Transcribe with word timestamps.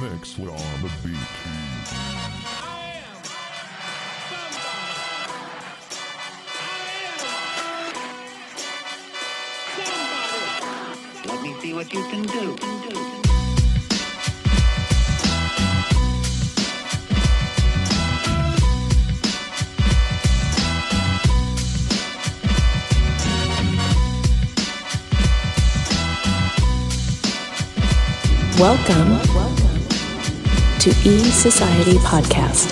mix 0.00 0.38
with 0.38 0.50
on 0.50 0.82
the 0.82 0.90
beat. 1.02 1.16
Let 11.26 11.42
me 11.42 11.60
see 11.60 11.74
what 11.74 11.92
you 11.92 12.02
can 12.04 12.22
do. 12.22 12.56
Welcome 28.58 29.67
to 30.80 30.90
E 30.90 31.18
Society 31.24 31.94
Podcast. 31.98 32.70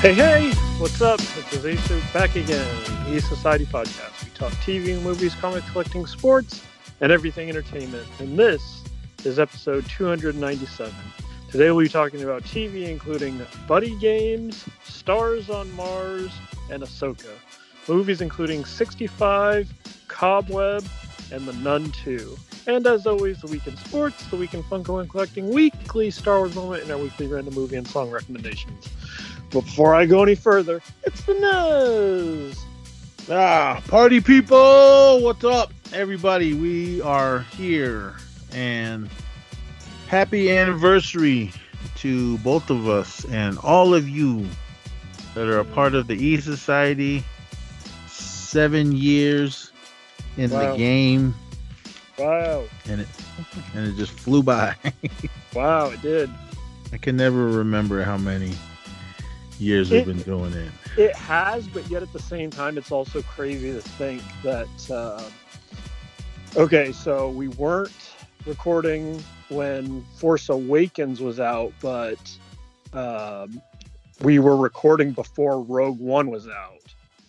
Hey, 0.00 0.14
hey, 0.14 0.50
what's 0.78 1.02
up? 1.02 1.18
It's 1.18 1.56
Azizu 1.56 2.12
back 2.12 2.36
again, 2.36 2.68
E 3.12 3.18
Society 3.18 3.66
Podcast. 3.66 4.22
We 4.22 4.30
talk 4.30 4.52
TV, 4.62 4.94
and 4.94 5.02
movies, 5.02 5.34
comic 5.34 5.64
collecting, 5.72 6.06
sports, 6.06 6.62
and 7.00 7.10
everything 7.10 7.48
entertainment. 7.48 8.06
And 8.20 8.38
this 8.38 8.84
is 9.24 9.40
episode 9.40 9.84
297. 9.88 10.94
Today 11.50 11.72
we'll 11.72 11.84
be 11.84 11.88
talking 11.88 12.22
about 12.22 12.44
TV, 12.44 12.88
including 12.88 13.44
Buddy 13.66 13.98
Games, 13.98 14.64
Stars 14.84 15.50
on 15.50 15.68
Mars, 15.74 16.30
and 16.70 16.84
Ahsoka. 16.84 17.32
Movies 17.88 18.20
including 18.20 18.64
65, 18.64 19.72
Cobweb, 20.06 20.84
and 21.32 21.44
The 21.48 21.54
Nun 21.54 21.90
2. 21.90 22.36
And 22.66 22.84
as 22.86 23.06
always, 23.06 23.40
the 23.40 23.46
week 23.46 23.66
in 23.66 23.76
sports, 23.76 24.26
the 24.26 24.36
week 24.36 24.52
in 24.54 24.62
Funko 24.64 25.00
and 25.00 25.08
Collecting, 25.08 25.50
weekly 25.50 26.10
Star 26.10 26.38
Wars 26.38 26.54
moment, 26.54 26.82
and 26.82 26.90
our 26.90 26.98
weekly 26.98 27.28
random 27.28 27.54
movie 27.54 27.76
and 27.76 27.86
song 27.86 28.10
recommendations. 28.10 28.88
But 29.52 29.60
before 29.62 29.94
I 29.94 30.04
go 30.06 30.22
any 30.24 30.34
further, 30.34 30.82
it's 31.04 31.22
the 31.22 31.34
Nez. 31.34 32.58
Ah, 33.30 33.80
party 33.86 34.20
people! 34.20 35.20
What's 35.22 35.44
up, 35.44 35.72
everybody? 35.92 36.54
We 36.54 37.00
are 37.02 37.40
here, 37.56 38.14
and 38.52 39.08
happy 40.08 40.50
anniversary 40.50 41.52
to 41.98 42.36
both 42.38 42.68
of 42.70 42.88
us 42.88 43.24
and 43.26 43.58
all 43.58 43.94
of 43.94 44.08
you 44.08 44.44
that 45.34 45.46
are 45.46 45.58
a 45.60 45.64
part 45.64 45.94
of 45.94 46.08
the 46.08 46.14
E 46.14 46.40
Society. 46.40 47.22
Seven 48.08 48.90
years 48.92 49.70
in 50.36 50.50
Wow. 50.50 50.72
the 50.72 50.78
game, 50.78 51.34
Wow. 52.18 52.64
and 52.88 53.00
it 53.02 53.08
and 53.74 53.86
it 53.86 53.96
just 53.96 54.12
flew 54.12 54.42
by. 54.42 54.74
Wow, 55.54 55.86
it 55.88 56.02
did. 56.02 56.30
I 56.92 56.98
can 56.98 57.16
never 57.16 57.48
remember 57.48 58.02
how 58.02 58.18
many 58.18 58.52
years 59.58 59.90
we've 59.90 60.04
been 60.04 60.20
doing 60.20 60.52
it. 60.52 60.70
It 60.98 61.16
has, 61.16 61.66
but 61.66 61.88
yet 61.88 62.02
at 62.02 62.12
the 62.12 62.18
same 62.18 62.50
time, 62.50 62.76
it's 62.76 62.92
also 62.92 63.22
crazy 63.22 63.72
to 63.72 63.80
think 63.80 64.22
that. 64.42 64.68
Uh, 64.90 65.22
okay, 66.56 66.92
so 66.92 67.30
we 67.30 67.48
weren't 67.48 68.12
recording 68.44 69.22
when 69.48 70.04
Force 70.16 70.50
Awakens 70.50 71.20
was 71.22 71.40
out, 71.40 71.72
but 71.80 72.18
um, 72.92 73.60
we 74.22 74.38
were 74.38 74.56
recording 74.56 75.12
before 75.12 75.62
Rogue 75.62 75.98
One 75.98 76.30
was 76.30 76.48
out, 76.48 76.82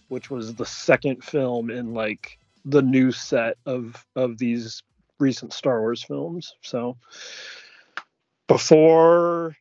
which 0.10 0.30
was 0.30 0.56
the 0.56 0.66
second 0.66 1.24
film 1.24 1.70
in 1.70 1.94
like 1.94 2.37
the 2.68 2.82
new 2.82 3.12
set 3.12 3.58
of 3.66 4.06
of 4.16 4.38
these 4.38 4.84
recent 5.20 5.54
Star 5.54 5.80
Wars 5.80 6.04
films. 6.04 6.54
So 6.62 6.98
before 8.48 9.56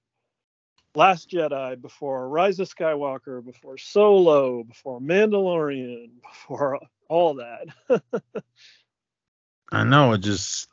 Last 0.95 1.31
Jedi, 1.31 1.81
before 1.81 2.29
Rise 2.29 2.59
of 2.59 2.69
Skywalker, 2.69 3.45
before 3.45 3.79
Solo, 3.79 4.65
before 4.65 5.01
Mandalorian, 5.01 6.09
before 6.23 6.81
all 7.09 7.35
that. 7.35 7.67
I 9.73 9.85
know 9.85 10.13
it 10.13 10.19
just. 10.19 10.69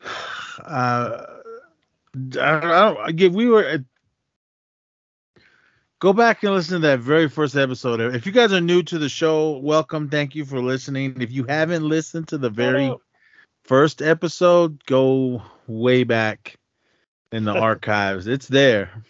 Uh, 0.64 1.24
I 2.14 2.18
don't, 2.18 2.64
I 2.64 3.12
don't 3.12 3.32
we 3.32 3.46
were. 3.46 3.84
Go 6.00 6.12
back 6.12 6.44
and 6.44 6.54
listen 6.54 6.80
to 6.80 6.86
that 6.86 7.00
very 7.00 7.28
first 7.28 7.56
episode. 7.56 8.00
If 8.14 8.24
you 8.24 8.30
guys 8.30 8.52
are 8.52 8.60
new 8.60 8.84
to 8.84 8.98
the 9.00 9.08
show, 9.08 9.58
welcome. 9.58 10.08
Thank 10.08 10.36
you 10.36 10.44
for 10.44 10.60
listening. 10.60 11.20
If 11.20 11.32
you 11.32 11.42
haven't 11.42 11.82
listened 11.82 12.28
to 12.28 12.38
the 12.38 12.50
very 12.50 12.94
first 13.64 14.00
episode, 14.00 14.84
go 14.86 15.42
way 15.66 16.04
back 16.04 16.54
in 17.32 17.42
the 17.42 17.52
archives. 17.60 18.28
It's 18.28 18.46
there. 18.46 19.02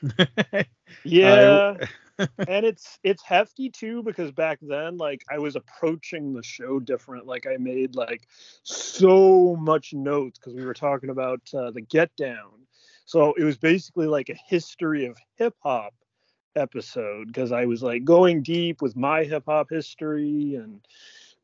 yeah, 1.05 1.75
and 2.19 2.65
it's 2.65 2.99
it's 3.03 3.23
hefty 3.23 3.69
too 3.69 4.03
because 4.03 4.33
back 4.33 4.59
then, 4.63 4.97
like 4.97 5.23
I 5.31 5.37
was 5.37 5.57
approaching 5.57 6.33
the 6.33 6.43
show 6.43 6.81
different. 6.81 7.27
Like 7.27 7.47
I 7.47 7.59
made 7.59 7.97
like 7.97 8.23
so 8.63 9.57
much 9.57 9.93
notes 9.93 10.39
because 10.39 10.55
we 10.55 10.65
were 10.65 10.73
talking 10.73 11.11
about 11.11 11.43
uh, 11.53 11.71
the 11.71 11.83
Get 11.83 12.17
Down. 12.17 12.67
So 13.05 13.35
it 13.35 13.45
was 13.45 13.59
basically 13.59 14.07
like 14.07 14.31
a 14.31 14.39
history 14.49 15.05
of 15.05 15.19
hip 15.37 15.55
hop 15.63 15.93
episode 16.57 17.29
because 17.29 17.53
I 17.53 17.67
was 17.67 17.83
like 17.83 18.05
going 18.05 18.43
deep 18.43 18.83
with 18.83 18.97
my 18.97 19.25
hip 19.25 19.45
hop 19.47 19.71
history 19.71 20.55
and 20.55 20.81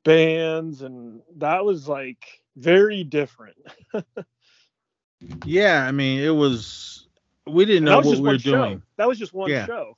bands, 0.04 0.82
and 0.82 1.20
that 1.36 1.64
was 1.64 1.88
like 1.88 2.42
very 2.56 3.04
different. 3.04 3.56
yeah, 5.44 5.84
I 5.86 5.92
mean, 5.92 6.20
it 6.20 6.30
was. 6.30 7.06
We 7.46 7.64
didn't 7.64 7.84
know 7.84 7.98
what 8.00 8.16
we 8.16 8.22
were 8.22 8.28
one 8.28 8.38
show. 8.38 8.80
That 8.96 9.08
was 9.08 9.18
just 9.18 9.34
one 9.34 9.50
Yeah. 9.50 9.66
show. 9.66 9.96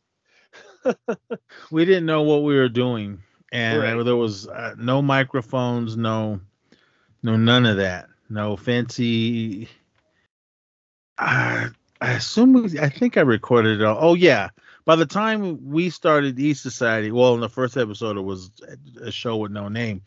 we 1.71 1.84
didn't 1.84 2.06
know 2.06 2.22
what 2.22 2.43
we 2.43 2.56
were 2.56 2.69
doing 2.69 3.22
and 3.53 3.81
Right. 3.83 4.05
there 4.05 4.16
was 4.16 4.49
uh, 4.49 4.75
no 4.78 5.03
microphones 5.03 5.97
no 5.97 6.41
no 7.22 7.37
none 7.37 7.66
of 7.66 7.77
that 7.77 8.09
no 8.28 8.56
fancy 8.56 9.69
I, 11.19 11.69
I 12.00 12.12
assume 12.12 12.53
we, 12.53 12.78
i 12.78 12.89
think 12.89 13.16
i 13.16 13.21
recorded 13.21 13.81
it 13.81 13.84
all 13.84 13.99
oh 14.00 14.15
yeah 14.15 14.50
by 14.86 14.97
the 14.97 15.04
time 15.04 15.70
we 15.70 15.91
started 15.91 16.38
East 16.38 16.62
society 16.62 17.12
well 17.12 17.34
in 17.34 17.41
the 17.41 17.48
first 17.48 17.76
episode 17.76 18.16
it 18.16 18.22
was 18.22 18.50
a 19.02 19.12
show 19.12 19.36
with 19.36 19.52
no 19.52 19.69
name 19.69 20.02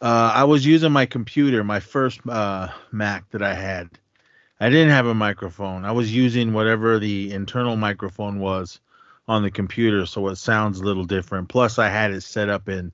uh, 0.00 0.32
i 0.34 0.44
was 0.44 0.64
using 0.64 0.92
my 0.92 1.04
computer 1.04 1.62
my 1.62 1.80
first 1.80 2.20
uh, 2.28 2.68
mac 2.90 3.28
that 3.30 3.42
i 3.42 3.52
had 3.52 3.90
i 4.58 4.70
didn't 4.70 4.90
have 4.90 5.06
a 5.06 5.14
microphone 5.14 5.84
i 5.84 5.92
was 5.92 6.14
using 6.14 6.54
whatever 6.54 6.98
the 6.98 7.30
internal 7.32 7.76
microphone 7.76 8.40
was 8.40 8.80
on 9.30 9.44
the 9.44 9.50
computer, 9.50 10.06
so 10.06 10.26
it 10.26 10.36
sounds 10.36 10.80
a 10.80 10.84
little 10.84 11.04
different. 11.04 11.48
Plus, 11.48 11.78
I 11.78 11.88
had 11.88 12.10
it 12.10 12.22
set 12.22 12.48
up 12.48 12.68
in 12.68 12.92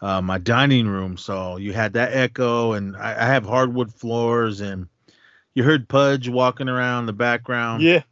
uh, 0.00 0.22
my 0.22 0.38
dining 0.38 0.86
room, 0.86 1.16
so 1.16 1.56
you 1.56 1.72
had 1.72 1.94
that 1.94 2.12
echo, 2.12 2.74
and 2.74 2.96
I, 2.96 3.10
I 3.20 3.26
have 3.26 3.44
hardwood 3.44 3.92
floors, 3.92 4.60
and 4.60 4.86
you 5.54 5.64
heard 5.64 5.88
Pudge 5.88 6.28
walking 6.28 6.68
around 6.68 7.06
the 7.06 7.12
background. 7.12 7.82
Yeah, 7.82 8.04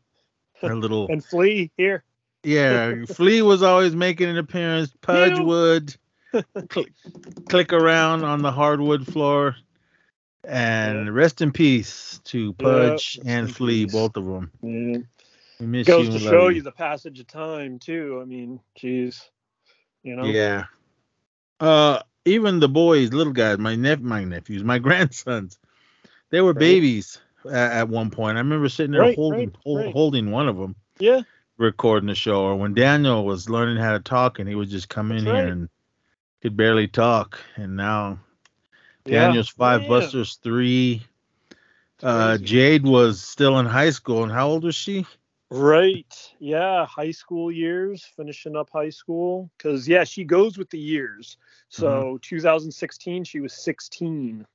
a 0.62 0.75
little 0.75 1.06
and 1.10 1.25
Flea 1.25 1.71
here. 1.76 2.04
yeah. 2.43 3.04
Flea 3.06 3.43
was 3.43 3.62
always 3.62 3.94
making 3.94 4.28
an 4.28 4.38
appearance. 4.38 4.93
Pudge 5.00 5.38
would 5.38 5.97
click, 6.69 6.93
click 7.48 7.72
around 7.72 8.25
on 8.25 8.43
the 8.43 8.53
hardwood 8.53 9.06
floor. 9.06 9.56
And 10.43 11.15
rest 11.15 11.43
in 11.43 11.53
peace 11.53 12.19
to 12.25 12.54
Pudge 12.54 13.19
rest 13.19 13.28
and 13.28 13.54
Flea, 13.54 13.84
peace. 13.84 13.93
both 13.93 14.16
of 14.16 14.25
them. 14.25 14.50
Yeah. 14.62 14.98
Miss 15.66 15.87
goes 15.87 16.06
you 16.06 16.12
to 16.15 16.19
show 16.19 16.48
you 16.48 16.62
the 16.62 16.72
passage 16.72 17.21
of 17.21 17.27
time 17.27 17.78
too. 17.78 18.18
I 18.22 18.24
mean, 18.24 18.60
geez, 18.74 19.22
you 20.03 20.16
know. 20.16 20.24
Yeah. 20.24 20.65
Uh, 21.60 22.01
even 22.24 22.59
the 22.60 22.71
boys, 22.71 23.13
little 23.13 23.34
guys, 23.34 23.59
my 23.59 23.77
nep, 23.77 24.01
my 24.01 24.24
nephews, 24.24 24.65
my 24.65 24.78
grandsons, 24.86 25.59
they 26.30 26.41
were 26.41 26.54
Right. 26.54 26.59
babies 26.60 27.21
at, 27.47 27.72
at 27.72 27.89
one 27.89 28.10
point. 28.10 28.37
I 28.37 28.41
remember 28.41 28.69
sitting 28.69 28.92
there 28.92 29.01
Right, 29.03 29.15
holding 29.15 29.39
right, 29.39 29.57
hol- 29.65 29.77
right. 29.78 29.92
holding 29.92 30.31
one 30.31 30.48
of 30.48 30.57
them, 30.57 30.75
Yeah, 30.98 31.22
recording 31.59 32.09
the 32.09 32.15
show. 32.15 32.42
Or 32.42 32.57
when 32.57 32.75
Daniel 32.75 33.25
was 33.25 33.48
learning 33.51 33.77
how 33.77 33.92
to 33.92 34.01
talk, 34.01 34.39
and 34.39 34.48
he 34.48 34.54
would 34.54 34.69
just 34.71 34.89
come 34.89 35.10
in 35.13 35.25
That's 35.25 35.37
here 35.37 35.47
and 35.48 35.69
could 36.42 36.57
barely 36.57 36.89
talk. 36.89 37.39
And 37.57 37.77
now 37.77 38.19
yeah. 39.04 39.27
Daniel's 39.27 39.48
five, 39.48 39.83
Yeah. 39.83 39.89
Buster's 39.89 40.37
three. 40.37 41.03
Uh. 42.03 42.39
Jade 42.39 42.84
was 42.84 43.21
still 43.21 43.59
in 43.59 43.66
high 43.66 43.91
school, 43.91 44.22
and 44.22 44.33
how 44.33 44.48
old 44.48 44.65
was 44.65 44.75
she? 44.75 45.07
Right. 45.51 46.33
Yeah, 46.39 46.87
high 46.87 47.10
school 47.10 47.51
years, 47.51 48.04
finishing 48.16 48.54
up 48.57 48.71
high 48.72 48.91
school. 48.91 49.51
Cause 49.59 49.89
yeah, 49.89 50.04
she 50.04 50.22
goes 50.22 50.57
with 50.57 50.71
the 50.71 50.78
years. 50.78 51.37
So 51.69 52.19
2016, 52.22 53.25
she 53.25 53.41
was 53.41 53.53
16. 53.54 54.47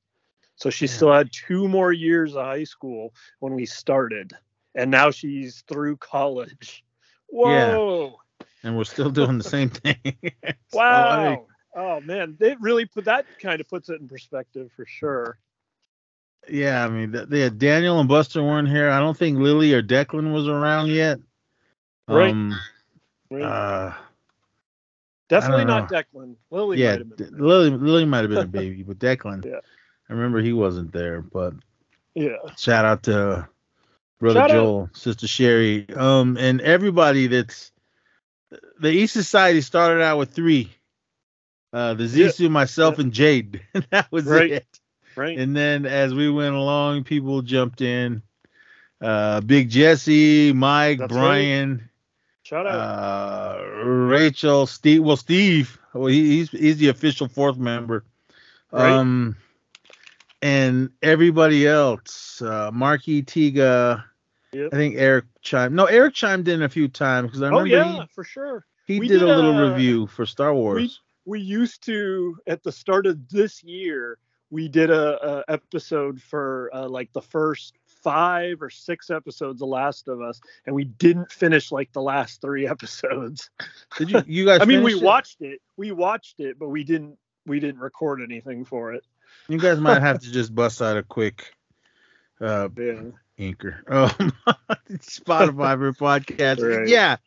So 0.55 0.69
she 0.69 0.85
Yeah. 0.85 0.91
still 0.91 1.11
had 1.11 1.31
two 1.31 1.67
more 1.67 1.91
years 1.91 2.35
of 2.35 2.45
high 2.45 2.63
school 2.63 3.13
when 3.39 3.53
we 3.53 3.65
started. 3.65 4.33
And 4.73 4.91
now 4.91 5.11
she's 5.11 5.61
through 5.67 5.97
college. 5.97 6.83
Yeah. 7.31 7.75
Whoa. 7.75 8.19
And 8.63 8.77
we're 8.77 8.83
still 8.83 9.09
doing 9.09 9.37
the 9.37 9.43
same 9.43 9.69
thing. 9.69 9.97
Wow. 10.73 11.47
Oh 11.77 11.99
man, 12.01 12.37
it 12.39 12.59
really 12.61 12.85
put 12.85 13.05
that 13.05 13.25
kind 13.39 13.59
of 13.59 13.67
puts 13.67 13.89
it 13.89 13.99
in 13.99 14.07
perspective 14.07 14.71
for 14.75 14.85
sure. 14.85 15.37
Yeah, 16.49 16.85
I 16.85 16.89
mean, 16.89 17.11
th- 17.11 17.27
they 17.27 17.39
had 17.41 17.57
Daniel 17.59 17.99
and 17.99 18.07
Buster 18.07 18.41
weren't 18.43 18.69
here. 18.69 18.89
I 18.89 18.99
don't 18.99 19.17
think 19.17 19.37
Lily 19.39 19.73
or 19.73 19.81
Declan 19.83 20.31
was 20.33 20.47
around 20.47 20.87
yet. 20.87 21.19
Right. 22.07 22.31
Um, 22.31 22.53
Right. 23.31 23.41
uh, 23.43 23.93
Definitely 25.27 25.65
not 25.65 25.89
Declan. 25.89 26.35
Lily 26.51 26.77
yeah, 26.77 26.91
might 26.91 26.99
have 26.99 27.17
been. 27.17 27.37
Lily 27.37 27.69
Lily 27.71 28.05
might 28.05 28.21
have 28.21 28.29
been 28.29 28.37
a 28.39 28.45
baby, 28.47 28.83
but 28.83 28.99
Declan, 28.99 29.43
Yeah. 29.45 29.59
I 30.09 30.13
remember 30.13 30.41
he 30.41 30.53
wasn't 30.53 30.91
there. 30.91 31.21
But 31.21 31.53
Yeah. 32.13 32.37
shout 32.57 32.85
out 32.85 33.03
to 33.03 33.47
brother 34.19 34.39
Shout 34.39 34.51
out. 34.51 34.53
Joel, 34.53 34.89
sister 34.93 35.27
Sherry, 35.27 35.87
um, 35.95 36.37
and 36.37 36.61
everybody 36.61 37.27
that's 37.27 37.71
the 38.79 38.89
East 38.91 39.13
Society 39.13 39.61
started 39.61 40.01
out 40.03 40.17
with 40.17 40.31
three. 40.31 40.71
Uh, 41.73 41.93
the 41.93 42.05
Yeah. 42.05 42.27
Zissou, 42.27 42.49
myself, 42.49 42.99
and 42.99 43.11
Jade. 43.11 43.61
that 43.91 44.09
was 44.11 44.25
Right. 44.25 44.51
it. 44.51 44.79
Right. 45.17 45.37
And 45.37 45.55
then 45.55 45.85
as 45.85 46.13
we 46.13 46.29
went 46.29 46.55
along, 46.55 47.03
people 47.05 47.41
jumped 47.41 47.81
in. 47.81 48.21
Uh, 49.01 49.41
Big 49.41 49.69
Jesse, 49.69 50.53
Mike, 50.53 50.99
That's 50.99 51.13
right. 51.13 51.19
Brian, 51.21 51.89
Shout 52.43 52.65
out. 52.65 53.59
uh, 53.59 53.63
Rachel, 53.83 54.67
Steve. 54.67 55.03
Well, 55.03 55.17
Steve. 55.17 55.77
Well, 55.93 56.07
he, 56.07 56.37
he's 56.37 56.49
he's 56.51 56.77
the 56.77 56.87
official 56.89 57.27
fourth 57.27 57.57
member. 57.57 58.05
Right. 58.71 58.91
Um, 58.91 59.35
and 60.45 60.91
everybody 61.01 61.65
else, 61.67 62.39
uh, 62.43 62.69
Marky 62.71 63.23
Tiga. 63.23 64.03
Yep. 64.53 64.69
I 64.71 64.75
think 64.75 64.95
Eric 64.95 65.25
chimed. 65.41 65.73
No, 65.75 65.85
Eric 65.85 66.13
chimed 66.13 66.47
in 66.47 66.61
a 66.61 66.69
few 66.69 66.87
times 66.87 67.27
because 67.27 67.41
I 67.41 67.47
remember. 67.47 67.75
oh 67.75 67.79
remember 67.79 67.97
yeah, 68.01 68.05
for 68.13 68.23
sure. 68.23 68.65
he, 68.85 68.93
he 68.95 68.99
did, 69.07 69.19
did 69.19 69.21
a 69.23 69.25
little 69.25 69.57
a- 69.57 69.71
review 69.71 70.05
for 70.05 70.25
Star 70.27 70.53
Wars. 70.53 71.01
we 71.25 71.39
used 71.41 71.83
to 71.87 72.37
at 72.45 72.61
the 72.61 72.71
start 72.71 73.07
of 73.07 73.27
this 73.29 73.63
year 73.63 74.19
we 74.51 74.69
did 74.69 74.91
a, 74.91 75.39
a 75.49 75.51
episode 75.51 76.21
for 76.21 76.69
uh, 76.73 76.87
like 76.87 77.11
the 77.13 77.21
first 77.21 77.73
five 77.87 78.61
or 78.61 78.69
six 78.69 79.09
episodes 79.09 79.63
of 79.63 79.67
last 79.67 80.07
of 80.07 80.21
us 80.21 80.39
and 80.67 80.75
we 80.75 80.83
didn't 80.83 81.31
finish 81.31 81.71
like 81.71 81.91
the 81.93 82.01
last 82.01 82.39
three 82.39 82.67
episodes 82.75 83.49
Did 83.97 84.11
you 84.11 84.23
you 84.27 84.45
guys? 84.45 84.59
i 84.61 84.65
mean 84.65 84.83
we 84.83 84.93
it? 84.93 85.01
watched 85.01 85.41
it 85.41 85.59
we 85.75 85.91
watched 85.91 86.39
it 86.39 86.59
but 86.59 86.69
we 86.69 86.83
didn't 86.83 87.17
we 87.47 87.59
didn't 87.59 87.79
record 87.81 88.21
anything 88.21 88.63
for 88.63 88.93
it 88.93 89.03
You 89.47 89.59
guys 89.59 89.79
might 89.79 90.01
have 90.01 90.21
to 90.21 90.31
just 90.31 90.53
bust 90.53 90.81
out 90.81 90.97
a 90.97 91.03
quick 91.03 91.53
uh 92.41 92.69
yeah 92.77 93.01
Anchor. 93.37 93.83
Um, 93.87 94.09
Spotify 94.89 95.77
for 95.77 95.93
podcast. 95.99 96.61
Right. 96.61 96.87
Yeah, 96.87 97.17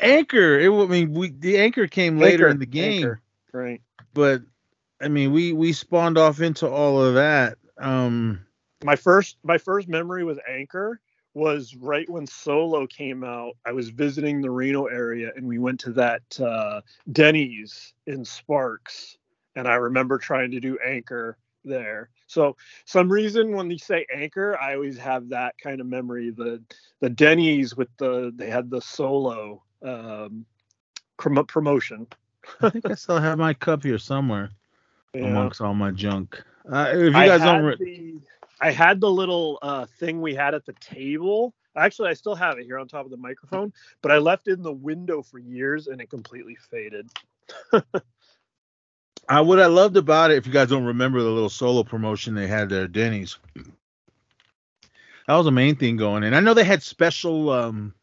Anchor. 0.00 0.58
It, 0.58 0.72
I 0.72 0.86
mean, 0.86 1.14
we 1.14 1.30
the 1.30 1.58
Anchor 1.58 1.86
came 1.86 2.18
later 2.18 2.48
in 2.48 2.58
the 2.58 2.66
game, 2.66 3.04
Anchor, 3.04 3.20
right 3.52 3.80
but 4.14 4.42
I 5.00 5.08
mean, 5.08 5.32
we 5.32 5.52
we 5.52 5.72
spawned 5.72 6.18
off 6.18 6.40
into 6.40 6.68
all 6.68 7.02
of 7.02 7.14
that. 7.14 7.58
Um, 7.78 8.44
my 8.84 8.96
first 8.96 9.36
my 9.42 9.58
first 9.58 9.88
memory 9.88 10.24
with 10.24 10.38
anchor 10.48 11.00
was 11.34 11.74
right 11.76 12.08
when 12.10 12.26
solo 12.26 12.86
came 12.86 13.24
out 13.24 13.56
i 13.64 13.72
was 13.72 13.88
visiting 13.88 14.40
the 14.40 14.50
reno 14.50 14.86
area 14.86 15.30
and 15.34 15.46
we 15.46 15.58
went 15.58 15.80
to 15.80 15.92
that 15.92 16.22
uh, 16.40 16.80
denny's 17.10 17.94
in 18.06 18.24
sparks 18.24 19.16
and 19.56 19.66
i 19.66 19.74
remember 19.74 20.18
trying 20.18 20.50
to 20.50 20.60
do 20.60 20.78
anchor 20.84 21.36
there 21.64 22.10
so 22.26 22.56
some 22.84 23.10
reason 23.10 23.52
when 23.52 23.70
you 23.70 23.78
say 23.78 24.06
anchor 24.14 24.58
i 24.60 24.74
always 24.74 24.98
have 24.98 25.28
that 25.28 25.54
kind 25.58 25.80
of 25.80 25.86
memory 25.86 26.30
the 26.30 26.62
the 27.00 27.10
denny's 27.10 27.76
with 27.76 27.88
the 27.98 28.32
they 28.36 28.50
had 28.50 28.70
the 28.70 28.80
solo 28.80 29.62
um 29.82 30.44
prom- 31.16 31.46
promotion 31.46 32.06
I 32.60 32.70
think 32.70 32.86
I 32.90 32.94
still 32.94 33.18
have 33.18 33.38
my 33.38 33.54
cup 33.54 33.82
here 33.82 33.98
somewhere 33.98 34.50
Yeah. 35.14 35.26
amongst 35.26 35.60
all 35.60 35.74
my 35.74 35.90
junk. 35.90 36.42
Uh, 36.70 36.92
if 36.92 37.14
you 37.14 37.24
guys 37.24 37.40
don't, 37.42 37.64
re- 37.64 37.76
the, 37.78 38.20
I 38.60 38.70
had 38.70 39.00
the 39.00 39.10
little 39.10 39.58
uh, 39.62 39.86
thing 39.98 40.20
we 40.20 40.34
had 40.34 40.54
at 40.54 40.64
the 40.64 40.74
table. 40.74 41.54
Actually, 41.76 42.10
I 42.10 42.14
still 42.14 42.34
have 42.34 42.58
it 42.58 42.64
here 42.64 42.78
on 42.78 42.88
top 42.88 43.04
of 43.04 43.10
the 43.10 43.16
microphone, 43.16 43.72
but 44.02 44.12
I 44.12 44.18
left 44.18 44.48
it 44.48 44.52
in 44.52 44.62
the 44.62 44.72
window 44.72 45.22
for 45.22 45.38
years 45.38 45.86
and 45.86 46.00
it 46.00 46.10
completely 46.10 46.56
faded. 46.70 47.08
uh, 49.28 49.42
what 49.44 49.60
I 49.60 49.66
loved 49.66 49.96
about 49.96 50.30
it, 50.30 50.36
if 50.38 50.46
you 50.46 50.52
guys 50.52 50.68
don't 50.68 50.84
remember 50.84 51.22
the 51.22 51.30
little 51.30 51.48
solo 51.48 51.82
promotion 51.82 52.34
they 52.34 52.46
had 52.46 52.68
there, 52.68 52.84
at 52.84 52.92
Denny's. 52.92 53.38
That 55.26 55.36
was 55.36 55.44
the 55.44 55.52
main 55.52 55.76
thing 55.76 55.96
going, 55.96 56.24
and 56.24 56.34
I 56.34 56.40
know 56.40 56.54
they 56.54 56.64
had 56.64 56.82
special 56.82 57.50
um, 57.50 57.94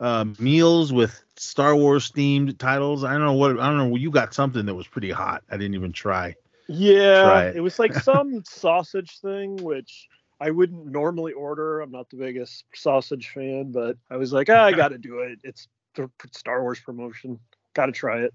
uh, 0.00 0.24
meals 0.38 0.92
with 0.92 1.22
Star 1.36 1.74
Wars 1.76 2.10
themed 2.10 2.58
titles. 2.58 3.04
I 3.04 3.12
don't 3.12 3.24
know 3.24 3.32
what 3.34 3.58
I 3.60 3.68
don't 3.68 3.90
know. 3.90 3.96
You 3.96 4.10
got 4.10 4.34
something 4.34 4.66
that 4.66 4.74
was 4.74 4.86
pretty 4.86 5.10
hot. 5.10 5.42
I 5.50 5.56
didn't 5.56 5.74
even 5.74 5.92
try. 5.92 6.34
Yeah, 6.68 7.22
Try 7.22 7.44
it. 7.46 7.56
it. 7.56 7.60
was 7.60 7.78
like 7.78 7.94
some 8.02 8.42
sausage 8.44 9.18
thing, 9.20 9.56
which 9.56 10.08
I 10.40 10.50
wouldn't 10.50 10.86
normally 10.86 11.32
order. 11.32 11.80
I'm 11.80 11.90
not 11.90 12.10
the 12.10 12.16
biggest 12.16 12.64
sausage 12.74 13.28
fan, 13.28 13.70
but 13.72 13.96
I 14.10 14.16
was 14.16 14.32
like, 14.32 14.48
ah, 14.50 14.64
I 14.64 14.72
got 14.72 14.88
to 14.88 14.98
do 14.98 15.20
it. 15.20 15.38
It's 15.44 15.68
the 15.94 16.10
Star 16.32 16.62
Wars 16.62 16.80
promotion. 16.80 17.38
Got 17.74 17.86
to 17.86 17.92
try 17.92 18.20
it. 18.22 18.34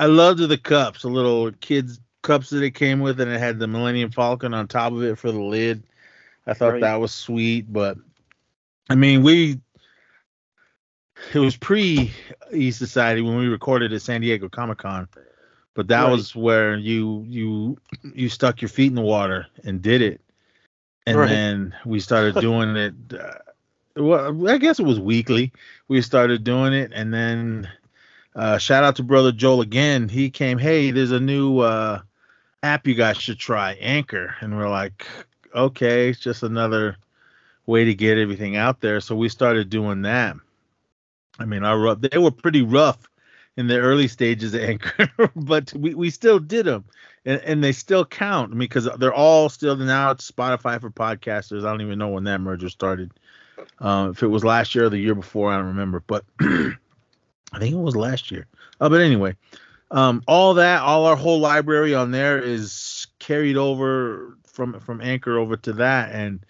I 0.00 0.06
loved 0.06 0.40
the 0.40 0.56
cups, 0.56 1.02
the 1.02 1.08
little 1.08 1.52
kids 1.52 2.00
cups 2.22 2.48
that 2.50 2.62
it 2.62 2.70
came 2.70 3.00
with, 3.00 3.20
and 3.20 3.30
it 3.30 3.38
had 3.38 3.58
the 3.58 3.66
Millennium 3.66 4.10
Falcon 4.10 4.54
on 4.54 4.66
top 4.66 4.94
of 4.94 5.02
it 5.02 5.18
for 5.18 5.30
the 5.30 5.42
lid. 5.42 5.82
I 6.46 6.54
thought 6.54 6.80
that 6.80 6.98
was 7.00 7.12
sweet, 7.12 7.70
but 7.70 7.98
I 8.88 8.94
mean, 8.94 9.22
we 9.22 9.60
it 11.34 11.38
was 11.38 11.54
pre 11.58 12.10
E 12.50 12.70
Society 12.70 13.20
when 13.20 13.36
we 13.36 13.48
recorded 13.48 13.92
at 13.92 14.00
San 14.00 14.22
Diego 14.22 14.48
Comic 14.48 14.78
Con, 14.78 15.06
but 15.74 15.88
that 15.88 16.04
Right. 16.04 16.12
was 16.12 16.34
where 16.34 16.78
you 16.78 17.22
you 17.28 17.78
you 18.14 18.30
stuck 18.30 18.62
your 18.62 18.70
feet 18.70 18.88
in 18.88 18.94
the 18.94 19.02
water 19.02 19.48
and 19.64 19.82
did 19.82 20.00
it, 20.00 20.22
and 21.06 21.18
Right. 21.18 21.28
then 21.28 21.74
we 21.84 22.00
started 22.00 22.40
doing 22.40 22.74
it. 22.74 22.94
Uh, 23.12 23.34
well, 23.96 24.48
I 24.48 24.56
guess 24.56 24.80
it 24.80 24.86
was 24.86 24.98
weekly. 24.98 25.52
We 25.88 26.00
started 26.00 26.42
doing 26.42 26.72
it, 26.72 26.90
and 26.94 27.12
then 27.12 27.68
uh, 28.34 28.58
shout 28.58 28.84
out 28.84 28.96
to 28.96 29.02
brother 29.02 29.32
Joel 29.32 29.60
again. 29.60 30.08
He 30.08 30.30
came, 30.30 30.58
hey, 30.58 30.90
there's 30.90 31.10
a 31.10 31.20
new 31.20 31.58
uh, 31.58 32.00
app 32.62 32.86
you 32.86 32.94
guys 32.94 33.16
should 33.16 33.38
try, 33.38 33.72
Anchor, 33.74 34.34
and 34.40 34.56
we're 34.56 34.68
like, 34.68 35.06
okay, 35.54 36.10
it's 36.10 36.20
just 36.20 36.42
another 36.42 36.96
way 37.66 37.84
to 37.84 37.94
get 37.94 38.18
everything 38.18 38.56
out 38.56 38.80
there. 38.80 39.00
So 39.00 39.16
we 39.16 39.28
started 39.28 39.70
doing 39.70 40.02
that. 40.02 40.36
I 41.38 41.44
mean, 41.44 41.64
our 41.64 41.94
they 41.94 42.18
were 42.18 42.30
pretty 42.30 42.62
rough 42.62 43.08
in 43.56 43.66
the 43.66 43.78
early 43.78 44.08
stages 44.08 44.54
of 44.54 44.60
Anchor, 44.68 45.10
but 45.34 45.72
we, 45.74 45.94
we 45.94 46.10
still 46.10 46.38
did 46.38 46.66
them, 46.66 46.84
and, 47.24 47.40
and 47.42 47.64
they 47.64 47.72
still 47.72 48.04
count 48.04 48.56
because 48.56 48.88
they're 48.98 49.14
all 49.14 49.48
still 49.48 49.76
now 49.76 50.10
it's 50.10 50.30
Spotify 50.30 50.80
for 50.80 50.90
podcasters. 50.90 51.64
I 51.64 51.70
don't 51.70 51.82
even 51.82 51.98
know 51.98 52.08
when 52.08 52.24
that 52.24 52.40
merger 52.40 52.68
started. 52.68 53.12
Uh, 53.78 54.10
if 54.12 54.22
it 54.22 54.28
was 54.28 54.44
last 54.44 54.74
year 54.74 54.84
or 54.84 54.90
the 54.90 54.98
year 54.98 55.14
before, 55.14 55.52
I 55.52 55.56
don't 55.56 55.66
remember, 55.66 56.02
but 56.06 56.24
I 57.52 57.58
think 57.58 57.74
it 57.74 57.78
was 57.78 57.96
last 57.96 58.30
year. 58.30 58.46
Uh, 58.80 58.88
but 58.88 59.00
anyway, 59.00 59.36
um, 59.90 60.22
all 60.26 60.54
that, 60.54 60.82
all 60.82 61.06
our 61.06 61.16
whole 61.16 61.40
library 61.40 61.94
on 61.94 62.10
there 62.10 62.38
is 62.38 63.06
carried 63.18 63.56
over 63.56 64.36
from 64.46 64.78
from 64.80 65.00
Anchor 65.00 65.38
over 65.38 65.56
to 65.56 65.72
that, 65.74 66.12
and 66.12 66.44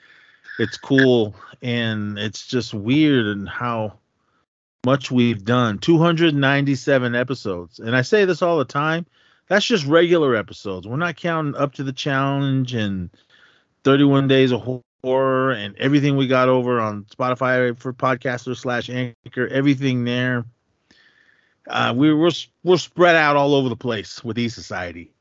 it's 0.59 0.77
cool, 0.77 1.35
and 1.63 2.19
it's 2.19 2.47
just 2.47 2.75
weird 2.75 3.27
and 3.27 3.49
how 3.49 3.99
much 4.85 5.11
we've 5.11 5.45
done. 5.45 5.79
297 5.79 7.15
episodes, 7.15 7.79
and 7.79 7.97
I 7.97 8.03
say 8.03 8.25
this 8.25 8.43
all 8.43 8.59
the 8.59 8.65
time. 8.65 9.07
That's 9.49 9.67
just 9.67 9.87
regular 9.87 10.37
episodes. 10.37 10.87
We're 10.87 10.97
not 10.97 11.17
counting 11.17 11.57
up 11.57 11.75
to 11.75 11.83
the 11.83 11.93
challenge 11.93 12.73
and 12.75 13.11
31 13.83 14.29
days 14.29 14.53
of 14.53 14.81
horror 15.03 15.51
and 15.51 15.77
everything 15.77 16.17
we 16.17 16.29
got 16.29 16.49
over 16.49 16.81
on 16.81 17.05
Spotify 17.05 17.77
for 17.77 17.93
podcasters 17.93 18.59
slash 18.59 18.89
Anchor. 18.89 19.49
Everything 19.49 20.05
there 20.05 20.45
uh, 21.71 21.95
we, 21.97 22.13
we're 22.13 22.31
we're 22.65 22.77
spread 22.77 23.17
out 23.17 23.37
all 23.37 23.55
over 23.55 23.69
the 23.69 23.77
place 23.77 24.23
with 24.25 24.39
E 24.39 24.49
Society. 24.49 25.13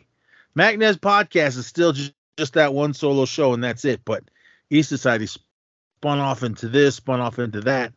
Mac-Nez 0.55 0.97
podcast 0.97 1.57
is 1.57 1.67
still 1.67 1.93
just, 1.93 2.13
just 2.37 2.53
that 2.53 2.73
one 2.73 2.93
solo 2.93 3.25
show, 3.25 3.53
and 3.53 3.63
that's 3.63 3.85
it. 3.85 4.01
But 4.03 4.23
E 4.69 4.81
Society 4.81 5.27
spun 5.27 6.19
off 6.19 6.43
into 6.43 6.67
this, 6.67 6.95
spun 6.95 7.19
off 7.21 7.39
into 7.39 7.61
that. 7.61 7.93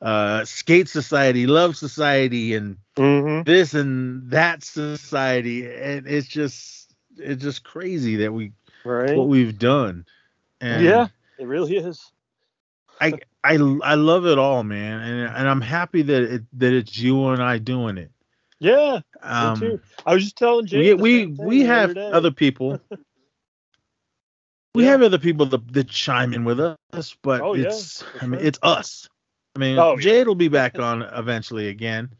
Uh, 0.00 0.44
Skate 0.44 0.88
Society, 0.88 1.46
Love 1.46 1.76
Society, 1.76 2.54
and 2.54 2.76
Mm-hmm. 2.96 3.42
this 3.42 3.74
and 3.74 4.30
that 4.30 4.64
society, 4.64 5.66
and 5.70 6.06
it's 6.06 6.26
just 6.26 6.94
it's 7.18 7.42
just 7.42 7.62
crazy 7.62 8.16
that 8.16 8.32
we 8.32 8.52
Right. 8.84 9.16
what 9.16 9.28
we've 9.28 9.58
done. 9.58 10.06
And 10.62 10.82
yeah, 10.82 11.08
it 11.38 11.46
really 11.46 11.76
is. 11.76 12.10
I 13.00 13.14
I 13.44 13.54
I 13.54 13.94
love 13.94 14.26
it 14.26 14.38
all, 14.38 14.62
man, 14.62 15.00
and 15.00 15.36
and 15.36 15.48
I'm 15.48 15.60
happy 15.60 16.02
that 16.02 16.22
it 16.22 16.42
that 16.58 16.72
it's 16.72 16.98
you 16.98 17.28
and 17.28 17.42
I 17.42 17.58
doing 17.58 17.98
it. 17.98 18.10
Yeah, 18.58 19.00
Um, 19.22 19.60
me 19.60 19.70
too. 19.70 19.80
I 20.06 20.14
was 20.14 20.24
just 20.24 20.36
telling 20.36 20.64
we 20.64 20.68
Jay. 20.68 20.90
the 20.90 20.96
we 20.96 21.26
we 21.26 21.58
the 21.60 21.66
have 21.66 21.90
other 21.90 21.94
day. 21.94 22.10
other 22.12 22.30
people. 22.30 22.80
We 24.74 24.84
Yeah. 24.84 24.90
have 24.90 25.02
other 25.02 25.18
people 25.18 25.46
that, 25.46 25.72
that 25.72 25.88
chime 25.88 26.34
in 26.34 26.44
with 26.44 26.60
us, 26.60 27.16
but 27.22 27.40
Oh, 27.42 27.54
yeah, 27.54 27.68
it's 27.68 28.02
for 28.02 28.20
I 28.20 28.26
mean 28.26 28.40
sure. 28.40 28.46
it's 28.46 28.58
us. 28.62 29.08
I 29.54 29.58
mean 29.58 29.78
Oh, 29.78 29.96
yeah. 29.96 30.02
Jade 30.02 30.26
will 30.26 30.34
be 30.34 30.48
back 30.48 30.78
on 30.78 31.00
eventually 31.00 31.68
again, 31.68 32.10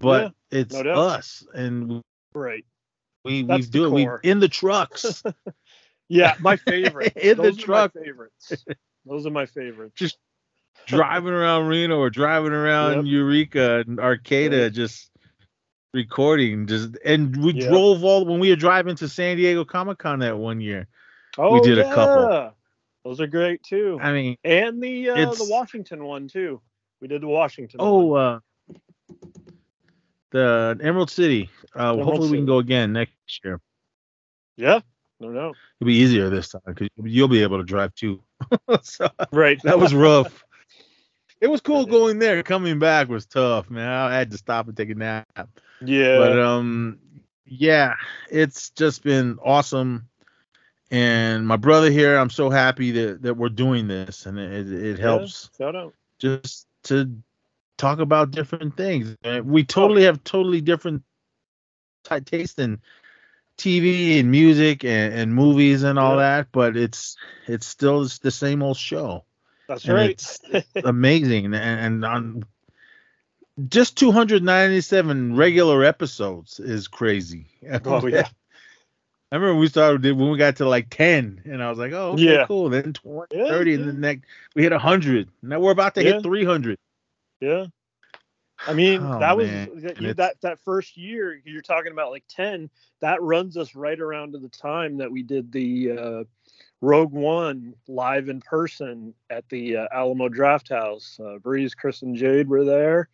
but 0.00 0.32
it's 0.50 0.74
no 0.82 0.90
us, 0.90 1.46
and 1.54 2.02
Right. 2.34 2.64
We 3.24 3.44
That's 3.44 3.66
we 3.66 3.70
the 3.70 3.78
do 3.78 3.84
it. 3.84 4.22
We 4.22 4.30
in 4.30 4.40
the 4.40 4.48
trucks. 4.48 5.22
Yeah, 6.08 6.34
my 6.40 6.56
favorite. 6.56 7.16
In 7.16 7.36
the 7.36 7.44
Those 7.44 7.58
are 7.58 7.62
truck. 7.62 7.92
Favorites. 7.92 8.64
Those 9.06 9.26
are 9.26 9.30
my 9.30 9.46
favorites. 9.46 9.94
Just 9.96 10.18
driving 10.86 11.32
around 11.32 11.66
Reno 11.66 11.98
or 11.98 12.10
driving 12.10 12.52
around 12.52 12.96
Yep. 12.96 13.04
Eureka 13.06 13.84
and 13.86 13.98
Arcata, 14.00 14.70
just 14.70 15.10
recording. 15.94 16.66
Just 16.66 16.96
and 17.04 17.36
we 17.42 17.52
Yep. 17.54 17.68
drove 17.70 18.04
all 18.04 18.24
when 18.24 18.40
we 18.40 18.50
were 18.50 18.56
driving 18.56 18.96
to 18.96 19.08
San 19.08 19.36
Diego 19.36 19.64
Comic 19.64 19.98
Con 19.98 20.20
that 20.20 20.38
one 20.38 20.60
year. 20.60 20.86
oh, 21.38 21.52
we 21.54 21.60
did 21.60 21.78
a 21.78 21.84
couple. 21.94 22.22
yeah. 22.22 22.50
Those 23.04 23.20
are 23.20 23.26
great 23.26 23.62
too. 23.62 23.98
I 24.00 24.12
mean, 24.12 24.36
and 24.44 24.82
the 24.82 25.08
uh, 25.10 25.30
the 25.34 25.46
Washington 25.48 26.04
one 26.04 26.28
too. 26.28 26.60
We 27.00 27.08
did 27.08 27.22
the 27.22 27.28
Washington. 27.28 27.78
oh, 27.80 28.04
one. 28.06 28.20
uh, 28.20 28.40
the 30.32 30.78
Emerald 30.82 31.10
City. 31.10 31.48
Uh, 31.74 31.92
Emerald 31.92 32.04
hopefully 32.04 32.30
we 32.30 32.36
can 32.38 32.46
go 32.46 32.58
again 32.58 32.92
next 32.92 33.14
year. 33.44 33.60
yeah. 34.56 34.80
No, 35.18 35.28
no. 35.28 35.48
It'll 35.80 35.86
be 35.86 35.94
easier 35.96 36.30
this 36.30 36.48
time 36.48 36.62
because 36.66 36.88
you'll 36.96 37.28
be 37.28 37.42
able 37.42 37.58
to 37.58 37.64
drive 37.64 37.94
too. 37.94 38.22
so 38.82 39.08
Right. 39.32 39.60
that 39.64 39.78
was 39.78 39.94
rough. 39.94 40.44
It 41.40 41.48
was 41.50 41.60
cool 41.62 41.86
going 41.86 42.18
there. 42.18 42.42
Coming 42.42 42.78
back 42.78 43.08
was 43.08 43.24
tough, 43.26 43.70
man. 43.70 43.88
I 43.88 44.14
had 44.14 44.30
to 44.32 44.38
stop 44.38 44.68
and 44.68 44.76
take 44.76 44.90
a 44.90 44.94
nap. 44.94 45.26
yeah. 45.80 46.18
But 46.18 46.38
um, 46.38 46.98
yeah, 47.46 47.94
it's 48.30 48.70
just 48.70 49.02
been 49.02 49.38
awesome. 49.42 50.06
And 50.90 51.46
my 51.46 51.56
brother 51.56 51.90
here, 51.90 52.16
I'm 52.18 52.30
so 52.30 52.50
happy 52.50 52.90
that, 52.90 53.22
that 53.22 53.34
we're 53.36 53.48
doing 53.48 53.86
this, 53.88 54.26
and 54.26 54.38
it 54.38 54.70
it 54.72 54.98
helps 54.98 55.48
Shout 55.56 55.76
out. 55.76 55.94
just 56.18 56.66
to 56.84 57.10
talk 57.78 58.00
about 58.00 58.32
different 58.32 58.76
things. 58.76 59.16
Uh, 59.24 59.40
We 59.44 59.64
totally 59.64 60.02
have 60.02 60.22
totally 60.24 60.60
different 60.60 61.02
type 62.04 62.24
taste 62.26 62.58
in 62.58 62.80
TV 63.60 64.18
and 64.20 64.30
music 64.30 64.84
and, 64.84 65.14
and 65.14 65.34
movies 65.34 65.82
and 65.82 65.98
all 65.98 66.16
Yeah. 66.16 66.22
that, 66.36 66.48
but 66.52 66.76
it's 66.76 67.16
it's 67.46 67.66
still 67.66 68.04
the 68.22 68.30
same 68.30 68.62
old 68.62 68.76
show 68.76 69.24
That's 69.68 69.84
and 69.84 69.94
right. 69.96 70.10
it's 70.10 70.40
amazing 70.84 71.46
and, 71.46 71.54
and 71.56 72.04
on 72.04 72.44
just 73.68 73.96
297 73.98 75.36
regular 75.36 75.84
episodes 75.84 76.60
is 76.60 76.88
crazy 76.88 77.46
Oh, 77.84 78.06
yeah. 78.06 78.28
i 79.32 79.36
remember 79.36 79.58
we 79.60 79.68
started 79.68 80.16
when 80.16 80.30
we 80.30 80.38
got 80.38 80.56
to 80.56 80.68
like 80.68 80.88
10 80.90 81.42
and 81.44 81.62
i 81.62 81.68
was 81.68 81.78
like 81.78 81.92
oh 81.92 82.12
okay, 82.12 82.24
Yeah. 82.24 82.46
cool 82.46 82.70
then 82.70 82.92
20 82.92 83.36
Yeah, 83.36 83.44
30 83.48 83.74
and 83.74 83.80
yeah. 83.80 83.86
then 83.92 84.00
next 84.00 84.28
we 84.54 84.62
hit 84.62 84.72
100 84.72 85.28
now 85.42 85.60
we're 85.60 85.72
about 85.72 85.94
to 85.96 86.02
hit 86.02 86.22
300 86.22 86.78
Yeah. 87.40 87.66
I 88.66 88.74
mean, 88.74 89.00
Oh, 89.02 89.18
that 89.18 89.36
was 89.36 89.48
that, 89.82 90.16
that 90.16 90.40
that 90.42 90.60
first 90.60 90.96
year 90.96 91.40
you're 91.44 91.62
talking 91.62 91.92
about 91.92 92.10
like 92.10 92.24
10, 92.28 92.70
that 93.00 93.22
runs 93.22 93.56
us 93.56 93.74
right 93.74 93.98
around 93.98 94.32
to 94.32 94.38
the 94.38 94.48
time 94.48 94.98
that 94.98 95.10
we 95.10 95.22
did 95.22 95.52
the 95.52 95.92
uh 95.92 96.24
Rogue 96.82 97.12
One 97.12 97.74
live 97.88 98.28
in 98.28 98.40
person 98.40 99.14
at 99.28 99.48
the 99.50 99.76
uh, 99.76 99.88
Alamo 99.92 100.28
Drafthouse. 100.28 101.20
Uh, 101.20 101.38
Breeze, 101.38 101.74
Chris, 101.74 102.02
and 102.02 102.16
Jade 102.16 102.48
were 102.48 102.64
there. 102.64 103.08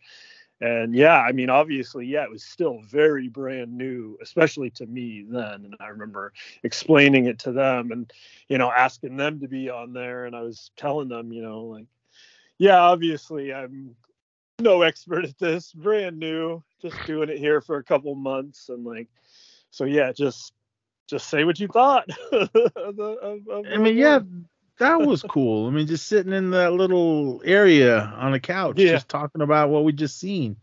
And 0.61 0.95
yeah, 0.95 1.19
I 1.21 1.33
mean, 1.33 1.51
obviously, 1.51 2.07
yeah, 2.07 2.23
it 2.25 2.31
was 2.31 2.45
still 2.45 2.81
very 2.89 3.29
brand 3.29 3.77
new, 3.77 4.17
especially 4.23 4.71
to 4.71 4.87
me 4.87 5.25
then. 5.29 5.65
And 5.65 5.77
I 5.81 5.89
remember 5.89 6.33
explaining 6.63 7.27
it 7.27 7.39
to 7.41 7.53
them 7.53 7.91
and, 7.93 8.11
you 8.49 8.57
know, 8.57 8.71
asking 8.71 9.17
them 9.17 9.41
to 9.41 9.49
be 9.49 9.69
on 9.69 9.93
there. 9.93 10.25
And 10.25 10.35
I 10.35 10.43
was 10.43 10.71
telling 10.77 11.09
them, 11.09 11.33
you 11.33 11.43
know, 11.43 11.65
like, 11.65 11.87
yeah, 12.59 12.79
obviously, 12.79 13.53
I'm 13.53 13.97
no 14.61 14.83
expert 14.83 15.25
at 15.25 15.39
this, 15.39 15.73
brand 15.73 16.19
new, 16.19 16.63
just 16.81 16.97
doing 17.07 17.29
it 17.29 17.39
here 17.39 17.61
for 17.61 17.77
a 17.77 17.85
couple 17.85 18.15
months. 18.15 18.69
And 18.69 18.85
like, 18.85 19.09
so 19.71 19.85
yeah, 19.85 20.13
just, 20.13 20.53
just 21.07 21.29
say 21.29 21.45
what 21.45 21.61
you 21.61 21.69
thought. 21.69 22.09
of 22.33 22.51
the- 22.53 22.73
of- 23.23 23.49
of 23.49 23.65
i 23.73 23.77
mean 23.77 23.97
yeah 23.97 24.19
that 24.79 25.01
was 25.01 25.23
cool 25.29 25.67
i 25.69 25.71
mean 25.71 25.87
just 25.87 26.07
sitting 26.09 26.33
in 26.33 26.51
that 26.51 26.73
little 26.73 27.41
area 27.45 28.01
on 28.17 28.35
a 28.35 28.41
couch 28.41 28.77
Yeah. 28.79 28.93
just 28.93 29.09
talking 29.09 29.41
about 29.43 29.69
what 29.71 29.85
we 29.85 29.93
just 29.93 30.19
seen 30.19 30.57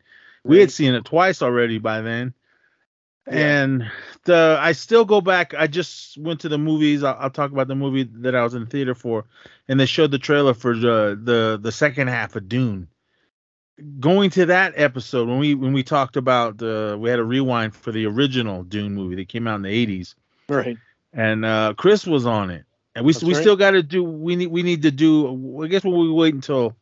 we 0.43 0.59
had 0.59 0.71
seen 0.71 0.93
it 0.95 1.05
twice 1.05 1.41
already 1.41 1.77
by 1.79 2.01
then 2.01 2.33
Yeah. 3.27 3.33
and 3.35 3.91
the 4.25 4.57
i 4.59 4.73
still 4.73 5.05
go 5.05 5.21
back 5.21 5.53
i 5.53 5.65
just 5.67 6.17
went 6.17 6.41
to 6.41 6.49
the 6.49 6.57
movies 6.57 7.03
I'll, 7.03 7.15
I'll 7.19 7.29
talk 7.29 7.51
about 7.51 7.67
the 7.69 7.75
movie 7.75 8.03
that 8.03 8.35
i 8.35 8.43
was 8.43 8.53
in 8.53 8.65
theater 8.65 8.93
for 8.95 9.25
and 9.69 9.79
they 9.79 9.85
showed 9.85 10.11
the 10.11 10.19
trailer 10.19 10.53
for 10.53 10.75
the 10.77 11.17
the 11.23 11.57
the 11.61 11.71
second 11.71 12.07
half 12.09 12.35
of 12.35 12.49
dune 12.49 12.87
going 13.99 14.29
to 14.31 14.45
that 14.45 14.73
episode 14.75 15.27
when 15.27 15.39
we 15.39 15.55
when 15.55 15.73
we 15.73 15.83
talked 15.83 16.15
about 16.15 16.57
the 16.57 16.95
we 16.99 17.09
had 17.09 17.19
a 17.19 17.23
rewind 17.23 17.75
for 17.75 17.91
the 17.91 18.05
original 18.05 18.63
dune 18.63 18.93
movie 18.93 19.15
that 19.15 19.27
came 19.29 19.47
out 19.47 19.55
in 19.55 19.61
the 19.63 19.85
80s 20.01 20.13
Right. 20.47 20.77
and 21.11 21.43
uh 21.43 21.73
chris 21.75 22.05
was 22.05 22.25
on 22.27 22.51
it 22.51 22.65
and 22.95 23.03
we 23.03 23.13
That's 23.13 23.23
we 23.23 23.33
right. 23.33 23.41
still 23.41 23.55
got 23.55 23.71
to 23.71 23.81
do 23.81 24.03
we 24.03 24.35
need 24.35 24.47
we 24.47 24.61
need 24.61 24.83
to 24.83 24.91
do 24.91 25.63
i 25.63 25.67
guess 25.67 25.83
we'll 25.83 26.13
wait 26.13 26.35
until 26.35 26.75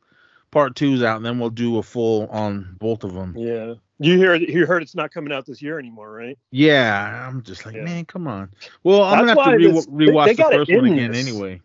part 0.51 0.75
two's 0.75 1.01
out 1.01 1.15
and 1.15 1.25
then 1.25 1.39
we'll 1.39 1.49
do 1.49 1.77
a 1.77 1.83
full 1.83 2.27
on 2.27 2.75
both 2.79 3.03
of 3.05 3.13
them 3.13 3.35
Yeah. 3.37 3.75
You 4.03 4.17
hear 4.17 4.33
you 4.35 4.65
heard 4.65 4.81
it's 4.81 4.95
not 4.95 5.11
coming 5.11 5.31
out 5.31 5.45
this 5.45 5.61
year 5.61 5.77
anymore, 5.77 6.11
right? 6.11 6.35
Yeah, 6.49 7.27
I'm 7.29 7.43
just 7.43 7.67
like, 7.67 7.75
Yeah. 7.75 7.83
man, 7.83 8.03
come 8.05 8.27
on. 8.27 8.49
Well, 8.83 9.03
I'm 9.03 9.27
That's 9.27 9.35
gonna 9.37 9.51
have 9.51 9.59
to 9.59 9.67
re- 9.67 9.71
they- 10.05 10.11
rewatch 10.11 10.25
they 10.25 10.33
the 10.33 10.43
first 10.65 10.71
one 10.73 10.85
again 10.87 11.11
this. 11.11 11.27
anyway. 11.29 11.61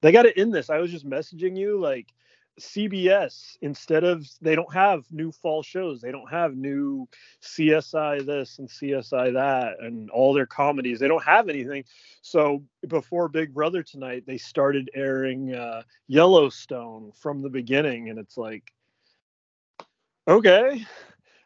They 0.00 0.10
got 0.10 0.22
to 0.22 0.38
end 0.38 0.54
this. 0.54 0.70
I 0.70 0.78
was 0.78 0.90
just 0.90 1.06
messaging 1.06 1.54
you 1.54 1.78
like 1.78 2.06
CBS 2.60 3.58
instead 3.60 4.04
of 4.04 4.26
they 4.40 4.54
don't 4.54 4.72
have 4.72 5.04
new 5.10 5.30
fall 5.30 5.62
shows. 5.62 6.00
They 6.00 6.10
don't 6.10 6.30
have 6.30 6.56
new 6.56 7.08
CSI 7.42 8.24
this 8.24 8.58
and 8.58 8.68
CSI 8.68 9.34
that 9.34 9.80
and 9.80 10.10
all 10.10 10.32
their 10.32 10.46
comedies. 10.46 10.98
They 10.98 11.08
don't 11.08 11.22
have 11.22 11.48
anything. 11.48 11.84
So 12.22 12.62
before 12.88 13.28
Big 13.28 13.52
Brother 13.52 13.82
tonight, 13.82 14.24
they 14.26 14.38
started 14.38 14.90
airing 14.94 15.54
uh, 15.54 15.82
Yellowstone 16.08 17.12
from 17.14 17.42
the 17.42 17.50
beginning, 17.50 18.08
and 18.08 18.18
it's 18.18 18.38
like, 18.38 18.72
okay, 20.26 20.84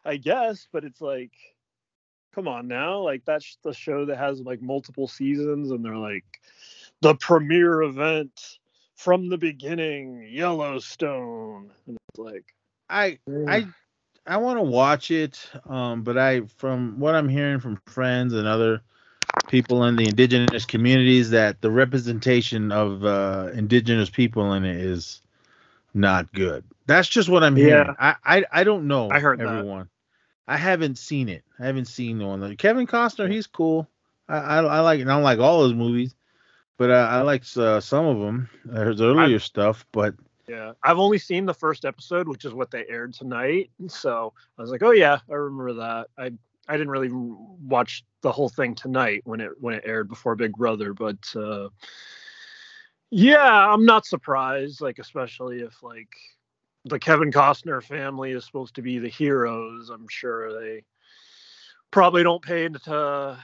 I 0.05 0.17
guess, 0.17 0.67
but 0.71 0.85
it's 0.85 1.01
like, 1.01 1.31
come 2.33 2.47
on 2.47 2.67
now, 2.67 2.99
like 2.99 3.25
that's 3.25 3.57
the 3.63 3.73
show 3.73 4.05
that 4.05 4.17
has 4.17 4.39
like 4.39 4.61
multiple 4.61 5.07
seasons, 5.07 5.71
and 5.71 5.83
they're 5.83 5.97
like 5.97 6.23
the 7.01 7.15
premiere 7.15 7.81
event 7.81 8.59
from 9.01 9.29
the 9.29 9.37
beginning, 9.37 10.27
Yellowstone, 10.29 11.71
and 11.87 11.97
it's 12.09 12.19
like, 12.19 12.45
I 12.87 13.17
I 13.47 13.65
I 14.27 14.37
want 14.37 14.59
to 14.59 14.63
watch 14.63 15.09
it, 15.09 15.43
um, 15.67 16.03
but 16.03 16.17
I 16.17 16.41
from 16.41 16.99
what 16.99 17.15
I'm 17.15 17.27
hearing 17.27 17.59
from 17.59 17.81
friends 17.87 18.33
and 18.33 18.47
other 18.47 18.81
people 19.47 19.85
in 19.85 19.95
the 19.95 20.05
indigenous 20.07 20.65
communities 20.65 21.31
that 21.31 21.61
the 21.61 21.71
representation 21.71 22.71
of 22.71 23.03
uh, 23.03 23.49
indigenous 23.55 24.09
people 24.09 24.53
in 24.53 24.65
it 24.65 24.77
is 24.77 25.21
not 25.95 26.31
good. 26.31 26.63
That's 26.85 27.07
just 27.07 27.27
what 27.27 27.43
I'm 27.43 27.55
hearing. 27.55 27.87
Yeah. 27.87 27.95
I, 27.99 28.15
I 28.23 28.45
I 28.51 28.63
don't 28.63 28.87
know. 28.87 29.09
I 29.09 29.19
heard 29.19 29.39
that. 29.39 29.47
everyone. 29.47 29.89
I 30.47 30.57
haven't 30.57 30.99
seen 30.99 31.27
it. 31.27 31.43
I 31.59 31.65
haven't 31.65 31.85
seen 31.85 32.19
the 32.19 32.27
one. 32.27 32.55
Kevin 32.57 32.85
Costner, 32.85 33.31
he's 33.31 33.47
cool. 33.47 33.87
I 34.29 34.37
I, 34.37 34.57
I 34.63 34.79
like. 34.81 35.01
I 35.01 35.05
don't 35.05 35.23
like 35.23 35.39
all 35.39 35.63
his 35.63 35.73
movies, 35.73 36.13
but 36.81 36.89
I, 36.89 37.19
I 37.19 37.21
like 37.21 37.43
uh, 37.57 37.79
some 37.79 38.07
of 38.07 38.17
them. 38.17 38.49
His 38.87 39.03
earlier 39.03 39.37
stuff, 39.37 39.85
but 39.91 40.15
Yeah, 40.47 40.71
I've 40.81 40.97
only 40.97 41.19
seen 41.19 41.45
the 41.45 41.53
first 41.53 41.85
episode, 41.85 42.27
which 42.27 42.43
is 42.43 42.55
what 42.55 42.71
they 42.71 42.85
aired 42.89 43.13
tonight. 43.13 43.69
So 43.87 44.33
I 44.57 44.61
was 44.63 44.71
like, 44.71 44.81
oh 44.81 44.89
yeah, 44.89 45.19
I 45.29 45.33
remember 45.35 45.73
that. 45.73 46.07
I 46.17 46.31
I 46.67 46.77
didn't 46.77 46.89
really 46.89 47.11
watch 47.11 48.03
the 48.21 48.31
whole 48.31 48.49
thing 48.49 48.73
tonight 48.73 49.21
when 49.25 49.41
it 49.41 49.51
when 49.59 49.75
it 49.75 49.83
aired 49.85 50.09
before 50.09 50.35
Big 50.35 50.53
Brother, 50.53 50.95
but 50.95 51.19
uh, 51.35 51.69
yeah, 53.11 53.71
I'm 53.71 53.85
not 53.85 54.07
surprised. 54.07 54.81
Like 54.81 54.97
especially 54.97 55.59
if 55.59 55.83
like 55.83 56.09
the 56.85 56.97
Kevin 56.97 57.31
Costner 57.31 57.83
family 57.83 58.31
is 58.31 58.43
supposed 58.43 58.73
to 58.73 58.81
be 58.81 58.97
the 58.97 59.07
heroes. 59.07 59.91
I'm 59.91 60.07
sure 60.09 60.59
they 60.59 60.83
probably 61.91 62.23
don't 62.23 62.41
pay 62.41 62.65
a 62.65 63.37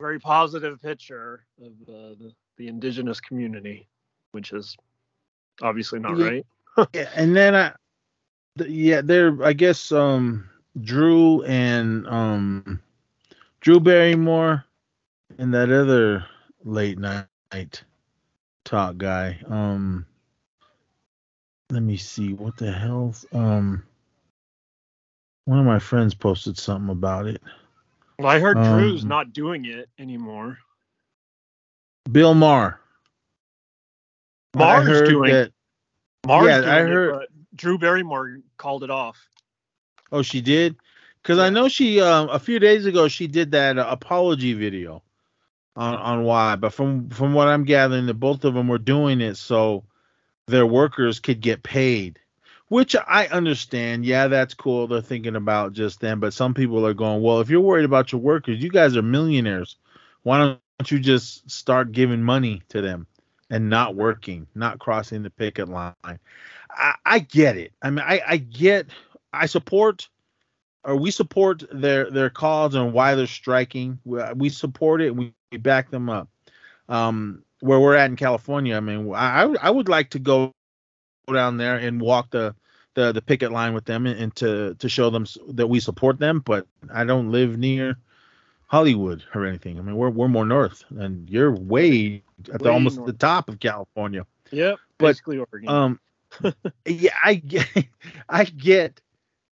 very 0.00 0.18
positive 0.20 0.80
picture 0.82 1.44
of 1.60 1.72
uh, 1.88 2.14
the, 2.20 2.32
the 2.58 2.68
indigenous 2.68 3.20
community, 3.20 3.88
which 4.32 4.52
is 4.52 4.76
obviously 5.62 6.00
not 6.00 6.18
Yeah. 6.18 6.24
right. 6.26 6.46
Yeah, 6.94 7.10
and 7.14 7.36
then 7.36 7.54
I, 7.54 7.72
th- 8.58 8.70
yeah, 8.70 9.00
there. 9.02 9.42
I 9.44 9.52
guess 9.52 9.92
um, 9.92 10.48
Drew 10.82 11.42
and 11.44 12.06
um, 12.08 12.80
Drew 13.60 13.80
Barrymore 13.80 14.64
and 15.38 15.54
that 15.54 15.70
other 15.70 16.26
late 16.64 16.98
night 16.98 17.84
talk 18.64 18.96
guy. 18.98 19.38
Um, 19.48 20.06
let 21.70 21.82
me 21.82 21.96
see 21.96 22.34
what 22.34 22.56
the 22.56 22.72
hell. 22.72 23.14
Um, 23.32 23.84
one 25.44 25.58
of 25.58 25.66
my 25.66 25.78
friends 25.78 26.14
posted 26.14 26.58
something 26.58 26.90
about 26.90 27.26
it. 27.26 27.42
Well, 28.18 28.28
I 28.28 28.38
heard 28.38 28.56
Drew's 28.56 29.02
Um, 29.02 29.08
not 29.08 29.32
doing 29.32 29.64
it 29.64 29.88
anymore. 29.98 30.58
Bill 32.10 32.34
Maher. 32.34 32.80
Maher's 34.54 35.08
doing 35.08 35.32
that. 35.32 35.52
Maher's 36.26 36.46
yeah, 36.48 36.60
doing 36.60 36.70
I 36.70 36.80
it, 36.80 36.88
heard- 36.88 37.12
but 37.14 37.28
Drew 37.56 37.78
Barrymore 37.78 38.38
called 38.56 38.84
it 38.84 38.90
off. 38.90 39.18
Oh, 40.12 40.22
she 40.22 40.40
did. 40.40 40.76
Because 41.22 41.38
I 41.38 41.48
know 41.48 41.68
she 41.68 42.00
um, 42.00 42.28
a 42.28 42.38
few 42.38 42.58
days 42.58 42.84
ago 42.86 43.08
she 43.08 43.26
did 43.26 43.50
that 43.52 43.78
uh, 43.78 43.86
apology 43.88 44.52
video 44.52 45.02
on 45.74 45.94
on 45.94 46.22
why, 46.24 46.54
but 46.56 46.72
from 46.72 47.08
from 47.08 47.32
what 47.32 47.48
I'm 47.48 47.64
gathering, 47.64 48.06
that 48.06 48.14
both 48.14 48.44
of 48.44 48.54
them 48.54 48.68
were 48.68 48.78
doing 48.78 49.20
it 49.22 49.36
so 49.36 49.84
their 50.46 50.66
workers 50.66 51.20
could 51.20 51.40
get 51.40 51.62
paid, 51.62 52.20
which 52.74 52.96
I 52.96 53.28
understand. 53.28 54.04
Yeah, 54.04 54.26
that's 54.26 54.52
cool. 54.52 54.88
They're 54.88 55.00
thinking 55.00 55.36
about 55.36 55.74
just 55.74 56.00
them, 56.00 56.18
but 56.18 56.34
some 56.34 56.54
people 56.54 56.84
are 56.84 56.92
going, 56.92 57.22
well, 57.22 57.38
if 57.38 57.48
you're 57.48 57.60
worried 57.60 57.84
about 57.84 58.10
your 58.10 58.20
workers, 58.20 58.60
you 58.60 58.68
guys 58.68 58.96
are 58.96 59.02
millionaires. 59.02 59.76
Why 60.24 60.38
don't 60.38 60.90
you 60.90 60.98
just 60.98 61.48
start 61.48 61.92
giving 61.92 62.24
money 62.24 62.62
to 62.70 62.80
them 62.80 63.06
and 63.48 63.70
not 63.70 63.94
working, 63.94 64.48
not 64.56 64.80
crossing 64.80 65.22
the 65.22 65.30
picket 65.30 65.68
line? 65.68 65.94
I, 66.68 66.94
I 67.06 67.18
get 67.20 67.56
it. 67.56 67.74
I 67.80 67.90
mean, 67.90 68.04
I, 68.04 68.20
I 68.26 68.36
get. 68.38 68.88
I 69.32 69.46
support 69.46 70.08
or 70.82 70.96
we 70.96 71.12
support 71.12 71.62
their 71.70 72.10
their 72.10 72.28
cause 72.28 72.74
and 72.74 72.92
why 72.92 73.14
they're 73.14 73.28
striking. 73.28 74.00
We, 74.04 74.20
we 74.34 74.48
support 74.48 75.00
it. 75.00 75.14
We, 75.14 75.32
we 75.52 75.58
back 75.58 75.92
them 75.92 76.10
up. 76.10 76.28
Um, 76.88 77.44
where 77.60 77.78
we're 77.78 77.94
at 77.94 78.10
in 78.10 78.16
California, 78.16 78.76
I 78.76 78.80
mean, 78.80 79.14
I 79.14 79.42
I 79.62 79.70
would 79.70 79.88
like 79.88 80.10
to 80.10 80.18
go 80.18 80.50
down 81.32 81.56
there 81.56 81.76
and 81.76 82.00
walk 82.00 82.30
the 82.30 82.56
the 82.94 83.12
the 83.12 83.22
picket 83.22 83.52
line 83.52 83.74
with 83.74 83.84
them 83.84 84.06
and, 84.06 84.18
and 84.18 84.36
to 84.36 84.74
to 84.76 84.88
show 84.88 85.10
them 85.10 85.26
that 85.48 85.66
we 85.66 85.80
support 85.80 86.18
them. 86.18 86.40
But 86.40 86.66
I 86.92 87.04
don't 87.04 87.30
live 87.30 87.58
near 87.58 87.96
Hollywood 88.66 89.22
or 89.34 89.46
anything. 89.46 89.78
I 89.78 89.82
mean, 89.82 89.96
we're 89.96 90.10
we're 90.10 90.28
more 90.28 90.46
north, 90.46 90.84
and 90.90 91.28
you're 91.28 91.52
way 91.52 92.22
at 92.52 92.60
the 92.60 92.64
Way 92.64 92.70
almost 92.70 92.96
north. 92.96 93.06
the 93.06 93.12
top 93.12 93.48
of 93.48 93.60
California. 93.60 94.26
Yep. 94.50 94.78
But, 94.98 95.06
basically 95.06 95.38
Oregon. 95.38 95.68
Um, 95.68 96.00
yeah, 96.86 97.14
I 97.22 97.34
get, 97.34 97.68
I 98.28 98.44
get 98.44 99.00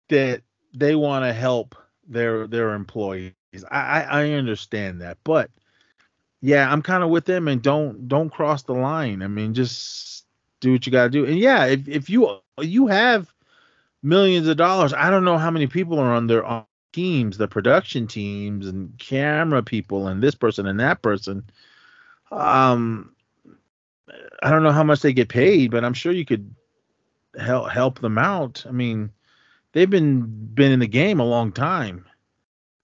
that 0.09 0.42
they 0.75 0.95
want 0.95 1.25
to 1.25 1.33
help 1.33 1.75
their 2.07 2.47
their 2.47 2.75
employees. 2.75 3.33
I, 3.71 3.78
I 3.78 4.00
I 4.00 4.30
understand 4.33 5.00
that, 5.00 5.18
but 5.25 5.50
yeah, 6.40 6.71
I'm 6.71 6.83
kind 6.83 7.02
of 7.02 7.11
with 7.11 7.25
them 7.25 7.49
and 7.49 7.61
don't 7.62 8.09
don't 8.09 8.30
cross 8.30 8.62
the 8.62 8.75
line. 8.75 9.23
I 9.23 9.26
mean, 9.26 9.54
just 9.54 10.26
do 10.60 10.72
what 10.72 10.86
you 10.86 10.92
got 10.92 11.04
to 11.04 11.10
do. 11.10 11.24
And 11.26 11.38
yeah, 11.38 11.66
if 11.66 11.88
if 11.88 12.10
you 12.10 12.38
you 12.60 12.86
have 12.88 13.32
millions 14.02 14.48
of 14.48 14.56
dollars, 14.56 14.92
I 14.92 15.10
don't 15.10 15.24
know 15.24 15.38
how 15.38 15.50
many 15.50 15.66
people 15.66 15.98
are 15.98 16.12
on 16.12 16.26
their 16.26 16.44
teams, 16.92 17.38
the 17.38 17.48
production 17.48 18.06
teams 18.06 18.66
and 18.66 18.96
camera 18.98 19.62
people 19.62 20.08
and 20.08 20.22
this 20.22 20.34
person 20.34 20.66
and 20.66 20.80
that 20.80 21.02
person. 21.02 21.44
Um 22.30 23.14
I 24.42 24.50
don't 24.50 24.62
know 24.62 24.72
how 24.72 24.84
much 24.84 25.00
they 25.00 25.12
get 25.12 25.28
paid, 25.28 25.70
but 25.70 25.84
I'm 25.84 25.94
sure 25.94 26.12
you 26.12 26.24
could 26.24 26.54
help 27.38 27.70
help 27.70 28.00
them 28.00 28.18
out. 28.18 28.64
I 28.68 28.72
mean, 28.72 29.10
they've 29.72 29.90
been 29.90 30.22
been 30.54 30.72
in 30.72 30.80
the 30.80 30.88
game 30.88 31.20
a 31.20 31.24
long 31.26 31.52
time. 31.52 32.06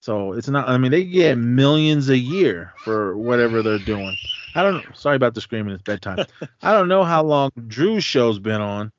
So 0.01 0.33
it's 0.33 0.49
not 0.49 0.69
I 0.69 0.77
mean 0.77 0.91
they 0.91 1.05
get 1.05 1.37
millions 1.37 2.09
a 2.09 2.17
year 2.17 2.73
for 2.77 3.17
whatever 3.17 3.63
they're 3.63 3.79
doing. 3.79 4.17
I 4.55 4.63
don't 4.63 4.75
know. 4.75 4.91
Sorry 4.93 5.15
about 5.15 5.33
the 5.33 5.41
screaming, 5.41 5.73
it's 5.73 5.83
bedtime. 5.83 6.25
I 6.61 6.71
don't 6.73 6.87
know 6.87 7.03
how 7.03 7.23
long 7.23 7.51
Drew's 7.67 8.03
show's 8.03 8.39
been 8.39 8.61
on. 8.61 8.91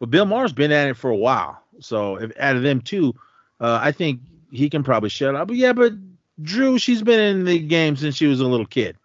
But 0.00 0.10
Bill 0.10 0.24
Maher's 0.24 0.52
been 0.52 0.72
at 0.72 0.88
it 0.88 0.96
for 0.96 1.10
a 1.10 1.16
while. 1.16 1.60
So 1.80 2.16
if 2.16 2.32
out 2.38 2.56
of 2.56 2.62
them 2.62 2.80
two, 2.80 3.14
uh, 3.60 3.78
I 3.82 3.92
think 3.92 4.20
he 4.50 4.70
can 4.70 4.82
probably 4.84 5.08
shut 5.08 5.34
up. 5.34 5.48
But 5.48 5.56
yeah, 5.56 5.72
but 5.72 5.92
Drew, 6.42 6.78
she's 6.78 7.02
been 7.02 7.20
in 7.20 7.44
the 7.44 7.58
game 7.58 7.96
since 7.96 8.14
she 8.16 8.26
was 8.26 8.40
a 8.40 8.46
little 8.46 8.66
kid. 8.66 8.96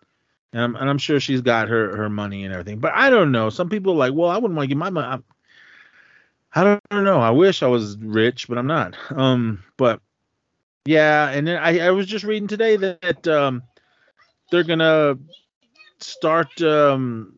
And 0.54 0.62
I'm, 0.63 0.75
and 0.75 0.89
I'm 0.89 0.98
sure 0.98 1.20
she's 1.20 1.42
got 1.42 1.68
her, 1.70 1.96
her 1.96 2.10
money 2.10 2.44
and 2.44 2.54
everything. 2.54 2.80
But 2.80 2.94
I 2.96 3.10
don't 3.10 3.32
know. 3.32 3.50
Some 3.50 3.70
people 3.70 3.94
are 3.94 3.98
like, 3.98 4.13
well, 4.13 4.30
I 4.30 4.38
wouldn't 4.38 4.56
want 4.56 4.66
to 4.66 4.68
give 4.68 4.78
my 4.78 4.89
money. 4.89 5.08
I'm- 5.08 5.24
I 6.51 6.63
don't 6.63 7.04
know. 7.04 7.20
I 7.20 7.30
wish 7.30 7.62
I 7.62 7.68
was 7.68 7.96
rich, 7.98 8.48
but 8.48 8.58
I'm 8.58 8.66
not. 8.66 8.96
Um, 9.12 9.63
but 9.78 10.01
yeah, 10.86 11.30
and 11.30 11.46
then 11.46 11.58
I, 11.62 11.80
I 11.88 11.92
was 11.92 12.08
just 12.08 12.25
reading 12.25 12.48
today 12.48 12.76
that 12.76 13.28
um, 13.28 13.62
they're 14.51 14.63
gonna 14.63 15.17
start 15.99 16.62
um, 16.62 17.38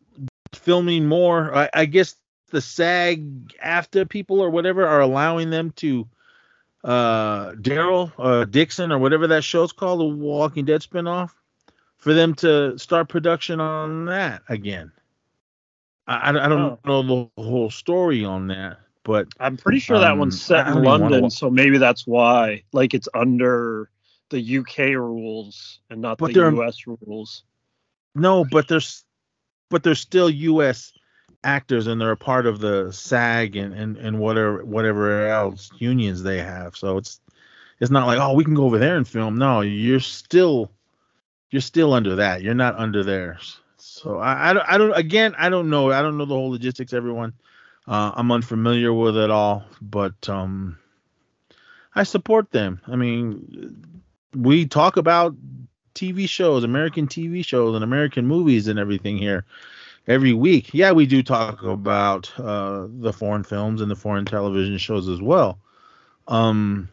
filming 0.54 1.06
more. 1.06 1.54
I, 1.54 1.70
I 1.72 1.84
guess 1.86 2.16
the 2.50 2.60
SAG-AFTRA 2.60 4.08
people 4.08 4.40
or 4.40 4.50
whatever 4.50 4.86
are 4.86 5.00
allowing 5.00 5.50
them 5.50 5.70
to 5.76 6.06
uh 6.84 7.52
Daryl 7.52 8.10
uh 8.18 8.44
Dixon 8.44 8.90
or 8.90 8.98
whatever 8.98 9.28
that 9.28 9.44
show's 9.44 9.72
called, 9.72 10.00
the 10.00 10.04
Walking 10.04 10.64
Dead 10.64 10.80
spinoff, 10.82 11.30
for 11.96 12.12
them 12.12 12.34
to 12.36 12.76
start 12.76 13.08
production 13.08 13.60
on 13.60 14.06
that 14.06 14.42
again. 14.48 14.90
I, 16.08 16.30
I, 16.30 16.48
don't 16.48 16.84
know 16.84 17.30
the 17.36 17.42
whole 17.42 17.70
story 17.70 18.24
on 18.24 18.48
that, 18.48 18.78
but 19.04 19.28
I'm 19.38 19.56
pretty 19.56 19.78
sure 19.78 20.00
that 20.00 20.12
um, 20.12 20.18
one's 20.18 20.42
set 20.42 20.66
in 20.66 20.82
London, 20.82 21.30
so 21.30 21.48
maybe 21.48 21.78
that's 21.78 22.06
why. 22.06 22.64
Like 22.72 22.92
it's 22.94 23.08
under 23.14 23.88
the 24.32 24.58
UK 24.58 24.78
rules 24.96 25.78
and 25.88 26.02
not 26.02 26.18
But 26.18 26.32
the 26.32 26.40
US 26.56 26.84
rules. 26.86 27.44
No, 28.14 28.44
but 28.44 28.66
there's 28.66 29.04
but 29.70 29.82
they're 29.82 29.94
still 29.94 30.28
U.S. 30.28 30.92
actors 31.44 31.86
and 31.86 32.00
they're 32.00 32.10
a 32.10 32.16
part 32.16 32.46
of 32.46 32.60
the 32.60 32.92
SAG 32.92 33.56
and, 33.56 33.72
and, 33.72 33.96
and 33.96 34.18
whatever 34.18 34.64
whatever 34.64 35.28
else 35.28 35.70
unions 35.78 36.22
they 36.22 36.38
have. 36.38 36.76
So 36.76 36.98
it's 36.98 37.20
it's 37.78 37.90
not 37.90 38.06
like 38.06 38.18
oh 38.18 38.34
we 38.34 38.44
can 38.44 38.54
go 38.54 38.64
over 38.64 38.78
there 38.78 38.96
and 38.96 39.06
film. 39.06 39.36
No, 39.38 39.60
you're 39.60 40.00
still 40.00 40.70
you're 41.50 41.62
still 41.62 41.92
under 41.92 42.16
that. 42.16 42.42
You're 42.42 42.54
not 42.54 42.78
under 42.78 43.04
theirs. 43.04 43.60
So 43.76 44.18
I 44.18 44.50
I 44.50 44.52
don't, 44.52 44.68
I 44.68 44.78
don't 44.78 44.96
again 44.96 45.34
I 45.38 45.48
don't 45.48 45.70
know 45.70 45.92
I 45.92 46.02
don't 46.02 46.18
know 46.18 46.24
the 46.24 46.34
whole 46.34 46.50
logistics. 46.50 46.92
Everyone, 46.92 47.32
uh, 47.86 48.12
I'm 48.14 48.32
unfamiliar 48.32 48.92
with 48.92 49.16
it 49.16 49.30
all, 49.30 49.64
but 49.80 50.28
um, 50.28 50.78
I 51.94 52.04
support 52.04 52.50
them. 52.50 52.80
I 52.86 52.96
mean, 52.96 53.84
we 54.34 54.66
talk 54.66 54.96
about 54.96 55.34
TV 55.94 56.28
shows, 56.28 56.64
American 56.64 57.06
TV 57.06 57.44
shows, 57.44 57.74
and 57.74 57.84
American 57.84 58.26
movies 58.26 58.68
and 58.68 58.78
everything 58.78 59.18
here 59.18 59.44
every 60.06 60.32
week. 60.32 60.72
Yeah, 60.72 60.92
we 60.92 61.06
do 61.06 61.22
talk 61.22 61.62
about 61.62 62.32
uh, 62.38 62.86
the 62.88 63.12
foreign 63.12 63.44
films 63.44 63.80
and 63.80 63.90
the 63.90 63.96
foreign 63.96 64.24
television 64.24 64.78
shows 64.78 65.08
as 65.08 65.20
well. 65.20 65.58
Um, 66.28 66.88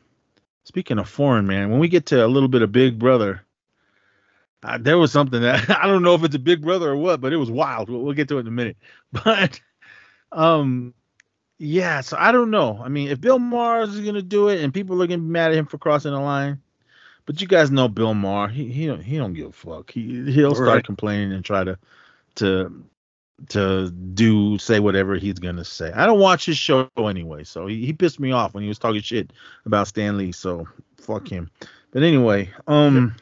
speaking 0.64 1.00
of 1.00 1.10
foreign, 1.10 1.48
man, 1.48 1.70
when 1.70 1.80
we 1.80 1.88
get 1.88 2.08
to 2.08 2.26
a 2.26 2.28
little 2.28 2.50
bit 2.50 2.62
of 2.62 2.72
Big 2.72 3.00
Brother, 3.00 3.42
uh, 4.64 4.78
there 4.80 4.98
was 4.98 5.12
something 5.12 5.42
that 5.42 5.70
I 5.84 5.88
don't 5.88 6.04
know 6.04 6.16
if 6.16 6.24
it's 6.24 6.36
a 6.36 6.40
Big 6.40 6.62
Brother 6.62 6.90
or 6.90 6.98
what, 6.98 7.22
but 7.22 7.34
it 7.34 7.38
was 7.38 7.52
wild. 7.52 7.90
We'll, 7.90 8.02
we'll 8.02 8.14
get 8.14 8.28
to 8.30 8.38
it 8.38 8.42
in 8.42 8.48
a 8.48 8.52
minute. 8.52 8.78
But 9.12 9.60
um, 10.32 10.94
yeah, 11.58 12.02
so 12.02 12.16
I 12.20 12.32
don't 12.32 12.52
know. 12.52 12.80
I 12.84 12.90
mean, 12.90 13.10
if 13.10 13.20
Bill 13.20 13.40
Maher's 13.40 13.96
is 13.96 14.06
gonna 14.06 14.22
do 14.22 14.50
it 14.50 14.62
and 14.62 14.74
people 14.74 15.02
are 15.02 15.08
gonna 15.08 15.18
be 15.18 15.24
mad 15.24 15.52
at 15.52 15.58
him 15.58 15.66
for 15.66 15.80
crossing 15.80 16.12
the 16.12 16.20
line, 16.20 16.62
but 17.30 17.40
you 17.40 17.46
guys 17.48 17.70
know 17.70 17.88
Bill 17.88 18.16
Maher. 18.16 18.48
He 18.48 18.72
he 18.72 18.88
don't 18.88 19.02
he 19.04 19.18
don't 19.18 19.34
give 19.34 19.50
a 19.50 19.52
fuck. 19.52 19.92
He 19.92 20.32
he'll 20.32 20.56
start 20.56 20.68
Right. 20.70 20.84
complaining 20.84 21.32
and 21.32 21.46
try 21.46 21.64
to 21.64 21.78
to 22.36 22.84
to 23.50 23.92
do 23.92 24.58
say 24.58 24.80
whatever 24.80 25.14
he's 25.16 25.38
gonna 25.38 25.64
say. 25.64 25.92
I 25.92 26.08
don't 26.08 26.20
watch 26.20 26.48
his 26.48 26.58
show 26.58 26.90
anyway, 26.98 27.44
so 27.44 27.68
he, 27.68 27.86
he 27.86 27.94
pissed 27.94 28.20
me 28.20 28.32
off 28.32 28.56
when 28.56 28.64
he 28.64 28.68
was 28.68 28.80
talking 28.80 29.02
shit 29.02 29.32
about 29.68 29.88
Stan 29.88 30.18
Lee. 30.18 30.32
So 30.32 30.68
fuck 30.98 31.28
him. 31.28 31.52
But 31.92 32.02
anyway, 32.02 32.50
um, 32.66 33.16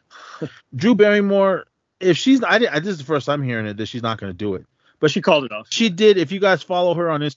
Drew 0.74 0.94
Barrymore. 0.94 1.66
If 2.00 2.16
she's 2.16 2.42
I, 2.42 2.58
did- 2.58 2.70
I 2.70 2.80
this 2.80 2.88
is 2.92 2.98
the 2.98 3.04
first 3.04 3.26
time 3.26 3.42
hearing 3.42 3.66
it 3.66 3.76
that 3.76 3.86
she's 3.86 4.02
not 4.02 4.18
gonna 4.18 4.32
do 4.32 4.54
it. 4.54 4.64
But 4.98 5.10
she 5.10 5.20
called 5.20 5.44
it 5.44 5.52
off. 5.52 5.66
She 5.68 5.90
did. 5.90 6.16
If 6.16 6.32
you 6.32 6.40
guys 6.40 6.62
follow 6.62 6.94
her 6.94 7.10
on 7.10 7.20
this, 7.20 7.36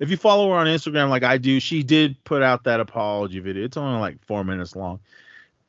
if 0.00 0.10
you 0.10 0.16
follow 0.16 0.48
her 0.50 0.56
on 0.56 0.66
Instagram 0.66 1.08
like 1.10 1.22
I 1.22 1.38
do, 1.38 1.60
she 1.60 1.82
did 1.82 2.16
put 2.24 2.42
out 2.42 2.64
that 2.64 2.80
apology 2.80 3.38
video. 3.38 3.64
It's 3.64 3.76
only 3.76 4.00
like 4.00 4.24
four 4.26 4.44
minutes 4.44 4.74
long, 4.74 4.98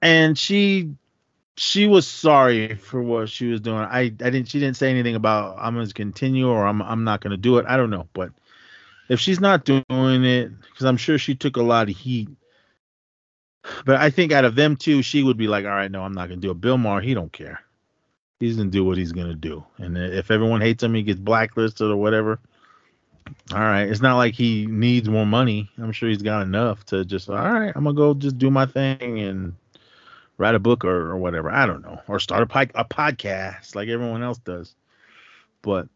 and 0.03 0.37
she 0.37 0.95
she 1.55 1.87
was 1.87 2.05
sorry 2.05 2.75
for 2.75 3.01
what 3.01 3.29
she 3.29 3.47
was 3.47 3.61
doing. 3.61 3.77
I 3.77 4.01
I 4.01 4.09
didn't. 4.09 4.49
She 4.49 4.59
didn't 4.59 4.75
say 4.75 4.89
anything 4.89 5.15
about 5.15 5.55
I'm 5.57 5.75
gonna 5.75 5.87
continue 5.93 6.49
or 6.49 6.67
I'm 6.67 6.81
I'm 6.81 7.05
not 7.05 7.21
gonna 7.21 7.37
do 7.37 7.57
it. 7.57 7.65
I 7.67 7.77
don't 7.77 7.89
know, 7.89 8.07
but 8.13 8.31
if 9.09 9.19
she's 9.19 9.39
not 9.39 9.63
doing 9.63 9.83
it, 9.89 10.59
because 10.59 10.85
I'm 10.85 10.97
sure 10.97 11.17
she 11.17 11.35
took 11.35 11.55
a 11.55 11.63
lot 11.63 11.89
of 11.89 11.95
heat. 11.95 12.29
But 13.85 13.95
I 13.95 14.09
think 14.09 14.33
out 14.33 14.43
of 14.43 14.55
them 14.55 14.75
two, 14.75 15.01
she 15.01 15.23
would 15.23 15.37
be 15.37 15.47
like, 15.47 15.63
all 15.63 15.71
right, 15.71 15.89
no, 15.89 16.03
I'm 16.03 16.13
not 16.13 16.27
gonna 16.27 16.41
do 16.41 16.51
it. 16.51 16.59
Bill 16.59 16.77
Maher, 16.77 16.99
he 16.99 17.13
don't 17.13 17.31
care. 17.31 17.61
He's 18.41 18.57
gonna 18.57 18.69
do 18.69 18.83
what 18.83 18.97
he's 18.97 19.13
gonna 19.13 19.35
do, 19.35 19.63
and 19.77 19.97
if 19.97 20.31
everyone 20.31 20.59
hates 20.59 20.83
him, 20.83 20.93
he 20.93 21.03
gets 21.03 21.19
blacklisted 21.19 21.89
or 21.89 21.95
whatever. 21.95 22.39
All 23.53 23.59
right, 23.59 23.87
it's 23.87 24.01
not 24.01 24.17
like 24.17 24.33
he 24.33 24.65
needs 24.65 25.07
more 25.07 25.25
money. 25.25 25.69
I'm 25.77 25.93
sure 25.93 26.09
he's 26.09 26.21
got 26.21 26.41
enough 26.41 26.85
to 26.87 27.05
just 27.05 27.29
all 27.29 27.37
right. 27.37 27.71
I'm 27.73 27.85
gonna 27.85 27.95
go 27.95 28.13
just 28.13 28.37
do 28.37 28.51
my 28.51 28.65
thing 28.65 29.19
and 29.19 29.55
write 30.37 30.55
a 30.55 30.59
book 30.59 30.85
or, 30.85 31.11
or 31.11 31.17
whatever. 31.17 31.49
I 31.51 31.65
don't 31.65 31.83
know, 31.83 31.99
or 32.07 32.19
start 32.19 32.43
a, 32.43 32.45
pod, 32.45 32.71
a 32.75 32.85
podcast 32.85 33.75
like 33.75 33.89
everyone 33.89 34.23
else 34.23 34.39
does. 34.39 34.75
But 35.61 35.87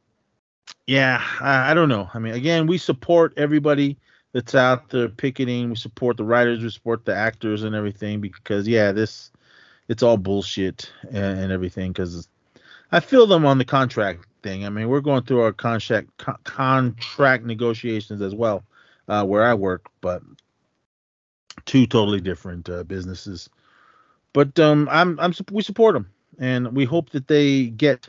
yeah, 0.85 1.23
I, 1.39 1.71
I 1.71 1.73
don't 1.73 1.89
know. 1.89 2.09
I 2.13 2.19
mean, 2.19 2.33
again, 2.33 2.67
we 2.67 2.77
support 2.77 3.33
everybody 3.37 3.97
that's 4.33 4.55
out 4.55 4.89
there 4.89 5.09
picketing. 5.09 5.69
We 5.69 5.75
support 5.75 6.17
the 6.17 6.23
writers, 6.23 6.61
we 6.61 6.69
support 6.69 7.05
the 7.05 7.15
actors 7.15 7.63
and 7.63 7.75
everything 7.75 8.21
because 8.21 8.67
yeah, 8.67 8.91
this 8.91 9.31
it's 9.87 10.03
all 10.03 10.17
bullshit 10.17 10.91
and, 11.09 11.39
and 11.39 11.51
everything 11.51 11.91
because 11.91 12.27
I 12.91 12.99
feel 12.99 13.27
them 13.27 13.45
on 13.45 13.57
the 13.57 13.65
contract 13.65 14.25
thing. 14.43 14.65
I 14.65 14.69
mean, 14.69 14.87
we're 14.89 15.01
going 15.01 15.23
through 15.23 15.41
our 15.41 15.53
contract 15.53 16.09
co- 16.17 16.37
contract 16.43 17.45
negotiations 17.45 18.21
as 18.21 18.35
well, 18.35 18.63
uh, 19.07 19.25
where 19.25 19.43
I 19.43 19.53
work. 19.53 19.87
But 20.01 20.21
two 21.65 21.85
totally 21.85 22.21
different 22.21 22.69
uh, 22.69 22.83
businesses. 22.83 23.49
But 24.37 24.59
um, 24.59 24.87
I'm 24.91 25.19
I'm 25.19 25.33
we 25.51 25.63
support 25.63 25.95
them, 25.95 26.11
and 26.37 26.75
we 26.75 26.85
hope 26.85 27.09
that 27.09 27.27
they 27.27 27.65
get 27.65 28.07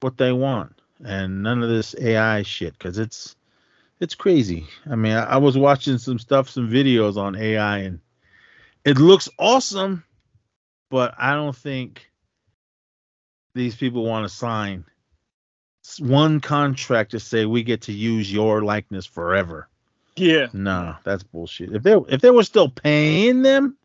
what 0.00 0.18
they 0.18 0.32
want, 0.32 0.80
and 1.04 1.44
none 1.44 1.62
of 1.62 1.68
this 1.68 1.94
AI 1.96 2.42
shit, 2.42 2.72
because 2.76 2.98
it's 2.98 3.36
it's 4.00 4.16
crazy. 4.16 4.66
I 4.90 4.96
mean, 4.96 5.12
I, 5.12 5.22
I 5.22 5.36
was 5.36 5.56
watching 5.56 5.98
some 5.98 6.18
stuff, 6.18 6.50
some 6.50 6.68
videos 6.68 7.16
on 7.16 7.36
AI, 7.36 7.78
and 7.78 8.00
it 8.84 8.98
looks 8.98 9.28
awesome, 9.38 10.02
but 10.90 11.14
I 11.18 11.34
don't 11.34 11.54
think 11.54 12.10
these 13.54 13.76
people 13.76 14.04
want 14.04 14.28
to 14.28 14.34
sign 14.34 14.84
one 16.00 16.40
contract 16.40 17.12
to 17.12 17.20
say 17.20 17.44
we 17.44 17.62
get 17.62 17.82
to 17.82 17.92
use 17.92 18.32
your 18.32 18.64
likeness 18.64 19.06
forever. 19.06 19.68
Yeah. 20.16 20.48
No, 20.52 20.96
that's 21.04 21.22
bullshit. 21.22 21.72
If 21.72 21.84
they 21.84 21.94
if 22.08 22.20
they 22.22 22.30
were 22.30 22.42
still 22.42 22.68
paying 22.68 23.42
them, 23.42 23.76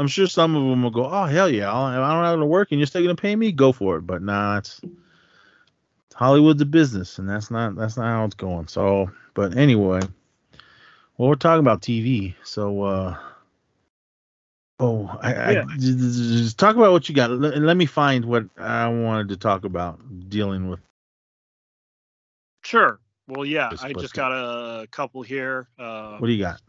I'm 0.00 0.08
sure 0.08 0.26
some 0.28 0.56
of 0.56 0.64
them 0.64 0.82
will 0.82 0.90
go, 0.90 1.06
oh 1.06 1.26
hell 1.26 1.50
yeah, 1.50 1.70
I'll, 1.72 1.92
don't 1.92 2.24
have 2.24 2.40
to 2.40 2.46
work 2.46 2.72
and 2.72 2.80
you're 2.80 2.88
still 2.88 3.02
gonna 3.02 3.16
pay 3.16 3.36
me, 3.36 3.52
go 3.52 3.72
for 3.72 3.98
it. 3.98 4.02
But 4.02 4.22
nah, 4.22 4.58
it's 4.58 4.80
Hollywood's 6.14 6.62
a 6.62 6.66
business, 6.66 7.18
and 7.18 7.28
that's 7.28 7.50
not 7.50 7.76
that's 7.76 7.96
not 7.98 8.06
how 8.06 8.24
it's 8.26 8.34
going. 8.36 8.68
So, 8.68 9.10
but 9.34 9.56
anyway, 9.56 10.00
well, 11.18 11.28
we're 11.30 11.36
talking 11.36 11.60
about 11.60 11.82
TV, 11.82 12.34
so 12.44 12.82
uh, 12.82 13.18
oh, 14.80 15.06
I, 15.22 15.34
I 15.52 15.54
Yeah. 15.54 15.64
j- 15.78 15.96
just 15.96 16.58
talk 16.58 16.76
about 16.76 16.92
what 16.92 17.08
you 17.08 17.14
got. 17.14 17.30
Let, 17.30 17.58
let 17.58 17.76
me 17.76 17.86
find 17.86 18.24
what 18.24 18.46
I 18.58 18.88
wanted 18.88 19.30
to 19.30 19.36
talk 19.38 19.64
about 19.64 20.00
dealing 20.30 20.68
with. 20.70 20.80
Sure. 22.64 23.00
Well, 23.28 23.44
yeah, 23.46 23.74
I 23.80 23.94
just 23.94 24.14
got 24.14 24.32
a 24.32 24.86
couple 24.88 25.22
here. 25.22 25.68
Uh, 25.78 26.18
What 26.18 26.28
do 26.28 26.32
you 26.34 26.42
got? 26.44 26.60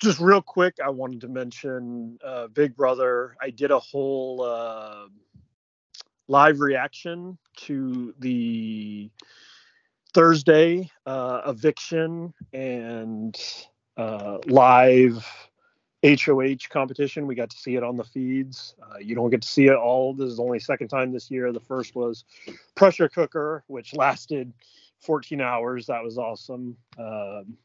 Just 0.00 0.20
real 0.20 0.42
quick, 0.42 0.76
I 0.84 0.90
wanted 0.90 1.20
to 1.22 1.28
mention 1.28 2.18
uh, 2.24 2.48
Big 2.48 2.76
Brother. 2.76 3.36
I 3.40 3.50
did 3.50 3.70
a 3.70 3.78
whole 3.78 4.42
uh, 4.42 5.06
live 6.28 6.60
reaction 6.60 7.38
to 7.56 8.14
the 8.18 9.10
Thursday 10.12 10.90
uh, 11.04 11.42
eviction 11.46 12.32
and 12.52 13.38
uh, 13.96 14.38
live 14.46 15.26
HOH 16.04 16.68
competition. 16.68 17.26
We 17.26 17.34
got 17.34 17.50
to 17.50 17.56
see 17.56 17.76
it 17.76 17.82
on 17.82 17.96
the 17.96 18.04
feeds. 18.04 18.74
Uh, 18.82 18.98
you 18.98 19.14
don't 19.14 19.30
get 19.30 19.42
to 19.42 19.48
see 19.48 19.66
it 19.66 19.76
all. 19.76 20.14
This 20.14 20.30
is 20.30 20.38
only 20.38 20.58
second 20.58 20.88
time 20.88 21.12
this 21.12 21.30
year. 21.30 21.52
The 21.52 21.60
first 21.60 21.94
was 21.94 22.24
pressure 22.74 23.08
cooker, 23.08 23.64
which 23.66 23.94
lasted 23.94 24.52
14 25.00 25.40
hours. 25.40 25.86
That 25.86 26.02
was 26.02 26.18
awesome. 26.18 26.76
Um, 26.98 27.56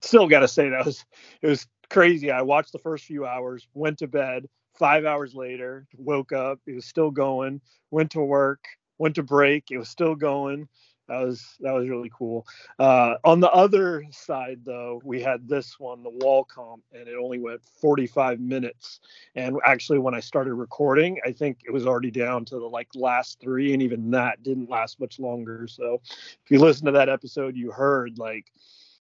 still 0.00 0.28
got 0.28 0.40
to 0.40 0.48
say 0.48 0.68
that 0.68 0.86
was 0.86 1.04
it 1.42 1.48
was 1.48 1.66
crazy. 1.90 2.30
I 2.30 2.42
watched 2.42 2.72
the 2.72 2.78
first 2.78 3.04
few 3.04 3.26
hours, 3.26 3.68
went 3.74 3.98
to 3.98 4.08
bed. 4.08 4.48
Five 4.74 5.06
hours 5.06 5.34
later, 5.34 5.86
woke 5.96 6.32
up. 6.32 6.60
It 6.66 6.74
was 6.74 6.84
still 6.84 7.10
going. 7.10 7.62
Went 7.90 8.10
to 8.12 8.20
work. 8.20 8.64
Went 8.98 9.14
to 9.14 9.22
break. 9.22 9.70
It 9.70 9.78
was 9.78 9.88
still 9.88 10.14
going. 10.14 10.68
That 11.08 11.24
was 11.24 11.56
that 11.60 11.72
was 11.72 11.88
really 11.88 12.10
cool. 12.16 12.46
Uh, 12.78 13.14
on 13.24 13.38
the 13.40 13.50
other 13.50 14.04
side, 14.10 14.60
though, 14.64 15.00
we 15.04 15.22
had 15.22 15.48
this 15.48 15.78
one, 15.78 16.02
the 16.02 16.10
wall 16.10 16.44
comp, 16.44 16.82
and 16.92 17.06
it 17.06 17.14
only 17.14 17.38
went 17.38 17.60
45 17.80 18.40
minutes. 18.40 19.00
And 19.36 19.56
actually, 19.64 20.00
when 20.00 20.14
I 20.14 20.20
started 20.20 20.54
recording, 20.54 21.18
I 21.24 21.30
think 21.30 21.58
it 21.64 21.70
was 21.70 21.86
already 21.86 22.10
down 22.10 22.44
to 22.46 22.56
the 22.56 22.66
like 22.66 22.88
last 22.94 23.38
three, 23.40 23.72
and 23.72 23.82
even 23.82 24.10
that 24.10 24.42
didn't 24.42 24.68
last 24.68 24.98
much 24.98 25.20
longer. 25.20 25.68
So, 25.68 26.00
if 26.44 26.50
you 26.50 26.58
listen 26.58 26.86
to 26.86 26.92
that 26.92 27.08
episode, 27.08 27.56
you 27.56 27.70
heard 27.70 28.18
like 28.18 28.46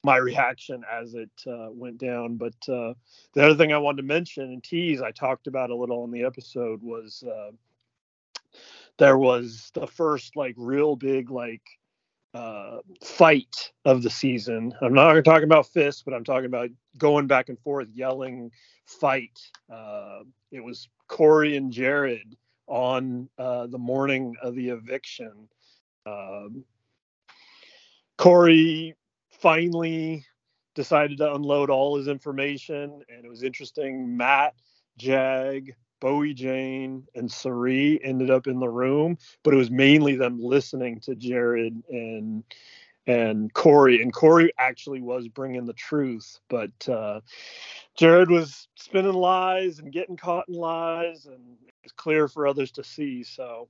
my 0.04 0.16
reaction 0.16 0.84
as 0.90 1.14
it 1.14 1.30
uh, 1.46 1.68
went 1.70 1.98
down. 1.98 2.36
But 2.36 2.54
uh, 2.68 2.94
the 3.32 3.44
other 3.44 3.54
thing 3.54 3.72
I 3.72 3.78
wanted 3.78 4.02
to 4.02 4.08
mention 4.08 4.44
and 4.44 4.62
tease, 4.62 5.00
I 5.00 5.10
talked 5.10 5.46
about 5.46 5.70
a 5.70 5.76
little 5.76 6.04
in 6.04 6.10
the 6.10 6.24
episode, 6.24 6.82
was 6.82 7.24
uh, 7.26 7.50
there 8.98 9.18
was 9.18 9.70
the 9.74 9.86
first 9.86 10.36
like 10.36 10.54
real 10.56 10.94
big 10.94 11.30
like 11.30 11.62
uh, 12.34 12.78
fight 13.02 13.72
of 13.84 14.02
the 14.02 14.10
season. 14.10 14.74
I'm 14.82 14.92
not 14.92 15.20
talking 15.24 15.44
about 15.44 15.66
fists, 15.66 16.02
but 16.02 16.14
I'm 16.14 16.24
talking 16.24 16.46
about 16.46 16.70
going 16.98 17.26
back 17.26 17.48
and 17.48 17.58
forth, 17.60 17.88
yelling 17.94 18.50
fight. 18.86 19.40
Uh, 19.72 20.20
it 20.52 20.62
was 20.62 20.88
Cory 21.08 21.56
and 21.56 21.72
Jared 21.72 22.36
on 22.66 23.28
uh, 23.38 23.66
the 23.68 23.78
morning 23.78 24.34
of 24.42 24.54
the 24.54 24.70
eviction. 24.70 25.48
Um, 26.06 26.64
Cory 28.16 28.94
finally 29.44 30.24
decided 30.74 31.18
to 31.18 31.34
unload 31.34 31.68
all 31.68 31.98
his 31.98 32.08
information, 32.08 33.02
and 33.10 33.26
it 33.26 33.28
was 33.28 33.42
interesting. 33.42 34.16
Matt, 34.16 34.54
Jag, 34.96 35.74
Bowie 36.00 36.32
Jane, 36.32 37.06
and 37.14 37.30
Cirie 37.30 38.00
ended 38.02 38.30
up 38.30 38.46
in 38.46 38.58
the 38.58 38.70
room, 38.70 39.18
but 39.42 39.52
it 39.52 39.58
was 39.58 39.70
mainly 39.70 40.16
them 40.16 40.40
listening 40.40 40.98
to 41.00 41.14
Jared 41.14 41.82
and 41.90 42.42
and 43.06 43.52
Cory. 43.52 44.00
And 44.00 44.14
Cory 44.14 44.50
actually 44.58 45.02
was 45.02 45.28
bringing 45.28 45.66
the 45.66 45.74
truth, 45.74 46.40
but 46.48 46.88
uh, 46.88 47.20
Jared 47.98 48.30
was 48.30 48.66
spinning 48.76 49.12
lies 49.12 49.78
and 49.78 49.92
getting 49.92 50.16
caught 50.16 50.48
in 50.48 50.54
lies, 50.54 51.26
and 51.26 51.58
it 51.68 51.74
was 51.82 51.92
clear 51.92 52.28
for 52.28 52.46
others 52.46 52.70
to 52.72 52.82
see. 52.82 53.22
So 53.22 53.68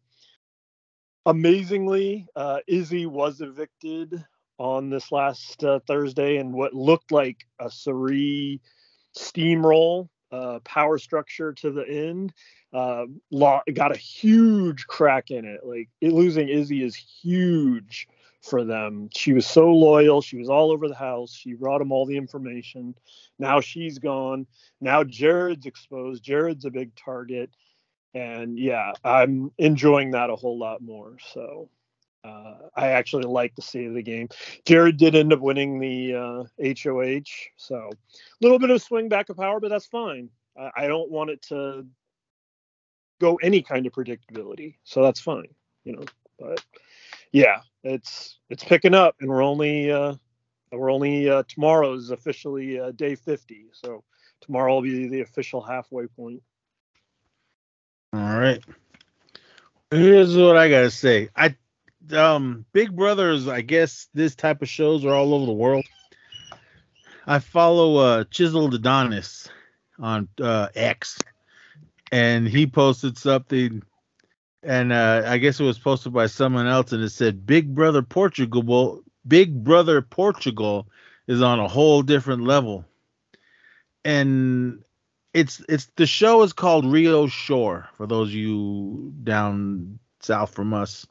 amazingly, 1.27 2.29
uh, 2.37 2.61
Izzy 2.69 3.07
was 3.07 3.41
evicted 3.41 4.25
on 4.59 4.91
this 4.91 5.11
last 5.11 5.63
uh, 5.65 5.81
Thursday 5.87 6.37
and 6.37 6.53
what 6.53 6.75
looked 6.75 7.13
like 7.13 7.47
a 7.59 7.71
Cirie 7.71 8.61
steamroll 9.17 10.09
uh, 10.33 10.59
power 10.65 10.99
structure 10.99 11.53
to 11.53 11.71
the 11.71 11.89
end. 11.89 12.33
Uh, 12.73 13.07
got 13.73 13.95
a 13.95 13.99
huge 13.99 14.87
crack 14.87 15.31
in 15.31 15.45
it. 15.45 15.61
Like 15.65 15.89
it, 16.01 16.13
losing 16.13 16.49
Izzy 16.49 16.83
is 16.83 16.97
huge 16.97 18.09
for 18.43 18.65
them. 18.65 19.09
She 19.17 19.33
was 19.33 19.47
so 19.47 19.73
loyal. 19.73 20.21
She 20.21 20.37
was 20.37 20.49
all 20.49 20.73
over 20.73 20.89
the 20.89 20.95
house. 20.95 21.33
She 21.33 21.55
brought 21.55 21.81
him 21.81 21.93
all 21.93 22.05
the 22.05 22.17
information. 22.17 22.95
Now 23.39 23.61
she's 23.61 23.99
gone. 23.99 24.47
Now 24.81 25.05
Jared's 25.05 25.67
exposed. 25.67 26.25
Jared's 26.25 26.65
a 26.65 26.71
big 26.71 26.95
target. 26.97 27.51
And 28.13 28.59
yeah, 28.59 28.93
I'm 29.05 29.51
enjoying 29.59 30.13
that 30.13 30.31
a 30.31 30.37
whole 30.37 30.59
lot 30.59 30.83
more. 30.83 31.17
So 31.33 31.69
uh, 32.25 32.55
I 32.75 32.89
actually 32.89 33.25
like 33.25 33.55
to 33.57 33.63
see 33.63 33.87
the 33.87 34.03
game. 34.03 34.29
Jared 34.65 34.97
did 34.97 35.15
end 35.15 35.33
up 35.33 35.41
winning 35.41 35.79
the 35.79 36.15
uh, 36.15 36.45
HOH, 36.83 37.51
so 37.57 37.77
a 37.77 37.91
little 38.41 38.59
bit 38.59 38.71
of 38.71 38.83
swing 38.83 39.09
back 39.09 39.29
of 39.29 39.37
power, 39.37 39.61
but 39.61 39.69
that's 39.69 39.87
fine. 39.87 40.31
I, 40.59 40.71
I 40.77 40.87
don't 40.87 41.11
want 41.11 41.31
it 41.31 41.43
to 41.49 41.87
go 43.21 43.37
any 43.37 43.63
kind 43.63 43.87
of 43.87 43.93
predictability, 43.93 44.77
so 44.85 45.03
that's 45.03 45.21
fine, 45.21 45.49
you 45.85 45.97
know. 45.97 46.05
But 46.39 46.65
yeah, 47.33 47.61
it's 47.83 48.39
it's 48.49 48.65
picking 48.65 48.95
up, 48.95 49.17
and 49.21 49.29
we're 49.29 49.43
only 49.43 49.93
uh, 49.93 50.15
we're 50.73 50.91
only 50.91 51.29
uh, 51.29 51.43
tomorrow 51.47 51.93
is 51.93 52.11
officially 52.11 52.81
uh, 52.81 52.93
day 52.93 53.15
50, 53.15 53.67
so 53.73 54.03
tomorrow 54.41 54.75
will 54.75 54.83
be 54.83 55.09
the 55.09 55.21
official 55.21 55.61
halfway 55.61 56.07
point. 56.07 56.43
All 58.15 58.39
right. 58.39 58.63
Here's 59.91 60.37
what 60.37 60.57
I 60.57 60.69
gotta 60.69 60.91
say. 60.91 61.29
I 61.37 61.55
um 62.13 62.65
Big 62.73 62.95
Brothers, 62.95 63.49
I 63.49 63.61
guess 63.61 64.09
this 64.15 64.35
type 64.35 64.63
of 64.63 64.69
shows 64.69 65.05
are 65.05 65.15
all 65.15 65.35
over 65.35 65.47
the 65.47 65.53
world. 65.53 65.85
I 67.27 67.39
follow 67.39 67.97
uh 67.97 68.25
Chiseled 68.25 68.75
Adonis 68.75 69.49
on 69.99 70.29
uh 70.41 70.69
X 70.75 71.19
and 72.13 72.47
he 72.49 72.67
posted 72.67 73.17
something 73.17 73.83
and 74.63 74.93
uh 74.93 75.23
I 75.27 75.39
guess 75.39 75.61
it 75.61 75.65
was 75.65 75.79
posted 75.79 76.13
by 76.13 76.27
someone 76.27 76.67
else 76.67 76.93
and 76.93 77.03
it 77.03 77.11
said 77.11 77.47
Big 77.47 77.75
Brother 77.75 78.03
Portugal 78.03 79.03
Big 79.27 79.65
Brother 79.65 80.03
Portugal 80.03 80.87
is 81.27 81.41
on 81.43 81.59
a 81.61 81.69
whole 81.69 82.03
different 82.03 82.43
level. 82.43 82.85
And 84.05 84.85
it's 85.33 85.63
it's 85.69 85.87
the 85.97 86.07
show 86.07 86.43
is 86.43 86.53
called 86.53 86.85
Rio 86.85 87.27
Shore 87.27 87.89
for 87.97 88.07
those 88.07 88.29
of 88.29 88.35
you 88.35 89.13
down 89.25 89.99
south 90.21 90.55
from 90.55 90.75
us, 90.75 91.07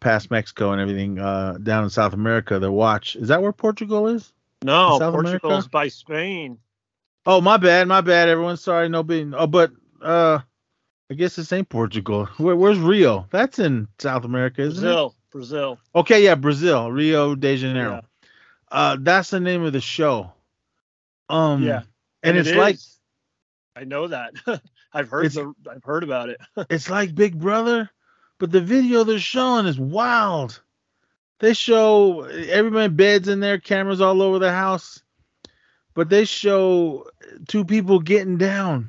past 0.00 0.30
Mexico 0.30 0.72
and 0.72 0.80
everything, 0.80 1.18
uh, 1.18 1.58
down 1.62 1.84
in 1.84 1.90
South 1.90 2.12
America 2.12 2.58
The 2.58 2.70
watch. 2.70 3.16
Is 3.16 3.28
that 3.28 3.42
where 3.42 3.52
Portugal 3.52 4.08
is? 4.08 4.32
No, 4.62 4.98
Portugal's 4.98 5.40
America? 5.40 5.68
by 5.70 5.88
Spain. 5.88 6.58
Oh, 7.26 7.40
my 7.40 7.56
bad, 7.56 7.86
my 7.88 8.00
bad, 8.00 8.28
everyone. 8.28 8.56
Sorry, 8.56 8.88
no 8.88 9.02
being. 9.02 9.34
Oh, 9.34 9.46
but 9.46 9.70
uh, 10.02 10.40
I 11.10 11.14
guess 11.14 11.38
it's 11.38 11.52
ain't 11.52 11.68
Portugal. 11.68 12.26
Where, 12.38 12.56
where's 12.56 12.78
Rio? 12.78 13.26
That's 13.30 13.58
in 13.58 13.88
South 13.98 14.24
America, 14.24 14.62
isn't 14.62 14.82
Brazil, 14.82 15.14
Brazil. 15.30 15.78
Okay, 15.94 16.24
yeah, 16.24 16.34
Brazil, 16.34 16.90
Rio 16.90 17.34
de 17.34 17.56
Janeiro. 17.56 17.92
Yeah. 17.92 18.28
Uh, 18.70 18.96
that's 19.00 19.30
the 19.30 19.40
name 19.40 19.62
of 19.62 19.72
the 19.72 19.80
show. 19.80 20.32
Um, 21.28 21.62
Yeah, 21.62 21.82
and, 22.22 22.36
it 22.36 22.46
it's 22.46 22.56
like. 22.56 22.78
I 23.76 23.84
know 23.84 24.08
that. 24.08 24.32
I've 24.92 25.08
heard 25.08 25.30
the 25.32 25.54
I've 25.70 25.84
heard 25.84 26.02
about 26.02 26.30
it. 26.30 26.40
it's 26.70 26.90
like 26.90 27.14
Big 27.14 27.38
Brother, 27.38 27.90
but 28.38 28.50
the 28.52 28.60
video 28.60 29.04
they're 29.04 29.18
showing 29.18 29.66
is 29.66 29.78
wild. 29.78 30.60
They 31.40 31.54
show 31.54 32.22
everybody 32.22 32.88
beds 32.88 33.28
in 33.28 33.40
there, 33.40 33.58
cameras 33.58 34.00
all 34.00 34.22
over 34.22 34.38
the 34.38 34.52
house. 34.52 35.02
but 35.98 36.08
they 36.08 36.24
show 36.24 37.08
two 37.48 37.64
people 37.64 37.98
getting 37.98 38.38
down. 38.38 38.88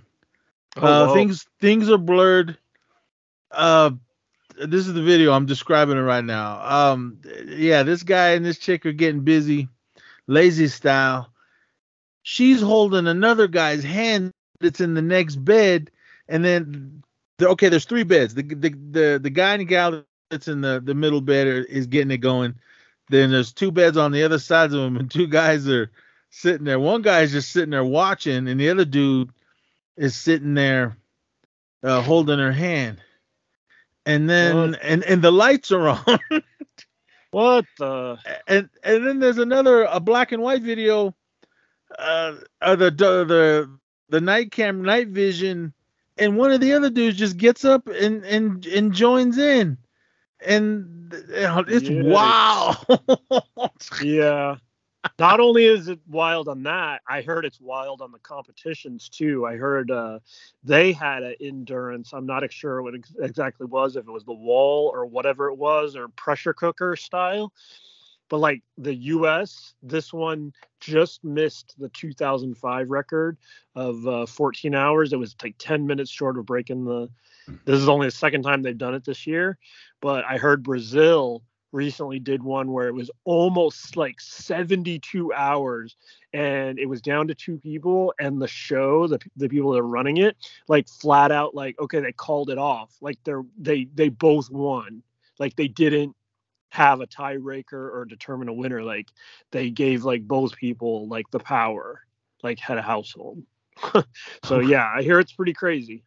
Oh, 0.77 0.85
uh, 0.85 1.07
whoa. 1.07 1.13
things 1.15 1.47
things 1.59 1.89
are 1.89 1.97
blurred. 1.97 2.55
Uh, 3.49 3.91
this 4.63 4.85
is 4.85 4.93
the 4.93 5.01
video. 5.01 5.33
I'm 5.33 5.47
describing 5.47 5.97
it 5.97 6.01
right 6.01 6.23
now. 6.23 6.61
Um, 6.91 7.19
yeah, 7.47 7.81
this 7.81 8.03
guy 8.03 8.33
and 8.33 8.45
this 8.45 8.59
chick 8.59 8.85
are 8.85 8.91
getting 8.91 9.21
busy, 9.21 9.69
lazy 10.27 10.67
style. 10.67 11.33
She's 12.21 12.61
holding 12.61 13.07
another 13.07 13.47
guy's 13.47 13.83
hand 13.83 14.31
that's 14.59 14.79
in 14.79 14.93
the 14.93 15.01
next 15.01 15.37
bed, 15.37 15.89
and 16.27 16.45
then 16.45 16.71
the, 16.71 16.81
okay, 17.41 17.69
there's 17.69 17.85
three 17.85 18.03
beds. 18.03 18.33
The 18.35 18.43
the 18.43 18.69
the, 18.69 19.19
the 19.21 19.29
guy 19.29 19.53
and 19.53 19.61
the 19.61 19.65
gal 19.65 20.03
that's 20.29 20.47
in 20.47 20.61
the 20.61 20.81
the 20.83 20.95
middle 20.95 21.21
bed 21.21 21.47
are, 21.47 21.63
is 21.63 21.87
getting 21.87 22.11
it 22.11 22.17
going. 22.17 22.55
Then 23.09 23.31
there's 23.31 23.53
two 23.53 23.71
beds 23.71 23.97
on 23.97 24.11
the 24.11 24.23
other 24.23 24.39
sides 24.39 24.73
of 24.73 24.81
them, 24.81 24.97
and 24.97 25.09
two 25.09 25.27
guys 25.27 25.67
are 25.67 25.91
sitting 26.29 26.65
there. 26.65 26.79
One 26.79 27.01
guy 27.01 27.21
is 27.21 27.31
just 27.31 27.51
sitting 27.51 27.71
there 27.71 27.83
watching, 27.83 28.47
and 28.47 28.59
the 28.59 28.69
other 28.69 28.85
dude 28.85 29.31
is 29.97 30.15
sitting 30.15 30.53
there 30.53 30.97
uh, 31.83 32.01
holding 32.01 32.39
her 32.39 32.51
hand. 32.51 33.01
And 34.05 34.29
then 34.29 34.71
What? 34.71 34.79
and 34.81 35.03
and 35.03 35.21
the 35.21 35.31
lights 35.31 35.71
are 35.71 35.89
on. 36.07 36.19
What 37.31 37.65
the? 37.77 38.17
and 38.47 38.69
and 38.83 39.05
then 39.07 39.19
there's 39.19 39.37
another 39.37 39.83
a 39.83 39.99
black 39.99 40.31
and 40.31 40.41
white 40.41 40.63
video 40.63 41.15
uh, 41.97 42.35
uh 42.61 42.75
the 42.75 42.91
the 42.91 43.79
the 44.09 44.21
night 44.21 44.51
cam 44.51 44.83
night 44.83 45.09
vision 45.09 45.73
and 46.19 46.37
one 46.37 46.51
of 46.51 46.61
the 46.61 46.73
other 46.73 46.89
dudes 46.89 47.17
just 47.17 47.37
gets 47.37 47.65
up 47.65 47.87
and 47.87 48.25
and 48.25 48.65
and 48.65 48.93
joins 48.93 49.37
in 49.37 49.77
and 50.45 51.11
it's 51.13 51.89
Yikes. 51.89 52.05
wow 52.05 52.75
Yeah. 54.03 54.55
Not 55.17 55.39
only 55.39 55.65
is 55.65 55.87
it 55.87 55.99
wild 56.07 56.49
on 56.49 56.63
that, 56.63 57.01
I 57.07 57.21
heard 57.21 57.45
it's 57.45 57.59
wild 57.59 58.01
on 58.01 58.11
the 58.11 58.19
competitions 58.19 59.07
too. 59.07 59.45
I 59.45 59.55
heard 59.55 59.91
uh, 59.91 60.19
they 60.63 60.91
had 60.91 61.23
an 61.23 61.35
endurance. 61.39 62.13
I'm 62.13 62.25
not 62.25 62.49
sure 62.51 62.81
what 62.81 62.95
ex- 62.95 63.15
exactly 63.19 63.65
was, 63.65 63.95
if 63.95 64.07
it 64.07 64.11
was 64.11 64.25
the 64.25 64.33
wall 64.33 64.91
or 64.93 65.05
whatever 65.05 65.49
it 65.49 65.55
was, 65.55 65.95
or 65.95 66.09
pressure 66.09 66.53
cooker 66.53 66.97
style. 66.97 67.53
But 68.29 68.37
like 68.37 68.61
the 68.77 68.93
U.S., 68.93 69.73
this 69.81 70.13
one 70.13 70.53
just 70.79 71.23
missed 71.23 71.75
the 71.79 71.89
2005 71.89 72.89
record 72.89 73.37
of 73.75 74.07
uh, 74.07 74.25
14 74.25 74.75
hours. 74.75 75.13
It 75.13 75.19
was 75.19 75.35
like 75.43 75.55
10 75.57 75.87
minutes 75.87 76.11
short 76.11 76.37
of 76.37 76.45
breaking 76.45 76.85
the. 76.85 77.09
This 77.65 77.79
is 77.79 77.89
only 77.89 78.07
the 78.07 78.11
second 78.11 78.43
time 78.43 78.61
they've 78.61 78.77
done 78.77 78.93
it 78.93 79.03
this 79.03 79.25
year, 79.25 79.57
but 80.01 80.23
I 80.25 80.37
heard 80.37 80.61
Brazil 80.61 81.41
recently 81.71 82.19
did 82.19 82.41
one 82.43 82.71
where 82.71 82.87
it 82.87 82.93
was 82.93 83.11
almost 83.25 83.95
like 83.95 84.19
72 84.19 85.33
hours 85.33 85.95
and 86.33 86.79
it 86.79 86.87
was 86.87 87.01
down 87.01 87.27
to 87.27 87.35
two 87.35 87.57
people 87.57 88.13
and 88.19 88.41
the 88.41 88.47
show 88.47 89.07
the, 89.07 89.19
the 89.35 89.47
people 89.47 89.71
that 89.71 89.79
are 89.79 89.87
running 89.87 90.17
it 90.17 90.35
like 90.67 90.87
flat 90.87 91.31
out 91.31 91.53
like 91.53 91.79
okay 91.79 91.99
they 91.99 92.11
called 92.11 92.49
it 92.49 92.57
off 92.57 92.95
like 93.01 93.17
they're 93.23 93.43
they 93.57 93.87
they 93.93 94.09
both 94.09 94.49
won 94.49 95.03
like 95.37 95.55
they 95.55 95.67
didn't 95.67 96.15
have 96.69 97.01
a 97.01 97.07
tiebreaker 97.07 97.73
or 97.73 98.05
determine 98.05 98.47
a 98.47 98.53
winner 98.53 98.83
like 98.83 99.07
they 99.51 99.69
gave 99.69 100.03
like 100.03 100.27
both 100.27 100.55
people 100.55 101.07
like 101.07 101.29
the 101.31 101.39
power 101.39 102.01
like 102.43 102.59
head 102.59 102.77
of 102.77 102.83
household. 102.85 103.43
So 104.45 104.59
yeah 104.59 104.91
i 104.95 105.01
hear 105.01 105.19
it's 105.19 105.33
pretty 105.33 105.53
crazy. 105.53 106.03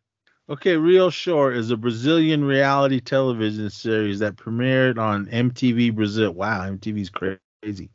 Okay 0.49 0.77
Rio 0.77 1.11
Shore 1.11 1.53
is 1.53 1.71
a 1.71 1.77
brazilian 1.77 2.45
reality 2.45 3.01
television 3.01 3.71
series 3.71 4.19
that 4.21 4.37
premiered 4.37 4.99
on 4.99 5.27
mtv 5.27 5.95
brazil. 5.95 6.33
Wow 6.33 6.69
mtv's 6.71 7.11
crazy 7.11 7.91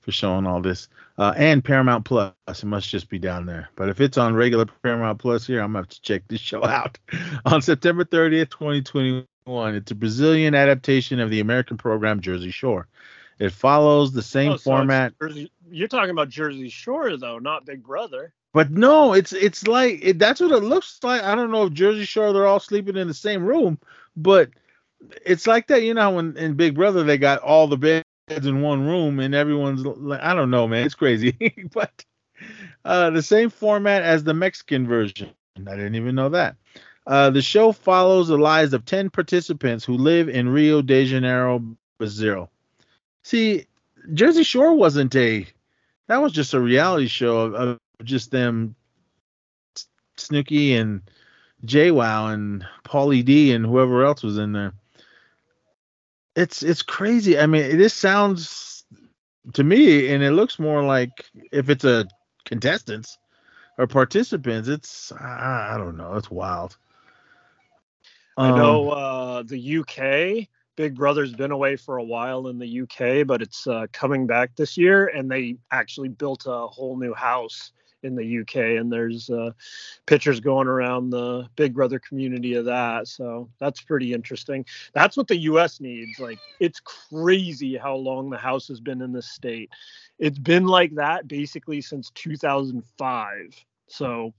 for 0.00 0.12
showing 0.12 0.46
all 0.46 0.60
this. 0.62 0.88
Uh, 1.18 1.34
and 1.36 1.62
paramount 1.62 2.04
plus 2.06 2.32
it 2.48 2.64
must 2.64 2.88
just 2.88 3.08
be 3.10 3.18
down 3.18 3.44
there. 3.44 3.68
But 3.76 3.90
if 3.90 4.00
it's 4.00 4.16
on 4.16 4.34
regular 4.34 4.66
paramount 4.82 5.18
plus 5.18 5.46
here 5.46 5.60
i'm 5.60 5.68
gonna 5.72 5.80
have 5.80 5.88
to 5.88 6.00
check 6.02 6.22
this 6.28 6.40
show 6.40 6.64
out. 6.78 6.98
On 7.46 7.62
september 7.62 8.04
30th 8.04 8.50
2021 8.50 9.24
it's 9.74 9.90
a 9.90 9.94
brazilian 9.94 10.54
adaptation 10.54 11.20
of 11.20 11.30
the 11.30 11.40
american 11.40 11.76
program 11.76 12.20
jersey 12.20 12.50
shore 12.50 12.86
it 13.38 13.52
follows 13.52 14.12
the 14.12 14.22
same 14.22 14.52
Oh, 14.52 14.56
so 14.56 14.70
format 14.70 15.14
Jersey, 15.20 15.50
you're 15.70 15.88
talking 15.88 16.10
about 16.10 16.28
jersey 16.28 16.68
shore 16.68 17.16
though 17.16 17.38
not 17.38 17.66
big 17.66 17.82
brother 17.82 18.32
But 18.52 18.70
no, 18.70 19.12
it's 19.12 19.32
it's 19.32 19.66
like 19.66 20.00
it, 20.02 20.18
that's 20.18 20.40
what 20.40 20.50
it 20.50 20.64
looks 20.64 20.98
like. 21.02 21.22
I 21.22 21.34
don't 21.34 21.52
know 21.52 21.66
if 21.66 21.72
Jersey 21.72 22.04
Shore 22.04 22.32
they're 22.32 22.46
all 22.46 22.58
sleeping 22.58 22.96
in 22.96 23.06
the 23.06 23.14
same 23.14 23.44
room, 23.44 23.78
but 24.16 24.50
it's 25.24 25.46
like 25.46 25.68
that. 25.68 25.82
You 25.82 25.94
know, 25.94 26.10
when 26.10 26.36
in 26.36 26.54
Big 26.54 26.74
Brother 26.74 27.04
they 27.04 27.16
got 27.16 27.40
all 27.42 27.68
the 27.68 27.76
beds 27.76 28.46
in 28.46 28.60
one 28.60 28.86
room 28.86 29.20
and 29.20 29.34
everyone's 29.34 29.84
like, 29.84 30.20
I 30.20 30.34
don't 30.34 30.50
know, 30.50 30.66
man, 30.66 30.84
it's 30.84 30.96
crazy. 30.96 31.36
but 31.72 32.04
uh, 32.84 33.10
the 33.10 33.22
same 33.22 33.50
format 33.50 34.02
as 34.02 34.24
the 34.24 34.34
Mexican 34.34 34.86
version. 34.86 35.30
I 35.56 35.76
didn't 35.76 35.94
even 35.94 36.14
know 36.16 36.30
that. 36.30 36.56
Uh, 37.06 37.30
the 37.30 37.42
show 37.42 37.72
follows 37.72 38.28
the 38.28 38.38
lives 38.38 38.72
of 38.72 38.84
ten 38.84 39.10
participants 39.10 39.84
who 39.84 39.94
live 39.94 40.28
in 40.28 40.48
Rio 40.48 40.82
de 40.82 41.06
Janeiro, 41.06 41.62
Brazil. 41.98 42.50
See, 43.22 43.66
Jersey 44.14 44.44
Shore 44.44 44.74
wasn't 44.74 45.14
a 45.16 45.46
that 46.06 46.20
was 46.20 46.32
just 46.32 46.54
a 46.54 46.60
reality 46.60 47.06
show 47.06 47.40
of, 47.40 47.54
of 47.54 47.78
just 48.02 48.30
them 48.30 48.74
S- 49.76 49.86
Snooki 50.16 50.72
and 50.72 51.02
JWoww 51.66 52.34
and 52.34 52.66
Pauly 52.84 53.24
D 53.24 53.52
and 53.52 53.64
whoever 53.64 54.04
else 54.04 54.22
was 54.22 54.38
in 54.38 54.52
there. 54.52 54.72
It's 56.36 56.62
it's 56.62 56.82
crazy. 56.82 57.38
I 57.38 57.46
mean, 57.46 57.76
this 57.78 57.94
sounds 57.94 58.84
to 59.54 59.64
me, 59.64 60.08
and 60.08 60.22
it 60.22 60.32
looks 60.32 60.58
more 60.58 60.82
like 60.82 61.30
if 61.52 61.70
it's 61.70 61.84
a 61.84 62.06
contestants 62.44 63.18
or 63.78 63.86
participants, 63.86 64.68
it's 64.68 65.12
I, 65.12 65.72
I 65.74 65.78
don't 65.78 65.96
know, 65.96 66.14
it's 66.14 66.30
wild. 66.30 66.76
I 68.40 68.48
Um, 68.48 68.56
know 68.56 68.90
uh, 68.90 69.42
the 69.42 69.78
UK. 69.78 70.48
Big 70.76 70.94
Brother's 70.94 71.34
been 71.34 71.50
away 71.50 71.76
for 71.76 71.98
a 71.98 72.02
while 72.02 72.48
in 72.48 72.58
the 72.58 72.80
UK, 72.82 73.26
but 73.26 73.42
it's 73.42 73.66
uh, 73.66 73.86
coming 73.92 74.26
back 74.26 74.56
this 74.56 74.78
year, 74.78 75.08
and 75.08 75.30
they 75.30 75.56
actually 75.72 76.08
built 76.08 76.44
a 76.46 76.66
whole 76.68 76.96
new 76.96 77.12
house 77.12 77.72
in 78.02 78.14
the 78.14 78.38
UK, 78.40 78.56
and 78.78 78.90
there's 78.90 79.28
uh, 79.28 79.50
pictures 80.06 80.40
going 80.40 80.68
around 80.68 81.10
the 81.10 81.46
Big 81.56 81.74
Brother 81.74 81.98
community 81.98 82.54
of 82.54 82.64
that. 82.64 83.08
So 83.08 83.50
that's 83.58 83.82
pretty 83.82 84.14
interesting. 84.14 84.64
That's 84.94 85.18
what 85.18 85.28
the 85.28 85.36
US 85.36 85.80
needs. 85.80 86.18
Like, 86.18 86.38
it's 86.60 86.80
crazy 86.80 87.76
how 87.76 87.96
long 87.96 88.30
the 88.30 88.38
house 88.38 88.68
has 88.68 88.80
been 88.80 89.02
in 89.02 89.12
this 89.12 89.28
state. 89.30 89.68
It's 90.18 90.38
been 90.38 90.66
like 90.66 90.94
that 90.94 91.28
basically 91.28 91.82
since 91.82 92.10
2005. 92.14 93.64
So 93.88 94.32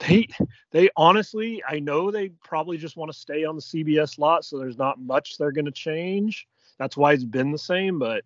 they 0.00 0.28
they 0.70 0.88
honestly 0.96 1.62
i 1.68 1.78
know 1.78 2.10
they 2.10 2.28
probably 2.42 2.76
just 2.76 2.96
want 2.96 3.10
to 3.10 3.16
stay 3.18 3.44
on 3.44 3.56
the 3.56 3.62
cbs 3.62 4.18
lot 4.18 4.44
so 4.44 4.58
there's 4.58 4.78
not 4.78 5.00
much 5.00 5.38
they're 5.38 5.52
going 5.52 5.64
to 5.64 5.70
change. 5.70 6.46
That's 6.78 6.96
why 6.96 7.12
it's 7.12 7.24
been 7.24 7.52
the 7.52 7.58
same 7.58 7.98
but 7.98 8.24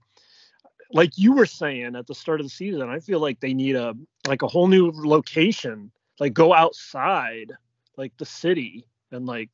like 0.92 1.18
you 1.18 1.34
were 1.34 1.46
saying 1.46 1.96
at 1.96 2.06
the 2.06 2.14
start 2.14 2.40
of 2.40 2.46
the 2.46 2.50
season 2.50 2.88
i 2.88 2.98
feel 2.98 3.20
like 3.20 3.40
they 3.40 3.52
need 3.52 3.76
a 3.76 3.94
like 4.26 4.42
a 4.42 4.48
whole 4.48 4.68
new 4.68 4.90
location 4.94 5.90
like 6.18 6.32
go 6.32 6.54
outside 6.54 7.52
like 7.96 8.16
the 8.16 8.24
city 8.24 8.86
and 9.12 9.26
like 9.26 9.50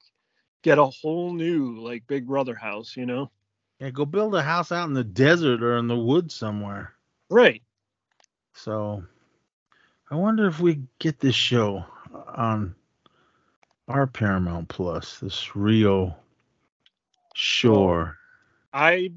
get 0.62 0.78
a 0.78 0.84
whole 0.84 1.32
new 1.32 1.80
like 1.80 2.06
big 2.06 2.26
brother 2.26 2.54
house 2.54 2.96
you 2.96 3.06
know? 3.06 3.30
Yeah, 3.80 3.90
go 3.90 4.04
build 4.04 4.34
a 4.36 4.42
house 4.42 4.70
out 4.70 4.86
in 4.86 4.94
the 4.94 5.04
desert 5.04 5.62
or 5.62 5.76
in 5.78 5.88
the 5.88 5.98
woods 5.98 6.34
somewhere. 6.34 6.92
right. 7.28 7.62
So 8.52 9.02
I 10.10 10.14
wonder 10.14 10.46
if 10.46 10.60
we 10.60 10.82
get 11.00 11.18
this 11.18 11.34
show 11.34 11.84
on 12.34 12.74
our 13.88 14.06
Paramount 14.06 14.68
Plus, 14.68 15.18
this 15.20 15.54
Rio 15.54 16.16
Shore. 17.34 18.18
I 18.72 19.10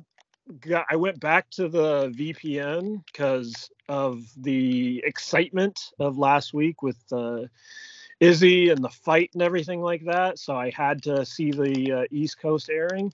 got 0.60 0.86
I 0.90 0.96
went 0.96 1.20
back 1.20 1.50
to 1.52 1.68
the 1.68 2.10
VPN 2.10 3.04
because 3.06 3.70
of 3.90 4.24
the 4.38 5.04
excitement 5.06 5.92
of 6.00 6.18
last 6.18 6.54
week 6.54 6.82
with 6.82 6.98
uh, 7.12 7.44
Izzy 8.20 8.70
and 8.70 8.84
the 8.84 8.90
fight 8.90 9.30
and 9.34 9.42
everything 9.42 9.82
like 9.82 10.04
that. 10.06 10.40
So 10.40 10.56
I 10.56 10.72
had 10.72 11.04
to 11.04 11.26
see 11.26 11.52
the 11.52 11.92
uh, 11.92 12.04
East 12.12 12.40
Coast 12.40 12.70
airing. 12.70 13.14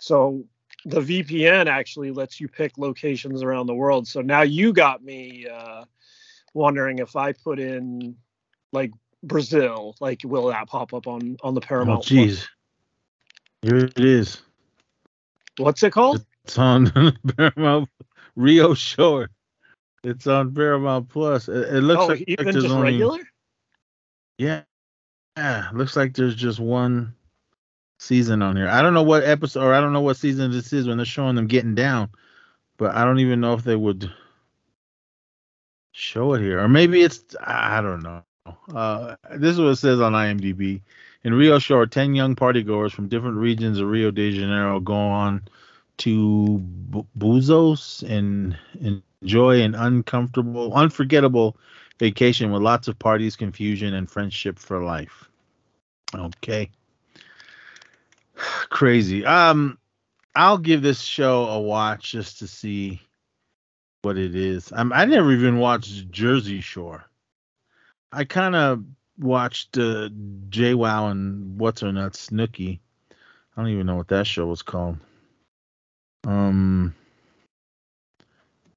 So 0.00 0.44
the 0.84 1.00
VPN 1.00 1.66
actually 1.66 2.10
lets 2.10 2.40
you 2.40 2.48
pick 2.48 2.76
locations 2.76 3.42
around 3.42 3.66
the 3.66 3.74
world. 3.74 4.06
So 4.06 4.20
now 4.20 4.42
you 4.42 4.72
got 4.72 5.02
me 5.02 5.46
uh, 5.46 5.84
wondering 6.54 6.98
if 6.98 7.16
I 7.16 7.32
put 7.32 7.58
in 7.58 8.16
like 8.72 8.90
Brazil, 9.22 9.96
like 10.00 10.20
will 10.24 10.48
that 10.48 10.68
pop 10.68 10.92
up 10.94 11.06
on 11.06 11.36
on 11.42 11.54
the 11.54 11.60
Oh, 11.60 11.66
Paramount? 11.66 12.00
Oh, 12.00 12.14
jeez. 12.14 12.46
Here 13.62 13.76
it 13.76 13.98
is. 13.98 14.42
What's 15.58 15.82
it 15.82 15.92
called? 15.92 16.24
It's 16.44 16.58
on 16.58 16.92
Paramount 17.36 17.88
Rio 18.34 18.74
Shore. 18.74 19.30
It's 20.02 20.26
on 20.26 20.54
Paramount 20.54 21.08
Plus. 21.08 21.48
It, 21.48 21.76
it 21.76 21.80
looks 21.80 22.02
oh, 22.02 22.06
like, 22.08 22.24
even 22.26 22.52
just 22.52 22.66
only 22.66 22.92
regular? 22.92 23.20
yeah, 24.38 24.62
yeah. 25.36 25.68
Looks 25.72 25.96
like 25.96 26.14
there's 26.14 26.34
just 26.34 26.58
one 26.58 27.14
season 28.00 28.42
on 28.42 28.56
here. 28.56 28.68
I 28.68 28.82
don't 28.82 28.94
know 28.94 29.04
what 29.04 29.22
episode 29.22 29.62
or 29.62 29.72
I 29.72 29.80
don't 29.80 29.92
know 29.92 30.00
what 30.00 30.16
season 30.16 30.50
this 30.50 30.72
is 30.72 30.88
when 30.88 30.96
they're 30.96 31.06
showing 31.06 31.36
them 31.36 31.46
getting 31.46 31.76
down, 31.76 32.10
but 32.76 32.96
I 32.96 33.04
don't 33.04 33.20
even 33.20 33.40
know 33.40 33.52
if 33.52 33.62
they 33.62 33.76
would 33.76 34.10
show 35.92 36.34
it 36.34 36.40
here, 36.40 36.58
or 36.58 36.68
maybe 36.68 37.02
it's 37.02 37.22
I 37.40 37.80
don't 37.80 38.02
know. 38.02 38.24
Uh, 38.74 39.16
this 39.36 39.52
is 39.52 39.60
what 39.60 39.68
it 39.68 39.76
says 39.76 40.00
on 40.00 40.12
IMDb. 40.12 40.80
In 41.24 41.34
Rio 41.34 41.58
Shore, 41.58 41.86
ten 41.86 42.14
young 42.14 42.34
partygoers 42.34 42.92
from 42.92 43.08
different 43.08 43.36
regions 43.36 43.78
of 43.78 43.88
Rio 43.88 44.10
de 44.10 44.32
Janeiro 44.32 44.80
go 44.80 44.94
on 44.94 45.42
to 45.98 46.58
Bu- 46.58 47.06
Búzios 47.16 48.02
and 48.08 48.58
enjoy 49.20 49.60
an 49.62 49.74
uncomfortable, 49.74 50.74
unforgettable 50.74 51.56
vacation 51.98 52.50
with 52.50 52.62
lots 52.62 52.88
of 52.88 52.98
parties, 52.98 53.36
confusion, 53.36 53.94
and 53.94 54.10
friendship 54.10 54.58
for 54.58 54.82
life. 54.82 55.28
Okay. 56.14 56.70
Crazy. 58.34 59.24
Um, 59.24 59.78
I'll 60.34 60.58
give 60.58 60.82
this 60.82 61.00
show 61.00 61.44
a 61.44 61.60
watch 61.60 62.10
just 62.10 62.40
to 62.40 62.48
see 62.48 63.00
what 64.00 64.18
it 64.18 64.34
is. 64.34 64.72
I'm, 64.74 64.92
I 64.92 65.04
never 65.04 65.30
even 65.30 65.58
watched 65.58 66.10
Jersey 66.10 66.60
Shore. 66.60 67.04
I 68.12 68.24
kind 68.24 68.54
of 68.54 68.84
watched 69.18 69.78
uh, 69.78 70.10
JWoww 70.50 71.10
and 71.10 71.58
what's 71.58 71.80
her 71.80 71.92
nuts 71.92 72.28
Snooki. 72.28 72.78
I 73.56 73.62
don't 73.62 73.70
even 73.70 73.86
know 73.86 73.96
what 73.96 74.08
that 74.08 74.26
show 74.26 74.46
was 74.46 74.62
called. 74.62 74.98
Um, 76.26 76.94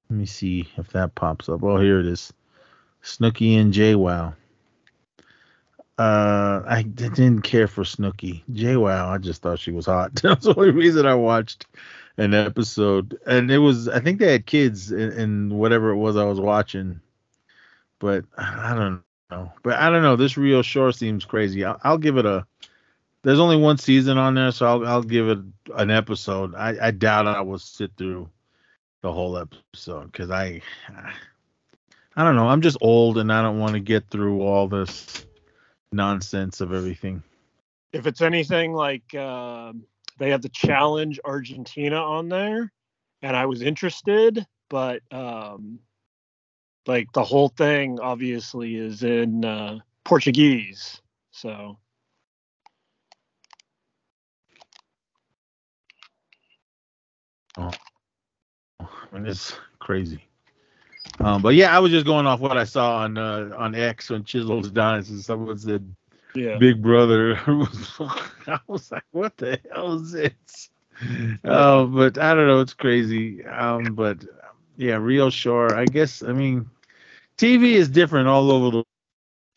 let 0.08 0.18
me 0.18 0.26
see 0.26 0.68
if 0.76 0.88
that 0.88 1.14
pops 1.14 1.48
up. 1.48 1.62
Oh, 1.62 1.78
here 1.78 2.00
it 2.00 2.06
is. 2.06 2.32
Snooki 3.02 3.58
and 3.60 3.72
JWoww. 3.72 4.34
Uh, 5.98 6.62
I 6.66 6.82
didn't 6.82 7.42
care 7.42 7.68
for 7.68 7.82
Snooki. 7.84 8.42
JWoww, 8.52 9.08
I 9.08 9.18
just 9.18 9.42
thought 9.42 9.58
she 9.58 9.70
was 9.70 9.86
hot. 9.86 10.14
That's 10.22 10.44
the 10.44 10.54
only 10.54 10.70
reason 10.70 11.06
I 11.06 11.14
watched 11.14 11.66
an 12.18 12.34
episode. 12.34 13.18
And 13.26 13.50
it 13.50 13.58
was, 13.58 13.88
I 13.88 14.00
think 14.00 14.18
they 14.18 14.32
had 14.32 14.46
kids 14.46 14.92
in, 14.92 15.12
in 15.12 15.50
whatever 15.50 15.90
it 15.90 15.96
was 15.96 16.16
I 16.16 16.24
was 16.24 16.40
watching. 16.40 17.00
But 17.98 18.24
I 18.36 18.74
don't 18.74 19.02
know. 19.30 19.52
But 19.62 19.74
I 19.74 19.90
don't 19.90 20.02
know. 20.02 20.16
This 20.16 20.36
Rio 20.36 20.62
Shore 20.62 20.92
seems 20.92 21.24
crazy. 21.24 21.64
I'll, 21.64 21.80
I'll 21.82 21.98
give 21.98 22.16
it 22.16 22.26
a. 22.26 22.46
There's 23.22 23.40
only 23.40 23.56
one 23.56 23.78
season 23.78 24.18
on 24.18 24.34
there, 24.34 24.52
so 24.52 24.66
I'll 24.66 24.86
I'll 24.86 25.02
give 25.02 25.28
it 25.28 25.38
an 25.74 25.90
episode. 25.90 26.54
I, 26.54 26.76
I 26.80 26.90
doubt 26.90 27.26
I 27.26 27.40
will 27.40 27.58
sit 27.58 27.90
through 27.96 28.28
the 29.02 29.12
whole 29.12 29.36
episode 29.36 30.12
because 30.12 30.30
I 30.30 30.60
I 32.16 32.24
don't 32.24 32.36
know. 32.36 32.48
I'm 32.48 32.62
just 32.62 32.78
old 32.80 33.18
and 33.18 33.32
I 33.32 33.42
don't 33.42 33.58
want 33.58 33.74
to 33.74 33.80
get 33.80 34.08
through 34.10 34.42
all 34.42 34.68
this 34.68 35.26
nonsense 35.92 36.60
of 36.60 36.72
everything. 36.72 37.22
If 37.92 38.06
it's 38.06 38.20
anything 38.20 38.72
like 38.74 39.14
um 39.14 39.84
they 40.18 40.30
have 40.30 40.42
the 40.42 40.48
challenge 40.48 41.20
Argentina 41.24 41.96
on 41.96 42.28
there, 42.28 42.72
and 43.22 43.36
I 43.36 43.46
was 43.46 43.62
interested, 43.62 44.46
but 44.68 45.02
um, 45.10 45.80
like 46.86 47.12
the 47.12 47.24
whole 47.24 47.48
thing 47.48 47.98
obviously 48.00 48.76
is 48.76 49.02
in 49.02 49.44
uh, 49.44 49.78
Portuguese, 50.04 51.00
so 51.30 51.78
And 59.12 59.26
it's 59.26 59.58
crazy. 59.78 60.22
Um, 61.20 61.40
but 61.40 61.54
yeah, 61.54 61.74
I 61.74 61.78
was 61.78 61.90
just 61.90 62.04
going 62.04 62.26
off 62.26 62.40
what 62.40 62.58
I 62.58 62.64
saw 62.64 62.98
on 62.98 63.16
uh, 63.16 63.50
on 63.56 63.74
X 63.74 64.10
on 64.10 64.24
Chisels 64.24 64.70
Dice, 64.70 65.08
and 65.08 65.22
someone 65.22 65.56
said 65.56 65.94
yeah. 66.34 66.58
Big 66.58 66.82
Brother. 66.82 67.36
I 68.46 68.58
was 68.66 68.92
like, 68.92 69.04
what 69.12 69.36
the 69.38 69.58
hell 69.72 69.94
is 69.94 70.12
this? 70.12 70.70
Oh, 71.44 71.86
but 71.86 72.18
I 72.18 72.34
don't 72.34 72.46
know. 72.46 72.60
It's 72.60 72.74
crazy. 72.74 73.44
Um, 73.46 73.94
but 73.94 74.24
yeah, 74.76 74.96
Rio 74.96 75.30
Shore. 75.30 75.74
I 75.74 75.86
guess. 75.86 76.22
I 76.22 76.32
mean, 76.32 76.68
TV 77.36 77.74
is 77.74 77.88
different 77.88 78.28
all 78.28 78.50
over 78.50 78.78
the. 78.78 78.84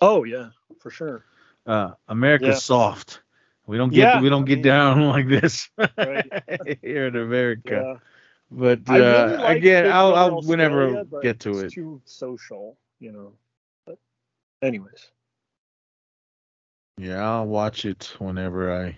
Oh 0.01 0.23
yeah, 0.23 0.49
for 0.79 0.89
sure. 0.89 1.23
Uh, 1.65 1.91
America's 2.07 2.47
Yeah. 2.47 2.59
soft. 2.59 3.21
We 3.67 3.77
don't 3.77 3.93
get 3.93 4.13
Yeah, 4.13 4.21
we 4.21 4.29
don't 4.29 4.45
get 4.45 4.61
down 4.61 5.07
like 5.07 5.27
this 5.27 5.69
Right. 5.97 6.31
here 6.81 7.07
in 7.07 7.15
America. 7.15 7.69
Yeah. 7.71 7.95
But 8.51 8.89
really 8.89 9.03
uh, 9.03 9.37
like 9.41 9.57
again, 9.57 9.85
I'll, 9.87 10.15
I'll 10.15 10.41
whenever 10.41 11.03
get 11.21 11.39
to 11.41 11.51
it's 11.51 11.61
it. 11.61 11.73
Too 11.73 12.01
social, 12.05 12.77
you 12.99 13.11
know. 13.11 13.33
But 13.85 13.99
anyways, 14.61 15.11
Yeah, 16.97 17.23
I'll 17.23 17.45
watch 17.47 17.85
it 17.85 18.13
whenever 18.19 18.71
I 18.73 18.97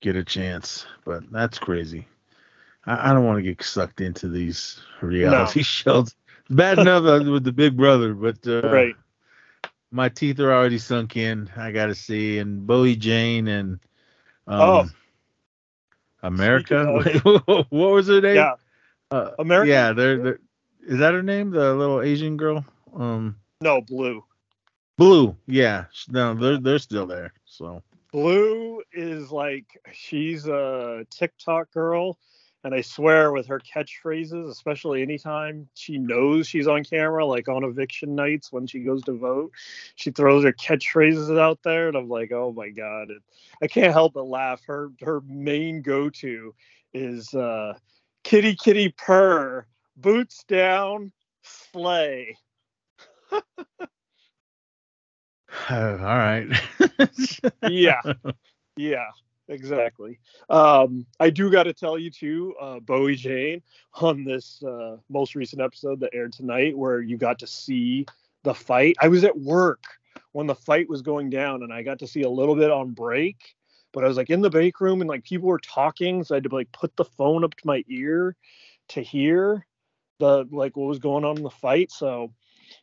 get 0.00 0.16
a 0.16 0.24
chance. 0.24 0.86
But 1.04 1.30
that's 1.32 1.58
crazy. 1.58 2.06
I, 2.86 3.10
I 3.10 3.12
don't 3.14 3.24
want 3.24 3.38
to 3.38 3.42
get 3.42 3.62
sucked 3.62 4.00
into 4.00 4.28
these 4.28 4.80
reality 5.00 5.62
shows. 5.62 6.14
Bad 6.48 6.78
enough 6.78 7.04
uh, 7.04 7.30
with 7.30 7.44
the 7.44 7.52
Big 7.52 7.76
Brother, 7.76 8.14
but 8.14 8.38
uh, 8.46 8.62
right. 8.62 8.94
my 9.90 10.08
teeth 10.08 10.38
are 10.40 10.52
already 10.52 10.78
sunk 10.78 11.16
in. 11.16 11.50
I 11.56 11.72
got 11.72 11.86
to 11.86 11.94
see 11.94 12.38
and 12.38 12.66
Bowie 12.66 12.96
Jane 12.96 13.48
and 13.48 13.80
um, 14.46 14.60
Oh. 14.60 14.88
America. 16.22 16.84
What 17.44 17.70
was 17.70 18.08
her 18.08 18.20
name? 18.20 18.36
Yeah. 18.36 18.54
uh, 19.10 19.30
America? 19.38 19.68
Yeah, 19.70 19.92
they're, 19.92 20.18
they're 20.18 20.40
is 20.86 20.98
that 21.00 21.14
her 21.14 21.22
name? 21.22 21.50
The 21.50 21.74
little 21.74 22.00
Asian 22.00 22.36
girl. 22.36 22.64
Um, 22.94 23.36
No, 23.60 23.80
blue. 23.80 24.24
Blue. 24.96 25.36
Yeah, 25.46 25.86
no, 26.08 26.34
they're 26.34 26.58
they're 26.58 26.78
still 26.78 27.06
there. 27.06 27.32
So. 27.44 27.82
Blue 28.12 28.82
is 28.92 29.30
like 29.30 29.78
she's 29.92 30.46
a 30.46 31.04
TikTok 31.10 31.72
girl, 31.72 32.18
and 32.66 32.74
I 32.74 32.80
swear 32.80 33.30
with 33.30 33.46
her 33.46 33.60
catchphrases, 33.60 34.50
especially 34.50 35.00
anytime 35.00 35.68
she 35.74 35.98
knows 35.98 36.48
she's 36.48 36.66
on 36.66 36.82
camera, 36.82 37.24
like 37.24 37.48
on 37.48 37.62
eviction 37.62 38.16
nights 38.16 38.50
when 38.50 38.66
she 38.66 38.80
goes 38.80 39.04
to 39.04 39.16
vote, 39.16 39.52
she 39.94 40.10
throws 40.10 40.42
her 40.42 40.52
catchphrases 40.52 41.38
out 41.38 41.60
there, 41.62 41.86
and 41.86 41.96
I'm 41.96 42.08
like, 42.08 42.32
oh 42.32 42.50
my 42.50 42.70
god, 42.70 43.12
it, 43.12 43.22
I 43.62 43.68
can't 43.68 43.92
help 43.92 44.14
but 44.14 44.26
laugh. 44.26 44.62
Her 44.66 44.90
her 45.00 45.20
main 45.28 45.80
go 45.80 46.10
to 46.10 46.56
is 46.92 47.32
uh, 47.34 47.74
kitty 48.24 48.56
kitty 48.56 48.92
purr, 48.98 49.64
boots 49.96 50.42
down, 50.48 51.12
slay. 51.44 52.36
all 53.30 53.38
right. 55.70 56.48
yeah 57.68 58.00
yeah 58.76 59.06
exactly. 59.48 60.18
Um 60.50 61.06
i 61.20 61.30
do 61.30 61.50
got 61.50 61.64
to 61.64 61.72
tell 61.72 61.98
you 61.98 62.10
too 62.10 62.54
uh 62.60 62.80
bowie 62.80 63.16
jane 63.16 63.62
on 63.94 64.24
this 64.24 64.62
uh 64.62 64.96
most 65.08 65.34
recent 65.34 65.62
episode 65.62 66.00
that 66.00 66.14
aired 66.14 66.32
tonight 66.32 66.76
where 66.76 67.00
you 67.00 67.16
got 67.16 67.38
to 67.40 67.46
see 67.46 68.06
the 68.42 68.54
fight. 68.54 68.96
I 69.00 69.08
was 69.08 69.24
at 69.24 69.38
work 69.38 69.84
when 70.32 70.46
the 70.46 70.54
fight 70.54 70.88
was 70.88 71.02
going 71.02 71.30
down 71.30 71.62
and 71.62 71.72
i 71.72 71.82
got 71.82 71.98
to 72.00 72.06
see 72.06 72.22
a 72.22 72.30
little 72.30 72.54
bit 72.54 72.70
on 72.70 72.90
break 72.92 73.54
but 73.92 74.04
i 74.04 74.08
was 74.08 74.16
like 74.16 74.30
in 74.30 74.42
the 74.42 74.50
break 74.50 74.80
room 74.80 75.00
and 75.00 75.08
like 75.08 75.24
people 75.24 75.48
were 75.48 75.58
talking 75.58 76.22
so 76.22 76.34
i 76.34 76.36
had 76.36 76.44
to 76.44 76.54
like 76.54 76.70
put 76.72 76.94
the 76.96 77.04
phone 77.04 77.42
up 77.44 77.54
to 77.54 77.66
my 77.66 77.82
ear 77.88 78.36
to 78.88 79.00
hear 79.00 79.66
the 80.18 80.46
like 80.50 80.76
what 80.76 80.86
was 80.86 80.98
going 80.98 81.24
on 81.24 81.36
in 81.36 81.42
the 81.42 81.50
fight. 81.50 81.90
So 81.90 82.32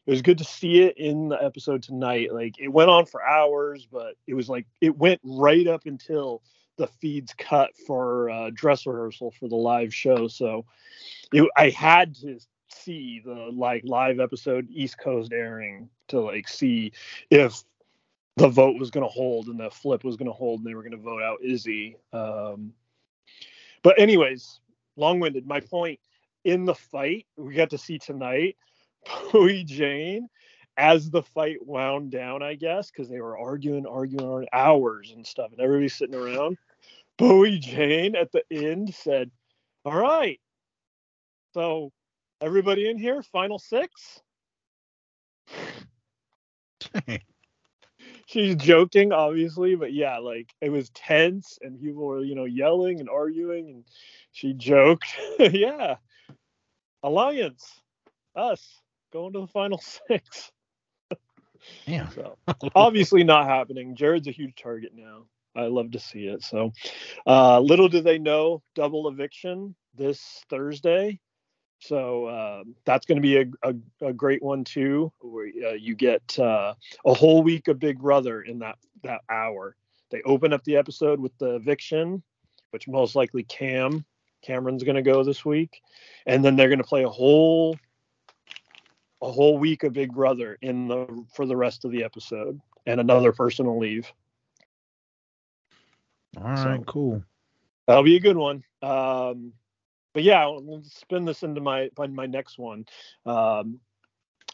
it 0.06 0.12
was 0.12 0.22
good 0.22 0.38
to 0.40 0.44
see 0.44 0.82
it 0.82 0.98
in 0.98 1.30
the 1.30 1.42
episode 1.42 1.84
tonight. 1.84 2.34
Like 2.34 2.60
it 2.60 2.68
went 2.68 2.90
on 2.90 3.06
for 3.06 3.24
hours, 3.24 3.88
but 3.90 4.16
it 4.28 4.34
was 4.34 4.50
like 4.50 4.66
it 4.82 4.98
went 4.98 5.22
right 5.24 5.68
up 5.68 5.86
until 5.86 6.42
the 6.78 6.88
feeds 6.88 7.34
cut 7.38 7.72
for 7.88 8.30
uh, 8.30 8.50
dress 8.54 8.86
rehearsal 8.86 9.32
for 9.32 9.48
the 9.48 9.56
live 9.56 9.94
show. 9.94 10.28
So 10.28 10.66
it, 11.32 11.48
I 11.56 11.70
had 11.70 12.16
to 12.16 12.40
see 12.70 13.22
the 13.24 13.50
like 13.54 13.84
live 13.86 14.20
episode 14.20 14.68
East 14.70 14.98
Coast 14.98 15.32
airing 15.32 15.90
to 16.10 16.20
like 16.20 16.48
see 16.48 16.92
if 17.30 17.64
the 18.36 18.50
vote 18.50 18.80
was 18.80 18.90
going 18.90 19.06
to 19.06 19.12
hold 19.12 19.48
and 19.48 19.60
the 19.60 19.70
flip 19.70 20.04
was 20.04 20.18
going 20.18 20.28
to 20.28 20.34
hold 20.34 20.60
and 20.60 20.68
they 20.68 20.74
were 20.74 20.82
going 20.82 20.92
to 20.92 20.98
vote 20.98 21.22
out 21.22 21.38
Izzy. 21.44 21.98
Um, 22.12 22.74
but 23.84 24.00
anyways, 24.00 24.60
long-winded. 24.96 25.46
My 25.46 25.60
point 25.60 26.00
in 26.44 26.66
the 26.66 26.76
fight 26.76 27.26
we 27.38 27.54
got 27.54 27.70
to 27.70 27.78
see 27.78 27.98
tonight 27.98 28.58
Bowie 29.32 29.64
Jane 29.64 30.30
as 30.78 31.10
the 31.10 31.22
fight 31.22 31.66
wound 31.66 32.12
down, 32.12 32.42
I 32.42 32.56
guess, 32.56 32.90
because 32.90 33.10
they 33.10 33.22
were 33.22 33.38
arguing, 33.38 33.86
arguing 33.86 34.26
on 34.26 34.48
hours 34.54 35.12
and 35.16 35.26
stuff, 35.26 35.52
and 35.52 35.62
everybody's 35.62 35.96
sitting 35.96 36.16
around. 36.16 36.58
Bowie 37.18 37.60
Jane 37.60 38.16
at 38.16 38.32
the 38.32 38.44
end 38.52 38.94
said, 38.94 39.30
All 39.86 39.96
right, 39.96 40.40
so 41.54 41.92
everybody 42.42 42.90
in 42.90 42.98
here, 42.98 43.22
final 43.22 43.60
six. 43.60 44.22
She's 48.26 48.56
joking, 48.56 49.12
obviously, 49.12 49.76
but 49.76 49.94
yeah, 49.94 50.18
like 50.18 50.50
it 50.62 50.70
was 50.70 50.90
tense 50.92 51.60
and 51.62 51.80
people 51.80 52.06
were, 52.06 52.24
you 52.24 52.34
know, 52.36 52.46
yelling 52.46 53.00
and 53.00 53.10
arguing, 53.10 53.70
and 53.70 53.84
she 54.32 54.54
joked, 54.54 55.06
Yeah, 55.40 55.98
Alliance, 57.04 57.82
us 58.36 58.83
going 59.14 59.32
to 59.34 59.42
the 59.42 59.48
final 59.48 59.82
six. 60.08 60.52
Yeah. 61.86 62.10
So 62.10 62.38
obviously 62.76 63.24
not 63.24 63.46
happening. 63.46 63.96
Jared's 63.96 64.28
a 64.28 64.32
huge 64.32 64.56
target 64.62 64.92
now. 64.94 65.26
I 65.56 65.68
love 65.68 65.92
to 65.92 66.00
see 66.00 66.26
it. 66.26 66.44
So 66.44 66.74
uh, 67.28 67.60
little 67.60 67.88
do 67.88 68.02
they 68.02 68.18
know, 68.18 68.64
double 68.76 69.08
eviction 69.08 69.76
this 69.96 70.44
Thursday. 70.50 71.20
So 71.80 72.26
uh, 72.26 72.64
that's 72.86 73.06
going 73.06 73.18
to 73.18 73.22
be 73.22 73.38
a, 73.38 73.46
a, 73.62 74.08
a, 74.08 74.14
great 74.14 74.42
one 74.42 74.64
too, 74.64 75.12
where 75.20 75.52
uh, 75.68 75.74
you 75.74 75.96
get 75.96 76.40
uh, 76.40 76.74
a 77.06 77.14
whole 77.14 77.44
week 77.44 77.68
of 77.68 77.78
Big 77.78 78.00
Brother 78.00 78.42
in 78.42 78.60
that 78.60 78.78
that 79.04 79.20
hour. 79.30 79.76
They 80.10 80.22
open 80.24 80.54
up 80.54 80.64
the 80.64 80.78
episode 80.78 81.20
with 81.20 81.38
the 81.40 81.56
eviction, 81.56 82.24
which 82.72 82.88
most 82.88 83.16
likely 83.16 83.44
Cam 83.44 84.06
Cameron's 84.42 84.84
going 84.84 84.96
to 84.96 85.02
go 85.02 85.26
this 85.26 85.44
week, 85.44 85.82
and 86.26 86.44
then 86.44 86.56
they're 86.56 86.70
going 86.70 86.78
to 86.78 86.86
play 86.86 87.04
a 87.04 87.10
whole 87.10 87.78
a 89.24 89.32
whole 89.32 89.58
week 89.58 89.84
of 89.84 89.94
Big 89.94 90.14
Brother 90.14 90.58
in 90.62 90.88
the 90.88 91.26
for 91.34 91.46
the 91.46 91.56
rest 91.56 91.86
of 91.86 91.92
the 91.92 92.04
episode, 92.04 92.60
and 92.86 93.00
another 93.00 93.32
person 93.32 93.66
will 93.66 93.80
leave. 93.80 94.12
All 96.38 96.44
right, 96.44 96.80
so, 96.80 96.84
cool. 96.86 97.24
That'll 97.88 98.04
be 98.04 98.18
a 98.18 98.22
good 98.22 98.38
one. 98.38 98.64
Um, 98.82 99.54
but 100.14 100.24
yeah, 100.24 100.46
we'll 100.48 100.84
spin 100.84 101.26
this 101.26 101.44
into 101.44 101.62
my 101.62 101.90
my 101.98 102.26
next 102.26 102.60
one. 102.60 102.86
Um, 103.26 103.80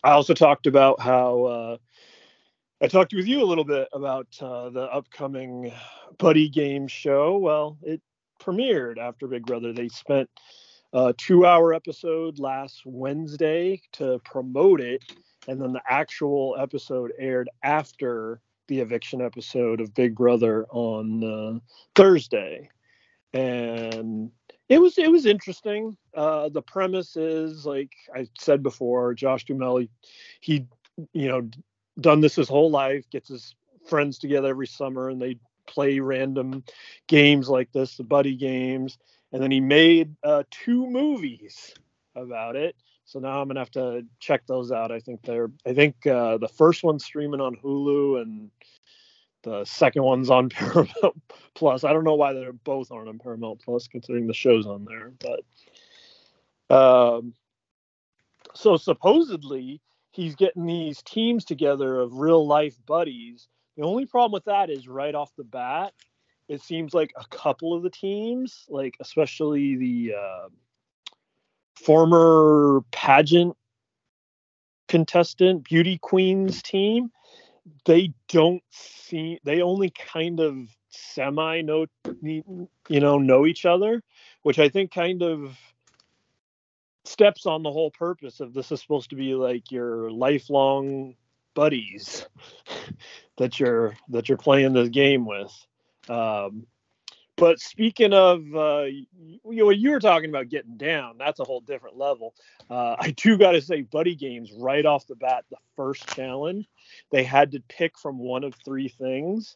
I 0.04 0.12
also 0.12 0.34
talked 0.34 0.68
about 0.68 1.02
how 1.02 1.44
uh, 1.44 1.78
I 2.82 2.88
talked 2.88 3.14
with 3.14 3.28
you 3.28 3.44
a 3.44 3.46
little 3.46 3.66
bit 3.66 3.90
about 3.92 4.28
uh, 4.40 4.70
the 4.70 4.84
upcoming 4.84 5.74
Buddy 6.18 6.48
Game 6.48 6.88
show. 6.88 7.38
Well, 7.38 7.78
it 7.82 8.02
premiered 8.40 8.98
after 8.98 9.28
Big 9.28 9.46
Brother. 9.46 9.74
They 9.74 9.90
spent 9.90 10.30
a 10.94 11.14
two-hour 11.14 11.74
episode 11.74 12.40
last 12.40 12.82
Wednesday 12.86 13.82
to 13.94 14.20
promote 14.26 14.82
it, 14.82 15.04
and 15.48 15.62
then 15.62 15.74
the 15.74 15.82
actual 15.88 16.56
episode 16.60 17.12
aired 17.20 17.50
after 17.64 18.42
the 18.68 18.80
eviction 18.80 19.22
episode 19.22 19.82
of 19.82 19.94
Big 19.94 20.16
Brother 20.16 20.66
on 20.70 21.24
uh, 21.24 21.60
Thursday. 21.96 22.70
And 23.34 24.32
it 24.68 24.80
was 24.80 24.98
it 24.98 25.12
was 25.12 25.26
interesting. 25.26 25.98
Uh, 26.16 26.50
the 26.50 26.62
premise 26.62 27.16
is 27.16 27.66
like 27.66 27.92
I 28.16 28.28
said 28.40 28.64
before, 28.64 29.14
Josh 29.14 29.46
Duhamel, 29.46 29.78
he, 29.78 29.90
he, 30.42 30.68
you 31.14 31.28
know, 31.28 31.50
done 32.00 32.22
this 32.22 32.36
his 32.36 32.50
whole 32.50 32.72
life, 32.72 33.10
gets 33.10 33.30
his 33.30 33.56
friends 33.88 34.20
together 34.20 34.50
every 34.50 34.68
summer, 34.68 35.10
and 35.10 35.22
they 35.22 35.38
play 35.68 36.00
random 36.00 36.64
games 37.08 37.50
like 37.50 37.72
this, 37.72 37.98
the 37.98 38.04
buddy 38.04 38.36
games. 38.36 38.98
And 39.32 39.42
then 39.42 39.52
he 39.52 39.60
made 39.60 40.16
uh, 40.24 40.44
two 40.50 40.88
movies 40.88 41.74
about 42.16 42.56
it. 42.56 42.76
So 43.06 43.20
now 43.20 43.42
I'm 43.42 43.48
gonna 43.48 43.60
have 43.60 43.72
to 43.72 44.06
check 44.20 44.46
those 44.46 44.72
out. 44.72 44.92
I 44.92 45.00
think 45.00 45.24
they're 45.24 45.50
I 45.66 45.74
think 45.74 46.06
uh, 46.06 46.38
the 46.38 46.48
first 46.48 46.84
one's 46.84 47.04
streaming 47.04 47.42
on 47.42 47.56
Hulu 47.56 48.22
and 48.22 48.52
the 49.44 49.66
second 49.66 50.04
one's 50.04 50.30
on 50.30 50.50
Paramount 50.50 51.22
Plus. 51.56 51.84
I 51.84 51.94
don't 51.94 52.04
know 52.04 52.16
why 52.16 52.34
they're 52.34 52.54
both 52.54 52.92
aren't 52.92 53.10
on 53.10 53.20
Paramount 53.20 53.62
Plus, 53.64 53.88
considering 53.88 54.28
the 54.28 54.34
show's 54.34 54.68
on 54.68 54.86
there. 54.86 55.12
But 56.70 56.76
um, 56.76 57.34
so 58.54 58.78
supposedly 58.78 59.82
he's 60.12 60.36
getting 60.36 60.66
these 60.66 61.02
teams 61.02 61.46
together 61.46 62.00
of 62.00 62.20
real 62.20 62.46
life 62.46 62.78
buddies. 62.86 63.48
The 63.78 63.84
only 63.84 64.06
problem 64.06 64.34
with 64.34 64.46
that 64.46 64.70
is 64.70 64.88
right 64.88 65.16
off 65.16 65.36
the 65.36 65.44
bat, 65.44 65.94
it 66.50 66.62
seems 66.62 66.93
like 66.93 67.14
a 67.16 67.26
couple 67.28 67.74
of 67.74 67.84
the 67.84 67.89
teams, 67.89 68.66
like 68.70 68.97
especially 69.00 69.76
the 69.78 70.16
uh, 70.20 70.50
former 71.76 72.82
pageant 72.91 73.56
contestant 74.88 75.64
beauty 75.64 76.00
queens 76.00 76.64
team 76.64 77.12
they 77.86 78.12
don't 78.28 78.64
see 78.72 79.39
they 79.43 79.62
only 79.62 79.91
kind 79.91 80.39
of 80.39 80.56
semi 80.89 81.62
know 81.62 81.86
you 82.24 83.00
know 83.00 83.20
know 83.20 83.45
each 83.45 83.66
other 83.66 84.02
which 84.41 84.58
i 84.58 84.68
think 84.68 84.91
kind 84.91 85.22
of 85.22 85.56
steps 87.06 87.45
on 87.45 87.62
the 87.62 87.72
whole 87.72 87.91
purpose 87.91 88.39
of 88.39 88.54
this 88.54 88.72
is 88.72 88.82
supposed 88.82 89.12
to 89.12 89.16
be 89.16 89.36
like 89.36 89.72
your 89.72 90.10
lifelong 90.12 91.16
buddies 91.54 92.26
that 93.38 93.60
you're 93.60 93.95
that 94.10 94.28
you're 94.28 94.38
playing 94.38 94.74
this 94.74 94.89
game 94.89 95.26
with 95.26 95.54
um, 96.10 96.66
but 97.39 97.60
speaking 97.62 98.12
of, 98.12 98.41
uh, 98.53 98.84
you 98.84 99.07
know, 99.45 99.70
you 99.70 99.91
were 99.91 99.99
talking 100.01 100.30
about 100.30 100.49
getting 100.49 100.76
down, 100.76 101.16
that's 101.18 101.39
a 101.39 101.45
whole 101.45 101.62
different 101.62 101.97
level. 101.97 102.36
Uh, 102.70 102.97
I 102.99 103.12
do 103.12 103.38
got 103.38 103.53
to 103.53 103.62
say, 103.62 103.82
Buddy 103.82 104.14
Games, 104.14 104.51
right 104.51 104.86
off 104.86 105.07
the 105.07 105.16
bat, 105.16 105.45
the 105.49 105.55
first 105.78 106.05
challenge, 106.07 106.68
they 107.12 107.24
had 107.24 107.51
to 107.51 107.62
pick 107.70 107.97
from 107.97 108.20
one 108.20 108.43
of 108.43 108.55
three 108.66 108.89
things. 108.89 109.55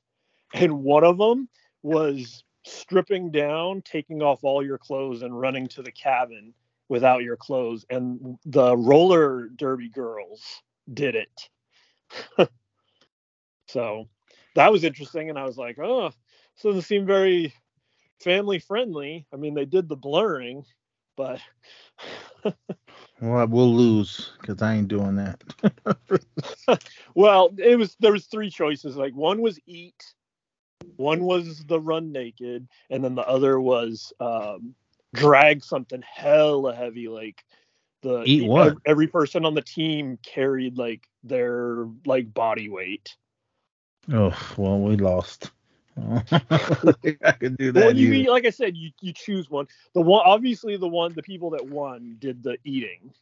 And 0.54 0.84
one 0.84 1.04
of 1.04 1.18
them 1.18 1.50
was 1.82 2.46
stripping 2.66 3.32
down, 3.32 3.82
taking 3.82 4.22
off 4.22 4.44
all 4.44 4.66
your 4.66 4.78
clothes, 4.78 5.22
and 5.22 5.38
running 5.38 5.68
to 5.70 5.82
the 5.82 5.92
cabin 5.92 6.54
without 6.88 7.24
your 7.24 7.36
clothes. 7.36 7.86
And 7.90 8.38
the 8.46 8.78
roller 8.78 9.50
derby 9.50 9.90
girls 9.90 10.62
did 10.94 11.16
it. 11.16 11.50
so 13.68 14.08
that 14.56 14.72
was 14.72 14.86
interesting. 14.86 15.30
And 15.30 15.38
I 15.38 15.44
was 15.44 15.58
like, 15.58 15.80
oh, 15.80 16.14
so 16.56 16.70
doesn't 16.70 16.84
seem 16.84 17.06
very 17.06 17.54
family 18.22 18.60
friendly. 18.60 19.26
I 19.34 19.38
mean, 19.38 19.54
they 19.54 19.66
did 19.66 19.90
the 19.90 19.96
blurring, 19.96 20.66
but 21.16 21.40
well, 23.22 23.48
we'll 23.48 23.74
lose 23.74 24.32
because 24.40 24.62
I 24.62 24.76
ain't 24.76 24.88
doing 24.88 25.16
that. 25.16 25.44
well, 27.16 27.54
it 27.58 27.78
was 27.78 27.96
there 28.00 28.14
was 28.14 28.26
three 28.26 28.50
choices. 28.50 28.96
Like 28.96 29.14
one 29.14 29.42
was 29.42 29.60
eat, 29.66 30.14
one 30.96 31.24
was 31.24 31.64
the 31.66 31.80
run 31.80 32.12
naked, 32.12 32.68
and 32.90 33.04
then 33.04 33.16
the 33.16 33.28
other 33.28 33.60
was 33.60 34.14
um, 34.20 34.76
drag 35.14 35.64
something 35.64 36.02
hella 36.02 36.76
heavy, 36.76 37.08
like 37.08 37.44
the 38.02 38.24
eat 38.24 38.48
what? 38.48 38.78
Every 38.86 39.08
person 39.08 39.46
on 39.46 39.54
the 39.54 39.62
team 39.62 40.18
carried 40.24 40.78
like 40.78 41.08
their 41.24 41.88
like 42.06 42.34
body 42.34 42.70
weight. 42.70 43.16
Oh 44.12 44.38
well, 44.58 44.80
we 44.80 44.98
lost. 44.98 45.52
I 47.24 47.32
could 47.34 47.58
do 47.58 47.72
that. 47.72 47.86
Well, 47.86 47.96
you 47.96 48.32
like 48.32 48.46
I 48.46 48.50
said, 48.50 48.76
you 48.76 48.92
you 49.02 49.14
choose 49.14 49.50
one. 49.50 49.68
The 49.94 50.02
one, 50.02 50.24
obviously, 50.26 50.78
the 50.78 50.88
one, 50.88 51.14
the 51.14 51.24
people 51.24 51.52
that 51.52 51.66
won 51.68 52.18
did 52.20 52.44
the 52.44 52.58
eating. 52.64 53.14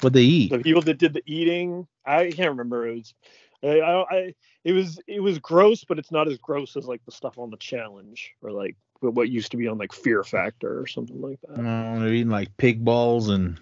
What 0.00 0.12
they 0.12 0.22
eat? 0.22 0.50
The 0.50 0.58
people 0.58 0.82
that 0.82 0.98
did 0.98 1.14
the 1.14 1.22
eating, 1.26 1.86
I 2.04 2.30
can't 2.30 2.50
remember. 2.50 2.88
It 2.88 2.94
was, 2.96 3.14
I, 3.62 3.78
I, 3.78 4.34
it 4.64 4.72
was, 4.72 5.00
it 5.06 5.20
was 5.20 5.38
gross, 5.38 5.84
but 5.84 5.98
it's 5.98 6.10
not 6.10 6.28
as 6.28 6.38
gross 6.38 6.76
as 6.76 6.86
like 6.86 7.04
the 7.04 7.12
stuff 7.12 7.38
on 7.38 7.50
the 7.50 7.56
challenge 7.56 8.32
or 8.42 8.50
like 8.50 8.76
what 9.00 9.28
used 9.30 9.52
to 9.52 9.56
be 9.56 9.68
on 9.68 9.78
like 9.78 9.92
Fear 9.92 10.24
Factor 10.24 10.80
or 10.80 10.88
something 10.88 11.20
like 11.20 11.38
that. 11.42 11.56
They're 11.56 12.12
eating 12.12 12.30
like 12.30 12.56
pig 12.56 12.84
balls 12.84 13.28
and 13.28 13.60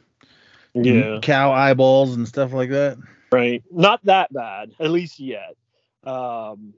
yeah, 0.72 1.18
cow 1.20 1.52
eyeballs 1.52 2.14
and 2.14 2.26
stuff 2.26 2.52
like 2.54 2.70
that. 2.70 2.96
Right, 3.32 3.62
not 3.70 4.04
that 4.06 4.32
bad, 4.32 4.72
at 4.80 4.90
least 4.90 5.20
yet. 5.20 5.56
Um, 6.04 6.72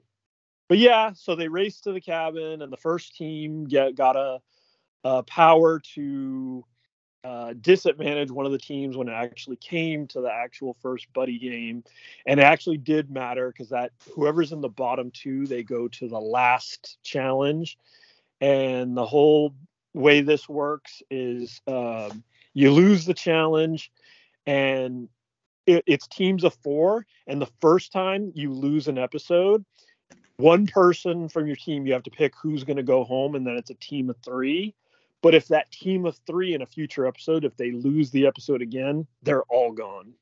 but 0.73 0.79
yeah, 0.79 1.13
so 1.13 1.35
they 1.35 1.49
raced 1.49 1.85
to 1.85 1.93
the 1.93 2.01
cabin, 2.01 2.63
and 2.63 2.73
the 2.73 2.79
first 2.79 3.15
team 3.15 3.67
get 3.67 3.95
got 3.95 4.17
a, 4.17 4.39
a 5.05 5.23
power 5.25 5.79
to 5.95 6.65
uh, 7.25 7.53
disadvantage 7.61 8.31
one 8.31 8.47
of 8.47 8.53
the 8.53 8.59
teams 8.59 8.97
when 8.97 9.07
it 9.07 9.13
actually 9.13 9.57
came 9.57 10.07
to 10.07 10.23
the 10.23 10.33
actual 10.33 10.75
first 10.81 11.13
buddy 11.13 11.39
game, 11.39 11.85
and 12.25 12.41
it 12.41 12.45
actually 12.45 12.79
did 12.79 13.11
matter 13.11 13.49
because 13.49 13.69
that 13.69 13.93
whoever's 14.15 14.51
in 14.51 14.63
the 14.63 14.69
bottom 14.71 15.11
two, 15.11 15.47
they 15.47 15.63
go 15.63 15.89
to 15.89 16.09
the 16.09 16.19
last 16.19 16.97
challenge, 17.03 17.77
and 18.41 18.97
the 18.97 19.05
whole 19.05 19.55
way 19.93 20.23
this 20.23 20.49
works 20.49 21.03
is 21.11 21.61
um, 21.67 22.25
you 22.55 22.71
lose 22.71 23.05
the 23.05 23.13
challenge, 23.13 23.93
and 24.47 25.11
it, 25.67 25.85
it's 25.87 26.07
teams 26.07 26.45
of 26.45 26.55
four, 26.63 27.05
and 27.27 27.43
the 27.43 27.53
first 27.61 27.93
time 27.93 28.33
you 28.35 28.51
lose 28.51 28.89
an 28.89 28.97
episode 28.97 29.67
one 30.37 30.67
person 30.67 31.29
from 31.29 31.47
your 31.47 31.57
team 31.57 31.87
you 31.87 31.93
have 31.93 32.03
to 32.03 32.11
pick 32.11 32.35
who's 32.41 32.65
going 32.65 32.77
to 32.77 32.83
go 32.83 33.05
home 33.05 33.35
and 33.35 33.47
then 33.47 33.57
it's 33.57 33.71
a 33.71 33.75
team 33.75 34.11
of 34.11 34.17
three. 34.25 34.75
But 35.23 35.35
if 35.35 35.49
that 35.49 35.71
team 35.71 36.05
of 36.05 36.19
three 36.27 36.55
in 36.55 36.63
a 36.63 36.67
future 36.67 37.07
episode 37.07 37.45
if 37.45 37.57
they 37.57 37.71
lose 37.71 38.11
the 38.11 38.27
episode 38.27 38.63
again 38.63 39.07
they're 39.23 39.45
all 39.45 39.73
gone. 39.73 40.15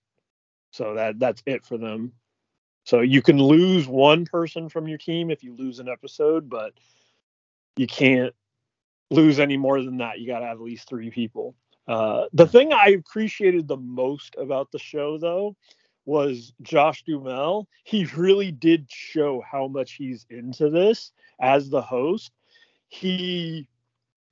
So 0.72 0.94
that 0.94 1.18
that's 1.18 1.42
it 1.46 1.64
for 1.64 1.78
them. 1.78 2.12
So 2.84 3.00
you 3.00 3.22
can 3.22 3.38
lose 3.38 3.86
one 3.86 4.24
person 4.24 4.68
from 4.68 4.88
your 4.88 4.98
team 4.98 5.30
if 5.30 5.42
you 5.42 5.54
lose 5.54 5.78
an 5.78 5.88
episode 5.88 6.48
but 6.48 6.74
you 7.76 7.86
can't 7.86 8.34
lose 9.10 9.40
any 9.40 9.56
more 9.56 9.82
than 9.82 9.98
that. 9.98 10.20
You 10.20 10.26
got 10.26 10.40
to 10.40 10.46
have 10.46 10.58
at 10.58 10.62
least 10.62 10.88
three 10.88 11.10
people. 11.10 11.54
Uh, 11.88 12.26
the 12.32 12.46
thing 12.46 12.72
i 12.72 12.90
appreciated 12.90 13.66
the 13.66 13.76
most 13.76 14.36
about 14.38 14.70
the 14.70 14.78
show 14.78 15.18
though 15.18 15.56
was 16.10 16.52
Josh 16.60 17.04
Duhamel. 17.04 17.68
He 17.84 18.04
really 18.16 18.50
did 18.50 18.86
show 18.90 19.42
how 19.48 19.68
much 19.68 19.92
he's 19.92 20.26
into 20.28 20.68
this 20.68 21.12
as 21.40 21.70
the 21.70 21.80
host. 21.80 22.32
He 22.88 23.68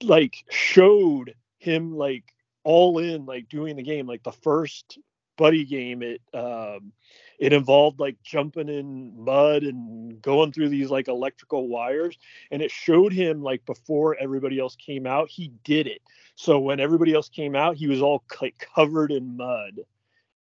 like 0.03 0.45
showed 0.51 1.35
him 1.59 1.97
like 1.97 2.25
all 2.65 2.99
in 2.99 3.27
like 3.27 3.49
doing 3.49 3.77
the 3.77 3.83
game 3.83 4.07
like 4.07 4.23
the 4.25 4.33
first 4.33 4.99
buddy 5.37 5.65
game 5.65 6.03
it 6.03 6.21
um 6.35 6.93
it 7.39 7.53
involved 7.53 7.99
like 8.01 8.17
jumping 8.23 8.69
in 8.69 9.13
mud 9.17 9.63
and 9.63 10.21
going 10.21 10.53
through 10.53 10.69
these 10.69 10.91
like 10.91 11.09
electrical 11.09 11.69
wires 11.69 12.17
and 12.51 12.63
it 12.63 12.71
showed 12.71 13.13
him 13.13 13.43
like 13.43 13.65
before 13.67 14.17
everybody 14.21 14.59
else 14.59 14.77
came 14.77 15.07
out 15.07 15.29
he 15.29 15.53
did 15.65 15.87
it 15.87 16.03
so 16.35 16.59
when 16.59 16.81
everybody 16.81 17.15
else 17.15 17.29
came 17.29 17.57
out 17.57 17.77
he 17.77 17.87
was 17.87 18.03
all 18.03 18.23
like 18.41 18.69
covered 18.75 19.11
in 19.11 19.37
mud 19.37 19.81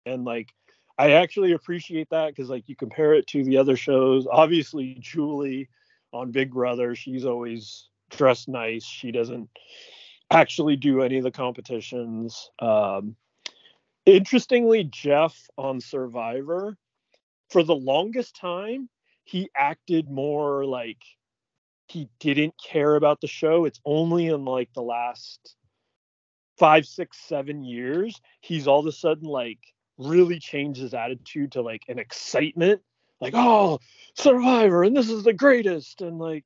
and 0.06 0.24
like 0.24 0.52
i 0.98 1.12
actually 1.12 1.52
appreciate 1.52 2.10
that 2.10 2.28
because 2.28 2.50
like 2.50 2.68
you 2.68 2.76
compare 2.76 3.14
it 3.14 3.26
to 3.28 3.44
the 3.44 3.56
other 3.56 3.76
shows. 3.76 4.26
Obviously 4.30 4.96
julie 5.00 5.68
on 6.12 6.30
big 6.30 6.52
brother 6.52 6.94
she's 6.94 7.24
always 7.24 7.88
dressed 8.10 8.48
nice. 8.48 8.84
She 8.84 9.12
doesn't 9.12 9.48
actually 10.30 10.76
do 10.76 11.02
any 11.02 11.18
of 11.18 11.24
the 11.24 11.30
competitions. 11.30 12.50
Um 12.58 13.16
interestingly 14.06 14.84
jeff 14.84 15.36
on 15.58 15.80
survivor 15.80 16.76
for 17.50 17.62
the 17.62 17.74
longest 17.74 18.36
time 18.36 18.88
he 19.24 19.50
acted 19.54 20.10
more 20.10 20.64
like 20.64 21.02
he 21.88 22.08
didn't 22.18 22.54
care 22.62 22.96
about 22.96 23.20
the 23.20 23.26
show. 23.26 23.64
It's 23.66 23.80
only 23.84 24.26
in 24.26 24.44
like 24.44 24.72
the 24.74 24.82
last 24.82 25.54
five 26.58 26.84
six 26.86 27.18
seven 27.18 27.62
years 27.62 28.20
he's 28.40 28.66
all 28.66 28.80
of 28.80 28.86
a 28.86 28.92
sudden 28.92 29.28
like 29.28 29.60
really 29.98 30.38
changed 30.38 30.80
his 30.80 30.94
attitude 30.94 31.52
to 31.52 31.62
like 31.62 31.82
an 31.88 31.98
excitement 31.98 32.80
like 33.20 33.34
oh 33.36 33.78
survivor 34.14 34.84
and 34.84 34.96
this 34.96 35.10
is 35.10 35.24
the 35.24 35.32
greatest 35.32 36.00
and 36.00 36.18
like 36.18 36.44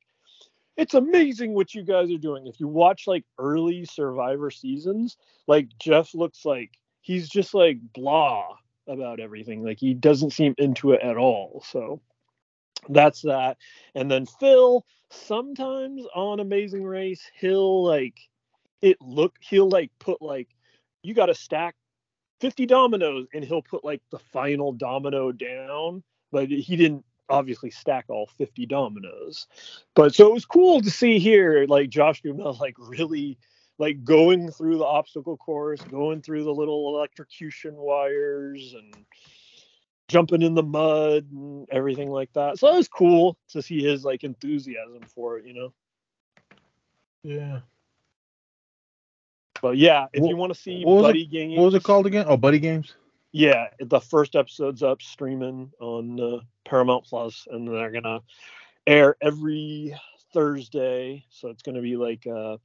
it's 0.77 0.95
amazing 0.95 1.53
what 1.53 1.75
you 1.75 1.83
guys 1.83 2.11
are 2.11 2.19
doing 2.19 2.47
if 2.47 2.59
you 2.59 2.67
watch 2.67 3.07
like 3.07 3.25
early 3.39 3.85
survivor 3.85 4.51
seasons 4.51 5.19
like 5.47 5.69
jeff 5.79 6.15
looks 6.15 6.45
like 6.47 6.71
he's 7.03 7.29
just 7.29 7.53
like 7.53 7.79
blah 7.93 8.57
about 8.87 9.21
everything. 9.21 9.63
Like 9.63 9.79
he 9.79 9.95
doesn't 9.95 10.33
seem 10.33 10.55
into 10.59 10.93
it 10.93 11.03
at 11.03 11.17
all. 11.17 11.63
So 11.67 12.01
that's 12.89 13.23
that. 13.23 13.59
And 13.95 14.11
then 14.11 14.27
Phil, 14.27 14.85
sometimes 15.11 16.05
on 16.15 16.41
Amazing 16.41 16.85
Race, 16.85 17.23
he'll 17.39 17.85
like 17.85 18.19
it 18.81 18.97
look 19.01 19.35
he'll 19.41 19.69
like 19.69 19.91
put 19.99 20.21
like 20.21 20.49
you 21.03 21.15
got 21.15 21.27
to 21.27 21.35
stack 21.35 21.75
50 22.43 22.67
dominoes 22.67 23.29
and 23.33 23.45
he'll 23.45 23.63
put 23.63 23.85
like 23.85 24.03
the 24.11 24.19
final 24.19 24.73
domino 24.73 25.31
down, 25.31 26.03
but 26.33 26.49
he 26.49 26.75
didn't 26.75 27.05
obviously 27.29 27.71
stack 27.71 28.07
all 28.09 28.27
50 28.37 28.67
dominoes. 28.67 29.47
But 29.95 30.13
so 30.13 30.27
it 30.27 30.35
was 30.35 30.45
cool 30.45 30.81
to 30.81 30.91
see 30.91 31.21
here 31.21 31.67
like 31.69 31.89
Josh 31.89 32.21
Duhamel 32.21 32.59
like 32.61 32.75
really 32.79 33.39
like 33.79 34.03
going 34.03 34.51
through 34.51 34.79
the 34.79 34.85
obstacle 34.85 35.37
course, 35.37 35.81
going 35.83 36.21
through 36.21 36.43
the 36.43 36.53
little 36.53 36.97
electrocution 36.97 37.77
wires 37.77 38.75
and 38.75 38.93
jumping 40.09 40.43
in 40.43 40.57
the 40.57 40.65
mud 40.65 41.25
and 41.31 41.69
everything 41.71 42.11
like 42.11 42.33
that. 42.33 42.59
So 42.59 42.75
it 42.75 42.77
was 42.77 42.89
cool 42.89 43.39
to 43.51 43.63
see 43.63 43.85
his 43.85 44.05
like 44.05 44.25
enthusiasm 44.25 45.03
for 45.15 45.39
it, 45.39 45.47
you 45.47 45.55
know. 45.55 45.73
Yeah. 47.23 47.61
But 49.63 49.79
yeah, 49.79 50.09
if 50.13 50.21
What- 50.21 50.29
you 50.29 50.37
want 50.37 50.53
to 50.53 50.61
see 50.61 50.85
what 50.85 50.97
was 50.97 51.05
it- 51.05 51.09
Buddy 51.09 51.27
Games, 51.27 51.57
What 51.57 51.65
was 51.67 51.75
it 51.75 51.85
called 51.85 52.05
again? 52.07 52.27
Oh, 52.29 52.37
Buddy 52.37 52.59
Games. 52.59 52.95
Yeah, 53.31 53.69
the 53.81 54.01
first 54.01 54.37
episode's 54.37 54.83
up 54.83 55.01
streaming 55.01 55.73
on 55.81 56.21
uh, 56.21 56.41
Paramount 56.67 57.05
Plus, 57.07 57.47
and 57.51 57.67
they're 57.67 57.91
gonna 57.91 58.21
air 58.87 59.17
every 59.23 59.95
Thursday. 60.35 61.25
So 61.31 61.49
it's 61.49 61.63
gonna 61.63 61.81
be 61.81 61.97
like 61.97 62.27
a 62.27 62.61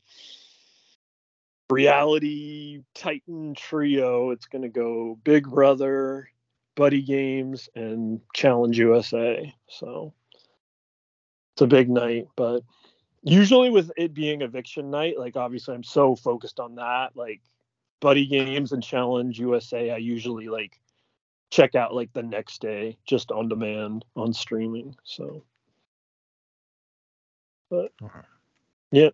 reality 1.70 2.82
Titan 2.95 3.54
trio. 3.54 4.32
It's 4.32 4.48
gonna 4.48 4.68
go 4.68 5.18
Big 5.24 5.48
Brother, 5.50 6.30
Buddy 6.76 7.02
Games, 7.02 7.70
and 7.76 8.20
Challenge 8.34 8.78
USA. 8.78 9.54
So 9.70 10.14
it's 11.54 11.62
a 11.62 11.68
big 11.68 11.89
night, 11.89 12.28
but 12.36 12.64
usually 13.28 13.69
with 13.69 13.91
it 13.97 14.13
being 14.13 14.41
eviction 14.41 14.89
night, 14.89 15.17
like 15.17 15.36
obviously 15.36 15.75
I'm 15.75 15.84
so 15.84 16.15
focused 16.15 16.59
on 16.59 16.75
that, 16.75 17.15
like 17.15 17.41
Buddy 17.99 18.25
Games 18.25 18.71
and 18.71 18.84
Challenge 18.84 19.38
USA, 19.39 19.91
I 19.91 19.97
usually 19.97 20.47
like 20.47 20.80
check 21.49 21.75
out 21.75 21.93
like 21.93 22.11
the 22.13 22.23
next 22.23 22.61
day 22.61 22.97
just 23.05 23.32
on 23.32 23.49
demand 23.49 24.05
on 24.15 24.34
streaming. 24.34 24.95
So, 25.03 25.43
but 27.69 27.91
Okay. 28.01 28.19
yeah. 28.91 29.09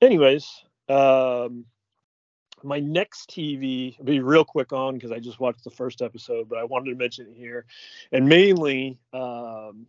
Anyways, 0.00 0.64
um, 0.88 1.64
my 2.62 2.80
next 2.80 3.30
TV, 3.30 3.98
I'll 3.98 4.04
be 4.04 4.20
real 4.20 4.44
quick 4.44 4.72
on 4.72 4.94
because 4.94 5.12
I 5.12 5.18
just 5.18 5.40
watched 5.40 5.64
the 5.64 5.70
first 5.70 6.02
episode, 6.02 6.48
but 6.48 6.58
I 6.58 6.64
wanted 6.64 6.90
to 6.90 6.96
mention 6.96 7.26
it 7.26 7.36
here, 7.36 7.66
and 8.12 8.28
mainly 8.28 8.98
um, 9.12 9.86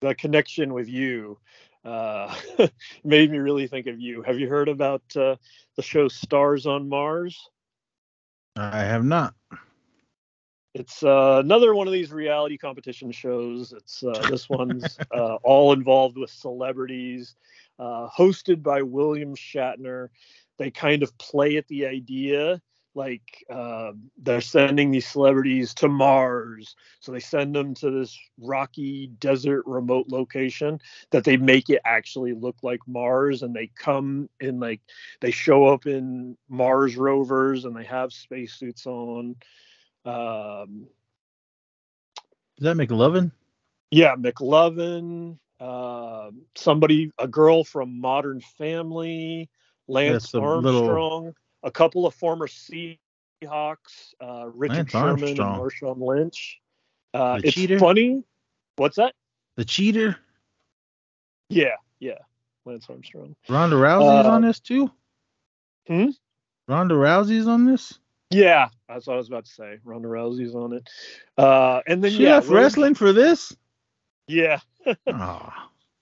the 0.00 0.14
connection 0.14 0.74
with 0.74 0.88
you 0.88 1.38
uh, 1.84 2.34
made 3.04 3.30
me 3.30 3.38
really 3.38 3.66
think 3.66 3.86
of 3.86 4.00
you. 4.00 4.22
Have 4.22 4.38
you 4.38 4.48
heard 4.48 4.68
about 4.68 5.02
uh, 5.16 5.36
the 5.76 5.82
show 5.82 6.08
Stars 6.08 6.66
on 6.66 6.88
Mars? 6.88 7.48
I 8.56 8.80
have 8.80 9.04
not. 9.04 9.34
It's 10.74 11.04
uh, 11.04 11.40
another 11.44 11.74
one 11.74 11.86
of 11.86 11.92
these 11.92 12.10
reality 12.10 12.58
competition 12.58 13.12
shows. 13.12 13.72
It's 13.72 14.02
uh, 14.02 14.26
this 14.28 14.48
one's 14.48 14.98
uh, 15.14 15.36
all 15.44 15.72
involved 15.72 16.18
with 16.18 16.30
celebrities, 16.30 17.36
uh, 17.78 18.08
hosted 18.08 18.62
by 18.62 18.82
William 18.82 19.36
Shatner. 19.36 20.08
They 20.58 20.70
kind 20.70 21.02
of 21.02 21.16
play 21.18 21.56
at 21.56 21.68
the 21.68 21.86
idea 21.86 22.60
like 22.94 23.44
uh, 23.50 23.92
they're 24.18 24.40
sending 24.40 24.90
these 24.90 25.06
celebrities 25.06 25.74
to 25.74 25.88
Mars, 25.88 26.76
so 27.00 27.12
they 27.12 27.20
send 27.20 27.54
them 27.54 27.74
to 27.74 27.90
this 27.90 28.18
rocky 28.40 29.08
desert 29.18 29.64
remote 29.66 30.06
location 30.08 30.78
that 31.10 31.24
they 31.24 31.36
make 31.36 31.70
it 31.70 31.80
actually 31.84 32.32
look 32.32 32.56
like 32.62 32.80
Mars, 32.86 33.42
and 33.42 33.54
they 33.54 33.68
come 33.76 34.28
in 34.40 34.60
like 34.60 34.80
they 35.20 35.30
show 35.30 35.66
up 35.66 35.86
in 35.86 36.36
Mars 36.48 36.96
rovers 36.96 37.64
and 37.64 37.76
they 37.76 37.84
have 37.84 38.12
spacesuits 38.12 38.86
on. 38.86 39.36
Um, 40.04 40.86
Is 42.58 42.64
that 42.64 42.76
McLovin? 42.76 43.32
yeah, 43.90 44.16
McLovin, 44.16 45.38
uh, 45.60 46.30
somebody, 46.54 47.10
a 47.18 47.26
girl 47.28 47.64
from 47.64 48.00
Modern 48.00 48.40
Family, 48.40 49.48
Lance 49.88 50.24
That's 50.24 50.34
a 50.34 50.40
little- 50.40 50.80
Armstrong, 50.80 51.34
a 51.64 51.70
couple 51.70 52.06
of 52.06 52.14
former 52.14 52.46
Seahawks, 52.46 54.14
uh, 54.22 54.46
Richard 54.54 54.76
Lance 54.76 54.90
Sherman 54.92 55.10
Armstrong. 55.40 55.54
and 55.54 55.62
Marshawn 55.62 55.98
Lynch. 56.00 56.60
Uh, 57.12 57.40
it's 57.42 57.54
cheater? 57.54 57.78
funny. 57.78 58.22
What's 58.76 58.96
that? 58.96 59.14
The 59.56 59.64
cheater? 59.64 60.16
Yeah, 61.48 61.76
yeah, 62.00 62.18
Lance 62.64 62.86
Armstrong. 62.88 63.34
Ronda 63.48 63.76
Rousey's 63.76 64.26
Uh, 64.26 64.30
on 64.30 64.42
this 64.42 64.60
too? 64.60 64.90
Hmm? 65.86 66.10
Ronda 66.68 66.94
Rousey's 66.94 67.46
on 67.46 67.64
this? 67.66 67.98
Yeah, 68.30 68.68
that's 68.88 69.06
what 69.06 69.14
I 69.14 69.16
was 69.18 69.28
about 69.28 69.44
to 69.44 69.52
say. 69.52 69.78
Ronda 69.84 70.08
Rousey's 70.08 70.54
on 70.54 70.72
it. 70.72 70.88
Uh, 71.38 71.82
and 71.86 72.02
then 72.02 72.10
She 72.12 72.24
yeah, 72.24 72.38
William- 72.40 72.54
wrestling 72.54 72.94
for 72.94 73.12
this? 73.12 73.54
Yeah, 74.26 74.60
Oh, 75.06 75.52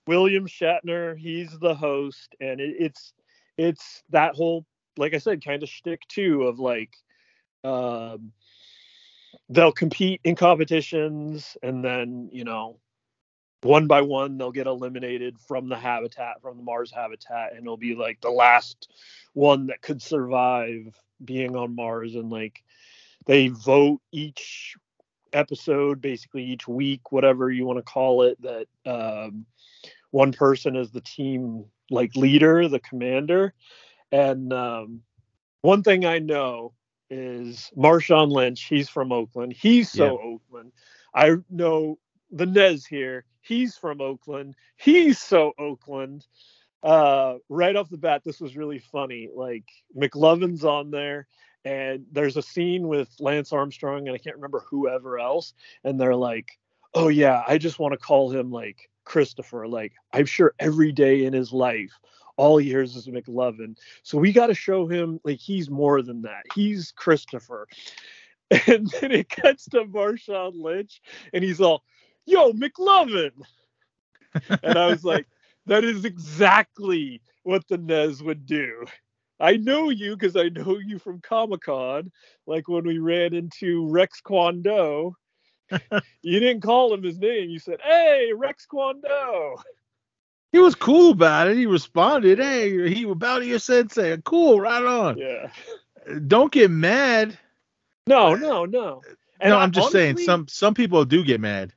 William 0.07 0.47
Shatner, 0.47 1.17
he's 1.17 1.57
the 1.59 1.75
host, 1.75 2.35
and 2.39 2.59
it, 2.59 2.75
it's 2.79 3.13
it's 3.57 4.01
that 4.09 4.33
whole 4.35 4.65
like 4.97 5.13
I 5.13 5.17
said, 5.17 5.43
kind 5.43 5.63
of 5.63 5.69
shtick 5.69 6.07
too 6.07 6.43
of 6.43 6.59
like 6.59 6.95
um 7.63 8.31
they'll 9.49 9.71
compete 9.71 10.21
in 10.23 10.35
competitions 10.35 11.57
and 11.63 11.83
then, 11.83 12.29
you 12.31 12.43
know, 12.43 12.77
one 13.61 13.87
by 13.87 14.01
one 14.01 14.37
they'll 14.37 14.51
get 14.51 14.67
eliminated 14.67 15.37
from 15.47 15.69
the 15.69 15.77
habitat, 15.77 16.41
from 16.41 16.57
the 16.57 16.63
Mars 16.63 16.91
habitat, 16.91 17.53
and 17.53 17.61
it'll 17.61 17.77
be 17.77 17.95
like 17.95 18.19
the 18.21 18.29
last 18.29 18.89
one 19.33 19.67
that 19.67 19.81
could 19.81 20.01
survive 20.01 20.99
being 21.23 21.55
on 21.55 21.75
Mars 21.75 22.15
and 22.15 22.29
like 22.29 22.63
they 23.25 23.47
vote 23.47 24.01
each 24.11 24.75
episode 25.31 25.99
basically 25.99 26.43
each 26.43 26.67
week 26.67 27.11
whatever 27.11 27.49
you 27.49 27.65
want 27.65 27.77
to 27.77 27.83
call 27.83 28.21
it 28.21 28.37
that 28.41 28.67
um, 28.85 29.45
one 30.11 30.31
person 30.31 30.75
is 30.75 30.91
the 30.91 31.01
team 31.01 31.65
like 31.89 32.15
leader 32.15 32.67
the 32.67 32.79
commander 32.79 33.53
and 34.13 34.53
um, 34.53 35.01
one 35.61 35.83
thing 35.83 36.05
i 36.05 36.19
know 36.19 36.71
is 37.09 37.71
marshawn 37.77 38.31
lynch 38.31 38.63
he's 38.63 38.89
from 38.89 39.11
oakland. 39.11 39.53
He's 39.53 39.91
so 39.91 40.19
oakland. 40.19 40.71
I 41.13 41.35
know 41.49 41.99
the 42.31 42.45
nez 42.45 42.85
here. 42.85 43.25
He's 43.41 43.75
from 43.77 44.01
oakland. 44.01 44.55
He's 44.77 45.19
so 45.19 45.51
oakland. 45.59 46.25
Uh, 46.81 47.35
right 47.49 47.75
off 47.75 47.89
the 47.89 47.97
bat 47.97 48.23
this 48.23 48.39
was 48.39 48.57
really 48.57 48.79
funny. 48.79 49.29
Like 49.33 49.65
mclovin's 49.95 50.65
on 50.65 50.91
there 50.91 51.27
and 51.65 52.05
there's 52.11 52.37
a 52.37 52.41
scene 52.41 52.87
with 52.87 53.09
Lance 53.19 53.53
Armstrong 53.53 54.07
and 54.07 54.15
I 54.15 54.17
can't 54.17 54.35
remember 54.35 54.63
whoever 54.69 55.19
else, 55.19 55.53
and 55.83 55.99
they're 55.99 56.15
like, 56.15 56.57
"Oh 56.93 57.07
yeah, 57.07 57.43
I 57.47 57.57
just 57.57 57.79
want 57.79 57.93
to 57.93 57.97
call 57.97 58.31
him 58.31 58.51
like 58.51 58.89
Christopher. 59.05 59.67
Like 59.67 59.93
I'm 60.11 60.25
sure 60.25 60.53
every 60.59 60.91
day 60.91 61.25
in 61.25 61.33
his 61.33 61.53
life, 61.53 61.91
all 62.37 62.57
he 62.57 62.67
hears 62.67 62.95
is 62.95 63.07
McLovin. 63.07 63.77
So 64.03 64.17
we 64.17 64.31
got 64.31 64.47
to 64.47 64.55
show 64.55 64.87
him 64.87 65.19
like 65.23 65.39
he's 65.39 65.69
more 65.69 66.01
than 66.01 66.21
that. 66.23 66.43
He's 66.55 66.91
Christopher." 66.91 67.67
And 68.67 68.87
then 69.01 69.11
it 69.11 69.29
cuts 69.29 69.65
to 69.69 69.85
Marshawn 69.85 70.61
Lynch, 70.61 71.01
and 71.33 71.43
he's 71.43 71.59
all, 71.59 71.83
"Yo, 72.27 72.51
McLovin," 72.51 73.31
and 74.63 74.77
I 74.77 74.85
was 74.87 75.03
like, 75.03 75.25
"That 75.65 75.83
is 75.83 76.05
exactly 76.05 77.19
what 77.41 77.67
the 77.67 77.79
Nez 77.79 78.21
would 78.21 78.45
do." 78.45 78.85
I 79.39 79.57
know 79.57 79.89
you 79.89 80.15
because 80.15 80.35
I 80.35 80.49
know 80.49 80.77
you 80.77 80.99
from 80.99 81.19
Comic 81.21 81.61
Con, 81.61 82.11
like 82.45 82.67
when 82.67 82.85
we 82.85 82.99
ran 82.99 83.33
into 83.33 83.89
Rex 83.89 84.21
Kwon 84.21 84.61
Do. 84.61 85.15
you 86.21 86.39
didn't 86.39 86.61
call 86.61 86.93
him 86.93 87.03
his 87.03 87.19
name. 87.19 87.49
You 87.49 87.59
said, 87.59 87.79
"Hey, 87.81 88.31
Rex 88.35 88.67
Kwon 88.71 89.01
Do." 89.01 89.55
He 90.53 90.59
was 90.59 90.75
cool 90.75 91.11
about 91.11 91.49
it. 91.49 91.57
He 91.57 91.65
responded, 91.65 92.37
"Hey, 92.37 92.93
he 92.93 93.03
about 93.03 93.39
to 93.39 93.45
your 93.45 93.57
sensei. 93.57 94.15
Cool, 94.23 94.61
right 94.61 94.85
on. 94.85 95.17
Yeah. 95.17 95.49
Don't 96.27 96.51
get 96.51 96.69
mad." 96.69 97.37
No, 98.05 98.35
no, 98.35 98.65
no. 98.65 99.01
no, 99.43 99.57
I 99.57 99.63
I'm 99.63 99.71
just 99.71 99.91
saying 99.91 100.17
some 100.17 100.47
some 100.47 100.75
people 100.75 101.05
do 101.05 101.23
get 101.23 101.41
mad 101.41 101.73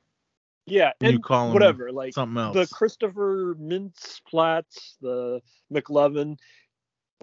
Yeah, 0.67 0.91
when 0.99 1.11
you 1.11 1.15
and 1.15 1.23
call 1.23 1.47
him 1.47 1.53
whatever. 1.53 1.91
Like 1.91 2.13
something 2.13 2.37
else. 2.37 2.53
the 2.53 2.67
Christopher 2.67 3.55
Mintz-Plasse, 3.59 4.97
the 5.01 5.41
McLovin, 5.73 6.37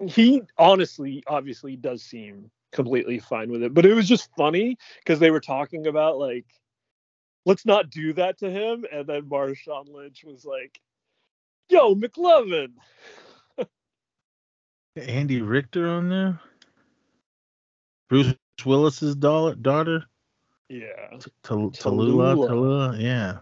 he 0.07 0.41
honestly, 0.57 1.23
obviously, 1.25 1.77
does 1.77 2.03
seem 2.03 2.51
completely 2.73 3.19
fine 3.19 3.49
with 3.49 3.63
it. 3.63 3.73
But 3.73 3.85
it 3.85 3.93
was 3.93 4.09
just 4.09 4.29
funny 4.35 4.77
because 4.99 5.19
they 5.19 5.31
were 5.31 5.39
talking 5.39 5.87
about 5.87 6.17
like, 6.17 6.45
let's 7.45 7.65
not 7.65 7.91
do 7.91 8.11
that 8.13 8.39
to 8.39 8.49
him, 8.49 8.85
and 8.91 9.07
then 9.07 9.29
Marshawn 9.29 9.87
Lynch 9.87 10.25
was 10.25 10.43
like, 10.43 10.81
"Yo, 11.69 11.95
McLovin." 11.95 12.73
Andy 14.97 15.41
Richter 15.41 15.87
on 15.87 16.09
there. 16.09 16.39
Bruce 18.09 18.35
Willis's 18.65 19.15
daughter, 19.15 19.55
daughter 19.55 20.05
Yeah. 20.69 20.87
Tal- 21.43 21.71
Tallulah. 21.71 22.35
Tallulah, 22.35 22.49
Tallulah, 22.49 23.01
yeah. 23.01 23.37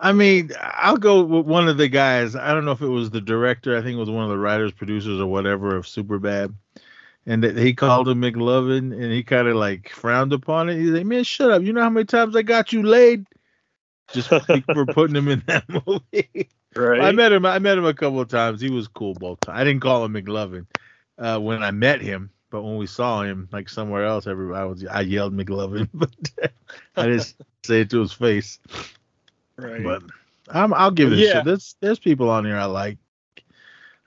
I 0.00 0.12
mean, 0.12 0.52
I'll 0.60 0.96
go 0.96 1.24
with 1.24 1.46
one 1.46 1.68
of 1.68 1.76
the 1.76 1.88
guys. 1.88 2.36
I 2.36 2.54
don't 2.54 2.64
know 2.64 2.72
if 2.72 2.82
it 2.82 2.88
was 2.88 3.10
the 3.10 3.20
director. 3.20 3.76
I 3.76 3.82
think 3.82 3.96
it 3.96 4.00
was 4.00 4.10
one 4.10 4.24
of 4.24 4.30
the 4.30 4.38
writers, 4.38 4.72
producers, 4.72 5.20
or 5.20 5.26
whatever 5.26 5.74
of 5.76 5.86
Superbad. 5.86 6.54
And 7.26 7.42
that 7.44 7.56
he 7.58 7.74
called 7.74 8.08
him 8.08 8.22
McLovin, 8.22 8.92
and 8.92 9.12
he 9.12 9.22
kind 9.22 9.48
of 9.48 9.56
like 9.56 9.90
frowned 9.90 10.32
upon 10.32 10.68
it. 10.70 10.78
He's 10.78 10.90
like, 10.90 11.04
"Man, 11.04 11.24
shut 11.24 11.50
up! 11.50 11.62
You 11.62 11.72
know 11.72 11.82
how 11.82 11.90
many 11.90 12.06
times 12.06 12.36
I 12.36 12.42
got 12.42 12.72
you 12.72 12.82
laid?" 12.82 13.26
Just 14.12 14.28
for 14.28 14.86
putting 14.86 15.16
him 15.16 15.28
in 15.28 15.42
that 15.46 15.64
movie. 15.86 16.48
Right. 16.74 17.00
I 17.02 17.12
met 17.12 17.32
him. 17.32 17.44
I 17.46 17.58
met 17.58 17.78
him 17.78 17.84
a 17.84 17.94
couple 17.94 18.20
of 18.20 18.28
times. 18.28 18.60
He 18.60 18.70
was 18.70 18.88
cool 18.88 19.14
both 19.14 19.40
times. 19.40 19.58
I 19.60 19.64
didn't 19.64 19.80
call 19.80 20.04
him 20.04 20.14
McLovin 20.14 20.66
uh, 21.18 21.38
when 21.38 21.62
I 21.62 21.70
met 21.70 22.00
him, 22.00 22.30
but 22.50 22.62
when 22.62 22.76
we 22.76 22.86
saw 22.86 23.22
him 23.22 23.48
like 23.52 23.68
somewhere 23.68 24.04
else, 24.04 24.26
everybody 24.26 24.68
was 24.68 24.86
I 24.86 25.00
yelled 25.02 25.34
McLovin, 25.36 25.88
but 25.94 26.10
I 26.96 27.06
didn't 27.06 27.34
say 27.64 27.80
it 27.82 27.90
to 27.90 28.00
his 28.00 28.12
face. 28.12 28.58
right. 29.56 29.82
But 29.82 30.02
I'm, 30.50 30.72
I'll 30.72 30.90
give 30.90 31.12
it 31.12 31.18
a 31.18 31.22
Yeah. 31.22 31.32
shit. 31.32 31.44
There's 31.44 31.76
there's 31.80 31.98
people 31.98 32.30
on 32.30 32.44
here 32.44 32.56
I 32.56 32.64
like. 32.66 32.98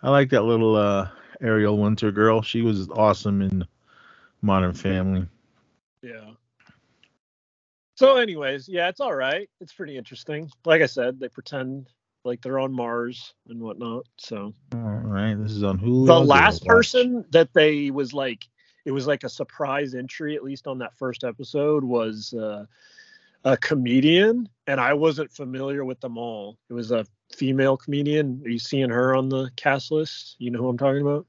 I 0.04 0.10
like 0.10 0.30
that 0.32 0.44
little 0.44 0.76
uh, 0.76 1.10
Ariel 1.42 1.78
Winter 1.78 2.12
girl. 2.12 2.42
She 2.42 2.62
was 2.64 2.90
awesome 2.90 3.42
in 3.42 3.66
Modern 4.42 4.74
Family. 4.74 5.28
So, 8.02 8.18
anyways, 8.18 8.68
yeah, 8.68 8.90
it's 8.90 9.00
all 9.00 9.14
right. 9.14 9.48
It's 9.60 9.74
pretty 9.74 9.96
interesting. 9.96 10.50
Like 10.66 10.82
I 10.82 10.88
said, 10.88 11.20
they 11.20 11.30
pretend 11.30 11.88
like 12.24 12.42
they're 12.42 12.58
on 12.58 12.74
Mars 12.74 13.36
and 13.48 13.62
whatnot. 13.62 14.08
So 14.18 14.56
All 14.74 14.80
right, 14.80 15.36
this 15.36 15.52
is 15.52 15.62
on 15.62 15.78
Hulu. 15.78 16.08
the 16.08 16.14
I'll 16.14 16.22
give 16.22 16.30
it 16.30 16.34
a 16.34 16.34
last 16.34 16.66
person 16.66 17.26
that 17.30 17.54
they 17.54 17.92
was 17.92 18.12
like, 18.12 18.44
it 18.86 18.92
was 18.92 19.06
like 19.06 19.24
a 19.24 19.30
surprise 19.30 19.94
entry, 19.94 20.36
at 20.36 20.44
least 20.44 20.66
on 20.66 20.80
that 20.80 20.98
first 20.98 21.24
episode, 21.24 21.84
was 21.84 22.34
uh, 22.34 22.66
a 23.44 23.56
comedian, 23.58 24.50
and 24.66 24.82
I 24.82 24.96
wasn't 24.96 25.32
familiar 25.32 25.86
with 25.86 26.02
them 26.02 26.18
all. 26.18 26.58
It 26.72 26.74
was 26.74 26.90
a 26.90 27.06
female 27.38 27.78
comedian. 27.78 28.42
Are 28.44 28.50
you 28.50 28.58
seeing 28.58 28.90
her 28.90 29.16
on 29.16 29.30
the 29.30 29.52
cast 29.58 29.92
list? 29.92 30.38
You 30.40 30.50
know 30.50 30.58
who 30.58 30.70
I'm 30.70 30.78
talking 30.80 31.04
about? 31.04 31.28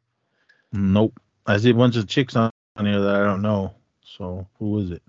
Nope. 0.72 1.20
I 1.44 1.58
see 1.58 1.68
a 1.68 1.74
bunch 1.74 1.96
of 1.96 2.08
chicks 2.08 2.34
on, 2.34 2.50
on 2.78 2.86
here 2.86 3.02
that 3.02 3.14
I 3.14 3.24
don't 3.24 3.42
know. 3.42 3.74
So 4.00 4.48
who 4.58 4.78
is 4.78 4.90
it? 4.90 5.02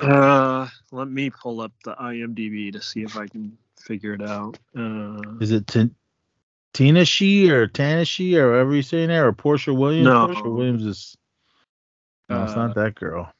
Uh, 0.00 0.68
let 0.92 1.08
me 1.08 1.30
pull 1.30 1.60
up 1.60 1.72
the 1.84 1.94
IMDb 1.94 2.72
to 2.72 2.80
see 2.80 3.02
if 3.02 3.16
I 3.16 3.26
can 3.26 3.56
figure 3.80 4.14
it 4.14 4.22
out. 4.22 4.58
Uh, 4.76 5.36
Is 5.40 5.52
it 5.52 5.66
T- 5.66 5.90
Tina 6.74 7.04
She 7.04 7.50
or 7.50 7.66
Tana 7.66 8.04
She 8.04 8.38
or 8.38 8.50
whatever 8.50 8.74
you 8.74 8.82
say 8.82 9.06
there 9.06 9.26
or 9.26 9.32
Porsha 9.32 9.76
Williams? 9.76 10.06
No. 10.06 10.26
Porsha 10.26 10.54
Williams 10.54 10.84
is 10.84 11.16
no, 12.28 12.44
it's 12.44 12.52
Uh, 12.52 12.66
not 12.66 12.74
that 12.74 12.94
girl. 12.94 13.32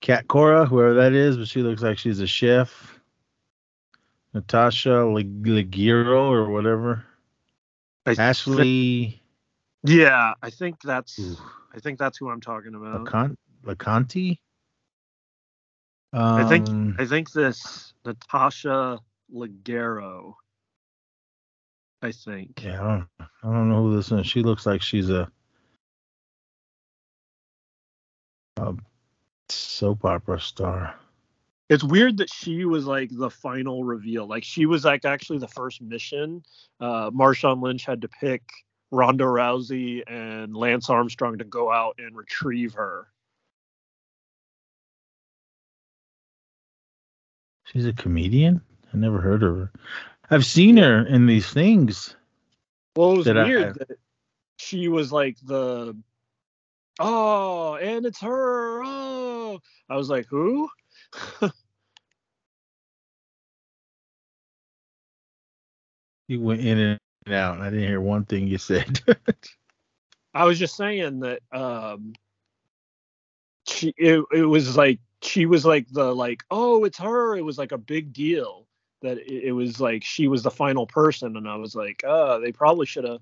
Cat 0.00 0.28
Cora, 0.28 0.66
whoever 0.66 0.94
that 0.94 1.12
is, 1.12 1.36
but 1.36 1.48
she 1.48 1.62
looks 1.62 1.82
like 1.82 1.98
she's 1.98 2.20
a 2.20 2.26
chef. 2.26 2.98
Natasha 4.34 5.04
Lig- 5.04 5.44
Leggero 5.44 6.28
or 6.28 6.50
whatever. 6.50 7.04
I 8.04 8.14
Ashley 8.18 9.22
Yeah, 9.84 10.34
I 10.42 10.50
think 10.50 10.82
that's 10.82 11.18
Ooh. 11.18 11.38
I 11.74 11.78
think 11.78 11.98
that's 11.98 12.18
who 12.18 12.28
I'm 12.28 12.40
talking 12.40 12.74
about. 12.74 13.00
Lacon- 13.00 13.38
Laconte. 16.14 16.44
I 16.44 16.48
think 16.48 16.68
Um, 16.68 16.96
I 16.98 17.06
think 17.06 17.32
this 17.32 17.92
Natasha 18.04 19.00
Leggero. 19.34 20.34
I 22.02 22.12
think. 22.12 22.62
Yeah, 22.62 22.82
I 22.82 22.86
don't, 22.86 23.08
I 23.42 23.52
don't 23.52 23.68
know 23.68 23.82
who 23.82 23.96
this 23.96 24.12
is. 24.12 24.26
She 24.26 24.42
looks 24.42 24.66
like 24.66 24.82
she's 24.82 25.10
a, 25.10 25.30
a 28.58 28.74
soap 29.48 30.04
opera 30.04 30.38
star. 30.40 30.94
It's 31.70 31.82
weird 31.82 32.18
that 32.18 32.30
she 32.30 32.66
was 32.66 32.86
like 32.86 33.08
the 33.10 33.30
final 33.30 33.84
reveal. 33.84 34.26
Like 34.26 34.44
she 34.44 34.66
was 34.66 34.84
like 34.84 35.04
actually 35.04 35.38
the 35.38 35.48
first 35.48 35.80
mission. 35.80 36.44
Uh 36.78 37.10
Marshawn 37.10 37.62
Lynch 37.62 37.86
had 37.86 38.02
to 38.02 38.08
pick 38.08 38.42
Ronda 38.92 39.24
Rousey 39.24 40.02
and 40.06 40.54
Lance 40.54 40.90
Armstrong 40.90 41.38
to 41.38 41.44
go 41.44 41.72
out 41.72 41.98
and 41.98 42.14
retrieve 42.14 42.74
her. 42.74 43.08
She's 47.74 47.86
a 47.86 47.92
comedian. 47.92 48.60
I 48.92 48.96
never 48.96 49.20
heard 49.20 49.42
of 49.42 49.56
her. 49.56 49.72
I've 50.30 50.46
seen 50.46 50.76
her 50.76 51.04
in 51.06 51.26
these 51.26 51.48
things. 51.50 52.14
Well, 52.94 53.14
it 53.14 53.16
was 53.18 53.28
I- 53.28 53.44
weird 53.44 53.74
that 53.74 53.98
she 54.58 54.86
was 54.86 55.10
like 55.12 55.36
the 55.42 55.96
oh, 57.00 57.74
and 57.74 58.06
it's 58.06 58.20
her. 58.20 58.82
Oh, 58.84 59.58
I 59.90 59.96
was 59.96 60.08
like, 60.08 60.26
who? 60.30 60.68
You 66.26 66.40
went 66.40 66.62
in 66.62 66.78
and 66.78 67.34
out. 67.34 67.60
I 67.60 67.68
didn't 67.68 67.86
hear 67.86 68.00
one 68.00 68.24
thing 68.24 68.46
you 68.48 68.56
said. 68.56 68.98
I 70.34 70.44
was 70.44 70.58
just 70.58 70.74
saying 70.74 71.20
that 71.20 71.40
um 71.52 72.14
she 73.68 73.92
it, 73.98 74.24
it 74.32 74.44
was 74.44 74.74
like 74.76 75.00
she 75.24 75.46
was 75.46 75.64
like 75.64 75.88
the 75.90 76.14
like 76.14 76.42
oh 76.50 76.84
it's 76.84 76.98
her 76.98 77.36
it 77.36 77.44
was 77.44 77.58
like 77.58 77.72
a 77.72 77.78
big 77.78 78.12
deal 78.12 78.66
that 79.02 79.18
it, 79.18 79.48
it 79.48 79.52
was 79.52 79.80
like 79.80 80.04
she 80.04 80.28
was 80.28 80.42
the 80.42 80.50
final 80.50 80.86
person 80.86 81.36
and 81.36 81.48
I 81.48 81.56
was 81.56 81.74
like 81.74 82.02
oh 82.06 82.40
they 82.40 82.52
probably 82.52 82.86
should 82.86 83.04
have 83.04 83.20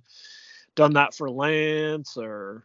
done 0.74 0.94
that 0.94 1.14
for 1.14 1.30
Lance 1.30 2.16
or 2.16 2.64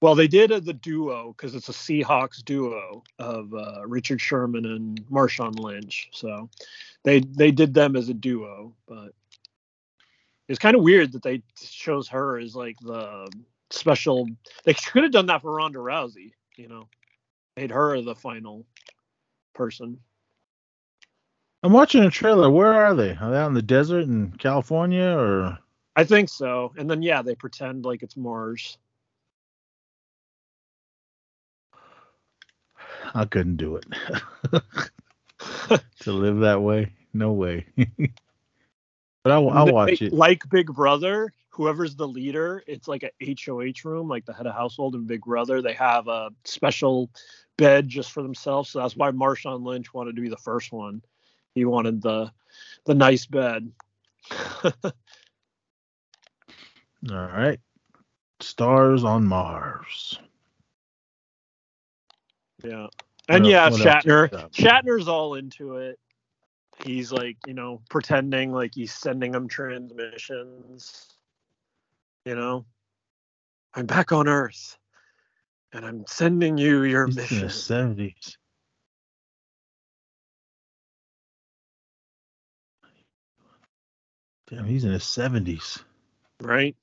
well 0.00 0.14
they 0.14 0.28
did 0.28 0.52
uh, 0.52 0.60
the 0.60 0.72
duo 0.72 1.32
because 1.32 1.54
it's 1.54 1.68
a 1.68 1.72
Seahawks 1.72 2.44
duo 2.44 3.02
of 3.18 3.52
uh, 3.54 3.86
Richard 3.86 4.20
Sherman 4.20 4.66
and 4.66 5.00
Marshawn 5.10 5.58
Lynch 5.58 6.08
so 6.12 6.48
they 7.02 7.20
they 7.20 7.50
did 7.50 7.74
them 7.74 7.96
as 7.96 8.08
a 8.08 8.14
duo 8.14 8.74
but 8.86 9.12
it's 10.48 10.58
kind 10.58 10.76
of 10.76 10.82
weird 10.82 11.12
that 11.12 11.22
they 11.22 11.42
chose 11.58 12.08
her 12.08 12.38
as 12.38 12.54
like 12.54 12.78
the 12.80 13.28
special. 13.70 14.28
They 14.64 14.74
could 14.74 15.02
have 15.02 15.12
done 15.12 15.26
that 15.26 15.42
for 15.42 15.52
Ronda 15.52 15.78
Rousey, 15.78 16.32
you 16.56 16.68
know, 16.68 16.88
made 17.56 17.70
her 17.70 18.00
the 18.02 18.14
final 18.14 18.66
person. 19.54 19.98
I'm 21.62 21.72
watching 21.72 22.04
a 22.04 22.10
trailer. 22.10 22.50
Where 22.50 22.72
are 22.72 22.94
they? 22.94 23.16
Are 23.16 23.30
they 23.30 23.38
out 23.38 23.48
in 23.48 23.54
the 23.54 23.62
desert 23.62 24.02
in 24.02 24.32
California 24.32 25.16
or? 25.16 25.58
I 25.96 26.04
think 26.04 26.28
so. 26.28 26.72
And 26.76 26.88
then 26.88 27.02
yeah, 27.02 27.22
they 27.22 27.34
pretend 27.34 27.84
like 27.84 28.02
it's 28.02 28.16
Mars. 28.16 28.78
I 33.14 33.24
couldn't 33.24 33.56
do 33.56 33.76
it. 33.76 33.86
to 36.00 36.12
live 36.12 36.40
that 36.40 36.60
way, 36.60 36.92
no 37.14 37.32
way. 37.32 37.64
but 37.76 39.32
I'll, 39.32 39.48
I'll 39.48 39.72
watch 39.72 40.02
it. 40.02 40.12
Like 40.12 40.42
Big 40.50 40.66
Brother, 40.66 41.32
whoever's 41.56 41.96
the 41.96 42.06
leader, 42.06 42.62
it's 42.66 42.86
like 42.86 43.02
a 43.02 43.34
HOH 43.46 43.88
room, 43.88 44.08
like 44.08 44.26
the 44.26 44.34
head 44.34 44.46
of 44.46 44.54
household 44.54 44.94
in 44.94 45.06
Big 45.06 45.22
Brother. 45.22 45.62
They 45.62 45.72
have 45.72 46.06
a 46.06 46.28
special 46.44 47.10
bed 47.56 47.88
just 47.88 48.12
for 48.12 48.22
themselves. 48.22 48.68
So 48.68 48.80
that's 48.80 48.94
why 48.94 49.10
Marshawn 49.10 49.64
Lynch 49.64 49.94
wanted 49.94 50.16
to 50.16 50.22
be 50.22 50.28
the 50.28 50.36
first 50.36 50.70
one. 50.70 51.02
He 51.54 51.64
wanted 51.64 52.02
the 52.02 52.30
the 52.84 52.94
nice 52.94 53.24
bed. 53.24 53.72
All 54.84 54.92
right. 57.10 57.58
Stars 58.40 59.02
on 59.04 59.26
Mars. 59.26 60.18
Yeah. 62.62 62.88
And 63.28 63.44
What 63.44 63.50
yeah, 63.50 63.70
Shatner. 63.70 64.50
Shatner's 64.50 65.08
all 65.08 65.34
into 65.34 65.76
it. 65.76 65.98
He's 66.84 67.10
like, 67.10 67.38
you 67.46 67.54
know, 67.54 67.80
pretending 67.88 68.52
like 68.52 68.74
he's 68.74 68.92
sending 68.92 69.32
them 69.32 69.48
transmissions. 69.48 71.15
You 72.26 72.34
know, 72.34 72.66
I'm 73.74 73.86
back 73.86 74.10
on 74.10 74.26
Earth, 74.26 74.76
and 75.72 75.86
I'm 75.86 76.04
sending 76.08 76.58
you 76.58 76.82
your 76.82 77.06
He's 77.06 77.16
in 77.16 77.22
mission. 77.22 77.46
the 77.46 77.50
seventies. 77.50 78.36
Damn, 84.48 84.64
he's 84.64 84.84
in 84.84 84.90
his 84.92 85.04
seventies. 85.04 85.78
Right, 86.40 86.76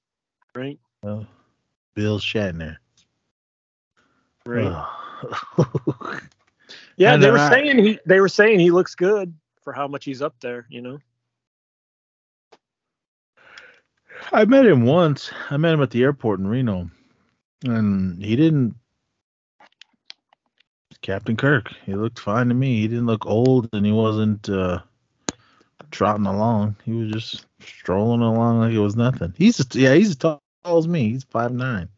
right, 0.56 0.80
Well, 1.02 1.28
Bill 1.94 2.20
Shatner. 2.20 2.78
right. 4.46 4.72
Oh. 5.58 6.20
yeah, 6.98 7.14
and 7.14 7.24
they 7.24 7.32
were 7.32 7.38
I- 7.38 7.50
saying 7.50 7.84
he. 7.84 8.00
They 8.06 8.20
were 8.20 8.30
saying 8.30 8.60
he 8.60 8.72
looks 8.72 8.96
good 8.96 9.34
for 9.62 9.74
how 9.74 9.88
much 9.90 10.06
he's 10.06 10.22
up 10.22 10.36
there. 10.42 10.66
You 10.70 10.82
know. 10.82 11.00
I 14.32 14.46
met 14.46 14.66
him 14.66 14.86
once. 14.86 15.32
I 15.50 15.58
met 15.58 15.74
him 15.74 15.82
at 15.82 15.92
the 15.92 16.04
airport 16.04 16.40
in 16.40 16.48
Reno, 16.48 16.90
and 17.64 18.24
he 18.24 18.36
didn't. 18.36 18.76
Captain 21.02 21.36
Kirk. 21.36 21.74
He 21.86 21.96
looked 21.96 22.20
fine 22.20 22.48
to 22.48 22.54
me. 22.54 22.80
He 22.80 22.88
didn't 22.88 23.08
look 23.08 23.26
old, 23.26 23.70
and 23.74 23.86
he 23.86 23.92
wasn't 23.92 24.48
uh, 24.48 24.80
trotting 25.92 26.26
along. 26.26 26.78
He 26.86 26.94
was 26.94 27.12
just 27.12 27.46
strolling 27.60 28.22
along 28.22 28.60
like 28.60 28.72
it 28.72 28.80
was 28.80 28.96
nothing. 28.96 29.34
He's 29.38 29.58
just, 29.58 29.76
yeah, 29.76 29.94
he's 29.94 30.12
as 30.12 30.16
tall 30.16 30.42
as 30.66 30.88
me. 30.88 31.10
He's 31.10 31.26
five 31.26 31.52
nine. 31.52 31.90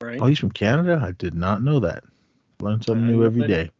Right. 0.00 0.20
Oh, 0.20 0.26
he's 0.26 0.40
from 0.40 0.50
Canada. 0.50 1.00
I 1.00 1.12
did 1.12 1.34
not 1.34 1.62
know 1.62 1.78
that. 1.80 2.02
Learn 2.60 2.82
something 2.82 3.06
new 3.06 3.24
every 3.24 3.46
day. 3.46 3.70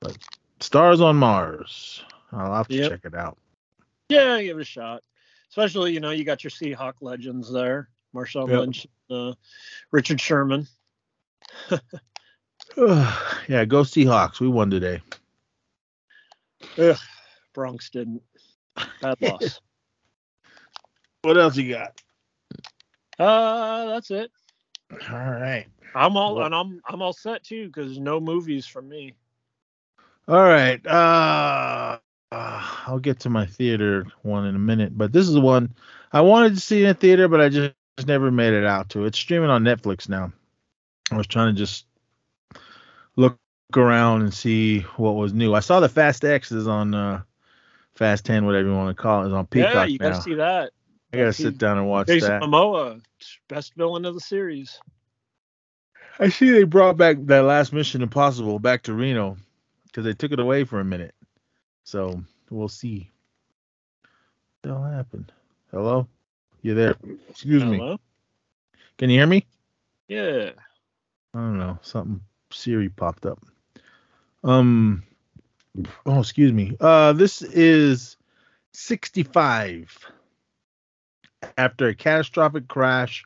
But 0.00 0.16
stars 0.60 1.00
on 1.02 1.16
Mars. 1.16 2.02
I'll 2.32 2.54
have 2.54 2.68
to 2.68 2.74
Yep. 2.74 2.90
check 2.90 3.00
it 3.04 3.14
out. 3.14 3.36
Yeah, 4.08 4.40
give 4.40 4.56
it 4.56 4.62
a 4.62 4.64
shot. 4.64 5.02
Especially, 5.52 5.92
you 5.92 6.00
know, 6.00 6.12
you 6.12 6.24
got 6.24 6.42
your 6.42 6.50
Seahawk 6.50 6.94
legends 7.02 7.52
there, 7.52 7.90
Marshawn 8.16 8.48
Yep. 8.48 8.58
Lynch, 8.58 8.86
uh, 9.10 9.34
Richard 9.90 10.18
Sherman. 10.18 10.66
yeah, 12.78 13.66
go 13.66 13.82
Seahawks. 13.82 14.40
We 14.40 14.48
won 14.48 14.70
today. 14.70 15.02
Ugh, 16.78 16.96
Bronx 17.52 17.90
didn't. 17.90 18.22
Bad 19.02 19.18
loss. 19.20 19.60
What 21.20 21.36
else 21.36 21.58
you 21.58 21.68
got? 21.74 22.00
uh, 23.18 23.84
that's 23.90 24.10
it. 24.10 24.30
All 25.10 25.18
right. 25.18 25.66
I'm 25.94 26.16
all 26.16 26.36
Well- 26.36 26.46
and 26.46 26.54
I'm 26.54 26.80
I'm 26.88 27.02
all 27.02 27.12
set 27.12 27.44
too 27.44 27.66
because 27.66 27.98
no 27.98 28.20
movies 28.20 28.66
from 28.66 28.88
me. 28.88 29.16
All 30.28 30.42
right. 30.44 30.84
Uh, 30.86 31.98
uh, 32.32 32.66
I'll 32.86 32.98
get 32.98 33.20
to 33.20 33.30
my 33.30 33.44
theater 33.44 34.06
one 34.22 34.46
in 34.46 34.56
a 34.56 34.58
minute, 34.58 34.96
but 34.96 35.12
this 35.12 35.28
is 35.28 35.34
the 35.34 35.40
one 35.40 35.74
I 36.12 36.22
wanted 36.22 36.54
to 36.54 36.60
see 36.60 36.82
in 36.82 36.88
a 36.88 36.94
theater, 36.94 37.28
but 37.28 37.40
I 37.40 37.48
just, 37.50 37.74
never 38.06 38.30
made 38.30 38.54
it 38.54 38.64
out 38.64 38.88
to. 38.88 39.04
It's 39.04 39.18
streaming 39.18 39.50
on 39.50 39.62
Netflix 39.62 40.08
now. 40.08 40.32
I 41.10 41.16
was 41.16 41.26
trying 41.26 41.54
to 41.54 41.58
just 41.58 41.84
look 43.16 43.38
around 43.76 44.22
and 44.22 44.32
see 44.32 44.80
what 44.96 45.12
was 45.12 45.34
new. 45.34 45.54
I 45.54 45.60
saw 45.60 45.78
the 45.78 45.90
Fast 45.90 46.24
X 46.24 46.50
is 46.50 46.66
on 46.66 46.94
uh, 46.94 47.22
Fast 47.94 48.24
10, 48.24 48.46
whatever 48.46 48.68
you 48.68 48.74
want 48.74 48.96
to 48.96 49.00
call 49.00 49.22
it, 49.22 49.26
is 49.28 49.34
on 49.34 49.46
Peacock 49.46 49.74
yeah, 49.74 49.84
you 49.84 49.98
now. 49.98 50.08
gotta 50.08 50.22
see 50.22 50.34
that. 50.34 50.70
I 51.12 51.16
gotta 51.18 51.32
see 51.34 51.42
sit 51.44 51.58
down 51.58 51.76
and 51.76 51.86
watch 51.86 52.06
Jason 52.06 52.30
that. 52.30 52.42
Momoa, 52.42 53.02
best 53.48 53.74
villain 53.74 54.06
of 54.06 54.14
the 54.14 54.20
series. 54.20 54.80
I 56.18 56.30
see 56.30 56.50
they 56.50 56.64
brought 56.64 56.96
back 56.96 57.18
that 57.26 57.42
last 57.42 57.74
Mission 57.74 58.00
Impossible 58.00 58.58
back 58.58 58.84
to 58.84 58.94
Reno 58.94 59.36
because 59.84 60.04
they 60.06 60.14
took 60.14 60.32
it 60.32 60.40
away 60.40 60.64
for 60.64 60.80
a 60.80 60.84
minute. 60.84 61.14
So 61.84 62.22
we'll 62.50 62.68
see. 62.68 63.10
What 64.02 64.10
the 64.62 64.68
hell 64.70 64.84
happened? 64.84 65.32
Hello? 65.70 66.06
You 66.62 66.74
there? 66.74 66.94
Excuse 67.28 67.64
me. 67.64 67.78
Hello? 67.78 67.98
Can 68.98 69.10
you 69.10 69.18
hear 69.18 69.26
me? 69.26 69.46
Yeah. 70.08 70.50
I 71.34 71.38
don't 71.38 71.58
know. 71.58 71.78
Something 71.82 72.20
Siri 72.50 72.88
popped 72.88 73.26
up. 73.26 73.40
Um 74.44 75.02
oh 76.06 76.20
excuse 76.20 76.52
me. 76.52 76.76
Uh 76.80 77.12
this 77.12 77.42
is 77.42 78.16
65. 78.72 79.98
After 81.58 81.88
a 81.88 81.94
catastrophic 81.94 82.68
crash 82.68 83.24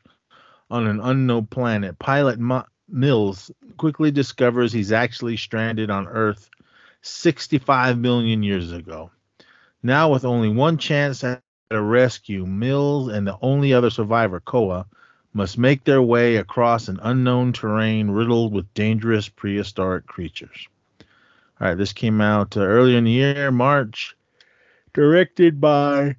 on 0.71 0.87
an 0.87 0.99
unknown 0.99 1.45
planet, 1.45 1.99
pilot 1.99 2.39
Mo- 2.39 2.65
Mills 2.89 3.51
quickly 3.77 4.11
discovers 4.11 4.71
he's 4.73 4.91
actually 4.91 5.37
stranded 5.37 5.91
on 5.91 6.07
Earth 6.07 6.49
65 7.07 7.97
million 7.97 8.43
years 8.43 8.71
ago. 8.71 9.11
Now, 9.83 10.11
with 10.11 10.25
only 10.25 10.49
one 10.49 10.77
chance 10.77 11.23
at 11.23 11.41
a 11.71 11.81
rescue, 11.81 12.45
Mills 12.45 13.09
and 13.09 13.25
the 13.27 13.37
only 13.41 13.73
other 13.73 13.89
survivor, 13.89 14.39
Koa, 14.39 14.85
must 15.33 15.57
make 15.57 15.83
their 15.83 16.01
way 16.01 16.37
across 16.37 16.87
an 16.87 16.99
unknown 17.03 17.53
terrain 17.53 18.09
riddled 18.09 18.53
with 18.53 18.73
dangerous 18.73 19.29
prehistoric 19.29 20.07
creatures. 20.07 20.67
All 21.59 21.67
right, 21.67 21.77
this 21.77 21.93
came 21.93 22.21
out 22.21 22.55
uh, 22.57 22.61
earlier 22.61 22.97
in 22.97 23.03
the 23.03 23.11
year, 23.11 23.51
March, 23.51 24.15
directed 24.93 25.59
by 25.59 26.15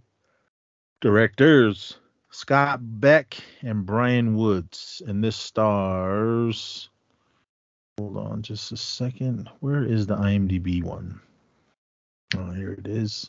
directors 1.00 1.98
Scott 2.30 2.78
Beck 2.80 3.36
and 3.62 3.84
Bryan 3.86 4.36
Woods. 4.36 5.02
And 5.06 5.24
this 5.24 5.36
stars. 5.36 6.88
Hold 7.98 8.16
on 8.16 8.42
just 8.42 8.70
a 8.70 8.76
second. 8.76 9.50
Where 9.58 9.82
is 9.82 10.06
the 10.06 10.14
IMDb 10.14 10.84
one? 10.84 11.20
Oh, 12.36 12.52
here 12.52 12.70
it 12.70 12.86
is. 12.86 13.28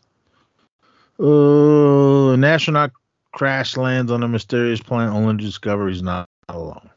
Uh, 1.20 2.34
an 2.34 2.44
astronaut 2.44 2.92
crash 3.34 3.78
lands 3.78 4.12
on 4.12 4.22
a 4.22 4.28
mysterious 4.28 4.80
planet 4.80 5.12
only 5.12 5.38
to 5.38 5.44
discover 5.44 5.90
he's 5.90 6.04
not 6.04 6.30
alone. 6.50 6.88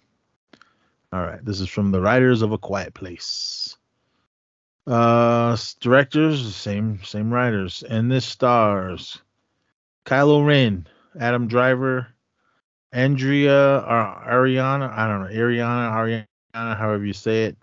All 1.15 1.23
right, 1.23 1.43
this 1.43 1.61
is 1.61 1.69
from 1.71 1.93
the 1.93 2.01
writers 2.03 2.43
of 2.43 2.53
A 2.53 2.59
Quiet 2.59 2.93
Place. 2.93 3.79
Uh, 4.87 5.57
directors, 5.81 6.55
same 6.55 7.03
same 7.05 7.33
writers, 7.33 7.83
and 7.89 8.13
this 8.13 8.27
stars 8.27 9.19
Kylo 10.05 10.45
Ren, 10.45 10.87
Adam 11.19 11.49
Driver, 11.49 12.09
Andrea 12.93 13.81
Ariana, 14.29 14.91
I 14.91 15.07
don't 15.07 15.23
know, 15.23 15.29
Ariana, 15.29 15.93
Ariana, 15.93 16.27
however 16.55 17.05
you 17.05 17.13
say 17.13 17.45
it, 17.45 17.57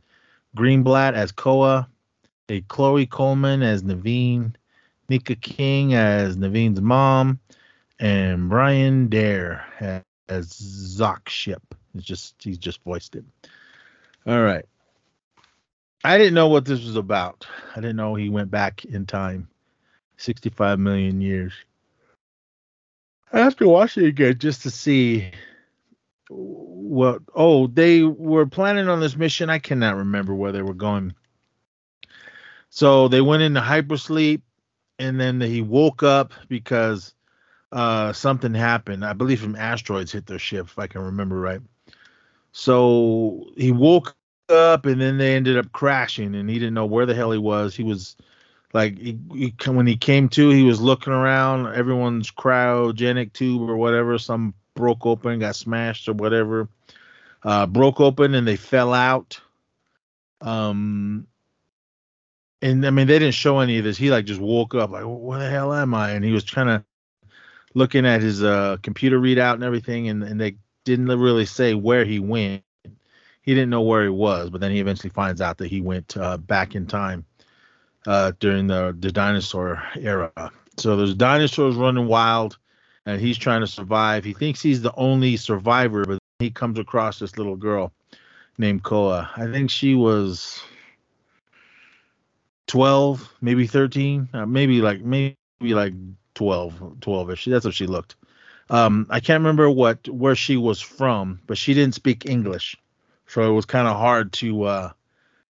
Greenblatt 0.57 1.13
as 1.13 1.31
Koa, 1.31 1.87
a 2.49 2.61
Chloe 2.61 3.05
Coleman 3.05 3.61
as 3.61 3.83
Nevine, 3.83 4.55
Nika 5.09 5.35
King 5.35 5.93
as 5.93 6.37
Nevine's 6.37 6.81
mom, 6.81 7.39
and 7.99 8.49
Brian 8.49 9.07
Dare 9.07 9.63
as, 9.79 10.03
Zoc 10.47 11.27
Ship. 11.27 11.61
It's 11.95 12.05
just 12.05 12.35
he's 12.39 12.57
just 12.57 12.83
voiced 12.83 13.15
it. 13.15 13.25
All 14.27 14.41
right. 14.41 14.65
I 16.03 16.17
didn't 16.17 16.35
know 16.35 16.47
what 16.47 16.65
this 16.65 16.83
was 16.83 16.95
about. 16.95 17.45
I 17.75 17.81
didn't 17.81 17.95
know 17.95 18.15
he 18.15 18.29
went 18.29 18.51
back 18.51 18.85
in 18.85 19.05
time 19.05 19.49
65 20.17 20.79
million 20.79 21.19
years. 21.19 21.53
I 23.33 23.39
have 23.39 23.55
to 23.57 23.67
watch 23.67 23.97
it 23.97 24.05
again 24.05 24.37
just 24.37 24.61
to 24.63 24.71
see 24.71 25.31
what. 26.29 27.21
Oh, 27.35 27.67
they 27.67 28.03
were 28.03 28.45
planning 28.45 28.87
on 28.87 28.99
this 28.99 29.15
mission. 29.15 29.49
I 29.49 29.59
cannot 29.59 29.97
remember 29.97 30.33
where 30.33 30.51
they 30.51 30.61
were 30.61 30.73
going. 30.73 31.13
So 32.69 33.07
they 33.07 33.21
went 33.21 33.43
into 33.43 33.61
hypersleep, 33.61 34.41
and 34.99 35.19
then 35.19 35.41
he 35.41 35.61
woke 35.61 36.03
up 36.03 36.33
because 36.47 37.13
uh, 37.71 38.13
something 38.13 38.53
happened. 38.53 39.03
I 39.05 39.13
believe 39.13 39.39
some 39.39 39.55
asteroids 39.55 40.11
hit 40.11 40.27
their 40.27 40.39
ship, 40.39 40.67
if 40.67 40.79
I 40.79 40.87
can 40.87 41.01
remember 41.01 41.39
right. 41.39 41.61
So 42.51 43.51
he 43.57 43.71
woke 43.71 44.15
up, 44.49 44.85
and 44.85 44.99
then 45.01 45.17
they 45.17 45.35
ended 45.35 45.57
up 45.57 45.71
crashing, 45.71 46.35
and 46.35 46.49
he 46.49 46.59
didn't 46.59 46.73
know 46.73 46.85
where 46.85 47.05
the 47.05 47.15
hell 47.15 47.31
he 47.31 47.37
was. 47.37 47.75
He 47.75 47.83
was 47.83 48.15
like 48.73 48.97
he, 48.97 49.17
he 49.33 49.53
when 49.65 49.87
he 49.87 49.97
came 49.97 50.29
to, 50.29 50.49
he 50.49 50.63
was 50.63 50.81
looking 50.81 51.13
around. 51.13 51.73
Everyone's 51.73 52.31
cryogenic 52.31 53.33
tube 53.33 53.69
or 53.69 53.77
whatever, 53.77 54.17
some 54.17 54.53
broke 54.79 55.05
open, 55.05 55.39
got 55.39 55.55
smashed 55.55 56.07
or 56.07 56.13
whatever. 56.13 56.69
Uh, 57.43 57.65
broke 57.67 57.99
open 57.99 58.33
and 58.33 58.47
they 58.47 58.55
fell 58.55 58.93
out. 58.93 59.39
Um, 60.41 61.27
and 62.61 62.85
I 62.85 62.89
mean 62.89 63.07
they 63.07 63.19
didn't 63.19 63.35
show 63.35 63.59
any 63.59 63.77
of 63.77 63.83
this. 63.83 63.97
He 63.97 64.09
like 64.09 64.25
just 64.25 64.41
woke 64.41 64.73
up 64.75 64.89
like, 64.89 65.03
where 65.05 65.39
the 65.39 65.49
hell 65.49 65.73
am 65.73 65.93
I? 65.93 66.11
And 66.11 66.23
he 66.23 66.31
was 66.31 66.43
kind 66.43 66.69
of 66.69 66.83
looking 67.73 68.05
at 68.05 68.21
his 68.21 68.41
uh 68.41 68.77
computer 68.81 69.19
readout 69.19 69.55
and 69.55 69.63
everything, 69.63 70.07
and 70.09 70.23
and 70.23 70.39
they 70.39 70.55
didn't 70.85 71.07
really 71.07 71.45
say 71.45 71.73
where 71.73 72.05
he 72.05 72.19
went. 72.19 72.63
He 73.41 73.53
didn't 73.53 73.69
know 73.69 73.81
where 73.81 74.03
he 74.03 74.09
was, 74.09 74.49
but 74.49 74.61
then 74.61 74.71
he 74.71 74.79
eventually 74.79 75.09
finds 75.09 75.41
out 75.41 75.57
that 75.57 75.67
he 75.67 75.81
went 75.81 76.15
uh, 76.17 76.37
back 76.37 76.75
in 76.75 76.87
time 76.87 77.25
uh, 78.07 78.31
during 78.39 78.67
the 78.67 78.95
the 78.99 79.11
dinosaur 79.11 79.81
era. 79.95 80.31
So 80.77 80.95
there's 80.95 81.15
dinosaurs 81.15 81.75
running 81.75 82.07
wild, 82.07 82.57
and 83.09 83.19
he's 83.19 83.37
trying 83.37 83.61
to 83.61 83.67
survive. 83.67 84.23
He 84.23 84.33
thinks 84.33 84.61
he's 84.61 84.81
the 84.81 84.93
only 84.95 85.35
survivor, 85.35 86.05
but 86.05 86.19
he 86.37 86.51
comes 86.51 86.77
across 86.77 87.17
this 87.17 87.37
little 87.37 87.55
girl 87.55 87.91
named 88.59 88.83
Koa. 88.83 89.29
I 89.35 89.47
think 89.51 89.71
she 89.71 89.95
was 89.95 90.61
12, 92.67 93.35
maybe 93.41 93.65
13, 93.65 94.29
uh, 94.33 94.45
maybe 94.45 94.81
like 94.81 95.01
maybe 95.01 95.35
like 95.61 95.93
12, 96.35 96.99
12ish. 96.99 97.49
That's 97.49 97.65
what 97.65 97.73
she 97.73 97.87
looked. 97.87 98.15
Um, 98.69 99.07
I 99.09 99.19
can't 99.19 99.41
remember 99.41 99.71
what 99.71 100.07
where 100.07 100.35
she 100.35 100.55
was 100.55 100.79
from, 100.79 101.41
but 101.47 101.57
she 101.57 101.73
didn't 101.73 101.95
speak 101.95 102.27
English, 102.27 102.75
so 103.25 103.41
it 103.41 103.53
was 103.53 103.65
kind 103.65 103.87
of 103.87 103.97
hard 103.97 104.31
to 104.33 104.63
uh, 104.63 104.91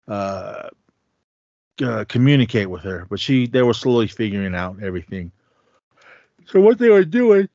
uh, 0.07 0.69
uh, 1.81 2.05
communicate 2.07 2.69
with 2.69 2.83
her. 2.83 3.07
But 3.09 3.19
she 3.19 3.47
they 3.47 3.63
were 3.63 3.73
slowly 3.73 4.05
figuring 4.05 4.53
out 4.53 4.83
everything. 4.83 5.31
So 6.47 6.61
what 6.61 6.77
they 6.77 6.89
were 6.89 7.03
doing, 7.03 7.49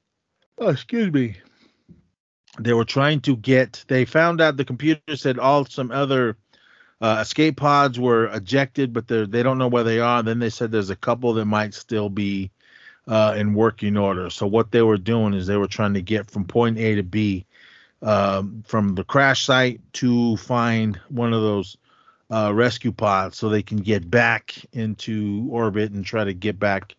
oh, 0.59 0.69
excuse 0.69 1.11
me, 1.11 1.37
they 2.59 2.75
were 2.75 2.85
trying 2.85 3.23
to 3.23 3.37
get. 3.37 3.85
They 3.89 4.05
found 4.05 4.41
out 4.41 4.59
the 4.59 4.67
computer 4.67 5.17
said 5.17 5.39
all 5.39 5.65
some 5.65 5.91
other 5.91 6.37
uh, 7.01 7.19
escape 7.23 7.57
pods 7.57 7.99
were 7.99 8.27
ejected, 8.27 8.93
but 8.93 9.09
they 9.09 9.25
they 9.25 9.43
don't 9.43 9.57
know 9.57 9.69
where 9.69 9.85
they 9.85 9.99
are. 9.99 10.23
Then 10.23 10.39
they 10.39 10.51
said 10.51 10.71
there's 10.71 10.91
a 10.91 10.97
couple 10.97 11.33
that 11.35 11.47
might 11.47 11.73
still 11.73 12.11
be 12.11 12.51
uh, 13.09 13.35
in 13.37 13.55
working 13.55 13.97
order. 13.97 14.29
So 14.29 14.47
what 14.47 14.71
they 14.71 14.83
were 14.83 14.99
doing 14.99 15.33
is 15.33 15.47
they 15.47 15.57
were 15.57 15.67
trying 15.67 15.95
to 15.95 16.03
get 16.03 16.31
from 16.31 16.45
point 16.45 16.77
A 16.77 16.97
to 16.97 17.03
B, 17.03 17.47
um, 18.03 18.63
from 18.67 18.95
the 18.95 19.05
crash 19.05 19.47
site 19.47 19.81
to 19.95 20.37
find 20.37 21.01
one 21.09 21.33
of 21.33 21.41
those 21.41 21.79
uh, 22.31 22.53
rescue 22.55 22.93
pods, 22.93 23.39
so 23.39 23.49
they 23.49 23.63
can 23.63 23.79
get 23.79 24.11
back 24.11 24.55
into 24.75 25.49
orbit 25.51 25.93
and 25.93 26.05
try 26.05 26.25
to 26.25 26.35
get 26.35 26.59
back 26.59 26.95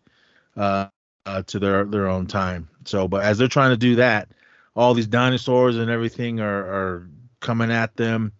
uh, 0.56 0.88
uh, 1.26 1.42
to 1.44 1.58
their 1.58 1.84
their 1.84 2.08
own 2.08 2.26
time. 2.26 2.68
So, 2.84 3.08
but 3.08 3.24
as 3.24 3.38
they're 3.38 3.48
trying 3.48 3.70
to 3.70 3.76
do 3.76 3.96
that, 3.96 4.28
all 4.76 4.94
these 4.94 5.06
dinosaurs 5.06 5.76
and 5.76 5.90
everything 5.90 6.40
are 6.40 6.64
are 6.64 7.08
coming 7.40 7.70
at 7.70 7.96
them. 7.96 8.32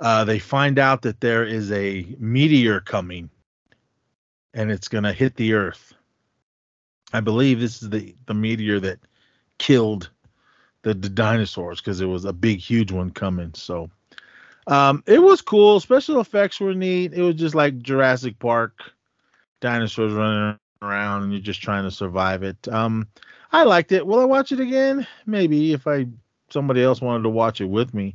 Uh, 0.00 0.24
they 0.24 0.38
find 0.38 0.78
out 0.78 1.02
that 1.02 1.20
there 1.20 1.44
is 1.44 1.70
a 1.72 2.14
meteor 2.18 2.80
coming, 2.80 3.30
and 4.54 4.70
it's 4.70 4.88
gonna 4.88 5.12
hit 5.12 5.36
the 5.36 5.54
Earth 5.54 5.94
I 7.12 7.20
believe 7.20 7.60
this 7.60 7.82
is 7.82 7.90
the 7.90 8.14
the 8.26 8.34
meteor 8.34 8.80
that 8.80 8.98
killed 9.58 10.10
the, 10.82 10.94
the 10.94 11.08
dinosaurs 11.08 11.80
because 11.80 12.00
it 12.00 12.06
was 12.06 12.24
a 12.24 12.32
big, 12.32 12.58
huge 12.58 12.90
one 12.90 13.10
coming. 13.10 13.52
So 13.54 13.90
um, 14.66 15.02
it 15.06 15.22
was 15.22 15.42
cool. 15.42 15.78
Special 15.80 16.20
effects 16.20 16.58
were 16.60 16.74
neat. 16.74 17.12
It 17.12 17.22
was 17.22 17.36
just 17.36 17.54
like 17.54 17.78
Jurassic 17.80 18.38
Park, 18.38 18.80
dinosaurs 19.60 20.12
running 20.12 20.58
around, 20.82 21.22
and 21.22 21.32
you're 21.32 21.40
just 21.40 21.62
trying 21.62 21.84
to 21.84 21.90
survive 21.90 22.42
it. 22.42 22.68
Um, 22.68 23.08
I 23.52 23.64
liked 23.64 23.92
it. 23.92 24.06
Will 24.06 24.20
I 24.20 24.24
watch 24.24 24.52
it 24.52 24.60
again? 24.60 25.06
Maybe 25.26 25.72
if 25.72 25.86
I 25.86 26.06
somebody 26.50 26.82
else 26.82 27.00
wanted 27.00 27.22
to 27.22 27.30
watch 27.30 27.60
it 27.60 27.66
with 27.66 27.94
me. 27.94 28.14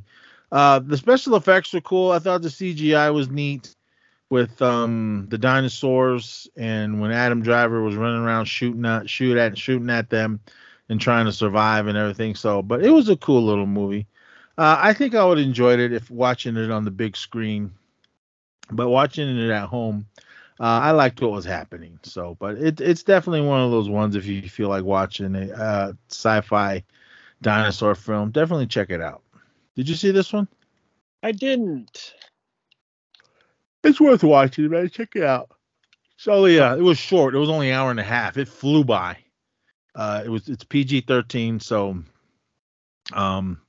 Uh, 0.52 0.80
the 0.80 0.98
special 0.98 1.36
effects 1.36 1.74
were 1.74 1.82
cool. 1.82 2.12
I 2.12 2.20
thought 2.20 2.42
the 2.42 2.50
CGI 2.50 3.14
was 3.14 3.30
neat 3.30 3.76
with 4.30 4.62
um 4.62 5.26
the 5.30 5.38
dinosaurs 5.38 6.50
and 6.58 7.00
when 7.00 7.12
Adam 7.12 7.42
Driver 7.42 7.82
was 7.82 7.96
running 7.96 8.22
around 8.22 8.46
shooting 8.46 8.86
at 8.86 9.10
shoot 9.10 9.38
at 9.38 9.58
shooting 9.58 9.90
at 9.90 10.10
them 10.10 10.42
and 10.90 11.00
trying 11.00 11.26
to 11.26 11.32
survive 11.32 11.88
and 11.88 11.98
everything. 11.98 12.36
So, 12.36 12.62
but 12.62 12.84
it 12.84 12.90
was 12.90 13.10
a 13.10 13.18
cool 13.18 13.44
little 13.44 13.66
movie. 13.66 14.08
Uh, 14.58 14.78
I 14.80 14.94
think 14.94 15.14
I 15.14 15.24
would 15.24 15.38
enjoyed 15.38 15.80
it 15.80 15.94
if 15.94 16.10
watching 16.10 16.58
it 16.58 16.72
on 16.72 16.84
the 16.84 16.92
big 16.92 17.16
screen, 17.16 17.72
but 18.72 18.90
watching 18.90 19.38
it 19.38 19.50
at 19.50 19.68
home, 19.68 20.08
uh, 20.60 20.64
I 20.64 20.92
liked 20.92 21.22
what 21.22 21.32
was 21.32 21.46
happening. 21.46 22.00
So, 22.04 22.36
but 22.40 22.58
it, 22.58 22.82
it's 22.82 23.04
definitely 23.04 23.42
one 23.48 23.62
of 23.62 23.72
those 23.72 23.90
ones 23.90 24.16
if 24.16 24.26
you 24.26 24.48
feel 24.50 24.70
like 24.70 24.84
watching 24.84 25.36
a 25.36 25.52
uh, 25.54 25.94
sci-fi 26.10 26.84
dinosaur 27.42 27.96
film, 27.96 28.32
definitely 28.32 28.68
check 28.68 28.90
it 28.90 29.02
out. 29.02 29.22
Did 29.76 29.88
you 29.88 29.96
see 29.96 30.12
this 30.12 30.34
one? 30.34 30.48
I 31.22 31.32
didn't. 31.32 32.14
It's 33.84 34.02
worth 34.02 34.24
watching, 34.24 34.70
man. 34.70 34.90
Check 34.90 35.16
it 35.16 35.24
out. 35.24 35.52
So 36.18 36.46
yeah, 36.46 36.76
it 36.76 36.82
was 36.82 36.98
short. 36.98 37.36
It 37.36 37.40
was 37.40 37.50
only 37.50 37.70
an 37.70 37.76
hour 37.76 37.92
and 37.92 38.00
a 38.00 38.04
half. 38.04 38.38
It 38.38 38.48
flew 38.48 38.84
by. 38.84 39.18
Uh, 39.94 40.24
it 40.26 40.30
was 40.30 40.48
it's 40.50 40.64
PG 40.64 41.02
thirteen, 41.02 41.60
so 41.60 42.04
um, 43.14 43.62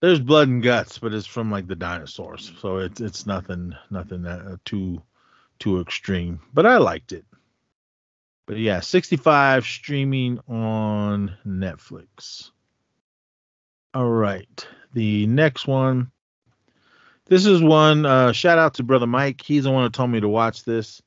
there's 0.00 0.20
blood 0.20 0.48
and 0.48 0.62
guts, 0.62 0.98
but 0.98 1.12
it's 1.12 1.26
from 1.26 1.50
like 1.50 1.66
the 1.66 1.76
dinosaurs, 1.76 2.52
so 2.60 2.78
it's 2.78 3.00
it's 3.00 3.26
nothing 3.26 3.74
nothing 3.90 4.22
that, 4.22 4.40
uh, 4.40 4.56
too 4.64 5.02
too 5.58 5.80
extreme. 5.80 6.40
But 6.52 6.66
I 6.66 6.78
liked 6.78 7.12
it. 7.12 7.24
But 8.46 8.58
yeah, 8.58 8.80
65 8.80 9.64
streaming 9.64 10.40
on 10.48 11.36
Netflix. 11.46 12.50
All 13.94 14.08
right, 14.08 14.66
the 14.92 15.26
next 15.26 15.66
one 15.66 16.10
this 17.28 17.44
is 17.44 17.62
one 17.62 18.06
uh, 18.06 18.32
shout 18.32 18.58
out 18.58 18.74
to 18.74 18.82
brother 18.82 19.06
Mike. 19.06 19.42
He's 19.42 19.64
the 19.64 19.70
one 19.70 19.84
who 19.84 19.90
told 19.90 20.10
me 20.10 20.20
to 20.20 20.28
watch 20.28 20.64
this. 20.64 21.02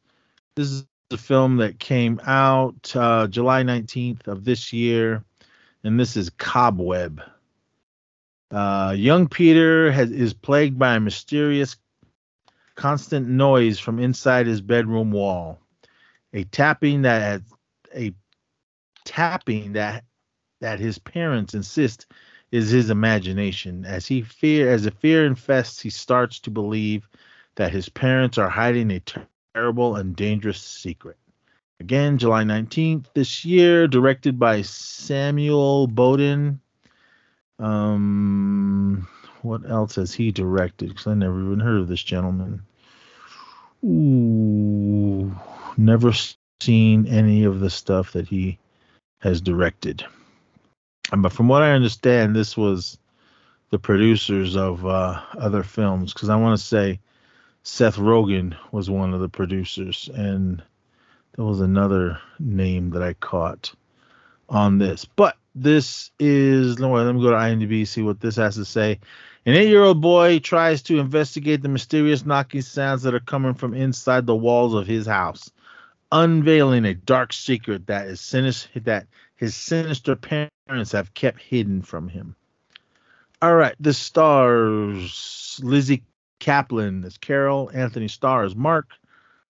This 0.55 0.71
is 0.71 0.85
a 1.09 1.17
film 1.17 1.57
that 1.57 1.79
came 1.79 2.21
out 2.23 2.95
uh, 2.95 3.27
July 3.27 3.63
19th 3.63 4.27
of 4.27 4.45
this 4.45 4.71
year, 4.71 5.23
and 5.83 5.99
this 5.99 6.15
is 6.15 6.29
Cobweb. 6.29 7.21
Uh, 8.51 8.93
young 8.95 9.27
Peter 9.27 9.91
has, 9.91 10.11
is 10.11 10.33
plagued 10.33 10.77
by 10.77 10.95
a 10.95 10.99
mysterious, 10.99 11.75
constant 12.75 13.27
noise 13.27 13.79
from 13.79 13.99
inside 13.99 14.47
his 14.47 14.61
bedroom 14.61 15.11
wall. 15.11 15.59
A 16.33 16.43
tapping 16.45 17.03
that 17.03 17.41
a 17.95 18.13
tapping 19.05 19.73
that 19.73 20.05
that 20.61 20.79
his 20.79 20.97
parents 20.97 21.53
insist 21.53 22.05
is 22.51 22.69
his 22.69 22.89
imagination. 22.89 23.85
As 23.85 24.05
he 24.05 24.21
fear 24.21 24.71
as 24.71 24.83
the 24.83 24.91
fear 24.91 25.25
infests, 25.25 25.81
he 25.81 25.89
starts 25.89 26.39
to 26.41 26.51
believe 26.51 27.07
that 27.55 27.71
his 27.71 27.89
parents 27.89 28.37
are 28.37 28.49
hiding 28.49 28.91
a 28.91 28.99
ter- 28.99 29.27
terrible 29.53 29.95
and 29.95 30.15
dangerous 30.15 30.61
secret. 30.61 31.17
Again, 31.79 32.17
July 32.17 32.43
19th 32.43 33.07
this 33.13 33.43
year, 33.43 33.87
directed 33.87 34.37
by 34.37 34.61
Samuel 34.61 35.87
Bodin. 35.87 36.59
Um, 37.57 39.07
what 39.43 39.69
else 39.69 39.95
has 39.95 40.13
he 40.13 40.31
directed? 40.31 40.89
Because 40.89 41.07
I 41.07 41.13
never 41.13 41.41
even 41.41 41.59
heard 41.59 41.81
of 41.81 41.87
this 41.87 42.03
gentleman. 42.03 42.63
Ooh, 43.83 45.35
never 45.77 46.13
seen 46.61 47.07
any 47.07 47.43
of 47.43 47.59
the 47.59 47.69
stuff 47.69 48.13
that 48.13 48.27
he 48.27 48.59
has 49.21 49.41
directed 49.41 50.05
but 51.17 51.33
from 51.33 51.47
what 51.47 51.61
I 51.61 51.71
understand, 51.71 52.35
this 52.35 52.55
was 52.55 52.97
the 53.69 53.79
producers 53.79 54.55
of 54.55 54.85
uh, 54.85 55.21
other 55.37 55.63
films 55.63 56.13
because 56.13 56.29
I 56.29 56.35
want 56.35 56.57
to 56.57 56.65
say 56.65 56.99
Seth 57.63 57.97
Rogen 57.97 58.55
was 58.71 58.89
one 58.89 59.13
of 59.13 59.19
the 59.19 59.29
producers, 59.29 60.09
and 60.13 60.63
there 61.35 61.45
was 61.45 61.59
another 61.59 62.19
name 62.39 62.91
that 62.91 63.03
I 63.03 63.13
caught 63.13 63.73
on 64.49 64.77
this. 64.77 65.05
But 65.05 65.35
this 65.55 66.11
is 66.19 66.79
let 66.79 67.15
me 67.15 67.21
go 67.21 67.31
to 67.31 67.35
IMDb 67.35 67.87
see 67.87 68.01
what 68.01 68.19
this 68.19 68.35
has 68.35 68.55
to 68.55 68.65
say. 68.65 68.99
An 69.45 69.55
eight-year-old 69.55 70.01
boy 70.01 70.39
tries 70.39 70.83
to 70.83 70.99
investigate 70.99 71.61
the 71.61 71.69
mysterious 71.69 72.25
knocking 72.25 72.61
sounds 72.61 73.01
that 73.03 73.15
are 73.15 73.19
coming 73.19 73.55
from 73.55 73.73
inside 73.73 74.25
the 74.25 74.35
walls 74.35 74.75
of 74.75 74.85
his 74.85 75.07
house, 75.07 75.51
unveiling 76.11 76.85
a 76.85 76.93
dark 76.93 77.33
secret 77.33 77.87
that 77.87 78.07
is 78.07 78.21
sinister 78.21 78.79
that 78.81 79.07
his 79.35 79.55
sinister 79.55 80.15
parents 80.15 80.91
have 80.91 81.13
kept 81.15 81.41
hidden 81.41 81.81
from 81.81 82.07
him. 82.07 82.35
All 83.41 83.55
right, 83.55 83.75
the 83.79 83.93
stars 83.93 85.59
Lizzy 85.63 86.03
Caplan 86.39 87.03
as 87.03 87.17
Carol, 87.17 87.71
Anthony 87.73 88.07
Starr 88.07 88.43
as 88.43 88.55
Mark, 88.55 88.91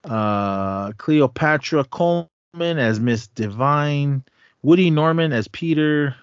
uh, 0.05 0.90
Cleopatra 0.92 1.84
Coleman 1.84 2.28
as 2.55 2.99
Miss 2.99 3.28
Devine, 3.28 4.24
Woody 4.62 4.90
Norman 4.90 5.32
as 5.32 5.48
Peter, 5.48 6.16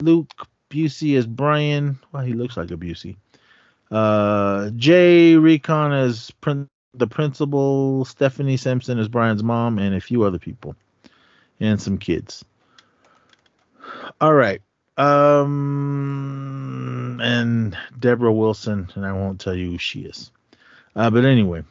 Luke 0.00 0.30
Busey 0.70 1.16
as 1.16 1.26
Brian. 1.26 1.98
Well, 2.12 2.22
he 2.22 2.32
looks 2.34 2.56
like 2.56 2.70
a 2.70 2.76
Busey. 2.76 3.16
Uh, 3.90 4.70
Jay 4.70 5.36
Rincon 5.36 5.92
as 5.92 6.30
prin- 6.40 6.68
the 6.94 7.06
principal, 7.06 8.04
Stephanie 8.04 8.56
Simpson 8.56 8.98
as 8.98 9.08
Brian's 9.08 9.42
mom, 9.42 9.78
and 9.78 9.94
a 9.94 10.00
few 10.00 10.24
other 10.24 10.38
people, 10.38 10.74
and 11.60 11.80
some 11.80 11.98
kids. 11.98 12.44
All 14.20 14.34
right. 14.34 14.60
Um, 14.96 15.48
and 17.22 17.76
Deborah 17.98 18.32
Wilson, 18.32 18.90
and 18.94 19.06
I 19.06 19.12
won't 19.12 19.40
tell 19.40 19.54
you 19.54 19.72
who 19.72 19.78
she 19.78 20.00
is. 20.02 20.30
Uh, 20.94 21.08
but 21.10 21.24
anyway, 21.24 21.64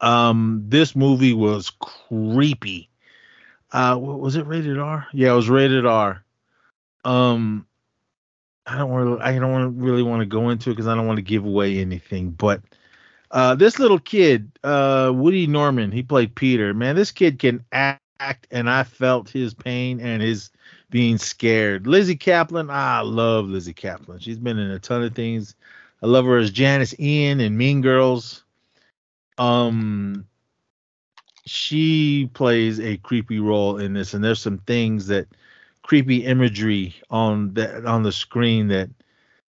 um, 0.00 0.64
this 0.68 0.96
movie 0.96 1.34
was 1.34 1.70
creepy. 1.70 2.87
Uh, 3.70 3.98
was 4.00 4.36
it 4.36 4.46
rated 4.46 4.78
R? 4.78 5.06
Yeah, 5.12 5.32
it 5.32 5.36
was 5.36 5.48
rated 5.48 5.84
R. 5.84 6.24
Um, 7.04 7.66
I 8.66 8.78
don't 8.78 8.90
really, 8.90 9.20
I 9.20 9.38
don't 9.38 9.78
really 9.78 10.02
want 10.02 10.20
to 10.20 10.26
go 10.26 10.50
into 10.50 10.70
it 10.70 10.74
because 10.74 10.86
I 10.88 10.94
don't 10.94 11.06
want 11.06 11.18
to 11.18 11.22
give 11.22 11.44
away 11.44 11.78
anything. 11.78 12.30
But 12.30 12.62
uh, 13.30 13.54
this 13.54 13.78
little 13.78 13.98
kid, 13.98 14.50
uh, 14.64 15.12
Woody 15.14 15.46
Norman, 15.46 15.92
he 15.92 16.02
played 16.02 16.34
Peter. 16.34 16.72
Man, 16.74 16.96
this 16.96 17.10
kid 17.10 17.38
can 17.38 17.64
act, 17.72 18.46
and 18.50 18.68
I 18.70 18.84
felt 18.84 19.28
his 19.28 19.54
pain 19.54 20.00
and 20.00 20.22
his 20.22 20.50
being 20.90 21.18
scared. 21.18 21.86
Lizzy 21.86 22.16
Caplan, 22.16 22.70
I 22.70 23.00
love 23.00 23.46
Lizzy 23.46 23.74
Caplan. 23.74 24.20
She's 24.20 24.38
been 24.38 24.58
in 24.58 24.70
a 24.70 24.78
ton 24.78 25.02
of 25.02 25.14
things. 25.14 25.54
I 26.02 26.06
love 26.06 26.24
her 26.24 26.38
as 26.38 26.50
Janis 26.50 26.98
Ian 26.98 27.40
in 27.40 27.56
Mean 27.56 27.82
Girls. 27.82 28.44
Um, 29.36 30.26
she 31.48 32.30
plays 32.34 32.80
a 32.80 32.96
creepy 32.98 33.40
role 33.40 33.78
in 33.78 33.92
this, 33.94 34.14
and 34.14 34.22
there's 34.22 34.40
some 34.40 34.58
things 34.58 35.06
that 35.08 35.28
creepy 35.82 36.24
imagery 36.24 36.94
on 37.10 37.54
that 37.54 37.86
on 37.86 38.02
the 38.02 38.12
screen 38.12 38.68
that 38.68 38.90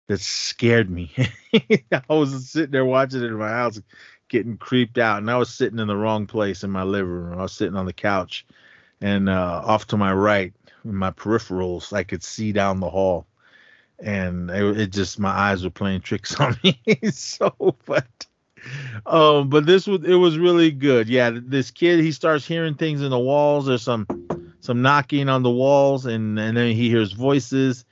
that 0.07 0.19
scared 0.21 0.89
me. 0.89 1.11
I 1.91 2.01
was 2.09 2.49
sitting 2.49 2.71
there 2.71 2.85
watching 2.85 3.23
it 3.23 3.27
in 3.27 3.33
my 3.33 3.49
house, 3.49 3.81
getting 4.29 4.57
creeped 4.57 4.97
out, 4.97 5.19
and 5.19 5.29
I 5.29 5.37
was 5.37 5.49
sitting 5.49 5.79
in 5.79 5.87
the 5.87 5.97
wrong 5.97 6.27
place 6.27 6.63
in 6.63 6.71
my 6.71 6.83
living 6.83 7.11
room. 7.11 7.39
I 7.39 7.43
was 7.43 7.53
sitting 7.53 7.75
on 7.75 7.85
the 7.85 7.93
couch, 7.93 8.45
and 9.01 9.29
uh, 9.29 9.61
off 9.65 9.87
to 9.87 9.97
my 9.97 10.13
right, 10.13 10.53
in 10.85 10.95
my 10.95 11.11
peripherals, 11.11 11.93
I 11.93 12.03
could 12.03 12.23
see 12.23 12.51
down 12.51 12.79
the 12.79 12.89
hall, 12.89 13.27
and 13.99 14.49
it, 14.49 14.79
it 14.79 14.91
just 14.91 15.19
my 15.19 15.29
eyes 15.29 15.63
were 15.63 15.69
playing 15.69 16.01
tricks 16.01 16.39
on 16.39 16.57
me. 16.63 16.79
so, 17.11 17.75
but 17.85 18.25
um, 19.05 19.49
but 19.49 19.65
this 19.65 19.87
was 19.87 20.03
it 20.03 20.15
was 20.15 20.37
really 20.37 20.71
good. 20.71 21.07
Yeah, 21.07 21.31
this 21.33 21.71
kid 21.71 21.99
he 21.99 22.11
starts 22.11 22.45
hearing 22.45 22.75
things 22.75 23.01
in 23.01 23.09
the 23.09 23.19
walls. 23.19 23.65
There's 23.65 23.83
some 23.83 24.07
some 24.59 24.81
knocking 24.81 25.29
on 25.29 25.43
the 25.43 25.51
walls, 25.51 26.05
and 26.05 26.39
and 26.39 26.57
then 26.57 26.75
he 26.75 26.89
hears 26.89 27.13
voices, 27.13 27.85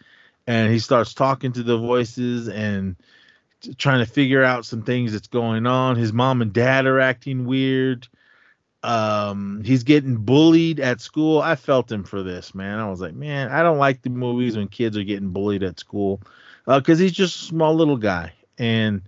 and 0.48 0.72
he 0.72 0.80
starts 0.80 1.14
talking 1.14 1.52
to 1.54 1.64
the 1.64 1.78
voices 1.78 2.48
and 2.48 2.96
trying 3.78 4.06
to 4.06 4.12
figure 4.12 4.44
out 4.44 4.66
some 4.66 4.84
things 4.84 5.14
that's 5.14 5.28
going 5.28 5.66
on. 5.66 5.96
His 5.96 6.14
mom 6.14 6.42
and 6.42 6.54
dad 6.54 6.86
are 6.86 7.00
acting 7.00 7.46
weird. 7.46 8.08
Um, 8.84 9.64
he's 9.66 9.84
getting 9.84 10.18
bullied 10.18 10.80
at 10.80 11.02
school. 11.02 11.42
I 11.42 11.56
felt 11.56 11.92
him 11.92 12.04
for 12.04 12.22
this, 12.22 12.54
man. 12.54 12.78
I 12.78 12.88
was 12.88 13.02
like, 13.02 13.16
man, 13.16 13.50
I 13.52 13.64
don't 13.64 13.80
like 13.80 14.04
the 14.04 14.12
movies 14.12 14.56
when 14.56 14.68
kids 14.68 14.96
are 14.96 15.04
getting 15.04 15.30
bullied 15.30 15.64
at 15.64 15.80
school, 15.80 16.22
because 16.68 17.00
he's 17.00 17.12
just 17.12 17.36
a 17.36 17.46
small 17.46 17.74
little 17.74 17.98
guy, 17.98 18.34
and 18.60 19.02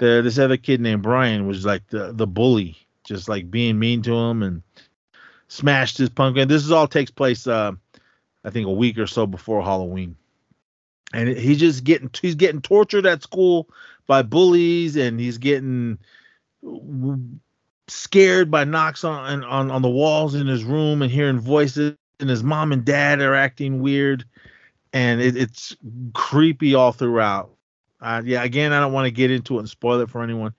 the 0.00 0.22
this 0.24 0.38
other 0.38 0.56
kid 0.56 0.80
named 0.80 1.02
Brian 1.02 1.46
was 1.46 1.64
like 1.64 1.86
the 1.88 2.12
the 2.12 2.26
bully, 2.26 2.76
just 3.04 3.28
like 3.28 3.50
being 3.50 3.78
mean 3.78 4.02
to 4.02 4.14
him 4.14 4.42
and 4.42 4.62
smashed 5.48 5.98
his 5.98 6.08
pumpkin. 6.08 6.48
This 6.48 6.64
is 6.64 6.72
all 6.72 6.88
takes 6.88 7.10
place, 7.10 7.46
uh, 7.46 7.72
I 8.42 8.50
think, 8.50 8.66
a 8.66 8.72
week 8.72 8.98
or 8.98 9.06
so 9.06 9.26
before 9.26 9.62
Halloween, 9.62 10.16
and 11.12 11.28
he's 11.28 11.60
just 11.60 11.84
getting 11.84 12.10
he's 12.20 12.34
getting 12.34 12.62
tortured 12.62 13.06
at 13.06 13.22
school 13.22 13.68
by 14.06 14.22
bullies, 14.22 14.96
and 14.96 15.20
he's 15.20 15.38
getting 15.38 15.98
scared 17.88 18.50
by 18.50 18.64
knocks 18.64 19.04
on 19.04 19.44
on 19.44 19.70
on 19.70 19.82
the 19.82 19.90
walls 19.90 20.34
in 20.34 20.46
his 20.46 20.64
room 20.64 21.02
and 21.02 21.12
hearing 21.12 21.38
voices, 21.38 21.94
and 22.18 22.30
his 22.30 22.42
mom 22.42 22.72
and 22.72 22.86
dad 22.86 23.20
are 23.20 23.34
acting 23.34 23.82
weird, 23.82 24.24
and 24.94 25.20
it, 25.20 25.36
it's 25.36 25.76
creepy 26.14 26.74
all 26.74 26.92
throughout. 26.92 27.50
Uh, 28.00 28.22
yeah, 28.24 28.42
again, 28.42 28.72
I 28.72 28.80
don't 28.80 28.92
want 28.92 29.06
to 29.06 29.10
get 29.10 29.30
into 29.30 29.56
it 29.56 29.60
and 29.60 29.68
spoil 29.68 30.00
it 30.00 30.10
for 30.10 30.22
anyone, 30.22 30.54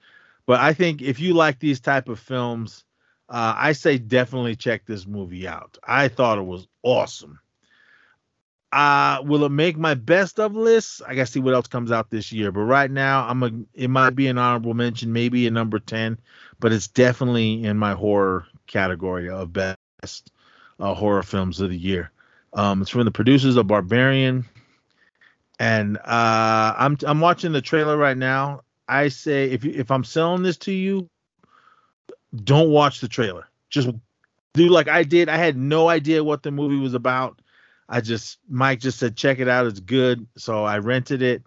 but 0.46 0.60
I 0.60 0.74
think 0.74 1.02
if 1.02 1.20
you 1.20 1.34
like 1.34 1.60
these 1.60 1.80
type 1.80 2.08
of 2.08 2.20
films, 2.20 2.84
uh, 3.30 3.54
I 3.58 3.72
say 3.72 3.98
definitely 3.98 4.56
check 4.56 4.86
this 4.86 5.08
movie 5.08 5.48
out. 5.48 5.78
I 5.84 6.08
thought 6.08 6.38
it 6.38 6.46
was 6.46 6.68
awesome. 6.84 7.40
Uh, 8.72 9.22
will 9.26 9.44
it 9.44 9.52
make 9.52 9.78
my 9.78 9.94
best 9.96 10.40
of 10.40 10.56
list? 10.56 11.02
I 11.06 11.16
gotta 11.16 11.26
see 11.26 11.42
what 11.42 11.54
else 11.54 11.68
comes 11.68 11.92
out 11.92 12.10
this 12.10 12.32
year. 12.32 12.52
But 12.52 12.62
right 12.62 12.90
now, 12.90 13.28
I'm 13.28 13.44
a. 13.44 13.52
It 13.74 13.90
might 13.90 14.16
be 14.16 14.28
an 14.28 14.38
honorable 14.38 14.74
mention, 14.74 15.12
maybe 15.12 15.46
a 15.46 15.52
number 15.52 15.80
ten, 15.80 16.18
but 16.60 16.72
it's 16.72 16.88
definitely 16.88 17.66
in 17.66 17.78
my 17.78 17.94
horror 17.94 18.46
category 18.68 19.30
of 19.30 19.52
best 19.52 20.32
uh, 20.80 20.94
horror 20.94 21.24
films 21.24 21.60
of 21.60 21.70
the 21.70 21.78
year. 21.78 22.12
Um, 22.54 22.82
it's 22.82 22.92
from 22.92 23.06
the 23.06 23.12
producers 23.12 23.58
of 23.58 23.68
Barbarian, 23.68 24.46
and 25.62 25.98
uh, 25.98 26.74
I'm 26.76 26.98
I'm 27.06 27.22
watching 27.22 27.52
the 27.52 27.62
trailer 27.62 27.96
right 27.96 28.18
now. 28.18 28.62
I 28.88 29.10
say 29.10 29.52
if 29.52 29.64
if 29.64 29.92
I'm 29.92 30.04
selling 30.04 30.42
this 30.42 30.58
to 30.58 30.72
you, 30.72 31.08
don't 32.44 32.72
watch 32.72 33.00
the 33.00 33.08
trailer. 33.08 33.48
Just 33.70 33.92
do 34.56 34.70
like 34.70 34.88
I 34.88 35.04
did. 35.04 35.30
I 35.30 35.38
had 35.38 35.56
no 35.56 35.88
idea 35.88 36.24
what 36.24 36.42
the 36.42 36.50
movie 36.50 36.80
was 36.80 36.96
about. 36.96 37.44
I 37.88 38.02
just 38.02 38.40
Mike 38.50 38.80
just 38.80 38.98
said 38.98 39.16
check 39.16 39.38
it 39.38 39.48
out. 39.48 39.68
It's 39.68 39.80
good. 39.80 40.26
So 40.36 40.66
I 40.66 40.80
rented 40.80 41.22
it, 41.22 41.44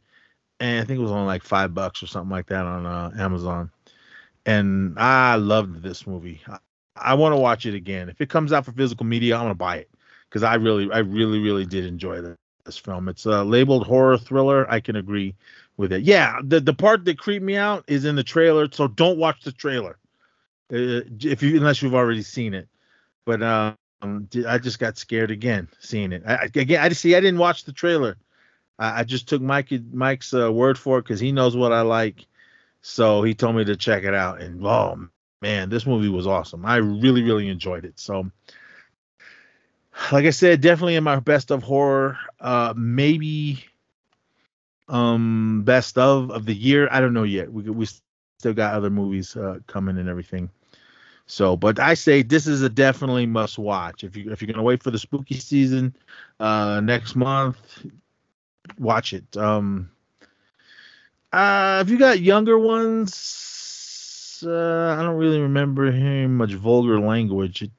and 0.60 0.80
I 0.80 0.84
think 0.84 0.98
it 0.98 1.02
was 1.02 1.10
only 1.10 1.26
like 1.26 1.42
five 1.42 1.74
bucks 1.74 2.00
or 2.00 2.06
something 2.06 2.30
like 2.30 2.46
that 2.46 2.64
on 2.64 2.86
uh, 2.86 3.10
Amazon. 3.18 3.72
And 4.46 4.96
I 4.96 5.34
loved 5.34 5.82
this 5.82 6.06
movie. 6.06 6.40
I, 6.46 6.58
I 6.94 7.14
want 7.14 7.32
to 7.32 7.40
watch 7.40 7.66
it 7.66 7.74
again. 7.74 8.08
If 8.08 8.20
it 8.20 8.28
comes 8.28 8.52
out 8.52 8.64
for 8.64 8.70
physical 8.70 9.06
media, 9.06 9.34
I'm 9.34 9.42
gonna 9.42 9.54
buy 9.56 9.78
it 9.78 9.90
because 10.28 10.44
I 10.44 10.54
really, 10.54 10.88
I 10.92 10.98
really, 10.98 11.40
really 11.40 11.66
did 11.66 11.84
enjoy 11.84 12.22
this 12.64 12.78
film. 12.78 13.08
It's 13.08 13.26
uh, 13.26 13.44
labeled 13.44 13.86
horror 13.86 14.18
thriller. 14.18 14.70
I 14.70 14.80
can 14.80 14.96
agree 14.96 15.34
with 15.76 15.92
it. 15.92 16.02
Yeah, 16.02 16.38
the 16.42 16.60
the 16.60 16.74
part 16.74 17.04
that 17.04 17.18
creeped 17.18 17.44
me 17.44 17.56
out 17.56 17.84
is 17.86 18.04
in 18.04 18.16
the 18.16 18.24
trailer. 18.24 18.68
So 18.70 18.88
don't 18.88 19.18
watch 19.18 19.42
the 19.42 19.52
trailer 19.52 19.98
uh, 20.72 21.06
if 21.20 21.42
you 21.42 21.56
unless 21.56 21.82
you've 21.82 21.94
already 21.94 22.22
seen 22.22 22.54
it. 22.54 22.68
But 23.24 23.42
um, 23.42 24.28
I 24.46 24.58
just 24.58 24.78
got 24.78 24.98
scared 24.98 25.30
again 25.30 25.68
seeing 25.80 26.12
it. 26.12 26.22
I, 26.26 26.44
again, 26.54 26.80
I 26.80 26.88
see. 26.90 27.14
I 27.14 27.20
didn't 27.20 27.38
watch 27.38 27.64
the 27.64 27.72
trailer. 27.72 28.16
I, 28.78 29.00
I 29.00 29.04
just 29.04 29.28
took 29.28 29.42
Mike 29.42 29.72
Mike's 29.92 30.34
uh, 30.34 30.52
word 30.52 30.78
for 30.78 30.98
it 30.98 31.02
because 31.02 31.20
he 31.20 31.32
knows 31.32 31.56
what 31.56 31.72
I 31.72 31.82
like. 31.82 32.26
So 32.82 33.22
he 33.22 33.34
told 33.34 33.56
me 33.56 33.64
to 33.64 33.76
check 33.76 34.04
it 34.04 34.14
out, 34.14 34.42
and 34.42 34.64
oh 34.64 35.08
man, 35.40 35.68
this 35.68 35.86
movie 35.86 36.08
was 36.08 36.26
awesome. 36.26 36.64
I 36.64 36.76
really, 36.76 37.22
really 37.22 37.48
enjoyed 37.48 37.84
it. 37.84 37.98
So, 38.00 38.30
like 40.12 40.24
I 40.26 40.30
said, 40.30 40.60
definitely 40.60 40.96
in 40.96 41.04
my 41.04 41.20
best 41.20 41.50
of 41.50 41.62
horror. 41.62 42.18
Uh, 42.40 42.74
maybe 42.76 43.64
um 44.88 45.62
best 45.64 45.98
of 45.98 46.30
of 46.30 46.44
the 46.46 46.54
year. 46.54 46.88
I 46.90 47.00
don't 47.00 47.14
know 47.14 47.24
yet. 47.24 47.52
We 47.52 47.62
we 47.70 47.86
still 47.86 48.12
got 48.54 48.74
other 48.74 48.90
movies 48.90 49.36
uh, 49.36 49.58
coming 49.66 49.98
and 49.98 50.08
everything. 50.08 50.50
So, 51.26 51.56
but 51.56 51.78
I 51.80 51.94
say 51.94 52.22
this 52.22 52.46
is 52.46 52.62
a 52.62 52.68
definitely 52.68 53.26
must 53.26 53.58
watch. 53.58 54.04
If 54.04 54.16
you 54.16 54.30
if 54.32 54.42
you're 54.42 54.52
gonna 54.52 54.62
wait 54.62 54.82
for 54.82 54.90
the 54.90 54.98
spooky 54.98 55.34
season 55.36 55.94
uh 56.40 56.80
next 56.80 57.16
month, 57.16 57.86
watch 58.78 59.12
it. 59.12 59.36
Um 59.36 59.90
uh 61.32 61.82
if 61.84 61.90
you 61.90 61.98
got 61.98 62.20
younger 62.20 62.58
ones, 62.58 64.42
uh 64.46 64.96
I 64.98 65.02
don't 65.02 65.16
really 65.16 65.40
remember 65.40 65.90
hearing 65.90 66.36
much 66.36 66.52
vulgar 66.54 67.00
language. 67.00 67.62
It 67.62 67.70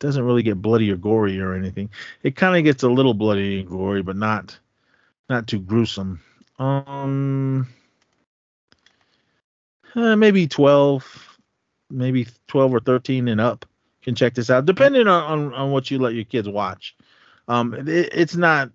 doesn't 0.00 0.24
really 0.24 0.42
get 0.42 0.62
bloody 0.62 0.90
or 0.90 0.96
gory 0.96 1.40
or 1.40 1.54
anything. 1.54 1.90
It 2.22 2.36
kind 2.36 2.56
of 2.56 2.64
gets 2.64 2.82
a 2.82 2.88
little 2.88 3.14
bloody 3.14 3.60
and 3.60 3.68
gory, 3.68 4.02
but 4.02 4.16
not 4.16 4.58
not 5.28 5.46
too 5.46 5.60
gruesome. 5.60 6.20
Um 6.58 7.68
uh, 9.94 10.16
maybe 10.16 10.46
12, 10.46 11.38
maybe 11.90 12.26
12 12.46 12.74
or 12.74 12.80
13 12.80 13.28
and 13.28 13.40
up 13.40 13.64
can 14.02 14.14
check 14.14 14.34
this 14.34 14.50
out, 14.50 14.66
depending 14.66 15.08
on, 15.08 15.22
on, 15.24 15.54
on 15.54 15.70
what 15.70 15.90
you 15.90 15.98
let 15.98 16.14
your 16.14 16.24
kids 16.24 16.48
watch. 16.48 16.96
Um, 17.48 17.74
it, 17.74 18.10
it's 18.12 18.36
not 18.36 18.70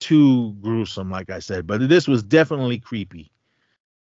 too 0.00 0.52
gruesome, 0.60 1.10
like 1.10 1.30
I 1.30 1.38
said, 1.38 1.66
but 1.66 1.88
this 1.88 2.08
was 2.08 2.22
definitely 2.22 2.78
creepy. 2.78 3.30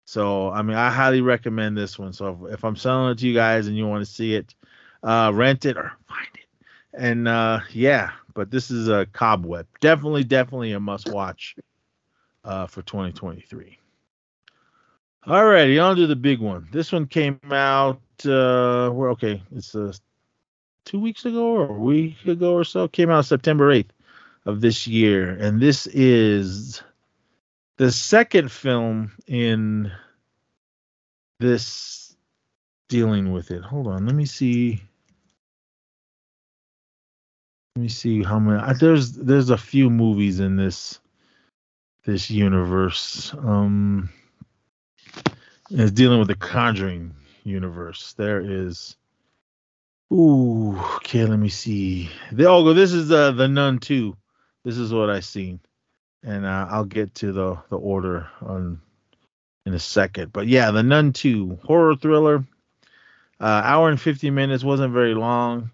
So, 0.06 0.50
I 0.50 0.62
mean, 0.62 0.78
I 0.78 0.90
highly 0.90 1.22
recommend 1.22 1.78
this 1.78 1.98
one. 1.98 2.14
So, 2.14 2.46
if, 2.48 2.54
if 2.56 2.66
I'm 2.66 2.76
selling 2.76 3.12
it 3.12 3.20
to 3.20 3.28
you 3.28 3.34
guys 3.34 3.68
and 3.68 3.78
you 3.78 3.88
want 3.88 4.06
to 4.06 4.12
see 4.12 4.36
it, 4.36 4.54
uh, 5.04 5.32
rent 5.34 5.66
it 5.66 5.78
or 5.78 5.92
find 6.08 6.28
it. 6.34 6.42
And 6.94 7.28
uh, 7.28 7.62
yeah, 7.72 8.12
but 8.34 8.52
this 8.52 8.72
is 8.72 8.88
a 8.88 9.06
cobweb. 9.14 9.68
Definitely, 9.82 10.24
definitely 10.24 10.72
a 10.74 10.80
must 10.80 11.10
watch 11.10 11.56
uh, 12.44 12.68
for 12.68 12.82
2023. 12.82 13.78
Alrighty, 15.28 15.84
on 15.84 15.96
to 15.96 16.08
the 16.08 16.16
big 16.16 16.40
one. 16.40 16.68
This 16.72 16.92
one 16.92 17.08
came 17.08 17.40
out. 17.52 18.02
Uh, 18.26 18.92
we're 18.94 19.12
okay. 19.12 19.42
It's 19.56 19.74
uh, 19.74 19.94
two 20.86 21.00
weeks 21.00 21.26
ago 21.26 21.46
or 21.46 21.70
a 21.70 21.80
week 21.80 22.26
ago 22.26 22.54
or 22.54 22.64
so. 22.64 22.88
Came 22.88 23.10
out 23.10 23.26
September 23.26 23.72
eighth 23.72 23.94
of 24.46 24.60
this 24.60 24.86
year, 24.86 25.30
and 25.30 25.62
this 25.62 25.88
is 25.88 26.84
the 27.78 27.92
second 27.92 28.52
film 28.52 29.14
in 29.26 29.92
this 31.40 32.16
dealing 32.90 33.32
with 33.32 33.52
it. 33.52 33.64
Hold 33.64 33.88
on, 33.88 34.06
let 34.06 34.16
me 34.16 34.26
see. 34.26 34.82
Let 37.76 37.82
me 37.82 37.90
see 37.90 38.22
how 38.22 38.38
many. 38.38 38.74
There's 38.76 39.14
there's 39.14 39.50
a 39.50 39.58
few 39.58 39.90
movies 39.90 40.40
in 40.40 40.58
this 40.58 41.00
this 42.06 42.30
universe. 42.30 43.34
Um 43.34 44.10
is 45.72 45.92
dealing 45.92 46.20
with 46.20 46.28
the 46.28 46.36
Conjuring 46.36 47.16
universe. 47.44 48.14
There 48.14 48.42
is. 48.42 48.96
Ooh, 50.12 50.78
okay. 50.98 51.26
Let 51.26 51.40
me 51.40 51.50
see. 51.50 52.12
They 52.32 52.46
all 52.46 52.64
go. 52.64 52.74
this 52.74 52.94
is 52.94 53.12
uh, 53.12 53.32
the 53.32 53.48
Nun 53.48 53.80
two. 53.80 54.16
This 54.64 54.78
is 54.78 54.94
what 54.94 55.10
I 55.10 55.20
seen, 55.20 55.60
and 56.24 56.46
uh, 56.46 56.68
I'll 56.70 56.86
get 56.86 57.16
to 57.16 57.32
the 57.32 57.58
the 57.70 57.78
order 57.78 58.28
on 58.42 58.82
in 59.66 59.74
a 59.74 59.80
second. 59.80 60.32
But 60.32 60.46
yeah, 60.46 60.70
the 60.70 60.84
Nun 60.84 61.12
two 61.12 61.58
horror 61.64 61.96
thriller. 61.96 62.46
Uh, 63.40 63.62
hour 63.66 63.90
and 63.90 64.00
fifty 64.00 64.30
minutes 64.30 64.64
wasn't 64.64 64.94
very 64.94 65.16
long, 65.16 65.72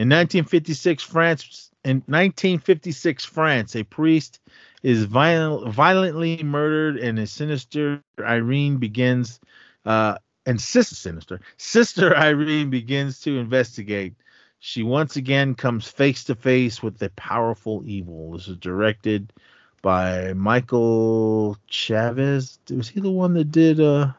In 0.00 0.08
1956 0.08 1.02
France, 1.02 1.70
in 1.84 1.96
1956 2.06 3.22
France, 3.26 3.76
a 3.76 3.82
priest 3.82 4.40
is 4.82 5.04
viol- 5.04 5.70
violently 5.70 6.42
murdered, 6.42 6.96
and 6.96 7.18
his 7.18 7.30
sinister 7.30 8.02
Irene 8.18 8.78
begins, 8.78 9.40
uh, 9.84 10.16
and 10.46 10.58
sister 10.58 10.94
sinister 10.94 11.40
sister 11.58 12.16
Irene 12.28 12.70
begins 12.70 13.20
to 13.20 13.36
investigate. 13.36 14.14
She 14.58 14.82
once 14.82 15.16
again 15.16 15.54
comes 15.54 15.86
face 15.86 16.24
to 16.24 16.34
face 16.34 16.82
with 16.82 16.96
the 16.96 17.10
powerful 17.10 17.82
evil. 17.84 18.32
This 18.32 18.48
is 18.48 18.56
directed 18.56 19.34
by 19.82 20.32
Michael 20.32 21.58
Chaves. 21.70 22.56
Was 22.70 22.88
he 22.88 23.00
the 23.00 23.10
one 23.10 23.34
that 23.34 23.52
did 23.52 23.80
uh 23.80 24.12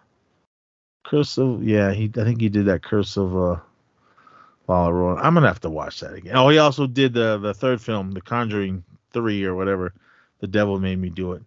Curse 1.03 1.39
of 1.39 1.63
yeah, 1.63 1.91
he 1.91 2.11
I 2.15 2.23
think 2.23 2.39
he 2.39 2.49
did 2.49 2.67
that 2.67 2.83
Curse 2.83 3.17
of 3.17 3.35
uh 3.35 3.55
I'm 4.69 5.33
gonna 5.33 5.47
have 5.47 5.61
to 5.61 5.69
watch 5.69 5.99
that 5.99 6.13
again. 6.13 6.35
Oh, 6.35 6.49
he 6.49 6.57
also 6.57 6.87
did 6.87 7.13
the 7.13 7.37
the 7.37 7.53
third 7.53 7.81
film, 7.81 8.11
The 8.11 8.21
Conjuring 8.21 8.83
Three 9.11 9.43
or 9.43 9.55
whatever. 9.55 9.93
The 10.39 10.47
Devil 10.47 10.79
Made 10.79 10.97
Me 10.97 11.09
Do 11.09 11.33
It. 11.33 11.43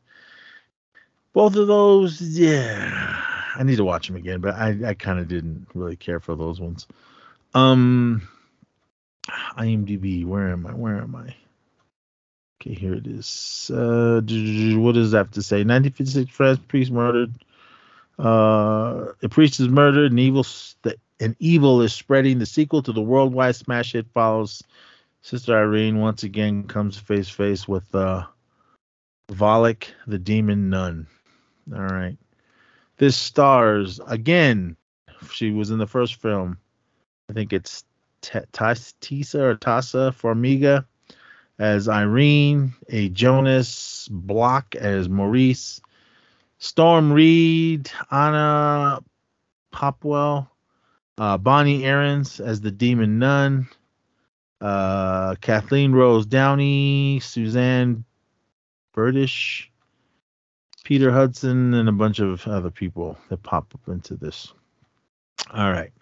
Both 1.32 1.56
of 1.56 1.66
those, 1.66 2.20
yeah, 2.20 3.20
I 3.56 3.62
need 3.64 3.76
to 3.76 3.84
watch 3.84 4.06
them 4.06 4.16
again, 4.16 4.40
but 4.40 4.54
I 4.54 4.76
I 4.88 4.94
kind 4.94 5.18
of 5.18 5.28
didn't 5.28 5.66
really 5.74 5.96
care 5.96 6.20
for 6.20 6.36
those 6.36 6.60
ones. 6.60 6.86
Um, 7.54 8.28
IMDb, 9.56 10.24
where 10.24 10.50
am 10.50 10.66
I? 10.66 10.74
Where 10.74 11.00
am 11.00 11.14
I? 11.16 11.34
Okay, 12.60 12.74
here 12.74 12.94
it 12.94 13.06
is. 13.06 13.70
Uh, 13.72 14.20
what 14.78 14.92
does 14.92 15.10
that 15.10 15.18
have 15.18 15.30
to 15.32 15.42
say? 15.42 15.58
1956 15.58 16.30
France 16.30 16.60
priest 16.68 16.90
murdered. 16.90 17.34
Uh, 18.18 19.06
a 19.22 19.28
priest 19.28 19.60
is 19.60 19.68
murdered, 19.68 20.12
and 20.12 20.20
evil 20.20 20.46
the, 20.82 20.96
an 21.20 21.36
evil 21.38 21.82
is 21.82 21.92
spreading. 21.92 22.38
The 22.38 22.46
sequel 22.46 22.82
to 22.82 22.92
the 22.92 23.00
worldwide 23.00 23.56
smash 23.56 23.92
hit 23.92 24.06
follows. 24.12 24.62
Sister 25.22 25.56
Irene 25.56 25.98
once 25.98 26.22
again 26.22 26.64
comes 26.64 26.98
face 26.98 27.28
to 27.28 27.34
face 27.34 27.66
with 27.66 27.94
uh, 27.94 28.24
Valak, 29.30 29.86
the 30.06 30.18
demon 30.18 30.68
nun. 30.70 31.06
All 31.72 31.80
right. 31.80 32.18
This 32.98 33.16
stars 33.16 34.00
again. 34.06 34.76
She 35.32 35.50
was 35.50 35.70
in 35.70 35.78
the 35.78 35.86
first 35.86 36.16
film. 36.16 36.58
I 37.30 37.32
think 37.32 37.52
it's 37.52 37.84
T- 38.20 38.38
Tisa 38.52 39.40
or 39.40 39.56
Tasa 39.56 40.12
Farmiga 40.12 40.84
as 41.58 41.88
Irene, 41.88 42.74
a 42.88 43.08
Jonas 43.08 44.08
Block 44.10 44.74
as 44.74 45.08
Maurice, 45.08 45.80
Storm 46.58 47.12
Reed, 47.12 47.90
Anna 48.10 49.00
Popwell, 49.72 50.48
uh, 51.18 51.38
Bonnie 51.38 51.84
Aarons 51.84 52.40
as 52.40 52.60
the 52.60 52.70
Demon 52.70 53.18
Nun, 53.18 53.68
uh, 54.60 55.34
Kathleen 55.40 55.92
Rose 55.92 56.26
Downey, 56.26 57.20
Suzanne 57.20 58.04
Bertish, 58.94 59.68
Peter 60.84 61.10
Hudson, 61.10 61.74
and 61.74 61.88
a 61.88 61.92
bunch 61.92 62.18
of 62.18 62.46
other 62.46 62.70
people 62.70 63.16
that 63.28 63.42
pop 63.42 63.74
up 63.74 63.88
into 63.88 64.16
this. 64.16 64.52
All 65.52 65.70
right. 65.70 65.92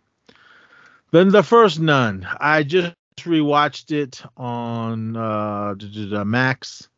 Then 1.10 1.28
the 1.28 1.42
first 1.42 1.78
nun. 1.78 2.26
I 2.40 2.62
just 2.62 2.94
rewatched 3.18 3.92
it 3.92 4.22
on 4.36 5.16
uh, 5.16 6.24
Max. 6.24 6.88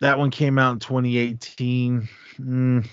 That 0.00 0.18
one 0.18 0.30
came 0.30 0.58
out 0.58 0.72
in 0.72 0.78
2018. 0.80 2.08
Mm, 2.40 2.88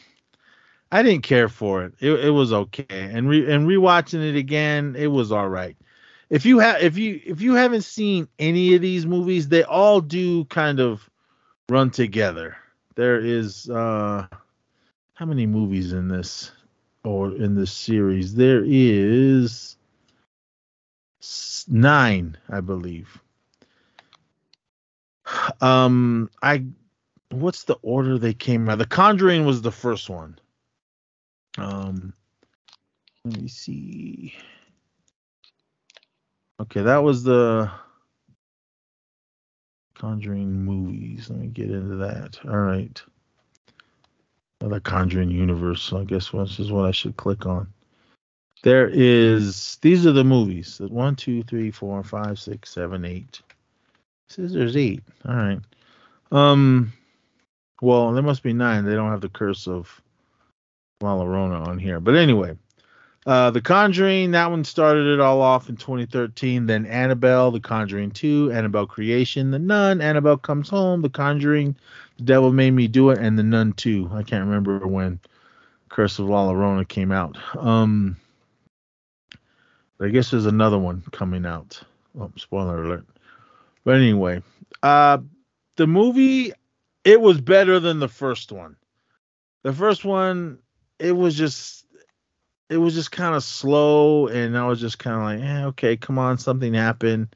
I 0.93 1.01
didn't 1.01 1.23
care 1.23 1.49
for 1.49 1.83
it. 1.85 1.95
It, 1.99 2.11
it 2.25 2.29
was 2.29 2.53
okay, 2.53 2.85
and 2.89 3.27
re, 3.27 3.51
and 3.51 3.67
rewatching 3.67 4.29
it 4.29 4.35
again, 4.35 4.95
it 4.95 5.07
was 5.07 5.31
all 5.31 5.49
right. 5.49 5.75
If 6.29 6.45
you 6.45 6.59
have 6.59 6.83
if 6.83 6.99
you 6.99 7.19
if 7.25 7.41
you 7.41 7.55
haven't 7.55 7.81
seen 7.81 8.27
any 8.37 8.75
of 8.75 8.81
these 8.81 9.03
movies, 9.03 9.47
they 9.47 9.63
all 9.63 10.01
do 10.01 10.45
kind 10.45 10.79
of 10.79 11.09
run 11.67 11.89
together. 11.89 12.57
There 12.93 13.19
is 13.19 13.67
uh 13.71 14.27
how 15.15 15.25
many 15.25 15.47
movies 15.47 15.93
in 15.93 16.09
this 16.09 16.51
or 17.03 17.35
in 17.35 17.55
this 17.55 17.71
series? 17.71 18.35
There 18.35 18.63
is 18.63 19.77
nine, 21.67 22.37
I 22.49 22.61
believe. 22.61 23.19
Um, 25.59 26.29
I 26.43 26.65
what's 27.31 27.63
the 27.63 27.79
order 27.81 28.19
they 28.19 28.35
came 28.35 28.69
out? 28.69 28.77
The 28.77 28.85
Conjuring 28.85 29.43
was 29.45 29.63
the 29.63 29.71
first 29.71 30.07
one. 30.07 30.37
Um, 31.58 32.14
let 33.26 33.41
me 33.41 33.47
see. 33.47 34.34
Okay, 36.62 36.82
that 36.82 37.04
was 37.04 37.24
the 37.24 37.72
Conjuring 39.95 40.66
movies. 40.66 41.30
Let 41.30 41.39
me 41.39 41.47
get 41.47 41.70
into 41.70 41.95
that. 41.95 42.39
All 42.45 42.58
right. 42.58 43.01
The 44.60 44.80
Conjuring 44.82 45.32
universe. 45.32 45.93
I 45.93 46.04
guess 46.04 46.32
this 46.32 46.60
is 46.60 46.72
what 46.72 46.86
I 46.86 46.91
should 46.91 47.16
click 47.18 47.45
on. 47.45 47.68
There 48.64 48.89
is 48.91 49.78
these 49.82 50.06
are 50.06 50.14
the 50.14 50.24
movies. 50.24 50.80
One, 50.80 51.16
two, 51.16 51.43
three, 51.43 51.72
four, 51.72 52.04
five, 52.04 52.39
six, 52.39 52.72
seven, 52.72 53.06
eight. 53.06 53.41
Says 54.30 54.54
there's 54.54 54.78
eight. 54.78 55.04
All 55.28 55.36
right. 55.36 55.60
Um 56.32 56.93
well, 57.82 58.14
there 58.14 58.24
must 58.24 58.43
be 58.43 58.54
nine. 58.54 58.86
They 58.86 58.95
don't 58.95 59.12
have 59.12 59.22
the 59.22 59.30
curse 59.30 59.68
of 59.68 60.01
La 61.04 61.16
Llorona 61.16 61.68
on 61.68 61.78
here. 61.78 61.99
But 61.99 62.16
anyway, 62.16 62.58
uh 63.26 63.51
The 63.51 63.62
Conjuring, 63.62 64.32
that 64.32 64.49
one 64.49 64.64
started 64.64 65.06
it 65.08 65.20
all 65.20 65.41
off 65.41 65.70
in 65.70 65.76
2013. 65.78 66.66
Then 66.66 66.86
Annabelle, 66.86 67.51
The 67.51 67.60
Conjuring 67.60 68.12
2, 68.12 68.51
Annabelle 68.51 68.88
Creation, 68.88 69.51
The 69.51 69.60
Nun, 69.60 70.01
Annabelle 70.01 70.38
Comes 70.38 70.70
Home, 70.70 71.01
The 71.01 71.10
Conjuring, 71.10 71.76
The 72.18 72.24
Devil 72.24 72.51
Made 72.51 72.72
Me 72.72 72.88
Do 72.88 73.10
It, 73.12 73.20
and 73.20 73.38
The 73.38 73.43
Nun 73.43 73.74
2. 73.74 74.10
I 74.14 74.24
can't 74.24 74.45
remember 74.45 74.88
when 74.88 75.20
Curse 75.89 76.20
of 76.20 76.28
La 76.28 76.49
Llorona 76.49 76.88
came 76.88 77.12
out. 77.12 77.38
Um 77.58 78.18
I 79.99 80.10
guess 80.10 80.32
there's 80.32 80.45
another 80.45 80.78
one 80.78 81.01
coming 81.12 81.45
out. 81.45 81.82
Oh, 82.20 82.32
spoiler 82.36 82.84
alert. 82.84 83.06
But 83.86 83.95
anyway, 83.95 84.41
uh, 84.82 85.20
the 85.78 85.88
movie 85.88 86.54
it 87.04 87.20
was 87.20 87.39
better 87.41 87.80
than 87.80 87.99
the 87.99 88.08
first 88.08 88.51
one. 88.51 88.76
The 89.64 89.74
first 89.74 90.06
one, 90.06 90.60
it 90.99 91.11
was 91.11 91.35
just 91.35 91.85
it 92.69 92.77
was 92.77 92.93
just 92.93 93.11
kind 93.11 93.35
of 93.35 93.43
slow, 93.43 94.27
and 94.27 94.57
I 94.57 94.65
was 94.65 94.79
just 94.79 94.99
kind 94.99 95.15
of 95.17 95.23
like, 95.23 95.49
eh, 95.49 95.65
okay, 95.65 95.97
come 95.97 96.17
on, 96.17 96.37
something 96.37 96.73
happened. 96.73 97.35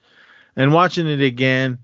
And 0.56 0.74
watching 0.74 1.08
it 1.08 1.22
again, 1.22 1.78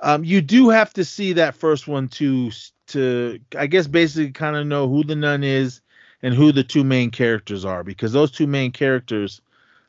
um, 0.00 0.24
you 0.24 0.40
do 0.40 0.70
have 0.70 0.92
to 0.94 1.04
see 1.04 1.32
that 1.34 1.54
first 1.54 1.86
one 1.86 2.08
to 2.08 2.50
to 2.88 3.38
I 3.56 3.66
guess 3.66 3.86
basically 3.86 4.32
kind 4.32 4.56
of 4.56 4.66
know 4.66 4.88
who 4.88 5.04
the 5.04 5.16
nun 5.16 5.42
is 5.42 5.80
and 6.22 6.34
who 6.34 6.52
the 6.52 6.64
two 6.64 6.84
main 6.84 7.10
characters 7.10 7.64
are 7.64 7.82
because 7.84 8.12
those 8.12 8.30
two 8.30 8.46
main 8.46 8.72
characters 8.72 9.40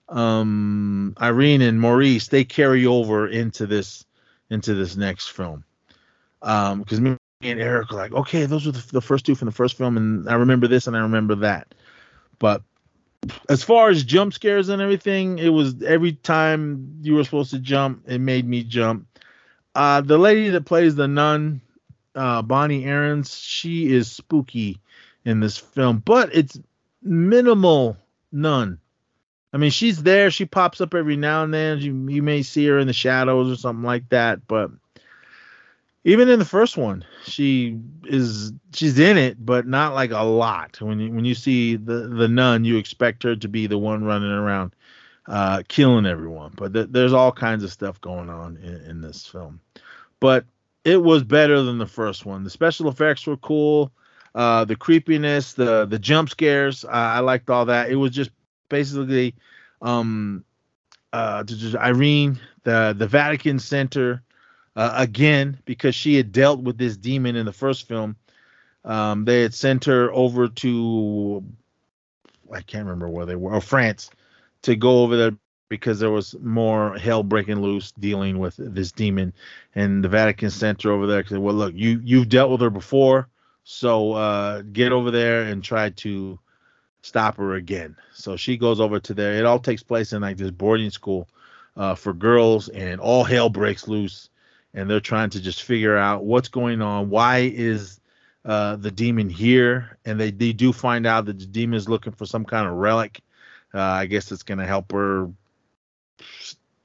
um, 0.10 1.16
Irene 1.20 1.62
and 1.62 1.80
Maurice 1.80 2.30
they 2.30 2.44
carry 2.44 2.86
over 2.86 3.28
into 3.28 3.68
this 3.68 4.06
into 4.50 4.74
this 4.74 4.96
next 4.96 5.30
film. 5.30 5.64
Um, 6.42 6.80
because 6.80 7.02
me 7.02 7.18
and 7.42 7.60
Eric 7.60 7.92
are 7.92 7.96
like, 7.96 8.14
okay, 8.14 8.46
those 8.46 8.66
are 8.68 8.72
the, 8.72 8.86
the 8.94 9.02
first 9.02 9.26
two 9.26 9.36
from 9.36 9.48
the 9.48 9.52
first 9.52 9.78
film, 9.78 9.98
and 9.98 10.30
I 10.30 10.36
remember 10.36 10.68
this 10.68 10.88
and 10.88 10.96
I 10.96 11.02
remember 11.02 11.36
that. 11.36 11.74
But 12.40 12.64
as 13.50 13.64
far 13.64 13.90
as 13.90 14.04
jump 14.04 14.34
scares 14.34 14.70
and 14.70 14.82
everything, 14.82 15.40
it 15.40 15.50
was 15.50 15.82
every 15.84 16.14
time 16.14 17.00
you 17.02 17.16
were 17.16 17.24
supposed 17.24 17.52
to 17.52 17.60
jump, 17.60 18.04
it 18.08 18.20
made 18.20 18.48
me 18.48 18.64
jump. 18.64 19.08
Uh, 19.76 20.02
the 20.02 20.18
lady 20.18 20.50
that 20.50 20.66
plays 20.66 20.96
the 20.96 21.08
nun, 21.08 21.62
uh, 22.16 22.42
Bonnie 22.42 22.86
Aarons, 22.86 23.38
she 23.38 23.94
is 23.94 24.12
spooky 24.12 24.80
in 25.26 25.40
this 25.40 25.58
film, 25.58 26.02
but 26.04 26.34
it's 26.34 26.60
minimal 27.04 27.98
nun. 28.32 28.80
I 29.54 29.58
mean, 29.58 29.72
she's 29.72 30.04
there. 30.04 30.30
She 30.30 30.46
pops 30.46 30.82
up 30.82 30.94
every 30.94 31.16
now 31.16 31.44
and 31.44 31.54
then. 31.54 31.80
You, 31.80 32.10
you 32.10 32.22
may 32.22 32.44
see 32.44 32.68
her 32.68 32.80
in 32.80 32.88
the 32.88 32.94
shadows 32.94 33.52
or 33.52 33.56
something 33.56 33.86
like 33.86 34.10
that. 34.10 34.46
But 34.48 34.72
even 36.08 36.30
in 36.30 36.40
the 36.40 36.46
first 36.46 36.78
one, 36.78 37.04
she 37.26 37.78
is 38.06 38.54
she's 38.74 38.98
in 38.98 39.18
it, 39.18 39.46
but 39.46 39.68
not 39.68 39.94
like 39.94 40.12
a 40.12 40.24
lot. 40.24 40.80
When 40.80 41.02
you 41.02 41.12
when 41.12 41.26
you 41.26 41.36
see 41.36 41.76
the 41.76 42.08
the 42.08 42.30
nun, 42.30 42.64
you 42.64 42.78
expect 42.78 43.24
her 43.24 43.36
to 43.36 43.48
be 43.50 43.68
the 43.68 43.78
one 43.78 44.06
running 44.06 44.32
around, 44.32 44.74
uh, 45.28 45.64
killing 45.68 46.06
everyone. 46.06 46.54
But 46.56 46.74
th- 46.74 46.88
there's 46.92 47.12
all 47.12 47.34
kinds 47.34 47.66
of 47.66 47.74
stuff 47.74 48.00
going 48.00 48.30
on 48.30 48.56
in, 48.56 48.76
in 48.90 49.02
this 49.02 49.28
film. 49.28 49.60
But 50.22 50.46
it 50.86 51.04
was 51.04 51.26
better 51.26 51.62
than 51.62 51.78
the 51.78 51.86
first 51.86 52.26
one. 52.26 52.46
The 52.46 52.50
special 52.50 52.88
effects 52.88 53.28
were 53.28 53.36
cool. 53.36 53.92
Uh, 54.34 54.64
the 54.64 54.78
creepiness, 54.78 55.56
the 55.56 55.86
the 55.86 56.00
jump 56.00 56.30
scares, 56.30 56.86
uh, 56.86 56.88
I 56.88 57.20
liked 57.20 57.50
all 57.50 57.66
that. 57.66 57.90
It 57.92 57.98
was 57.98 58.12
just 58.12 58.32
basically 58.70 59.36
um 59.82 60.46
uh 61.12 61.44
Irene 61.76 62.40
the 62.64 62.96
the 62.98 63.08
Vatican 63.08 63.60
Center 63.60 64.24
uh, 64.78 64.94
again 64.96 65.60
because 65.66 65.96
she 65.96 66.16
had 66.16 66.32
dealt 66.32 66.62
with 66.62 66.78
this 66.78 66.96
demon 66.96 67.36
in 67.36 67.46
the 67.46 67.54
first 67.54 67.88
film 67.88 68.16
um 68.86 69.26
they 69.26 69.42
had 69.42 69.54
sent 69.54 69.86
her 69.86 70.12
over 70.14 70.48
to 70.48 71.44
I 72.54 72.62
can't 72.62 72.86
remember 72.86 73.10
where 73.10 73.26
they 73.26 73.36
were 73.36 73.54
or 73.54 73.62
France 73.62 74.10
to 74.64 74.76
go 74.76 75.04
over 75.04 75.18
there 75.18 75.32
because 75.70 76.00
there 76.00 76.12
was 76.12 76.36
more 76.42 76.98
hell 76.98 77.24
breaking 77.24 77.62
loose 77.62 77.92
dealing 77.94 78.40
with 78.40 78.56
this 78.58 78.92
demon, 78.92 79.34
and 79.76 80.04
the 80.04 80.10
Vatican 80.10 80.50
sent 80.50 80.84
her 80.84 80.92
over 80.92 81.08
there. 81.08 81.26
Said, 81.26 81.40
"Well, 81.40 81.56
look, 81.56 81.74
you 81.76 82.02
you've 82.04 82.30
dealt 82.30 82.52
with 82.52 82.62
her 82.62 82.70
before, 82.70 83.28
so 83.64 84.14
uh, 84.14 84.62
get 84.62 84.92
over 84.92 85.12
there 85.12 85.44
and 85.44 85.64
try 85.64 85.90
to 85.90 86.40
stop 87.02 87.38
her 87.38 87.56
again." 87.56 87.96
So 88.14 88.38
she 88.38 88.58
goes 88.58 88.80
over 88.80 89.00
to 89.02 89.14
there. 89.14 89.34
It 89.34 89.46
all 89.46 89.60
takes 89.60 89.84
place 89.84 90.14
in 90.14 90.22
like 90.22 90.38
this 90.38 90.52
boarding 90.52 90.90
school 90.92 91.28
uh, 91.76 91.96
for 91.96 92.14
girls, 92.14 92.70
and 92.70 93.02
all 93.02 93.24
hell 93.24 93.50
breaks 93.50 93.88
loose, 93.88 94.30
and 94.78 94.88
they're 94.88 95.00
trying 95.00 95.32
to 95.32 95.42
just 95.42 95.64
figure 95.64 95.98
out 95.98 96.24
what's 96.24 96.50
going 96.50 96.84
on. 96.84 97.10
Why 97.10 97.52
is 97.54 98.00
uh, 98.46 98.76
the 98.76 98.92
demon 98.92 99.28
here? 99.28 99.98
And 100.06 100.20
they 100.20 100.30
they 100.30 100.54
do 100.54 100.72
find 100.72 101.08
out 101.08 101.26
that 101.26 101.40
the 101.40 101.48
demon 101.48 101.76
is 101.76 101.90
looking 101.90 102.14
for 102.14 102.28
some 102.28 102.46
kind 102.46 102.68
of 102.68 102.76
relic. 102.76 103.22
Uh, 103.74 103.82
I 103.82 104.06
guess 104.06 104.32
it's 104.32 104.44
going 104.44 104.60
to 104.60 104.68
help 104.68 104.92
her 104.92 105.32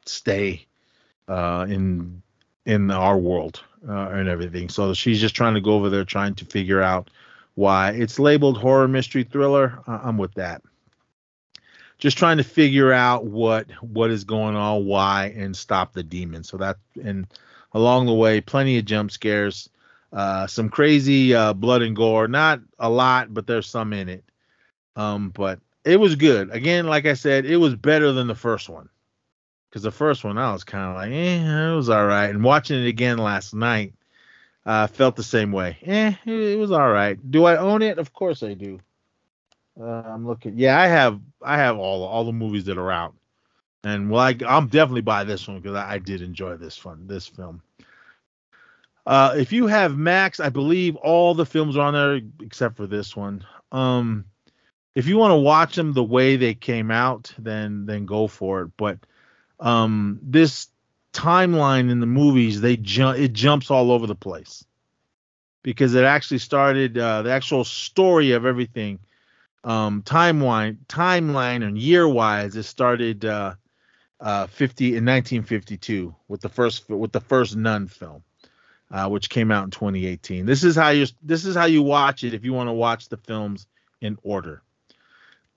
stay 0.06 0.66
uh, 1.28 1.66
in 1.68 2.22
in 2.64 2.90
our 2.90 3.18
world 3.18 3.62
uh, 3.86 4.08
and 4.08 4.26
everything. 4.26 4.70
So 4.70 4.94
she's 4.94 5.20
just 5.20 5.34
trying 5.34 5.54
to 5.54 5.60
go 5.60 5.74
over 5.74 5.90
there, 5.90 6.06
trying 6.06 6.34
to 6.36 6.46
figure 6.46 6.80
out 6.80 7.10
why 7.56 7.90
it's 7.90 8.18
labeled 8.18 8.56
horror 8.56 8.88
mystery 8.88 9.24
thriller. 9.24 9.80
I'm 9.86 10.16
with 10.16 10.32
that. 10.34 10.62
Just 11.98 12.16
trying 12.16 12.38
to 12.38 12.44
figure 12.44 12.90
out 12.90 13.26
what 13.26 13.70
what 13.82 14.10
is 14.10 14.24
going 14.24 14.56
on, 14.56 14.86
why, 14.86 15.34
and 15.36 15.54
stop 15.54 15.92
the 15.92 16.02
demon. 16.02 16.42
So 16.42 16.56
that 16.56 16.78
and 17.04 17.26
along 17.74 18.06
the 18.06 18.14
way, 18.14 18.40
plenty 18.40 18.78
of 18.78 18.84
jump 18.84 19.10
scares, 19.10 19.68
uh, 20.12 20.46
some 20.46 20.68
crazy 20.68 21.34
uh, 21.34 21.52
blood 21.52 21.82
and 21.82 21.96
gore. 21.96 22.28
Not 22.28 22.60
a 22.78 22.90
lot, 22.90 23.32
but 23.32 23.46
there's 23.46 23.68
some 23.68 23.92
in 23.92 24.08
it. 24.08 24.24
Um, 24.96 25.30
but 25.30 25.58
it 25.84 25.98
was 25.98 26.16
good. 26.16 26.50
Again, 26.50 26.86
like 26.86 27.06
I 27.06 27.14
said, 27.14 27.46
it 27.46 27.56
was 27.56 27.74
better 27.74 28.12
than 28.12 28.26
the 28.26 28.34
first 28.34 28.68
one 28.68 28.88
because 29.72 29.82
the 29.82 29.90
first 29.90 30.22
one 30.22 30.36
I 30.36 30.52
was 30.52 30.64
kind 30.64 30.90
of 30.90 30.96
like, 30.96 31.12
eh, 31.12 31.70
it 31.70 31.74
was 31.74 31.88
all 31.88 32.04
right. 32.04 32.28
And 32.28 32.44
watching 32.44 32.78
it 32.84 32.86
again 32.86 33.16
last 33.16 33.54
night, 33.54 33.94
I 34.66 34.82
uh, 34.82 34.86
felt 34.86 35.16
the 35.16 35.22
same 35.22 35.50
way. 35.50 35.78
Eh, 35.82 36.12
it, 36.26 36.58
was 36.58 36.70
all 36.70 36.90
right. 36.90 37.18
Do 37.30 37.46
I 37.46 37.56
own 37.56 37.80
it? 37.80 37.98
Of 37.98 38.12
course 38.12 38.42
I 38.42 38.52
do. 38.52 38.80
Uh, 39.80 39.84
I'm 39.84 40.26
looking. 40.26 40.58
Yeah, 40.58 40.78
I 40.78 40.86
have. 40.88 41.18
I 41.42 41.56
have 41.56 41.78
all 41.78 42.04
all 42.04 42.24
the 42.24 42.32
movies 42.32 42.66
that 42.66 42.76
are 42.76 42.92
out, 42.92 43.14
and 43.84 44.10
well, 44.10 44.20
I, 44.20 44.36
I'm 44.46 44.68
definitely 44.68 45.02
by 45.02 45.24
this 45.24 45.46
one 45.46 45.60
because 45.60 45.76
I, 45.76 45.94
I 45.94 45.98
did 45.98 46.22
enjoy 46.22 46.56
this 46.56 46.76
fun 46.76 47.06
this 47.06 47.26
film. 47.26 47.62
Uh, 49.04 49.34
if 49.36 49.52
you 49.52 49.66
have 49.66 49.96
Max, 49.96 50.38
I 50.38 50.48
believe 50.48 50.94
all 50.96 51.34
the 51.34 51.46
films 51.46 51.76
are 51.76 51.86
on 51.86 51.94
there 51.94 52.20
except 52.40 52.76
for 52.76 52.86
this 52.86 53.16
one. 53.16 53.44
Um, 53.72 54.26
if 54.94 55.06
you 55.06 55.16
want 55.16 55.32
to 55.32 55.36
watch 55.36 55.74
them 55.74 55.92
the 55.92 56.04
way 56.04 56.36
they 56.36 56.54
came 56.54 56.90
out, 56.90 57.32
then 57.38 57.86
then 57.86 58.06
go 58.06 58.28
for 58.28 58.62
it. 58.62 58.70
But 58.76 58.98
um, 59.58 60.20
this 60.22 60.68
timeline 61.12 61.90
in 61.90 62.00
the 62.00 62.06
movies 62.06 62.60
they 62.60 62.76
jump 62.76 63.18
it 63.18 63.32
jumps 63.32 63.70
all 63.70 63.92
over 63.92 64.06
the 64.06 64.14
place 64.14 64.64
because 65.62 65.94
it 65.94 66.04
actually 66.04 66.38
started 66.38 66.96
uh, 66.96 67.22
the 67.22 67.30
actual 67.30 67.64
story 67.64 68.32
of 68.32 68.46
everything 68.46 68.98
um, 69.62 70.02
timeline 70.02 70.78
timeline 70.88 71.62
and 71.62 71.76
year 71.76 72.08
wise 72.08 72.56
it 72.56 72.62
started 72.62 73.26
uh, 73.26 73.54
uh, 74.22 74.46
50 74.46 74.86
in 74.86 75.04
1952 75.04 76.14
with 76.28 76.40
the 76.40 76.48
first 76.48 76.88
with 76.88 77.12
the 77.12 77.20
first 77.20 77.56
nun 77.56 77.88
film 77.88 78.22
uh, 78.90 79.08
which 79.08 79.28
came 79.28 79.50
out 79.50 79.64
in 79.64 79.70
2018 79.70 80.46
this 80.46 80.64
is 80.64 80.76
how 80.76 80.90
you 80.90 81.06
this 81.22 81.44
is 81.44 81.54
how 81.54 81.66
you 81.66 81.82
watch 81.82 82.24
it 82.24 82.32
if 82.32 82.44
you 82.44 82.52
want 82.52 82.68
to 82.68 82.72
watch 82.72 83.08
the 83.08 83.16
films 83.16 83.66
in 84.00 84.16
order 84.22 84.62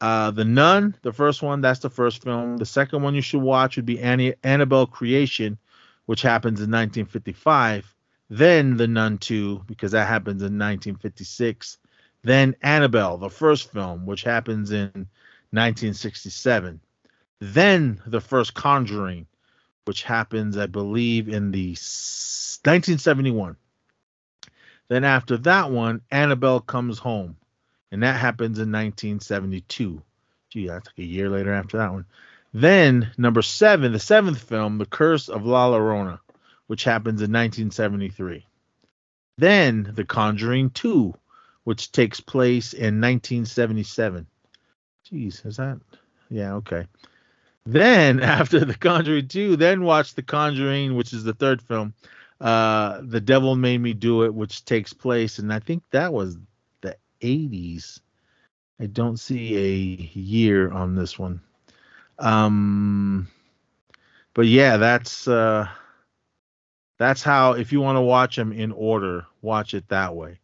uh, 0.02 0.30
the 0.32 0.46
Nun, 0.46 0.96
the 1.04 1.14
first 1.14 1.42
one, 1.42 1.62
that's 1.62 1.80
the 1.80 1.90
first 1.90 2.22
film. 2.22 2.58
The 2.58 2.66
second 2.66 3.02
one 3.02 3.16
you 3.16 3.22
should 3.22 3.42
watch 3.42 3.78
would 3.78 3.86
be 3.86 4.00
Annie, 4.00 4.36
Annabelle 4.44 4.88
Creation, 4.88 5.58
which 6.06 6.22
happens 6.22 6.60
in 6.60 6.70
1955. 6.70 7.96
Then 8.30 8.78
The 8.78 8.88
Nun 8.88 9.18
2, 9.18 9.64
because 9.66 9.92
that 9.94 10.08
happens 10.08 10.42
in 10.42 10.58
1956. 10.60 11.78
Then 12.24 12.56
Annabelle, 12.62 13.18
the 13.18 13.30
first 13.30 13.72
film, 13.72 14.06
which 14.06 14.24
happens 14.24 14.72
in 14.72 15.08
1967. 15.52 16.82
Then 17.40 18.02
the 18.06 18.22
first 18.22 18.54
Conjuring, 18.54 19.28
which 19.86 20.04
happens, 20.04 20.58
I 20.58 20.66
believe, 20.68 21.30
in 21.30 21.52
the 21.52 21.70
1971. 21.70 23.56
Then 24.88 25.04
after 25.04 25.38
that 25.38 25.72
one, 25.72 26.02
Annabelle 26.12 26.60
Comes 26.60 27.00
Home 27.00 27.38
and 27.96 28.04
that 28.04 28.20
happens 28.20 28.60
in 28.60 28.74
1972. 28.74 30.02
Gee, 30.50 30.68
that's 30.68 30.88
like 30.88 30.98
a 30.98 31.04
year 31.04 31.30
later 31.30 31.54
after 31.54 31.78
that 31.78 31.94
one. 31.94 32.06
Then 32.54 33.12
number 33.18 33.42
seven, 33.42 33.94
the 33.94 34.00
seventh 34.00 34.42
film, 34.42 34.78
The 34.80 34.86
Curse 34.86 35.30
of 35.30 35.46
La 35.46 35.70
Llorona, 35.70 36.20
which 36.68 36.84
happens 36.84 37.22
in 37.22 37.32
1973. 37.32 38.46
Then 39.38 39.92
The 39.94 40.04
Conjuring 40.04 40.72
2, 40.72 41.14
which 41.64 41.94
takes 41.94 42.20
place 42.20 42.74
in 42.74 43.00
1977. 43.00 44.28
Jeez, 45.10 45.46
is 45.46 45.56
that? 45.56 45.80
Yeah, 46.30 46.56
okay. 46.56 46.88
Then 47.66 48.20
after 48.22 48.64
The 48.64 48.76
Conjuring 48.76 49.28
2, 49.28 49.56
then 49.56 49.84
watch 49.84 50.14
The 50.14 50.24
Conjuring, 50.24 50.96
which 50.96 51.14
is 51.14 51.24
the 51.24 51.34
third 51.34 51.62
film, 51.62 51.94
uh, 52.40 53.02
The 53.04 53.22
Devil 53.22 53.56
Made 53.56 53.82
Me 53.82 53.94
Do 53.94 54.24
It, 54.24 54.34
which 54.34 54.66
takes 54.66 54.94
place, 54.94 55.40
and 55.40 55.52
I 55.52 55.60
think 55.60 55.84
that 55.92 56.14
was 56.14 56.38
the 56.82 56.98
80s. 57.22 58.00
I 58.80 58.88
don't 58.88 59.18
see 59.18 59.58
a 59.58 60.20
year 60.20 60.72
on 60.72 60.96
this 60.96 61.18
one. 61.18 61.42
Um, 62.20 63.28
but 64.34 64.48
yeah, 64.48 64.78
that's 64.78 65.28
uh, 65.28 65.68
that's 66.98 67.24
how 67.24 67.54
if 67.54 67.72
you 67.72 67.82
want 67.82 67.96
to 67.98 68.02
watch 68.02 68.36
them 68.36 68.52
in 68.52 68.72
order, 68.72 69.26
watch 69.42 69.74
it 69.74 69.88
that 69.90 70.16
way. 70.16 70.40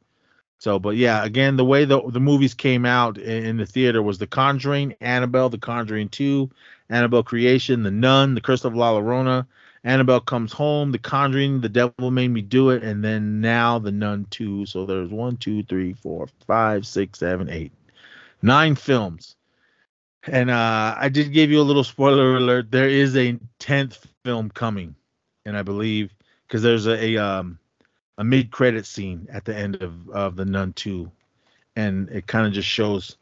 So, 0.61 0.77
but 0.77 0.95
yeah, 0.95 1.25
again, 1.25 1.57
the 1.57 1.65
way 1.65 1.85
the 1.85 1.99
the 2.11 2.19
movies 2.19 2.53
came 2.53 2.85
out 2.85 3.17
in, 3.17 3.57
the 3.57 3.65
theater 3.65 4.03
was 4.03 4.19
The 4.19 4.27
Conjuring, 4.27 4.93
Annabelle, 5.01 5.49
The 5.49 5.57
Conjuring 5.57 6.09
2, 6.09 6.51
Annabelle 6.87 7.23
Creation, 7.23 7.81
The 7.81 7.89
Nun, 7.89 8.35
The 8.35 8.41
Curse 8.41 8.63
of 8.63 8.75
La 8.75 8.93
Llorona, 8.93 9.47
Annabelle 9.83 10.19
Comes 10.19 10.53
Home, 10.53 10.91
The 10.91 10.99
Conjuring, 10.99 11.61
The 11.61 11.69
Devil 11.69 12.11
Made 12.11 12.27
Me 12.27 12.43
Do 12.43 12.69
It, 12.69 12.83
and 12.83 13.03
then 13.03 13.41
now 13.41 13.79
The 13.79 13.91
Nun 13.91 14.27
2. 14.29 14.67
So 14.67 14.85
there's 14.85 15.09
one, 15.09 15.37
two, 15.37 15.63
three, 15.63 15.93
four, 15.93 16.27
five, 16.45 16.85
six, 16.85 17.17
seven, 17.17 17.49
eight, 17.49 17.71
nine 18.43 18.75
films. 18.75 19.35
And 20.27 20.51
uh, 20.51 20.93
I 20.95 21.09
did 21.09 21.33
give 21.33 21.49
you 21.49 21.59
a 21.59 21.63
little 21.63 21.83
spoiler 21.83 22.37
alert. 22.37 22.69
There 22.69 22.87
is 22.87 23.17
a 23.17 23.39
tenth 23.57 24.05
film 24.23 24.51
coming, 24.51 24.93
and 25.43 25.57
I 25.57 25.63
believe 25.63 26.13
because 26.45 26.61
there's 26.61 26.85
a, 26.85 27.15
a 27.15 27.17
um 27.17 27.57
a 28.17 28.23
mid 28.23 28.51
credit 28.51 28.85
scene 28.85 29.27
at 29.31 29.45
the 29.45 29.55
end 29.55 29.77
of 29.81 30.09
of 30.09 30.35
the 30.35 30.45
Nun 30.45 30.73
2, 30.73 31.11
and 31.75 32.09
it 32.09 32.27
kind 32.27 32.47
of 32.47 32.53
just 32.53 32.67
shows 32.67 33.17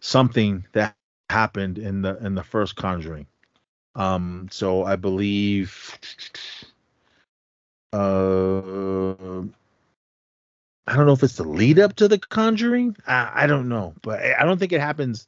something 0.00 0.64
that 0.72 0.96
happened 1.30 1.78
in 1.78 2.02
the 2.02 2.16
in 2.24 2.34
the 2.34 2.42
first 2.42 2.76
Conjuring. 2.76 3.26
Um, 3.94 4.48
so 4.50 4.84
I 4.84 4.96
believe 4.96 5.98
uh 7.92 9.42
I 10.86 10.96
don't 10.96 11.06
know 11.06 11.12
if 11.12 11.22
it's 11.22 11.36
the 11.36 11.44
lead 11.44 11.78
up 11.78 11.96
to 11.96 12.08
the 12.08 12.18
Conjuring. 12.18 12.96
I, 13.06 13.44
I 13.44 13.46
don't 13.46 13.68
know, 13.68 13.94
but 14.02 14.20
I 14.20 14.44
don't 14.44 14.58
think 14.58 14.72
it 14.72 14.80
happens. 14.80 15.26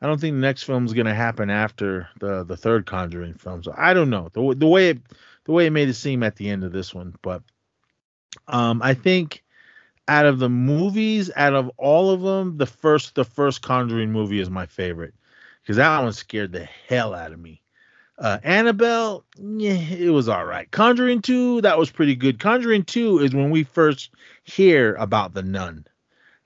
I 0.00 0.06
don't 0.06 0.20
think 0.20 0.34
the 0.34 0.40
next 0.40 0.64
film 0.64 0.86
is 0.86 0.92
going 0.94 1.06
to 1.06 1.14
happen 1.14 1.50
after 1.50 2.08
the 2.20 2.44
the 2.44 2.56
third 2.56 2.86
Conjuring 2.86 3.34
film. 3.34 3.62
So 3.62 3.74
I 3.76 3.94
don't 3.94 4.10
know 4.10 4.30
the 4.32 4.54
the 4.56 4.66
way 4.66 4.90
it 4.90 5.00
the 5.44 5.52
way 5.52 5.66
it 5.66 5.70
made 5.72 5.88
it 5.88 5.94
seem 5.94 6.22
at 6.22 6.36
the 6.36 6.48
end 6.50 6.64
of 6.64 6.72
this 6.72 6.94
one, 6.94 7.14
but 7.22 7.42
um 8.48 8.82
I 8.82 8.94
think 8.94 9.42
out 10.06 10.26
of 10.26 10.38
the 10.38 10.50
movies, 10.50 11.30
out 11.34 11.54
of 11.54 11.70
all 11.78 12.10
of 12.10 12.20
them, 12.20 12.58
the 12.58 12.66
first 12.66 13.14
the 13.14 13.24
first 13.24 13.62
Conjuring 13.62 14.12
movie 14.12 14.40
is 14.40 14.50
my 14.50 14.66
favorite 14.66 15.14
because 15.62 15.76
that 15.76 16.02
one 16.02 16.12
scared 16.12 16.52
the 16.52 16.68
hell 16.88 17.14
out 17.14 17.32
of 17.32 17.38
me. 17.38 17.62
Uh, 18.18 18.38
Annabelle, 18.44 19.24
yeah, 19.38 19.72
it 19.72 20.10
was 20.10 20.28
all 20.28 20.44
right. 20.44 20.70
Conjuring 20.70 21.20
2, 21.20 21.62
that 21.62 21.78
was 21.78 21.90
pretty 21.90 22.14
good. 22.14 22.38
Conjuring 22.38 22.84
2 22.84 23.18
is 23.18 23.34
when 23.34 23.50
we 23.50 23.64
first 23.64 24.10
hear 24.44 24.94
about 24.96 25.34
the 25.34 25.42
nun. 25.42 25.84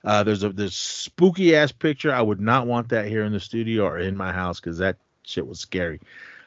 Uh, 0.03 0.23
there's 0.23 0.43
a 0.43 0.49
this 0.49 0.75
spooky 0.75 1.55
ass 1.55 1.71
picture. 1.71 2.11
I 2.11 2.21
would 2.21 2.39
not 2.39 2.65
want 2.65 2.89
that 2.89 3.07
here 3.07 3.23
in 3.23 3.33
the 3.33 3.39
studio 3.39 3.83
or 3.85 3.99
in 3.99 4.15
my 4.15 4.31
house 4.31 4.59
because 4.59 4.77
that 4.77 4.97
shit 5.23 5.45
was 5.45 5.59
scary. 5.59 5.99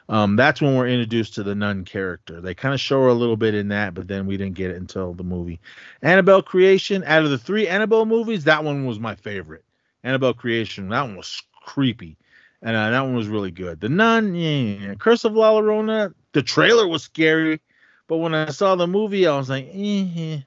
Um, 0.09 0.35
that's 0.35 0.61
when 0.61 0.75
we're 0.75 0.87
introduced 0.87 1.35
to 1.35 1.43
the 1.43 1.55
nun 1.55 1.85
character. 1.85 2.41
They 2.41 2.53
kind 2.53 2.73
of 2.73 2.79
show 2.79 3.01
her 3.01 3.07
a 3.07 3.13
little 3.13 3.37
bit 3.37 3.55
in 3.55 3.69
that, 3.69 3.93
but 3.93 4.07
then 4.07 4.25
we 4.25 4.37
didn't 4.37 4.55
get 4.55 4.71
it 4.71 4.77
until 4.77 5.13
the 5.13 5.23
movie. 5.23 5.59
Annabelle 6.01 6.41
Creation, 6.41 7.03
out 7.05 7.23
of 7.23 7.29
the 7.29 7.37
three 7.37 7.67
Annabelle 7.67 8.05
movies, 8.05 8.43
that 8.43 8.63
one 8.63 8.85
was 8.85 8.99
my 8.99 9.15
favorite. 9.15 9.63
Annabelle 10.03 10.33
Creation, 10.33 10.89
that 10.89 11.03
one 11.03 11.15
was 11.15 11.41
creepy 11.65 12.17
and 12.63 12.77
uh, 12.77 12.89
that 12.89 13.01
one 13.01 13.15
was 13.15 13.27
really 13.27 13.51
good. 13.51 13.81
The 13.81 13.89
Nun, 13.89 14.33
yeah, 14.33 14.95
Curse 14.95 15.25
of 15.25 15.33
La 15.33 15.51
Llorona, 15.51 16.13
the 16.31 16.41
trailer 16.41 16.87
was 16.87 17.03
scary, 17.03 17.61
but 18.07 18.17
when 18.17 18.33
I 18.33 18.49
saw 18.49 18.75
the 18.75 18.87
movie, 18.87 19.27
I 19.27 19.37
was 19.37 19.49
like, 19.49 19.69
eh, 19.71 20.39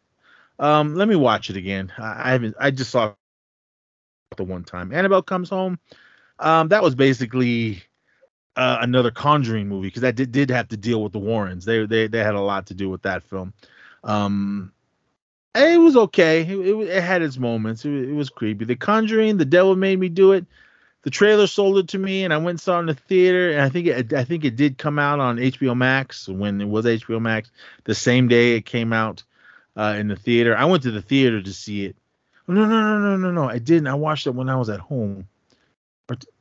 um, 0.59 0.95
let 0.95 1.09
me 1.09 1.15
watch 1.15 1.51
it 1.51 1.57
again. 1.57 1.93
I, 1.99 2.29
I 2.29 2.33
haven't, 2.33 2.57
I 2.59 2.71
just 2.71 2.91
saw 2.91 3.13
the 4.37 4.45
one 4.45 4.65
time. 4.65 4.93
Annabelle 4.93 5.23
comes 5.23 5.51
home. 5.51 5.79
Um, 6.39 6.69
that 6.69 6.83
was 6.83 6.95
basically 6.95 7.83
uh, 8.57 8.79
another 8.81 9.11
Conjuring 9.11 9.69
movie 9.69 9.89
because 9.89 10.03
that 10.03 10.17
did, 10.17 10.33
did 10.33 10.51
have 10.51 10.69
to 10.69 10.77
deal 10.77 11.03
with 11.03 11.13
the 11.13 11.19
Warrens. 11.19 11.65
They 11.65 11.85
they 11.87 12.07
they 12.07 12.25
had 12.25 12.35
a 12.35 12.41
lot 12.41 12.67
to 12.67 12.75
do 12.75 12.89
with 12.89 13.03
that 13.03 13.23
film. 13.23 13.53
Um, 14.03 14.73
it 15.55 15.81
was 15.81 15.97
okay. 15.97 16.43
It, 16.43 16.51
it, 16.51 16.77
it 16.89 17.03
had 17.03 17.23
its 17.23 17.39
moments. 17.39 17.85
It, 17.85 17.93
it, 17.93 18.13
was 18.13 18.31
creepy. 18.31 18.65
The 18.65 18.77
Conjuring, 18.77 19.39
The 19.39 19.45
Devil 19.45 19.77
Made 19.77 19.99
Me 19.99 20.09
Do 20.09 20.33
It. 20.33 20.47
The 21.03 21.11
trailer 21.11 21.47
sold 21.47 21.79
it 21.79 21.89
to 21.89 21.99
me, 21.99 22.25
and 22.25 22.35
I 22.35 22.37
went 22.37 22.49
and 22.49 22.61
saw 22.61 22.77
it 22.79 22.81
in 22.81 22.87
the 22.87 22.95
theater. 22.95 23.53
And 23.53 23.63
I 23.63 23.69
think 23.69 23.87
it, 23.87 24.13
I 24.13 24.25
think 24.25 24.45
it 24.45 24.57
did 24.57 24.77
come 24.77 24.99
out 24.99 25.21
on 25.21 25.37
HBO 25.37 25.77
Max 25.77 26.29
when 26.29 26.61
it 26.61 26.69
was 26.69 26.85
HBO 26.85 27.21
Max. 27.21 27.51
The 27.85 27.95
same 27.95 28.27
day 28.29 28.57
it 28.57 28.67
came 28.67 28.93
out 28.93 29.23
uh, 29.77 29.95
in 29.99 30.09
the 30.09 30.17
theater. 30.17 30.57
I 30.57 30.65
went 30.65 30.83
to 30.83 30.91
the 30.91 31.03
theater 31.03 31.41
to 31.41 31.53
see 31.53 31.85
it. 31.85 31.97
No, 32.49 32.67
no, 32.67 32.81
no, 32.81 32.99
no, 32.99 33.17
no, 33.17 33.31
no. 33.31 33.49
I 33.49 33.59
didn't. 33.59 33.87
I 33.87 33.95
watched 33.95 34.27
it 34.27 34.35
when 34.35 34.49
I 34.49 34.57
was 34.57 34.69
at 34.69 34.81
home. 34.81 35.29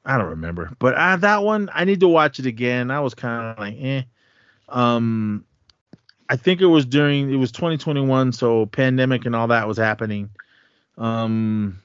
I 0.05 0.17
don't 0.17 0.29
remember, 0.29 0.71
but 0.79 0.93
uh, 0.95 1.15
that 1.17 1.43
one 1.43 1.69
I 1.73 1.85
need 1.85 1.99
to 2.01 2.07
watch 2.07 2.39
it 2.39 2.45
again. 2.45 2.91
I 2.91 2.99
was 2.99 3.13
kind 3.15 3.45
of 3.45 3.59
like, 3.59 3.75
eh. 3.79 4.03
Um, 4.69 5.45
I 6.29 6.35
think 6.35 6.61
it 6.61 6.67
was 6.67 6.85
during 6.85 7.31
it 7.31 7.37
was 7.37 7.51
2021, 7.51 8.31
so 8.33 8.65
pandemic 8.67 9.25
and 9.25 9.35
all 9.35 9.47
that 9.47 9.67
was 9.67 9.77
happening. 9.77 10.29
Um, 10.97 11.81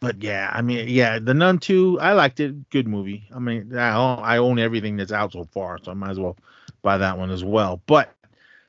but 0.00 0.22
yeah, 0.22 0.50
I 0.52 0.62
mean, 0.62 0.88
yeah, 0.88 1.18
The 1.18 1.34
Nun 1.34 1.58
2, 1.58 1.98
I 2.00 2.12
liked 2.12 2.40
it. 2.40 2.70
Good 2.70 2.86
movie. 2.86 3.28
I 3.34 3.38
mean, 3.38 3.76
I 3.76 3.94
own, 3.94 4.18
I 4.22 4.36
own 4.38 4.58
everything 4.58 4.96
that's 4.96 5.12
out 5.12 5.32
so 5.32 5.44
far, 5.44 5.78
so 5.82 5.90
I 5.90 5.94
might 5.94 6.10
as 6.10 6.20
well 6.20 6.36
buy 6.82 6.98
that 6.98 7.18
one 7.18 7.30
as 7.30 7.44
well. 7.44 7.80
But 7.86 8.14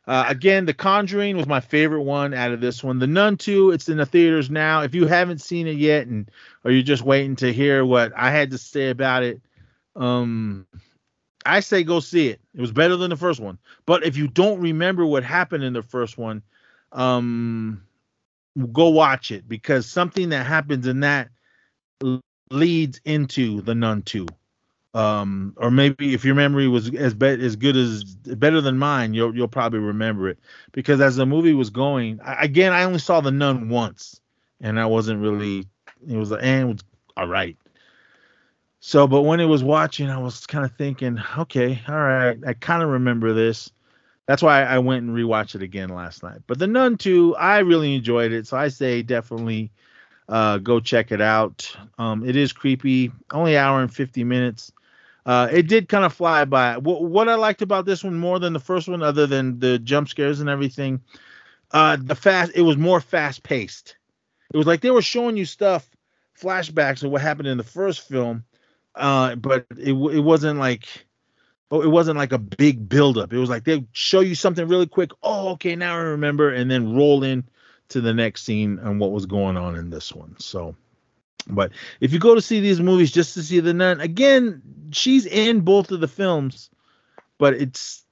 uh, 0.05 0.25
again, 0.27 0.65
The 0.65 0.73
Conjuring 0.73 1.37
was 1.37 1.47
my 1.47 1.61
favorite 1.61 2.01
one 2.01 2.33
out 2.33 2.51
of 2.51 2.59
this 2.59 2.83
one. 2.83 2.99
The 2.99 3.07
Nun 3.07 3.37
2, 3.37 3.71
it's 3.71 3.87
in 3.87 3.97
the 3.97 4.05
theaters 4.05 4.49
now. 4.49 4.81
If 4.81 4.93
you 4.93 5.07
haven't 5.07 5.39
seen 5.39 5.65
it 5.67 5.77
yet, 5.77 6.07
and 6.07 6.29
or 6.63 6.71
you're 6.71 6.83
just 6.83 7.03
waiting 7.03 7.37
to 7.37 7.53
hear 7.53 7.85
what 7.85 8.11
I 8.15 8.29
had 8.29 8.51
to 8.51 8.57
say 8.57 8.89
about 8.89 9.23
it, 9.23 9.41
um, 9.95 10.67
I 11.45 11.61
say 11.61 11.83
go 11.83 11.99
see 11.99 12.27
it. 12.29 12.41
It 12.53 12.61
was 12.61 12.71
better 12.71 12.97
than 12.97 13.11
the 13.11 13.17
first 13.17 13.39
one. 13.39 13.57
But 13.85 14.05
if 14.05 14.17
you 14.17 14.27
don't 14.27 14.59
remember 14.59 15.05
what 15.05 15.23
happened 15.23 15.63
in 15.63 15.73
the 15.73 15.83
first 15.83 16.17
one, 16.17 16.41
um, 16.91 17.83
go 18.71 18.89
watch 18.89 19.31
it 19.31 19.47
because 19.47 19.85
something 19.85 20.29
that 20.29 20.45
happens 20.45 20.85
in 20.85 21.01
that 21.01 21.29
leads 22.49 22.99
into 23.05 23.61
the 23.61 23.73
Nun 23.73 24.01
2 24.01 24.27
um, 24.93 25.53
or 25.57 25.71
maybe 25.71 26.13
if 26.13 26.23
your 26.23 26.35
memory 26.35 26.67
was 26.67 26.93
as 26.93 27.13
be- 27.13 27.27
as 27.27 27.55
good 27.55 27.75
as 27.75 28.03
better 28.03 28.61
than 28.61 28.77
mine, 28.77 29.13
you'll 29.13 29.35
you'll 29.35 29.47
probably 29.47 29.79
remember 29.79 30.29
it 30.29 30.39
because 30.71 31.01
as 31.01 31.15
the 31.15 31.25
movie 31.25 31.53
was 31.53 31.69
going, 31.69 32.19
I, 32.23 32.43
again, 32.43 32.73
I 32.73 32.83
only 32.83 32.99
saw 32.99 33.21
the 33.21 33.31
Nun 33.31 33.69
once, 33.69 34.21
and 34.61 34.79
I 34.79 34.85
wasn't 34.85 35.21
really. 35.21 35.67
It 36.07 36.17
was 36.17 36.31
and 36.31 36.61
it 36.61 36.65
was 36.65 36.83
all 37.17 37.27
right. 37.27 37.57
So, 38.81 39.07
but 39.07 39.21
when 39.21 39.39
it 39.39 39.45
was 39.45 39.63
watching, 39.63 40.09
I 40.09 40.17
was 40.17 40.45
kind 40.45 40.65
of 40.65 40.73
thinking, 40.73 41.17
okay, 41.37 41.81
all 41.87 41.95
right, 41.95 42.37
I 42.45 42.53
kind 42.53 42.83
of 42.83 42.89
remember 42.89 43.33
this. 43.33 43.71
That's 44.25 44.43
why 44.43 44.63
I 44.63 44.79
went 44.79 45.03
and 45.05 45.15
rewatched 45.15 45.55
it 45.55 45.61
again 45.61 45.89
last 45.89 46.21
night. 46.21 46.41
But 46.47 46.59
the 46.59 46.67
Nun 46.67 46.97
too, 46.97 47.35
I 47.37 47.59
really 47.59 47.95
enjoyed 47.95 48.33
it, 48.33 48.45
so 48.45 48.57
I 48.57 48.67
say 48.67 49.01
definitely 49.01 49.71
uh, 50.27 50.57
go 50.57 50.79
check 50.79 51.11
it 51.11 51.21
out. 51.21 51.75
Um, 51.97 52.25
it 52.27 52.35
is 52.35 52.51
creepy, 52.53 53.11
only 53.31 53.57
hour 53.57 53.81
and 53.81 53.93
50 53.93 54.23
minutes. 54.23 54.71
Uh, 55.25 55.47
it 55.51 55.67
did 55.67 55.87
kind 55.87 56.03
of 56.03 56.13
fly 56.13 56.45
by. 56.45 56.77
What, 56.77 57.03
what 57.03 57.29
I 57.29 57.35
liked 57.35 57.61
about 57.61 57.85
this 57.85 58.03
one 58.03 58.17
more 58.17 58.39
than 58.39 58.53
the 58.53 58.59
first 58.59 58.87
one, 58.87 59.01
other 59.01 59.25
than 59.25 59.59
the 59.59 59.79
jump 59.79 60.09
scares 60.09 60.41
and 60.41 60.49
everything, 60.49 61.01
uh, 61.71 61.97
the 61.99 62.15
fast. 62.15 62.51
It 62.55 62.61
was 62.61 62.77
more 62.77 62.99
fast 62.99 63.43
paced. 63.43 63.95
It 64.53 64.57
was 64.57 64.67
like 64.67 64.81
they 64.81 64.91
were 64.91 65.01
showing 65.01 65.37
you 65.37 65.45
stuff, 65.45 65.89
flashbacks 66.39 67.03
of 67.03 67.11
what 67.11 67.21
happened 67.21 67.47
in 67.47 67.57
the 67.57 67.63
first 67.63 68.07
film, 68.07 68.43
uh, 68.95 69.35
but 69.35 69.65
it 69.71 69.93
it 69.93 70.19
wasn't 70.19 70.59
like. 70.59 70.85
Oh, 71.71 71.81
it 71.81 71.89
wasn't 71.89 72.19
like 72.19 72.33
a 72.33 72.37
big 72.37 72.87
buildup. 72.87 73.33
It 73.33 73.39
was 73.39 73.49
like 73.49 73.63
they 73.63 73.83
show 73.93 74.19
you 74.19 74.35
something 74.35 74.67
really 74.67 74.85
quick. 74.85 75.09
Oh, 75.23 75.53
okay, 75.53 75.75
now 75.75 75.95
I 75.95 76.01
remember, 76.01 76.53
and 76.53 76.69
then 76.69 76.95
roll 76.95 77.23
in 77.23 77.45
to 77.89 78.01
the 78.01 78.13
next 78.13 78.43
scene 78.43 78.77
and 78.79 78.99
what 78.99 79.11
was 79.11 79.25
going 79.25 79.57
on 79.57 79.75
in 79.75 79.89
this 79.89 80.13
one. 80.13 80.35
So 80.37 80.75
but 81.47 81.71
if 81.99 82.13
you 82.13 82.19
go 82.19 82.35
to 82.35 82.41
see 82.41 82.59
these 82.59 82.79
movies 82.79 83.11
just 83.11 83.33
to 83.33 83.43
see 83.43 83.59
the 83.59 83.73
nun, 83.73 83.99
again, 83.99 84.61
she's 84.91 85.25
in 85.25 85.61
both 85.61 85.91
of 85.91 85.99
the 85.99 86.07
films, 86.07 86.69
but 87.37 87.53
it's 87.53 88.03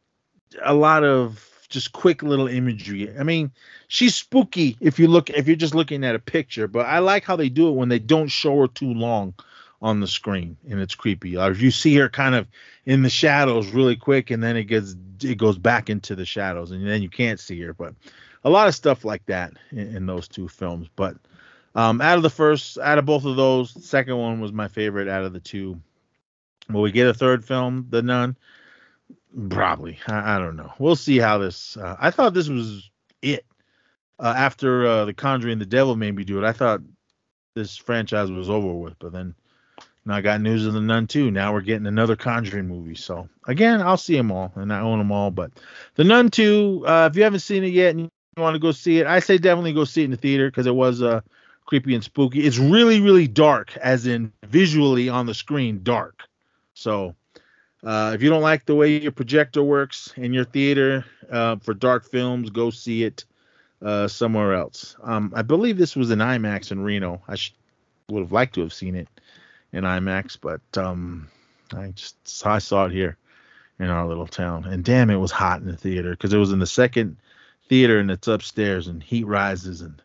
a 0.63 0.73
lot 0.73 1.03
of 1.03 1.47
just 1.69 1.93
quick 1.93 2.21
little 2.21 2.47
imagery. 2.47 3.17
I 3.17 3.23
mean, 3.23 3.51
she's 3.87 4.15
spooky 4.15 4.77
if 4.81 4.99
you 4.99 5.07
look 5.07 5.29
if 5.29 5.47
you're 5.47 5.55
just 5.55 5.75
looking 5.75 6.03
at 6.03 6.15
a 6.15 6.19
picture, 6.19 6.67
but 6.67 6.85
I 6.85 6.99
like 6.99 7.23
how 7.23 7.35
they 7.35 7.49
do 7.49 7.69
it 7.69 7.75
when 7.75 7.89
they 7.89 7.99
don't 7.99 8.27
show 8.27 8.59
her 8.59 8.67
too 8.67 8.93
long 8.93 9.33
on 9.81 9.99
the 9.99 10.07
screen 10.07 10.57
and 10.69 10.79
it's 10.79 10.95
creepy. 10.95 11.37
Or 11.37 11.49
if 11.49 11.61
you 11.61 11.71
see 11.71 11.95
her 11.95 12.09
kind 12.09 12.35
of 12.35 12.47
in 12.85 13.01
the 13.01 13.09
shadows 13.09 13.69
really 13.69 13.95
quick 13.95 14.29
and 14.29 14.43
then 14.43 14.55
it 14.55 14.65
gets 14.65 14.95
it 15.23 15.37
goes 15.37 15.57
back 15.57 15.89
into 15.89 16.15
the 16.15 16.25
shadows 16.25 16.71
and 16.71 16.85
then 16.85 17.01
you 17.01 17.09
can't 17.09 17.39
see 17.39 17.59
her. 17.61 17.73
But 17.73 17.95
a 18.43 18.49
lot 18.49 18.67
of 18.67 18.75
stuff 18.75 19.05
like 19.05 19.25
that 19.27 19.53
in, 19.71 19.95
in 19.95 20.05
those 20.05 20.27
two 20.27 20.47
films. 20.47 20.87
But 20.95 21.15
um, 21.75 22.01
out 22.01 22.17
of 22.17 22.23
the 22.23 22.29
first, 22.29 22.77
out 22.77 22.97
of 22.97 23.05
both 23.05 23.25
of 23.25 23.35
those, 23.35 23.71
second 23.85 24.17
one 24.17 24.41
was 24.41 24.51
my 24.51 24.67
favorite 24.67 25.07
out 25.07 25.23
of 25.23 25.33
the 25.33 25.39
two. 25.39 25.79
Will 26.69 26.81
we 26.81 26.91
get 26.91 27.07
a 27.07 27.13
third 27.13 27.45
film, 27.45 27.87
The 27.89 28.01
Nun? 28.01 28.35
Probably. 29.49 29.97
I, 30.07 30.35
I 30.35 30.39
don't 30.39 30.55
know. 30.55 30.73
We'll 30.79 30.95
see 30.95 31.17
how 31.17 31.37
this. 31.37 31.77
Uh, 31.77 31.95
I 31.99 32.11
thought 32.11 32.33
this 32.33 32.49
was 32.49 32.89
it. 33.21 33.45
Uh, 34.19 34.33
after 34.37 34.85
uh, 34.85 35.05
The 35.05 35.13
Conjuring, 35.13 35.53
and 35.53 35.61
The 35.61 35.65
Devil 35.65 35.95
made 35.95 36.15
me 36.15 36.23
do 36.23 36.37
it. 36.43 36.47
I 36.47 36.51
thought 36.51 36.81
this 37.55 37.75
franchise 37.75 38.29
was 38.29 38.49
over 38.49 38.73
with, 38.73 38.99
but 38.99 39.11
then 39.11 39.33
I 40.07 40.21
got 40.21 40.41
news 40.41 40.65
of 40.65 40.73
The 40.73 40.81
Nun 40.81 41.07
too. 41.07 41.31
Now 41.31 41.53
we're 41.53 41.61
getting 41.61 41.87
another 41.87 42.15
Conjuring 42.15 42.67
movie. 42.67 42.95
So 42.95 43.29
again, 43.47 43.81
I'll 43.81 43.97
see 43.97 44.15
them 44.15 44.31
all, 44.31 44.51
and 44.55 44.71
I 44.71 44.81
own 44.81 44.99
them 44.99 45.11
all. 45.11 45.31
But 45.31 45.51
The 45.95 46.03
Nun 46.03 46.29
2, 46.29 46.83
uh, 46.85 47.09
if 47.11 47.17
you 47.17 47.23
haven't 47.23 47.39
seen 47.39 47.63
it 47.63 47.73
yet 47.73 47.91
and 47.91 48.01
you 48.01 48.09
want 48.37 48.55
to 48.55 48.59
go 48.59 48.71
see 48.71 48.99
it, 48.99 49.07
I 49.07 49.19
say 49.19 49.37
definitely 49.37 49.73
go 49.73 49.85
see 49.85 50.01
it 50.01 50.05
in 50.05 50.11
the 50.11 50.17
theater 50.17 50.49
because 50.49 50.67
it 50.67 50.75
was 50.75 51.01
uh 51.01 51.21
creepy 51.65 51.95
and 51.95 52.03
spooky. 52.03 52.41
It's 52.41 52.57
really, 52.57 53.01
really 53.01 53.27
dark, 53.27 53.75
as 53.77 54.07
in 54.07 54.33
visually 54.43 55.09
on 55.09 55.25
the 55.25 55.33
screen, 55.33 55.81
dark. 55.83 56.23
So 56.73 57.15
uh, 57.83 58.11
if 58.13 58.21
you 58.21 58.29
don't 58.29 58.41
like 58.41 58.65
the 58.65 58.75
way 58.75 58.99
your 58.99 59.11
projector 59.11 59.63
works 59.63 60.13
in 60.17 60.33
your 60.33 60.45
theater 60.45 61.05
uh, 61.31 61.57
for 61.57 61.73
dark 61.73 62.05
films, 62.05 62.49
go 62.49 62.69
see 62.69 63.03
it 63.03 63.25
uh, 63.81 64.07
somewhere 64.07 64.53
else. 64.53 64.95
Um, 65.01 65.33
I 65.35 65.41
believe 65.41 65.77
this 65.77 65.95
was 65.95 66.11
in 66.11 66.19
IMAX 66.19 66.71
in 66.71 66.81
Reno. 66.81 67.21
I 67.27 67.35
sh- 67.35 67.55
would 68.09 68.21
have 68.21 68.31
liked 68.31 68.55
to 68.55 68.61
have 68.61 68.73
seen 68.73 68.95
it 68.95 69.07
in 69.73 69.83
IMAX, 69.83 70.37
but 70.39 70.61
um, 70.77 71.29
I 71.73 71.87
just 71.89 72.45
I 72.45 72.59
saw 72.59 72.85
it 72.85 72.91
here 72.91 73.17
in 73.79 73.89
our 73.89 74.05
little 74.05 74.27
town. 74.27 74.65
And 74.65 74.83
damn, 74.83 75.09
it 75.09 75.15
was 75.15 75.31
hot 75.31 75.61
in 75.61 75.67
the 75.67 75.77
theater 75.77 76.11
because 76.11 76.33
it 76.33 76.37
was 76.37 76.51
in 76.51 76.59
the 76.59 76.67
second 76.67 77.17
theater 77.67 77.99
and 77.99 78.11
it's 78.11 78.27
upstairs 78.27 78.87
and 78.87 79.01
heat 79.01 79.25
rises 79.25 79.81
and 79.81 80.01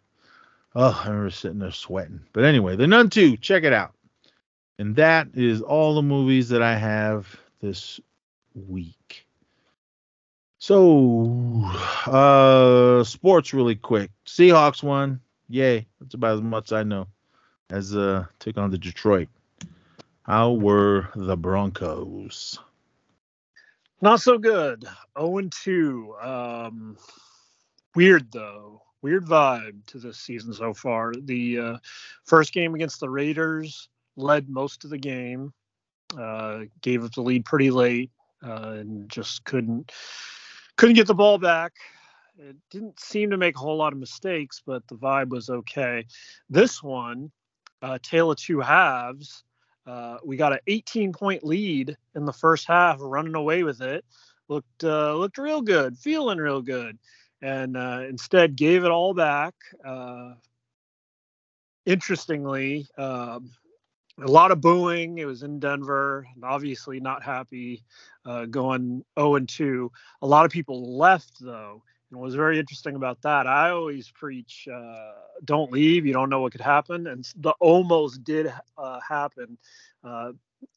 Oh, 0.79 1.03
I 1.03 1.09
remember 1.09 1.31
sitting 1.31 1.59
there 1.59 1.71
sweating. 1.71 2.21
But 2.35 2.45
anyway, 2.45 2.77
The 2.77 2.87
Nun 2.87 3.09
2, 3.09 3.39
check 3.39 3.65
it 3.65 3.73
out. 3.73 3.95
And 4.79 4.95
that 4.97 5.29
is 5.33 5.63
all 5.63 5.95
the 5.95 6.03
movies 6.03 6.51
that 6.51 6.61
I 6.61 6.77
have 6.77 7.35
this 7.63 7.99
week. 8.55 9.27
So, 10.59 11.63
uh, 12.05 13.05
sports 13.05 13.55
really 13.55 13.77
quick. 13.77 14.11
Seahawks 14.27 14.83
won. 14.83 15.21
Yay. 15.49 15.87
That's 15.99 16.13
about 16.13 16.37
as 16.37 16.43
much 16.43 16.73
I 16.73 16.83
know 16.83 17.07
as 17.71 17.97
uh 17.97 18.27
took 18.39 18.59
on 18.59 18.71
the 18.71 18.77
Detroit. 18.77 19.29
How 20.25 20.53
were 20.53 21.09
the 21.17 21.39
Broncos? 21.39 22.59
Not 24.03 24.21
so 24.21 24.37
good. 24.37 24.85
0 25.19 25.49
2. 25.65 26.15
Um, 26.21 26.99
weird 27.95 28.31
though 28.31 28.83
weird 29.03 29.27
vibe 29.27 29.85
to 29.87 29.99
this 29.99 30.19
season 30.19 30.53
so 30.53 30.75
far. 30.75 31.13
The 31.13 31.59
uh, 31.59 31.77
first 32.25 32.53
game 32.53 32.75
against 32.75 33.01
the 33.01 33.11
Raiders 33.11 33.89
led 34.17 34.49
most 34.49 34.85
of 34.85 34.91
the 34.91 34.99
game, 34.99 35.53
uh, 36.19 36.61
gave 36.81 37.05
up 37.05 37.13
the 37.13 37.23
lead 37.23 37.45
pretty 37.45 37.71
late, 37.71 38.11
uh, 38.45 38.75
and 38.79 39.09
just 39.09 39.45
couldn't 39.45 39.93
couldn't 40.77 40.97
get 40.97 41.07
the 41.07 41.15
ball 41.15 41.39
back. 41.39 41.73
It 42.39 42.57
didn't 42.71 43.01
seem 43.01 43.31
to 43.31 43.37
make 43.37 43.57
a 43.57 43.59
whole 43.59 43.77
lot 43.77 43.95
of 43.95 43.99
mistakes, 43.99 44.63
but 44.65 44.87
the 44.89 44.97
vibe 44.97 45.31
was 45.31 45.49
okay. 45.49 46.05
This 46.51 46.83
one, 46.83 47.31
uh, 47.81 47.99
tale 48.03 48.31
of 48.31 48.37
two 48.37 48.61
halves. 48.61 49.43
Uh, 49.87 50.19
we 50.25 50.37
got 50.37 50.53
an 50.53 50.59
18 50.67 51.13
point 51.13 51.45
lead 51.45 51.97
in 52.15 52.25
the 52.25 52.33
first 52.33 52.67
half, 52.67 52.99
running 53.01 53.37
away 53.37 53.63
with 53.63 53.81
it. 53.81 54.05
Looked 54.49 54.85
uh, 54.85 55.15
looked 55.15 55.39
real 55.39 55.63
good, 55.63 55.97
feeling 55.97 56.39
real 56.39 56.61
good 56.61 56.99
and 57.43 57.77
uh, 57.77 58.03
instead 58.09 58.57
gave 58.57 58.85
it 58.85 58.91
all 58.91 59.15
back. 59.15 59.55
Uh, 59.85 60.35
interestingly, 61.85 62.87
um, 62.99 63.51
a 64.23 64.31
lot 64.31 64.51
of 64.51 64.61
booing. 64.61 65.19
It 65.19 65.27
was 65.27 65.43
in 65.43 65.61
Denver, 65.61 66.27
obviously 66.43 67.01
not 67.01 67.23
happy 67.23 67.83
uh, 68.25 68.47
going 68.47 69.05
0 69.19 69.37
and 69.37 69.49
2. 69.49 69.91
A 70.23 70.27
lot 70.27 70.45
of 70.45 70.51
people 70.51 70.97
left 70.97 71.33
though, 71.41 71.83
and 72.11 72.19
what 72.19 72.25
was 72.27 72.35
very 72.35 72.59
interesting 72.59 72.97
about 72.97 73.21
that. 73.23 73.47
I 73.47 73.71
always 73.71 74.11
preach, 74.11 74.67
uh, 74.73 75.13
don't 75.45 75.71
leave. 75.71 76.07
You 76.07 76.13
don't 76.13 76.31
know 76.31 76.41
what 76.41 76.53
could 76.53 76.61
happen, 76.61 77.07
and 77.07 77.27
the 77.37 77.53
almost 77.61 78.25
did 78.25 78.53
uh, 78.79 79.01
happen. 79.07 79.59
Uh, 80.03 80.33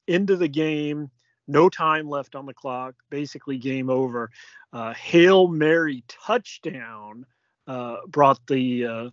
into 0.07 0.36
the 0.36 0.48
game, 0.48 1.10
no 1.49 1.67
time 1.67 2.07
left 2.07 2.35
on 2.35 2.45
the 2.45 2.53
clock, 2.53 2.95
basically 3.09 3.57
game 3.57 3.89
over. 3.89 4.30
Uh, 4.71 4.93
Hail 4.93 5.47
Mary 5.47 6.03
touchdown 6.07 7.26
uh, 7.67 7.97
brought 8.07 8.39
the 8.47 8.85
uh, 8.85 9.09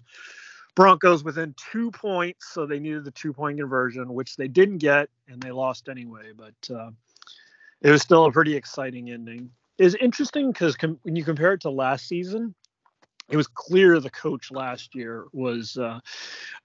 Broncos 0.75 1.25
within 1.25 1.55
two 1.73 1.91
points, 1.91 2.49
so 2.53 2.67
they 2.67 2.79
needed 2.79 3.05
the 3.05 3.11
two 3.11 3.33
point 3.33 3.59
conversion, 3.59 4.13
which 4.13 4.37
they 4.37 4.49
didn't 4.49 4.79
get, 4.79 5.09
and 5.29 5.41
they 5.41 5.51
lost 5.51 5.89
anyway. 5.89 6.33
But 6.37 6.75
uh, 6.75 6.91
it 7.81 7.91
was 7.91 8.03
still 8.03 8.27
a 8.27 8.33
pretty 8.33 8.55
exciting 8.55 9.11
ending. 9.11 9.51
It's 9.79 9.95
interesting 9.95 10.53
because 10.53 10.77
com- 10.77 11.01
when 11.03 11.17
you 11.17 11.25
compare 11.25 11.55
it 11.55 11.63
to 11.63 11.71
last 11.71 12.07
season, 12.07 12.55
it 13.29 13.37
was 13.37 13.47
clear 13.47 13.99
the 13.99 14.11
coach 14.11 14.51
last 14.51 14.95
year 14.95 15.27
was 15.33 15.77
uh, 15.77 16.01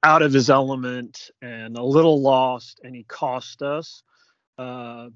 out 0.04 0.22
of 0.22 0.32
his 0.32 0.50
element 0.50 1.32
and 1.42 1.78
a 1.78 1.84
little 1.84 2.22
lost, 2.22 2.82
and 2.84 2.96
he 2.96 3.04
cost 3.04 3.62
us. 3.62 4.04
Uh, 4.58 5.10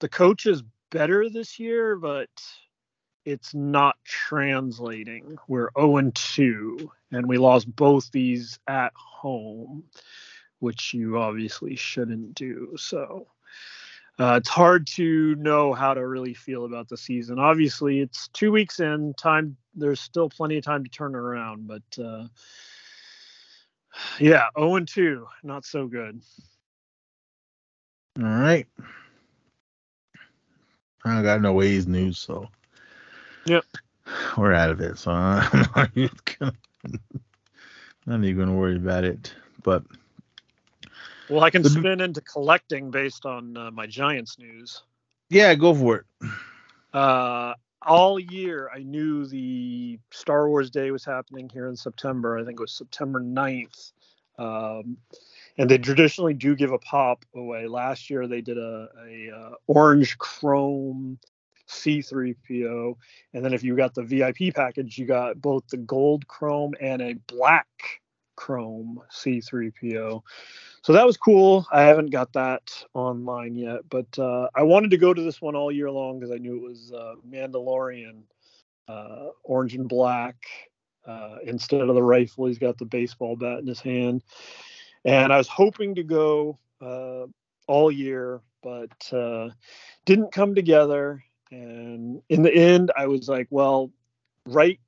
the 0.00 0.08
coach 0.08 0.46
is 0.46 0.62
better 0.90 1.28
this 1.30 1.58
year, 1.58 1.96
but 1.96 2.28
it's 3.24 3.54
not 3.54 3.96
translating. 4.04 5.36
We're 5.46 5.70
0 5.78 6.10
2, 6.14 6.90
and 7.12 7.26
we 7.26 7.38
lost 7.38 7.74
both 7.74 8.10
these 8.10 8.58
at 8.66 8.92
home, 8.94 9.84
which 10.58 10.94
you 10.94 11.18
obviously 11.18 11.76
shouldn't 11.76 12.34
do. 12.34 12.74
So 12.76 13.28
uh, 14.18 14.34
it's 14.38 14.48
hard 14.48 14.86
to 14.86 15.34
know 15.36 15.72
how 15.72 15.94
to 15.94 16.06
really 16.06 16.34
feel 16.34 16.64
about 16.64 16.88
the 16.88 16.96
season. 16.96 17.38
Obviously, 17.38 18.00
it's 18.00 18.28
two 18.28 18.52
weeks 18.52 18.80
in. 18.80 19.14
Time 19.14 19.56
there's 19.74 20.00
still 20.00 20.28
plenty 20.28 20.58
of 20.58 20.64
time 20.64 20.84
to 20.84 20.90
turn 20.90 21.14
around, 21.14 21.68
but 21.68 22.02
uh, 22.02 22.26
yeah, 24.18 24.46
0 24.58 24.80
2, 24.80 25.26
not 25.42 25.64
so 25.64 25.86
good. 25.86 26.20
All 28.18 28.24
right. 28.24 28.66
I 31.04 31.14
don't 31.14 31.24
got 31.24 31.42
no 31.42 31.62
A's 31.62 31.86
news, 31.86 32.18
so 32.18 32.48
Yep. 33.46 33.64
we're 34.38 34.54
out 34.54 34.70
of 34.70 34.80
it. 34.80 34.98
So 34.98 35.10
I'm 35.12 35.66
not 35.76 35.90
even 35.96 36.10
gonna, 36.40 36.52
not 38.06 38.24
even 38.24 38.38
gonna 38.38 38.56
worry 38.58 38.76
about 38.76 39.04
it. 39.04 39.34
But 39.62 39.84
Well, 41.28 41.44
I 41.44 41.50
can 41.50 41.64
spin 41.64 42.00
into 42.00 42.20
collecting 42.22 42.90
based 42.90 43.26
on 43.26 43.56
uh, 43.56 43.70
my 43.72 43.86
Giants 43.86 44.38
news. 44.38 44.82
yeah, 45.30 45.54
go 45.54 45.74
for 45.74 45.96
it. 45.98 46.06
Uh, 46.92 47.54
all 47.82 48.18
year, 48.20 48.70
I 48.74 48.80
knew 48.82 49.26
the 49.26 49.98
Star 50.12 50.48
Wars 50.48 50.70
Day 50.70 50.90
was 50.90 51.04
happening 51.04 51.48
here 51.48 51.68
in 51.68 51.76
September. 51.76 52.38
I 52.38 52.44
think 52.44 52.60
it 52.60 52.62
was 52.62 52.72
September 52.72 53.20
9th. 53.20 53.92
Um, 54.38 54.98
and 55.60 55.68
they 55.68 55.76
traditionally 55.76 56.32
do 56.32 56.56
give 56.56 56.72
a 56.72 56.78
pop 56.78 57.22
away. 57.34 57.66
Last 57.66 58.08
year, 58.08 58.26
they 58.26 58.40
did 58.40 58.56
a, 58.56 58.88
a 59.06 59.30
uh, 59.30 59.50
orange 59.66 60.16
chrome 60.16 61.18
C3PO. 61.68 62.94
And 63.34 63.44
then 63.44 63.52
if 63.52 63.62
you 63.62 63.76
got 63.76 63.94
the 63.94 64.02
VIP 64.02 64.54
package, 64.54 64.96
you 64.96 65.04
got 65.04 65.38
both 65.38 65.68
the 65.68 65.76
gold 65.76 66.26
chrome 66.26 66.72
and 66.80 67.02
a 67.02 67.12
black 67.26 67.66
chrome 68.36 69.02
C3PO. 69.12 70.22
So 70.80 70.92
that 70.94 71.04
was 71.04 71.18
cool. 71.18 71.66
I 71.70 71.82
haven't 71.82 72.08
got 72.08 72.32
that 72.32 72.62
online 72.94 73.54
yet, 73.54 73.80
but 73.90 74.18
uh, 74.18 74.48
I 74.54 74.62
wanted 74.62 74.92
to 74.92 74.96
go 74.96 75.12
to 75.12 75.22
this 75.22 75.42
one 75.42 75.56
all 75.56 75.70
year 75.70 75.90
long 75.90 76.20
because 76.20 76.34
I 76.34 76.38
knew 76.38 76.56
it 76.56 76.62
was 76.62 76.90
uh, 76.90 77.16
Mandalorian, 77.28 78.22
uh, 78.88 79.26
orange 79.44 79.74
and 79.74 79.86
black. 79.86 80.36
Uh, 81.06 81.36
instead 81.44 81.82
of 81.82 81.94
the 81.94 82.02
rifle, 82.02 82.46
he's 82.46 82.58
got 82.58 82.78
the 82.78 82.86
baseball 82.86 83.36
bat 83.36 83.58
in 83.58 83.66
his 83.66 83.80
hand. 83.80 84.22
And 85.04 85.32
I 85.32 85.38
was 85.38 85.48
hoping 85.48 85.94
to 85.94 86.02
go 86.02 86.58
uh, 86.80 87.26
all 87.66 87.90
year, 87.90 88.40
but 88.62 89.12
uh, 89.12 89.50
didn't 90.04 90.32
come 90.32 90.54
together. 90.54 91.24
And 91.50 92.22
in 92.28 92.42
the 92.42 92.54
end, 92.54 92.92
I 92.96 93.06
was 93.06 93.28
like, 93.28 93.48
well, 93.50 93.90
right 94.46 94.78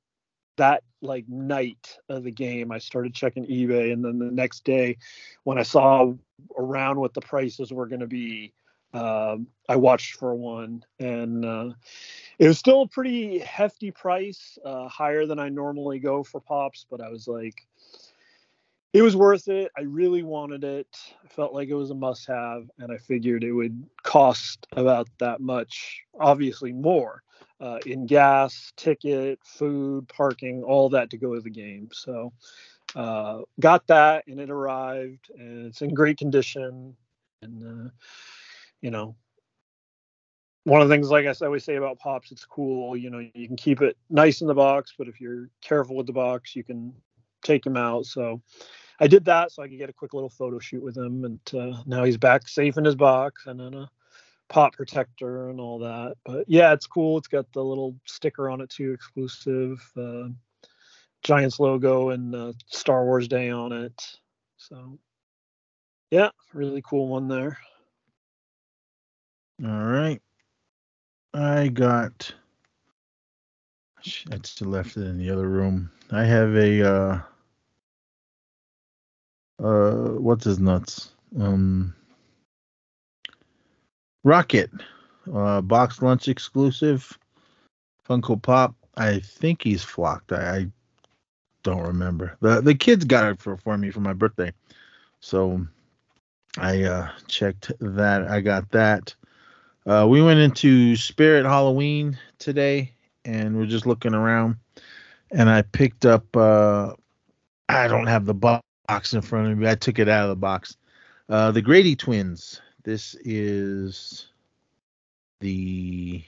that 0.57 0.83
like 1.01 1.27
night 1.27 1.97
of 2.09 2.23
the 2.23 2.31
game, 2.31 2.71
I 2.71 2.77
started 2.77 3.13
checking 3.13 3.45
eBay, 3.45 3.91
and 3.91 4.03
then 4.03 4.19
the 4.19 4.31
next 4.31 4.63
day, 4.63 4.97
when 5.43 5.57
I 5.57 5.63
saw 5.63 6.13
around 6.57 6.99
what 6.99 7.13
the 7.13 7.21
prices 7.21 7.71
were 7.71 7.87
going 7.87 8.01
to 8.01 8.07
be, 8.07 8.53
um, 8.93 9.47
I 9.67 9.75
watched 9.75 10.15
for 10.15 10.35
one, 10.35 10.85
and 10.99 11.43
uh, 11.43 11.69
it 12.39 12.47
was 12.47 12.59
still 12.59 12.83
a 12.83 12.87
pretty 12.87 13.39
hefty 13.39 13.91
price, 13.91 14.57
uh, 14.63 14.87
higher 14.87 15.25
than 15.25 15.39
I 15.39 15.49
normally 15.49 15.99
go 15.99 16.23
for 16.23 16.39
pops. 16.39 16.85
But 16.89 17.01
I 17.01 17.09
was 17.09 17.27
like, 17.27 17.65
it 18.93 19.01
was 19.01 19.15
worth 19.15 19.47
it. 19.47 19.71
I 19.75 19.81
really 19.81 20.21
wanted 20.21 20.63
it. 20.63 20.87
I 21.23 21.27
felt 21.27 21.53
like 21.53 21.69
it 21.69 21.73
was 21.73 21.89
a 21.89 21.95
must-have, 21.95 22.69
and 22.77 22.91
I 22.91 22.97
figured 22.97 23.43
it 23.43 23.51
would 23.51 23.83
cost 24.03 24.67
about 24.73 25.09
that 25.19 25.41
much, 25.41 26.01
obviously 26.19 26.71
more 26.71 27.23
uh, 27.59 27.79
in 27.85 28.05
gas, 28.05 28.71
ticket, 28.77 29.39
food, 29.43 30.07
parking, 30.07 30.63
all 30.63 30.89
that 30.89 31.09
to 31.09 31.17
go 31.17 31.33
to 31.33 31.41
the 31.41 31.49
game. 31.49 31.89
So 31.91 32.33
uh, 32.95 33.39
got 33.59 33.87
that, 33.87 34.27
and 34.27 34.39
it 34.39 34.51
arrived, 34.51 35.31
and 35.35 35.65
it's 35.65 35.81
in 35.81 35.93
great 35.93 36.19
condition. 36.19 36.95
And 37.41 37.87
uh, 37.87 37.89
you 38.81 38.91
know, 38.91 39.15
one 40.65 40.81
of 40.81 40.87
the 40.87 40.93
things, 40.93 41.09
like 41.09 41.25
I 41.25 41.33
always 41.43 41.63
say 41.63 41.77
about 41.77 41.97
pops, 41.97 42.31
it's 42.31 42.45
cool. 42.45 42.95
You 42.95 43.09
know, 43.09 43.27
you 43.33 43.47
can 43.47 43.57
keep 43.57 43.81
it 43.81 43.97
nice 44.11 44.41
in 44.41 44.47
the 44.47 44.53
box, 44.53 44.93
but 44.95 45.07
if 45.07 45.19
you're 45.19 45.49
careful 45.61 45.95
with 45.95 46.05
the 46.05 46.13
box, 46.13 46.55
you 46.55 46.63
can 46.63 46.93
take 47.43 47.63
them 47.63 47.77
out. 47.77 48.05
So 48.05 48.41
I 49.03 49.07
did 49.07 49.25
that 49.25 49.51
so 49.51 49.61
I 49.61 49.67
could 49.67 49.77
get 49.77 49.89
a 49.89 49.93
quick 49.93 50.13
little 50.13 50.29
photo 50.29 50.59
shoot 50.59 50.81
with 50.81 50.95
him, 50.95 51.25
and 51.25 51.39
uh, 51.53 51.83
now 51.85 52.05
he's 52.05 52.15
back 52.15 52.47
safe 52.47 52.77
in 52.77 52.85
his 52.85 52.95
box, 52.95 53.47
and 53.47 53.59
in 53.59 53.73
a 53.73 53.89
pot 54.47 54.71
protector 54.71 55.49
and 55.49 55.59
all 55.59 55.77
that. 55.79 56.15
But 56.23 56.45
yeah, 56.47 56.71
it's 56.71 56.87
cool. 56.87 57.17
It's 57.17 57.27
got 57.27 57.51
the 57.51 57.61
little 57.61 57.97
sticker 58.05 58.49
on 58.49 58.61
it 58.61 58.69
too, 58.69 58.93
exclusive 58.93 59.85
uh, 59.97 60.29
Giants 61.21 61.59
logo 61.59 62.11
and 62.11 62.33
uh, 62.33 62.53
Star 62.67 63.03
Wars 63.03 63.27
Day 63.27 63.49
on 63.49 63.73
it. 63.73 64.01
So 64.55 64.97
yeah, 66.09 66.29
really 66.53 66.81
cool 66.81 67.09
one 67.09 67.27
there. 67.27 67.57
All 69.65 69.83
right. 69.83 70.21
I 71.33 71.67
got. 71.67 72.33
I 74.31 74.39
still 74.43 74.69
left 74.69 74.95
it 74.95 75.01
in 75.01 75.17
the 75.17 75.29
other 75.29 75.49
room. 75.49 75.91
I 76.09 76.23
have 76.23 76.55
a. 76.55 76.89
uh 76.89 77.21
uh 79.59 80.13
What's 80.19 80.45
his 80.45 80.59
nuts? 80.59 81.11
Um. 81.39 81.93
Rocket, 84.25 84.71
uh, 85.33 85.59
box 85.59 86.01
lunch 86.01 86.29
exclusive, 86.29 87.17
Funko 88.07 88.41
Pop. 88.41 88.73
I 88.95 89.19
think 89.19 89.61
he's 89.61 89.83
flocked. 89.83 90.31
I, 90.31 90.55
I 90.57 90.67
don't 91.63 91.81
remember. 91.83 92.37
the 92.39 92.61
The 92.61 92.75
kids 92.75 93.03
got 93.03 93.29
it 93.29 93.41
for 93.41 93.57
for 93.57 93.77
me 93.77 93.91
for 93.91 93.99
my 93.99 94.13
birthday, 94.13 94.53
so 95.19 95.67
I 96.57 96.83
uh 96.83 97.09
checked 97.27 97.73
that. 97.81 98.27
I 98.29 98.39
got 98.39 98.71
that. 98.71 99.13
Uh, 99.85 100.07
we 100.09 100.21
went 100.21 100.39
into 100.39 100.95
Spirit 100.95 101.45
Halloween 101.45 102.17
today, 102.39 102.93
and 103.25 103.57
we're 103.57 103.65
just 103.65 103.85
looking 103.85 104.13
around, 104.13 104.55
and 105.31 105.49
I 105.49 105.63
picked 105.63 106.05
up. 106.05 106.25
Uh, 106.35 106.93
I 107.67 107.89
don't 107.89 108.07
have 108.07 108.25
the 108.25 108.33
box 108.33 108.63
in 109.13 109.21
front 109.21 109.51
of 109.51 109.57
me. 109.57 109.69
I 109.69 109.75
took 109.75 109.99
it 109.99 110.09
out 110.09 110.23
of 110.23 110.29
the 110.29 110.35
box. 110.35 110.77
Uh, 111.29 111.51
the 111.51 111.61
Grady 111.61 111.95
twins. 111.95 112.61
This 112.83 113.15
is 113.23 114.27
the. 115.39 116.23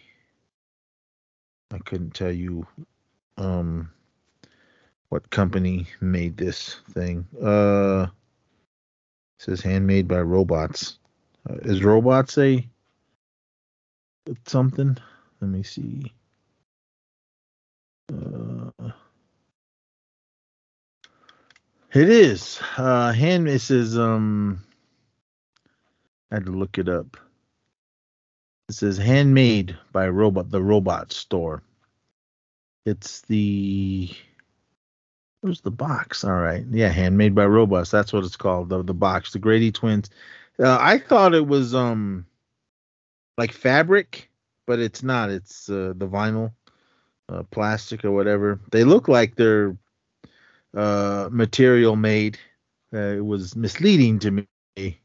I 1.71 1.77
couldn't 1.79 2.13
tell 2.13 2.31
you 2.31 2.65
um, 3.37 3.91
what 5.09 5.29
company 5.29 5.87
made 5.99 6.37
this 6.37 6.77
thing. 6.91 7.27
Uh, 7.41 8.07
says 9.39 9.61
handmade 9.61 10.07
by 10.07 10.21
robots. 10.21 10.99
Uh, 11.49 11.55
is 11.63 11.83
robots 11.83 12.37
a 12.37 12.65
something? 14.45 14.97
Let 15.41 15.49
me 15.49 15.63
see. 15.63 16.13
Uh, 18.11 18.91
it 21.95 22.09
is. 22.09 22.59
Uh, 22.77 23.11
hand. 23.11 23.47
It 23.47 23.59
says 23.59 23.97
um. 23.97 24.61
I 26.31 26.35
had 26.35 26.45
to 26.45 26.51
look 26.51 26.77
it 26.77 26.89
up. 26.89 27.17
It 28.67 28.75
says 28.75 28.97
handmade 28.97 29.77
by 29.91 30.09
robot 30.09 30.49
the 30.49 30.61
robot 30.61 31.11
store. 31.11 31.61
It's 32.85 33.21
the 33.21 34.09
where's 35.41 35.61
the 35.61 35.71
box? 35.71 36.23
All 36.23 36.39
right. 36.39 36.65
Yeah, 36.71 36.89
handmade 36.89 37.35
by 37.35 37.45
robots. 37.45 37.91
That's 37.91 38.11
what 38.11 38.25
it's 38.25 38.35
called. 38.35 38.69
The 38.69 38.83
the 38.83 38.93
box. 38.93 39.31
The 39.31 39.39
Grady 39.39 39.71
twins. 39.71 40.09
Uh, 40.59 40.77
I 40.79 40.97
thought 40.97 41.35
it 41.35 41.47
was 41.47 41.75
um 41.75 42.25
like 43.37 43.51
fabric, 43.51 44.29
but 44.65 44.79
it's 44.79 45.03
not. 45.03 45.29
It's 45.29 45.69
uh, 45.69 45.93
the 45.95 46.07
vinyl, 46.07 46.51
uh, 47.29 47.43
plastic 47.51 48.03
or 48.05 48.11
whatever. 48.11 48.59
They 48.71 48.83
look 48.83 49.07
like 49.07 49.35
they're 49.35 49.77
uh, 50.75 51.29
material 51.31 51.95
made. 51.95 52.37
Uh, 52.93 52.99
it 53.17 53.25
was 53.25 53.55
misleading 53.55 54.19
to 54.19 54.31
me 54.77 54.95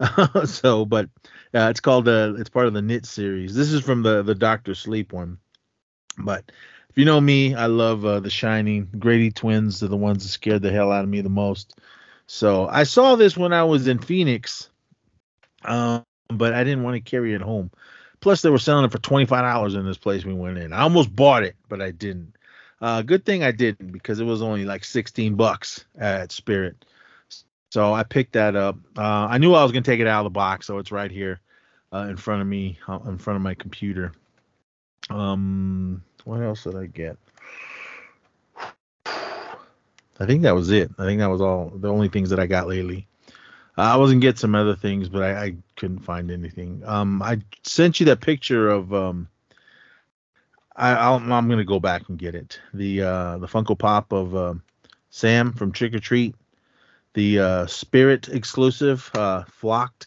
so, 0.46 0.84
but 0.84 1.06
uh, 1.54 1.68
it's 1.70 1.80
called 1.80 2.08
uh, 2.08 2.34
it's 2.38 2.50
part 2.50 2.66
of 2.68 2.74
the 2.74 2.82
Knit 2.82 3.06
series. 3.06 3.54
This 3.54 3.72
is 3.72 3.82
from 3.82 4.02
the 4.02 4.22
the 4.22 4.34
Doctor 4.34 4.74
Sleep 4.74 5.12
one. 5.12 5.38
But 6.18 6.52
if 6.90 6.98
you 6.98 7.04
know 7.04 7.20
me, 7.20 7.54
I 7.54 7.66
love 7.66 8.04
uh, 8.04 8.20
The 8.20 8.30
Shining. 8.30 8.88
Grady 8.98 9.30
twins 9.32 9.82
are 9.82 9.88
the 9.88 9.96
ones 9.96 10.24
that 10.24 10.30
scared 10.30 10.62
the 10.62 10.72
hell 10.72 10.92
out 10.92 11.04
of 11.04 11.10
me 11.10 11.20
the 11.22 11.28
most. 11.30 11.78
So 12.26 12.68
I 12.68 12.84
saw 12.84 13.16
this 13.16 13.36
when 13.36 13.52
I 13.52 13.64
was 13.64 13.88
in 13.88 13.98
Phoenix, 14.00 14.70
um, 15.64 16.04
but 16.28 16.54
I 16.54 16.64
didn't 16.64 16.84
want 16.84 16.96
to 16.96 17.10
carry 17.10 17.34
it 17.34 17.42
home. 17.42 17.70
Plus, 18.20 18.42
they 18.42 18.50
were 18.50 18.58
selling 18.58 18.86
it 18.86 18.92
for 18.92 18.98
twenty 19.00 19.26
five 19.26 19.44
dollars 19.44 19.76
in 19.76 19.86
this 19.86 19.98
place 19.98 20.24
we 20.24 20.34
went 20.34 20.58
in. 20.58 20.72
I 20.74 20.82
almost 20.82 21.14
bought 21.14 21.44
it, 21.44 21.56
but 21.68 21.82
I 21.82 21.92
didn't. 21.92 22.37
Uh, 22.80 23.02
good 23.02 23.24
thing 23.24 23.42
I 23.42 23.50
didn't 23.50 23.92
because 23.92 24.20
it 24.20 24.24
was 24.24 24.40
only 24.42 24.64
like 24.64 24.84
sixteen 24.84 25.34
bucks 25.34 25.84
at 25.98 26.30
Spirit. 26.32 26.84
So 27.70 27.92
I 27.92 28.04
picked 28.04 28.34
that 28.34 28.56
up. 28.56 28.76
Uh, 28.96 29.26
I 29.28 29.38
knew 29.38 29.54
I 29.54 29.62
was 29.62 29.72
gonna 29.72 29.82
take 29.82 30.00
it 30.00 30.06
out 30.06 30.20
of 30.20 30.24
the 30.24 30.30
box, 30.30 30.66
so 30.66 30.78
it's 30.78 30.92
right 30.92 31.10
here 31.10 31.40
uh, 31.92 32.06
in 32.08 32.16
front 32.16 32.40
of 32.40 32.46
me, 32.48 32.78
uh, 32.86 33.00
in 33.06 33.18
front 33.18 33.36
of 33.36 33.42
my 33.42 33.54
computer. 33.54 34.12
Um, 35.10 36.02
what 36.24 36.40
else 36.40 36.64
did 36.64 36.76
I 36.76 36.86
get? 36.86 37.18
I 40.20 40.26
think 40.26 40.42
that 40.42 40.54
was 40.54 40.70
it. 40.70 40.90
I 40.98 41.04
think 41.04 41.20
that 41.20 41.30
was 41.30 41.40
all 41.40 41.72
the 41.74 41.92
only 41.92 42.08
things 42.08 42.30
that 42.30 42.40
I 42.40 42.46
got 42.46 42.68
lately. 42.68 43.06
I 43.76 43.96
wasn't 43.96 44.22
get 44.22 44.38
some 44.38 44.56
other 44.56 44.74
things, 44.74 45.08
but 45.08 45.22
I, 45.22 45.44
I 45.44 45.54
couldn't 45.76 46.00
find 46.00 46.32
anything. 46.32 46.82
Um, 46.84 47.22
I 47.22 47.40
sent 47.62 48.00
you 48.00 48.06
that 48.06 48.20
picture 48.20 48.68
of 48.68 48.92
um. 48.94 49.28
I, 50.78 50.94
I'll, 50.94 51.16
I'm 51.16 51.48
gonna 51.48 51.64
go 51.64 51.80
back 51.80 52.08
and 52.08 52.18
get 52.18 52.34
it. 52.34 52.60
The 52.72 53.02
uh 53.02 53.38
the 53.38 53.48
Funko 53.48 53.76
Pop 53.76 54.12
of 54.12 54.34
uh, 54.34 54.54
Sam 55.10 55.52
from 55.52 55.72
Trick 55.72 55.94
or 55.94 55.98
Treat, 55.98 56.36
the 57.14 57.40
uh, 57.40 57.66
Spirit 57.66 58.28
exclusive, 58.28 59.10
uh, 59.14 59.42
Flocked, 59.44 60.06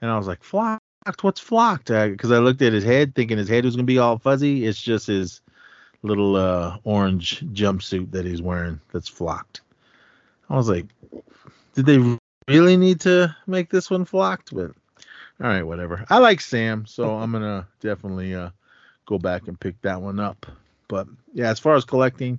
and 0.00 0.10
I 0.10 0.18
was 0.18 0.26
like, 0.26 0.42
Flocked? 0.44 0.82
What's 1.22 1.40
Flocked? 1.40 1.86
Because 1.86 2.30
I 2.30 2.38
looked 2.38 2.62
at 2.62 2.74
his 2.74 2.84
head, 2.84 3.14
thinking 3.14 3.38
his 3.38 3.48
head 3.48 3.64
was 3.64 3.74
gonna 3.74 3.84
be 3.84 3.98
all 3.98 4.18
fuzzy. 4.18 4.66
It's 4.66 4.80
just 4.80 5.06
his 5.06 5.40
little 6.02 6.36
uh, 6.36 6.76
orange 6.84 7.40
jumpsuit 7.52 8.10
that 8.10 8.26
he's 8.26 8.42
wearing 8.42 8.80
that's 8.92 9.08
flocked. 9.08 9.62
I 10.50 10.56
was 10.56 10.68
like, 10.68 10.86
did 11.74 11.86
they 11.86 12.18
really 12.48 12.76
need 12.76 13.00
to 13.00 13.34
make 13.46 13.70
this 13.70 13.90
one 13.90 14.04
flocked? 14.04 14.54
But 14.54 14.72
all 15.40 15.48
right, 15.48 15.62
whatever. 15.62 16.04
I 16.10 16.18
like 16.18 16.42
Sam, 16.42 16.84
so 16.84 17.16
I'm 17.16 17.32
gonna 17.32 17.66
definitely 17.80 18.34
uh, 18.34 18.50
go 19.06 19.18
back 19.18 19.48
and 19.48 19.58
pick 19.58 19.80
that 19.82 20.00
one 20.00 20.20
up. 20.20 20.46
But 20.88 21.08
yeah, 21.32 21.50
as 21.50 21.58
far 21.58 21.74
as 21.74 21.84
collecting, 21.84 22.38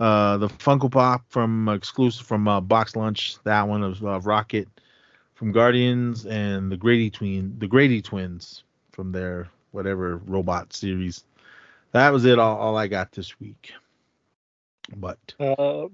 uh, 0.00 0.36
the 0.36 0.48
Funko 0.48 0.90
Pop 0.90 1.24
from 1.28 1.68
uh, 1.68 1.74
exclusive 1.74 2.26
from 2.26 2.46
uh, 2.48 2.60
Box 2.60 2.96
Lunch, 2.96 3.36
that 3.44 3.66
one 3.66 3.82
of 3.82 4.04
uh, 4.04 4.20
Rocket 4.20 4.68
from 5.34 5.52
Guardians, 5.52 6.26
and 6.26 6.70
the 6.70 6.76
Grady 6.76 7.10
twin, 7.10 7.54
the 7.58 7.66
Grady 7.66 8.02
twins 8.02 8.64
from 8.92 9.12
their 9.12 9.48
whatever 9.70 10.16
robot 10.26 10.72
series 10.72 11.24
that 11.92 12.12
was 12.12 12.24
it. 12.24 12.38
All, 12.38 12.56
all 12.56 12.76
I 12.76 12.86
got 12.86 13.12
this 13.12 13.38
week. 13.40 13.72
But 14.96 15.18
uh, 15.38 15.88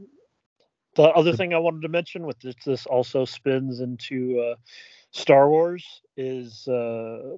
the 0.95 1.03
other 1.03 1.35
thing 1.35 1.53
I 1.53 1.59
wanted 1.59 1.83
to 1.83 1.89
mention 1.89 2.27
with 2.27 2.39
this, 2.41 2.55
this 2.65 2.87
also 2.87 3.25
spins 3.25 3.81
into 3.81 4.41
uh, 4.41 4.55
Star 5.11 5.49
Wars 5.49 6.03
is 6.17 6.67
uh, 6.69 7.37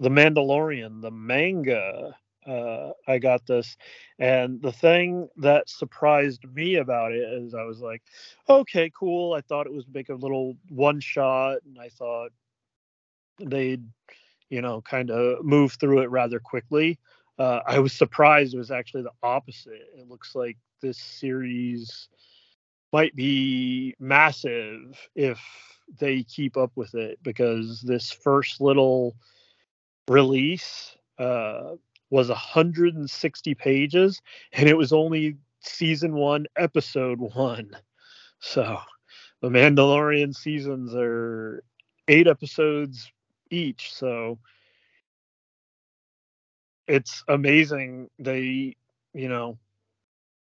the 0.00 0.08
Mandalorian, 0.08 1.00
the 1.02 1.10
manga. 1.10 2.16
Uh, 2.46 2.90
I 3.08 3.18
got 3.18 3.46
this, 3.46 3.74
and 4.18 4.60
the 4.60 4.72
thing 4.72 5.28
that 5.38 5.70
surprised 5.70 6.44
me 6.52 6.76
about 6.76 7.12
it 7.12 7.22
is 7.22 7.54
I 7.54 7.62
was 7.62 7.80
like, 7.80 8.02
okay, 8.46 8.90
cool. 8.98 9.32
I 9.32 9.40
thought 9.40 9.66
it 9.66 9.72
was 9.72 9.86
make 9.92 10.10
a 10.10 10.14
little 10.14 10.56
one 10.68 11.00
shot, 11.00 11.58
and 11.64 11.78
I 11.80 11.88
thought 11.88 12.32
they'd, 13.42 13.82
you 14.50 14.60
know, 14.60 14.82
kind 14.82 15.10
of 15.10 15.42
move 15.42 15.72
through 15.72 16.02
it 16.02 16.10
rather 16.10 16.38
quickly 16.38 16.98
uh, 17.38 17.60
I 17.66 17.78
was 17.80 17.92
surprised 17.92 18.54
it 18.54 18.58
was 18.58 18.70
actually 18.70 19.02
the 19.02 19.12
opposite. 19.22 19.88
It 19.96 20.08
looks 20.08 20.34
like 20.34 20.56
this 20.80 20.98
series 20.98 22.08
might 22.92 23.14
be 23.16 23.94
massive 23.98 24.96
if 25.16 25.40
they 25.98 26.22
keep 26.22 26.56
up 26.56 26.70
with 26.76 26.94
it 26.94 27.18
because 27.22 27.82
this 27.82 28.12
first 28.12 28.60
little 28.60 29.16
release 30.08 30.96
uh, 31.18 31.72
was 32.10 32.28
160 32.28 33.54
pages 33.54 34.20
and 34.52 34.68
it 34.68 34.76
was 34.76 34.92
only 34.92 35.36
season 35.60 36.14
one, 36.14 36.46
episode 36.56 37.18
one. 37.18 37.76
So 38.40 38.78
the 39.40 39.48
Mandalorian 39.48 40.34
seasons 40.34 40.94
are 40.94 41.62
eight 42.08 42.26
episodes 42.26 43.10
each. 43.50 43.92
So 43.94 44.38
it's 46.86 47.24
amazing 47.28 48.10
they 48.18 48.76
you 49.14 49.28
know 49.28 49.58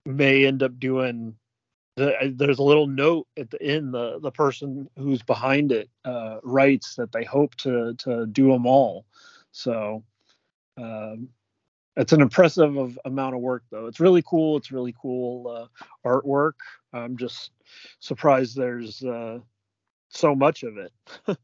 may 0.05 0.47
end 0.47 0.63
up 0.63 0.79
doing 0.79 1.35
the, 1.97 2.17
uh, 2.19 2.29
there's 2.35 2.59
a 2.59 2.63
little 2.63 2.87
note 2.87 3.27
at 3.37 3.51
the 3.51 3.63
end 3.63 3.93
the 3.93 4.19
the 4.21 4.31
person 4.31 4.89
who's 4.97 5.23
behind 5.23 5.73
it 5.73 5.91
uh, 6.05 6.39
writes 6.43 6.95
that 6.97 7.13
they 7.13 7.25
hope 7.25 7.55
to 7.57 7.95
to 7.99 8.27
do 8.27 8.51
them 8.51 8.67
all 8.67 9.05
so 9.53 10.03
um, 10.79 11.29
it's 11.97 12.13
an 12.13 12.21
impressive 12.21 12.77
of, 12.77 12.99
amount 13.05 13.35
of 13.35 13.41
work 13.41 13.63
though 13.71 13.87
it's 13.87 14.01
really 14.01 14.23
cool 14.23 14.57
it's 14.57 14.73
really 14.73 14.95
cool 15.01 15.49
uh, 15.49 16.09
artwork 16.09 16.55
i'm 16.93 17.17
just 17.17 17.53
surprised 18.01 18.57
there's 18.57 19.03
uh, 19.05 19.39
so 20.09 20.35
much 20.35 20.63
of 20.65 20.77
it 20.77 20.93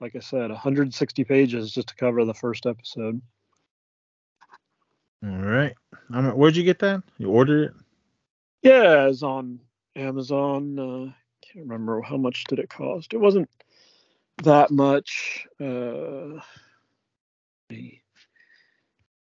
like 0.00 0.14
i 0.14 0.20
said 0.20 0.50
160 0.50 1.24
pages 1.24 1.72
just 1.72 1.88
to 1.88 1.94
cover 1.94 2.24
the 2.24 2.34
first 2.34 2.66
episode 2.66 3.20
all 5.24 5.30
right. 5.30 5.74
Um, 6.12 6.30
where'd 6.30 6.56
you 6.56 6.62
get 6.62 6.78
that? 6.80 7.02
You 7.18 7.30
ordered 7.30 7.70
it? 7.70 7.74
Yeah, 8.62 9.08
it's 9.08 9.22
on 9.22 9.60
Amazon. 9.96 10.78
Uh, 10.78 11.12
can't 11.42 11.66
remember 11.66 12.00
how 12.02 12.16
much 12.16 12.44
did 12.44 12.58
it 12.58 12.70
cost. 12.70 13.14
It 13.14 13.18
wasn't 13.18 13.48
that 14.44 14.70
much. 14.70 15.46
Uh, 15.60 16.40
me 17.70 18.02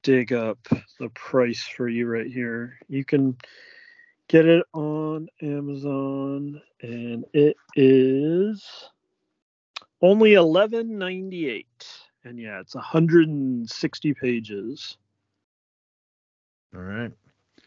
dig 0.03 0.33
up 0.33 0.59
the 0.99 1.09
price 1.11 1.63
for 1.63 1.89
you 1.89 2.07
right 2.07 2.27
here. 2.27 2.79
You 2.89 3.05
can 3.05 3.37
get 4.29 4.47
it 4.47 4.65
on 4.73 5.29
Amazon, 5.41 6.61
and 6.81 7.25
it 7.33 7.57
is 7.77 8.89
only 10.01 10.35
eleven 10.35 10.99
ninety 10.99 11.49
eight. 11.49 11.87
And 12.25 12.39
yeah, 12.39 12.61
it's 12.61 12.77
160 12.77 14.15
pages. 14.15 14.97
All 16.73 16.81
right. 16.81 17.11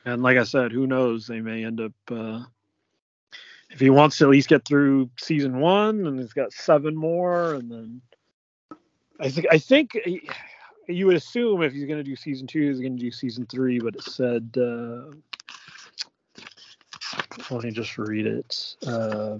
And 0.05 0.23
like 0.23 0.37
I 0.37 0.43
said, 0.43 0.71
who 0.71 0.87
knows? 0.87 1.27
They 1.27 1.41
may 1.41 1.65
end 1.65 1.81
up 1.81 1.91
uh, 2.09 2.41
if 3.69 3.81
he 3.81 3.89
wants 3.89 4.17
to 4.17 4.23
at 4.23 4.29
least 4.29 4.47
get 4.47 4.63
through 4.65 5.09
season 5.19 5.59
one, 5.59 6.07
and 6.07 6.17
he's 6.17 6.31
got 6.31 6.53
seven 6.53 6.95
more, 6.95 7.55
and 7.55 7.69
then 7.69 8.01
I 9.19 9.29
think 9.29 9.47
I 9.51 9.57
think 9.57 9.91
he, 10.05 10.29
you 10.87 11.07
would 11.07 11.15
assume 11.15 11.61
if 11.63 11.73
he's 11.73 11.85
going 11.85 11.97
to 11.97 12.03
do 12.03 12.15
season 12.15 12.47
two, 12.47 12.67
he's 12.67 12.79
going 12.79 12.97
to 12.97 13.03
do 13.03 13.11
season 13.11 13.45
three. 13.45 13.79
But 13.79 13.95
it 13.95 14.03
said, 14.03 14.55
uh, 14.57 15.11
let 17.49 17.63
me 17.63 17.71
just 17.71 17.97
read 17.97 18.25
it. 18.27 18.75
Uh, 18.85 19.37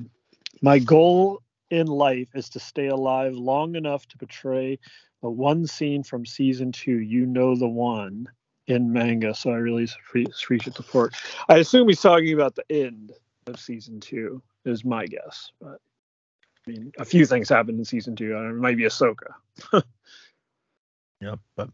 My 0.62 0.80
goal 0.80 1.42
in 1.70 1.88
life 1.88 2.30
is 2.36 2.50
to 2.50 2.60
stay 2.60 2.88
alive 2.88 3.34
long 3.34 3.76
enough 3.76 4.08
to 4.08 4.18
portray 4.18 4.80
the 5.22 5.30
one 5.30 5.66
scene 5.66 6.04
from 6.04 6.26
season 6.26 6.72
two. 6.72 7.00
You 7.00 7.26
know 7.26 7.56
the 7.56 7.68
one 7.68 8.30
in 8.68 8.92
manga, 8.92 9.34
so 9.34 9.52
I 9.52 9.56
really 9.56 9.88
appreciate 10.10 10.76
the 10.76 10.84
support. 10.84 11.16
I 11.50 11.58
assume 11.58 11.88
he's 11.88 12.02
talking 12.02 12.34
about 12.34 12.56
the 12.56 12.66
end 12.70 13.12
of 13.48 13.60
season 13.60 14.00
two, 14.00 14.42
is 14.66 14.84
my 14.84 15.06
guess. 15.06 15.52
But 15.62 15.80
I 16.68 16.72
mean, 16.72 16.92
a 16.98 17.06
few 17.06 17.26
things 17.26 17.50
happened 17.50 17.78
in 17.80 17.86
season 17.86 18.16
two. 18.16 18.36
It 18.36 18.54
might 18.56 18.78
be 18.78 18.84
Ahsoka. 18.84 19.34
yep. 21.22 21.40
But 21.56 21.70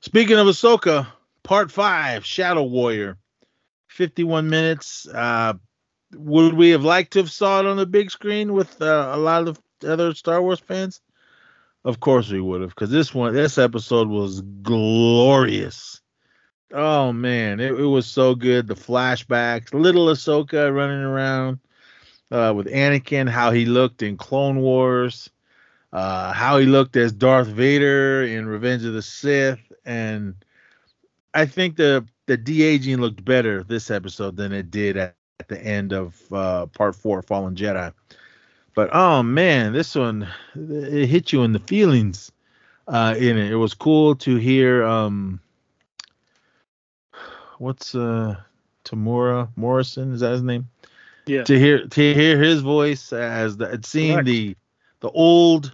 speaking 0.00 0.38
of 0.38 0.46
Ahsoka, 0.46 1.06
part 1.42 1.70
five, 1.70 2.24
Shadow 2.24 2.64
Warrior, 2.64 3.18
51 3.94 4.50
minutes. 4.50 5.06
Uh, 5.06 5.54
would 6.16 6.54
we 6.54 6.70
have 6.70 6.84
liked 6.84 7.12
to 7.12 7.20
have 7.20 7.30
saw 7.30 7.60
it 7.60 7.66
on 7.66 7.76
the 7.76 7.86
big 7.86 8.10
screen 8.10 8.52
with 8.52 8.80
uh, 8.82 9.10
a 9.12 9.16
lot 9.16 9.48
of 9.48 9.60
other 9.86 10.14
Star 10.14 10.42
Wars 10.42 10.60
fans? 10.60 11.00
Of 11.84 12.00
course 12.00 12.30
we 12.30 12.40
would 12.40 12.60
have, 12.60 12.70
because 12.70 12.90
this 12.90 13.14
one, 13.14 13.34
this 13.34 13.58
episode 13.58 14.08
was 14.08 14.40
glorious. 14.62 16.00
Oh 16.72 17.12
man, 17.12 17.60
it, 17.60 17.72
it 17.72 17.86
was 17.86 18.06
so 18.06 18.34
good. 18.34 18.66
The 18.66 18.74
flashbacks, 18.74 19.72
little 19.72 20.06
Ahsoka 20.06 20.74
running 20.74 21.02
around 21.02 21.60
uh, 22.30 22.52
with 22.56 22.66
Anakin, 22.66 23.28
how 23.28 23.50
he 23.50 23.66
looked 23.66 24.02
in 24.02 24.16
Clone 24.16 24.60
Wars, 24.60 25.30
uh, 25.94 26.32
how 26.32 26.58
he 26.58 26.66
looked 26.66 26.96
as 26.96 27.12
Darth 27.12 27.46
Vader 27.46 28.24
in 28.24 28.46
Revenge 28.46 28.84
of 28.84 28.94
the 28.94 29.00
Sith, 29.00 29.60
and 29.84 30.34
I 31.32 31.46
think 31.46 31.76
the 31.76 32.04
the 32.26 32.36
de 32.36 32.64
aging 32.64 32.96
looked 32.98 33.24
better 33.24 33.62
this 33.62 33.92
episode 33.92 34.36
than 34.36 34.52
it 34.52 34.72
did 34.72 34.96
at, 34.96 35.14
at 35.38 35.46
the 35.46 35.60
end 35.62 35.92
of 35.92 36.20
uh, 36.32 36.66
Part 36.66 36.96
Four, 36.96 37.22
Fallen 37.22 37.54
Jedi. 37.54 37.92
But 38.74 38.90
oh 38.92 39.22
man, 39.22 39.72
this 39.72 39.94
one 39.94 40.28
it 40.56 41.06
hit 41.06 41.32
you 41.32 41.44
in 41.44 41.52
the 41.52 41.60
feelings. 41.60 42.32
Uh, 42.88 43.14
in 43.16 43.38
it, 43.38 43.52
it 43.52 43.56
was 43.56 43.72
cool 43.72 44.16
to 44.16 44.34
hear. 44.34 44.84
Um, 44.84 45.40
what's 47.58 47.94
uh, 47.94 48.34
Temuera 48.84 49.48
Morrison? 49.54 50.12
Is 50.12 50.20
that 50.20 50.32
his 50.32 50.42
name? 50.42 50.68
Yeah. 51.26 51.44
To 51.44 51.56
hear 51.56 51.86
to 51.86 52.14
hear 52.14 52.42
his 52.42 52.62
voice 52.62 53.12
as 53.12 53.56
the 53.56 53.78
seeing 53.84 54.14
Correct. 54.14 54.26
the 54.26 54.56
the 54.98 55.10
old 55.10 55.72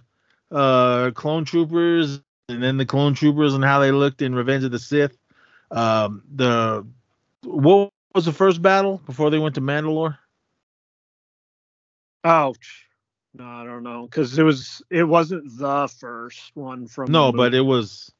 uh 0.51 1.11
clone 1.11 1.45
troopers 1.45 2.21
and 2.49 2.61
then 2.61 2.77
the 2.77 2.85
clone 2.85 3.13
troopers 3.13 3.53
and 3.53 3.63
how 3.63 3.79
they 3.79 3.91
looked 3.91 4.21
in 4.21 4.35
Revenge 4.35 4.63
of 4.63 4.71
the 4.71 4.79
Sith. 4.79 5.17
Um, 5.71 6.23
the 6.33 6.85
what 7.43 7.91
was 8.13 8.25
the 8.25 8.33
first 8.33 8.61
battle 8.61 9.01
before 9.05 9.29
they 9.29 9.39
went 9.39 9.55
to 9.55 9.61
Mandalore? 9.61 10.17
Ouch. 12.23 12.87
No, 13.33 13.45
I 13.45 13.63
don't 13.63 13.83
know 13.83 14.05
because 14.05 14.37
it 14.37 14.43
was 14.43 14.81
it 14.89 15.05
wasn't 15.05 15.57
the 15.57 15.87
first 15.87 16.51
one 16.53 16.87
from. 16.87 17.11
No, 17.11 17.31
but 17.31 17.53
it 17.53 17.61
was 17.61 18.11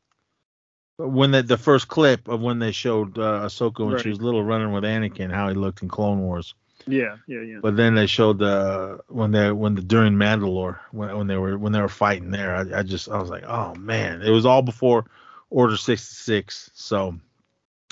when 0.98 1.32
the 1.32 1.44
the 1.44 1.58
first 1.58 1.90
clip 1.90 2.28
of 2.30 2.40
when 2.42 2.60
they 2.60 2.72
showed 2.72 3.18
uh, 3.18 3.42
Ahsoka 3.46 3.86
when 3.86 4.00
she 4.00 4.10
was 4.10 4.22
little 4.22 4.44
running 4.44 4.72
with 4.72 4.86
Anakin, 4.86 5.32
how 5.32 5.50
he 5.50 5.56
looked 5.56 5.82
in 5.82 5.90
Clone 5.90 6.22
Wars. 6.22 6.56
Yeah, 6.88 7.18
yeah, 7.28 7.42
yeah. 7.42 7.60
But 7.62 7.76
then 7.76 7.96
they 7.96 8.08
showed 8.08 8.40
the 8.40 9.00
when 9.08 9.32
they 9.32 9.52
when 9.52 9.76
the 9.76 9.82
during 9.82 10.14
Mandalore 10.14 10.80
when, 10.92 11.16
when 11.18 11.28
they 11.28 11.38
were 11.38 11.58
when 11.58 11.72
they 11.72 11.82
were 11.82 11.90
fighting 11.90 12.32
there. 12.32 12.56
I, 12.56 12.80
I 12.80 12.84
just 12.84 13.10
I 13.10 13.20
was 13.20 13.30
like, 13.30 13.44
oh 13.46 13.76
man, 13.76 14.22
it 14.22 14.30
was 14.30 14.46
all 14.46 14.62
before 14.62 15.06
Order 15.50 15.78
sixty 15.78 16.16
six. 16.16 16.72
So, 16.74 17.16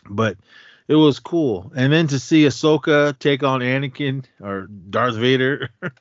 but 0.09 0.37
it 0.87 0.95
was 0.95 1.19
cool. 1.19 1.71
And 1.75 1.91
then 1.91 2.07
to 2.07 2.19
see 2.19 2.45
Ahsoka 2.45 3.17
take 3.19 3.43
on 3.43 3.61
Anakin 3.61 4.25
or 4.41 4.67
Darth 4.67 5.15
Vader. 5.15 5.69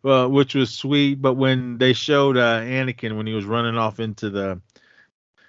Well, 0.00 0.30
which 0.30 0.54
was 0.54 0.70
sweet, 0.70 1.20
but 1.20 1.34
when 1.34 1.76
they 1.78 1.92
showed 1.92 2.36
uh, 2.36 2.60
Anakin 2.60 3.16
when 3.16 3.26
he 3.26 3.34
was 3.34 3.44
running 3.44 3.76
off 3.76 3.98
into 3.98 4.30
the 4.30 4.60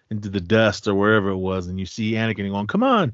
into 0.10 0.28
the 0.28 0.42
dust 0.42 0.88
or 0.88 0.96
wherever 0.96 1.30
it 1.30 1.38
was, 1.38 1.68
and 1.68 1.80
you 1.80 1.86
see 1.86 2.14
Anakin 2.14 2.50
going, 2.50 2.66
"Come 2.66 2.82
on!" 2.82 3.14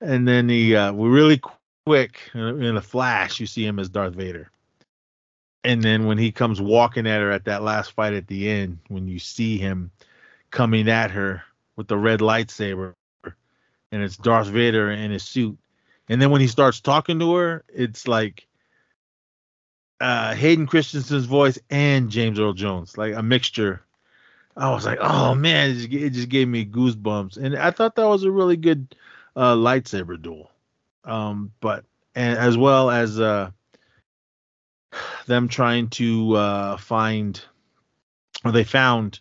and 0.00 0.26
then 0.28 0.48
he 0.48 0.76
uh, 0.76 0.92
we 0.92 1.08
really 1.08 1.40
quick 1.86 2.30
in 2.34 2.76
a 2.76 2.82
flash, 2.82 3.40
you 3.40 3.46
see 3.46 3.64
him 3.64 3.78
as 3.78 3.88
Darth 3.88 4.14
Vader. 4.14 4.50
And 5.62 5.82
then 5.82 6.06
when 6.06 6.18
he 6.18 6.32
comes 6.32 6.60
walking 6.60 7.06
at 7.06 7.20
her 7.20 7.30
at 7.30 7.44
that 7.46 7.62
last 7.62 7.92
fight 7.92 8.14
at 8.14 8.26
the 8.26 8.48
end, 8.48 8.78
when 8.88 9.08
you 9.08 9.18
see 9.18 9.58
him 9.58 9.90
coming 10.50 10.88
at 10.88 11.10
her 11.10 11.42
with 11.76 11.88
the 11.88 11.96
red 11.96 12.20
lightsaber, 12.20 12.94
and 13.24 14.02
it's 14.02 14.16
Darth 14.16 14.48
Vader 14.48 14.90
in 14.90 15.10
his 15.10 15.22
suit, 15.22 15.58
and 16.08 16.20
then 16.20 16.30
when 16.30 16.40
he 16.40 16.48
starts 16.48 16.80
talking 16.80 17.18
to 17.18 17.34
her, 17.34 17.64
it's 17.72 18.06
like 18.06 18.46
uh, 20.00 20.34
Hayden 20.34 20.66
Christensen's 20.66 21.24
voice 21.24 21.58
and 21.70 22.10
James 22.10 22.38
Earl 22.38 22.52
Jones, 22.52 22.98
like 22.98 23.14
a 23.14 23.22
mixture. 23.22 23.82
I 24.56 24.70
was 24.70 24.84
like, 24.84 24.98
oh 25.00 25.34
man, 25.34 25.70
it 25.70 25.74
just, 25.74 25.92
it 25.92 26.10
just 26.10 26.28
gave 26.28 26.46
me 26.46 26.66
goosebumps, 26.66 27.36
and 27.36 27.56
I 27.56 27.70
thought 27.70 27.96
that 27.96 28.08
was 28.08 28.24
a 28.24 28.30
really 28.30 28.56
good 28.56 28.94
uh, 29.34 29.54
lightsaber 29.54 30.20
duel. 30.20 30.50
Um, 31.04 31.52
but 31.60 31.84
and 32.14 32.38
as 32.38 32.56
well 32.56 32.90
as 32.90 33.20
uh, 33.20 33.50
them 35.26 35.48
trying 35.48 35.88
to 35.90 36.34
uh, 36.34 36.76
find, 36.76 37.40
or 38.44 38.52
they 38.52 38.64
found 38.64 39.20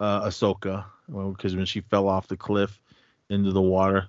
uh, 0.00 0.26
Ahsoka, 0.26 0.84
because 1.06 1.54
when 1.56 1.66
she 1.66 1.80
fell 1.80 2.08
off 2.08 2.28
the 2.28 2.36
cliff 2.36 2.80
into 3.28 3.52
the 3.52 3.62
water. 3.62 4.08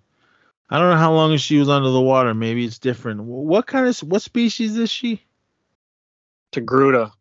I 0.70 0.80
don't 0.80 0.90
know 0.90 0.98
how 0.98 1.14
long 1.14 1.38
she 1.38 1.60
was 1.60 1.70
under 1.70 1.90
the 1.90 2.02
water. 2.02 2.34
Maybe 2.34 2.66
it's 2.66 2.80
different. 2.80 3.22
What 3.22 3.68
kind 3.68 3.88
of 3.88 3.98
what 4.00 4.22
species 4.22 4.78
is 4.78 4.90
she? 4.90 5.24
Togruta. 6.52 7.12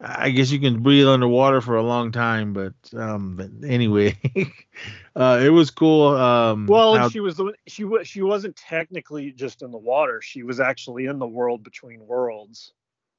I 0.00 0.30
guess 0.30 0.50
you 0.52 0.60
can 0.60 0.82
breathe 0.82 1.08
underwater 1.08 1.60
for 1.60 1.76
a 1.76 1.82
long 1.82 2.12
time, 2.12 2.52
but 2.52 2.74
um, 2.96 3.34
but 3.36 3.50
anyway, 3.66 4.16
uh, 5.16 5.40
it 5.42 5.48
was 5.50 5.70
cool. 5.72 6.08
Um, 6.16 6.66
Well, 6.66 6.96
how- 6.96 7.08
she 7.08 7.18
was 7.20 7.36
the 7.36 7.52
she 7.66 7.82
was 7.84 8.06
she 8.06 8.22
wasn't 8.22 8.54
technically 8.56 9.32
just 9.32 9.62
in 9.62 9.72
the 9.72 9.78
water. 9.78 10.20
She 10.22 10.44
was 10.44 10.60
actually 10.60 11.06
in 11.06 11.18
the 11.18 11.26
world 11.26 11.64
between 11.64 12.06
worlds. 12.06 12.72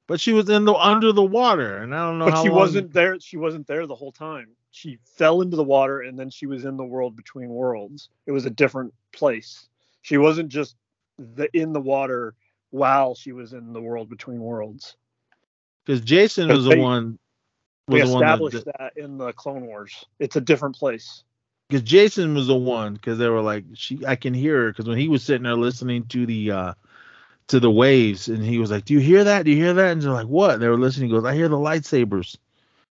but 0.06 0.20
she 0.20 0.32
was 0.32 0.48
in 0.48 0.64
the 0.64 0.72
under 0.74 1.12
the 1.12 1.22
water, 1.22 1.76
and 1.82 1.94
I 1.94 2.06
don't 2.06 2.18
know 2.18 2.24
But 2.26 2.34
how 2.34 2.42
she 2.42 2.48
long- 2.48 2.58
wasn't 2.58 2.92
there. 2.94 3.20
She 3.20 3.36
wasn't 3.36 3.66
there 3.66 3.86
the 3.86 3.94
whole 3.94 4.12
time. 4.12 4.48
She 4.70 4.98
fell 5.16 5.42
into 5.42 5.56
the 5.56 5.64
water 5.64 6.00
and 6.00 6.18
then 6.18 6.30
she 6.30 6.46
was 6.46 6.64
in 6.64 6.76
the 6.76 6.84
world 6.84 7.14
between 7.16 7.48
worlds. 7.50 8.08
It 8.26 8.32
was 8.32 8.46
a 8.46 8.50
different 8.50 8.94
place. 9.12 9.68
She 10.02 10.16
wasn't 10.16 10.48
just 10.48 10.76
the 11.18 11.48
in 11.52 11.72
the 11.74 11.80
water 11.80 12.34
while 12.70 13.14
she 13.14 13.32
was 13.32 13.52
in 13.52 13.72
the 13.74 13.80
world 13.82 14.08
between 14.08 14.40
worlds. 14.40 14.96
Because 15.84 16.02
Jacen 16.02 16.48
was 16.48 16.64
the 16.64 16.70
they- 16.70 16.78
one. 16.78 17.18
We 17.88 18.00
Was 18.00 18.10
the 18.10 18.14
one 18.14 18.20
that, 18.20 18.34
established 18.34 18.64
that 18.66 18.92
in 18.96 19.18
the 19.18 19.32
Clone 19.32 19.66
Wars. 19.66 20.04
It's 20.20 20.36
a 20.36 20.40
different 20.40 20.76
place. 20.76 21.24
because 21.68 21.82
Jacen 21.82 22.34
was 22.36 22.46
the 22.46 22.54
one 22.54 22.94
because 22.94 23.18
they 23.18 23.28
were 23.28 23.40
like 23.42 23.64
she 23.74 23.98
I 24.06 24.14
can 24.14 24.32
hear 24.32 24.62
her 24.64 24.70
because 24.70 24.86
when 24.86 24.98
he 24.98 25.08
was 25.08 25.24
sitting 25.24 25.42
there 25.42 25.56
listening 25.56 26.04
to 26.06 26.24
the 26.26 26.50
uh 26.52 26.74
to 27.48 27.58
the 27.58 27.70
waves 27.70 28.28
and 28.28 28.44
he 28.44 28.58
was 28.58 28.70
like 28.70 28.84
do 28.84 28.94
you 28.94 29.00
hear 29.00 29.24
that 29.24 29.44
do 29.44 29.50
you 29.50 29.56
hear 29.56 29.74
that 29.74 29.90
and 29.92 30.02
they're 30.02 30.12
like 30.12 30.28
what 30.28 30.60
they 30.60 30.68
were 30.68 30.78
listening 30.78 31.08
he 31.08 31.14
goes 31.14 31.24
I 31.24 31.34
hear 31.34 31.48
the 31.48 31.56
lightsabers 31.56 32.36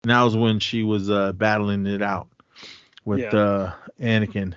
and 0.02 0.10
that 0.10 0.22
was 0.22 0.34
when 0.36 0.60
she 0.60 0.82
was 0.82 1.10
uh 1.10 1.32
battling 1.32 1.86
it 1.86 2.00
out 2.00 2.28
with 3.04 3.20
Yeah. 3.20 3.38
uh 3.38 3.72
Anakin 4.00 4.54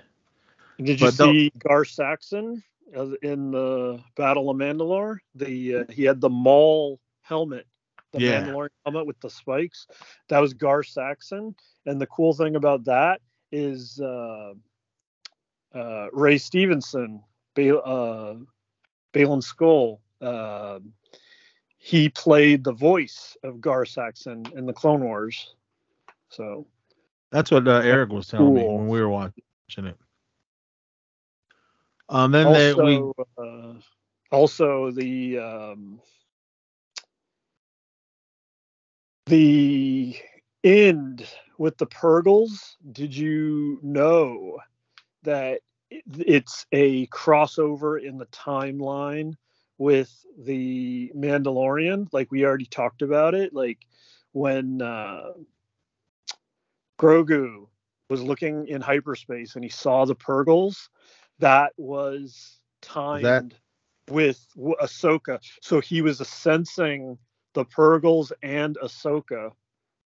Did 0.77 1.01
you 1.01 1.07
But 1.07 1.13
see 1.15 1.51
Gar 1.59 1.83
Saxon 1.83 2.63
uh, 2.95 3.09
in 3.21 3.51
the 3.51 3.99
Battle 4.15 4.49
of 4.49 4.55
Mandalore? 4.55 5.17
The 5.35 5.75
uh, 5.75 5.83
he 5.91 6.03
had 6.05 6.21
the 6.21 6.29
Maul 6.29 6.99
helmet, 7.21 7.67
the 8.11 8.19
Yeah. 8.19 8.41
Mandalorian 8.41 8.69
helmet 8.85 9.05
with 9.05 9.19
the 9.19 9.29
spikes. 9.29 9.87
That 10.27 10.39
was 10.39 10.53
Gar 10.53 10.83
Saxon, 10.83 11.55
and 11.85 12.01
the 12.01 12.07
cool 12.07 12.33
thing 12.33 12.55
about 12.55 12.85
that 12.85 13.21
is 13.51 13.99
uh, 13.99 14.53
uh, 15.73 16.07
Ray 16.11 16.37
Stevenson, 16.37 17.21
ba- 17.55 17.81
uh, 17.81 18.35
Baylan 19.13 19.41
Skoll. 19.43 19.99
Uh, 20.21 20.79
he 21.77 22.09
played 22.09 22.63
the 22.63 22.73
voice 22.73 23.37
of 23.43 23.61
Gar 23.61 23.85
Saxon 23.85 24.45
in 24.55 24.65
the 24.65 24.73
Clone 24.73 25.01
Wars. 25.01 25.55
So 26.29 26.67
That's 27.31 27.51
what 27.51 27.67
uh, 27.67 27.81
Eric 27.83 28.09
was 28.09 28.27
telling 28.27 28.53
me 28.53 28.63
when 28.63 28.87
we 28.87 29.01
were 29.01 29.09
watching 29.09 29.43
it. 29.77 29.97
Um, 32.09 32.31
then 32.31 32.51
they, 32.51 32.73
we 32.73 32.97
also, 32.97 33.13
uh, 33.37 33.73
also 34.31 34.91
the 34.91 35.37
um, 35.37 36.01
the 39.29 40.17
end 40.63 41.27
with 41.57 41.77
the 41.77 41.87
Purrgils. 41.87 42.75
Did 42.91 43.15
you 43.15 43.79
know 43.83 44.57
that 45.23 45.61
it's 45.91 46.65
a 46.71 47.07
crossover 47.07 48.01
in 48.01 48.17
the 48.17 48.25
timeline 48.27 49.33
with 49.77 50.25
the 50.37 51.11
Mandalorian? 51.15 52.07
Like 52.11 52.31
we 52.31 52.45
already 52.45 52.65
talked 52.65 53.01
about 53.01 53.35
it. 53.35 53.53
Like 53.53 53.79
when 54.33 54.81
uh, 54.81 55.33
Grogu 56.99 57.67
was 58.09 58.23
looking 58.23 58.67
in 58.67 58.81
hyperspace 58.81 59.55
and 59.55 59.63
he 59.63 59.69
saw 59.69 60.05
the 60.05 60.15
Purrgils, 60.15 60.89
that 61.39 61.73
was 61.77 62.59
timed 62.81 63.55
with 64.09 64.45
w- 64.55 64.75
Ahsoka. 64.81 65.39
So 65.61 65.79
he 65.79 66.01
was 66.01 66.17
sensing 66.27 67.17
the 67.53 67.65
Purrgils 67.65 68.31
and 68.43 68.77
Ahsoka 68.83 69.51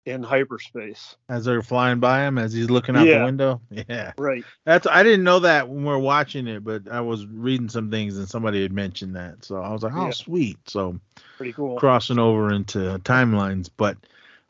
in 0.06 0.22
hyperspace. 0.24 1.16
as 1.30 1.46
they're 1.46 1.62
flying 1.62 2.00
by 2.00 2.26
him 2.28 2.38
as 2.38 2.52
he's 2.52 2.70
looking 2.70 2.96
out 2.96 3.06
Yeah. 3.08 3.20
the 3.20 3.26
window. 3.26 3.62
Yeah, 3.88 4.12
Right. 4.18 4.46
that's 4.66 4.86
I 4.88 5.02
didn't 5.04 5.24
know 5.24 5.40
that 5.40 5.70
when 5.70 5.80
we 5.84 5.90
were 5.90 6.00
watching 6.00 6.48
it, 6.48 6.64
but 6.64 6.90
I 6.92 7.02
was 7.02 7.26
reading 7.26 7.70
some 7.70 7.90
things 7.90 8.18
and 8.18 8.28
somebody 8.28 8.62
had 8.62 8.74
mentioned 8.74 9.16
that, 9.16 9.46
so 9.46 9.58
I 9.62 9.72
was 9.72 9.82
like, 9.84 9.94
oh, 9.96 10.06
Yeah. 10.08 10.12
sweet. 10.12 10.58
So 10.68 11.00
Pretty 11.38 11.54
cool. 11.54 11.78
crossing 11.78 12.20
over 12.20 12.52
into 12.54 12.80
timelines, 13.04 13.70
but. 13.76 13.98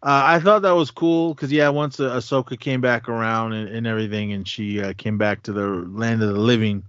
Uh, 0.06 0.22
I 0.26 0.40
thought 0.42 0.64
that 0.64 0.72
was 0.76 0.92
cool 0.92 1.34
because 1.34 1.50
yeah, 1.50 1.70
once 1.70 1.98
uh, 1.98 2.18
Ahsoka 2.18 2.60
came 2.60 2.82
back 2.82 3.08
around 3.08 3.54
and, 3.54 3.70
and 3.70 3.88
everything, 3.88 4.34
and 4.34 4.46
she 4.46 4.82
uh, 4.82 4.92
came 4.98 5.18
back 5.18 5.44
to 5.44 5.54
the 5.54 5.66
land 5.66 6.22
of 6.22 6.34
the 6.34 6.40
living, 6.42 6.84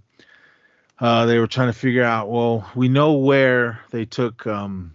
uh, 0.99 1.25
they 1.25 1.39
were 1.39 1.47
trying 1.47 1.69
to 1.69 1.79
figure 1.79 2.03
out. 2.03 2.29
Well, 2.29 2.69
we 2.75 2.89
know 2.89 3.13
where 3.13 3.79
they 3.91 4.03
took 4.03 4.45
um, 4.47 4.93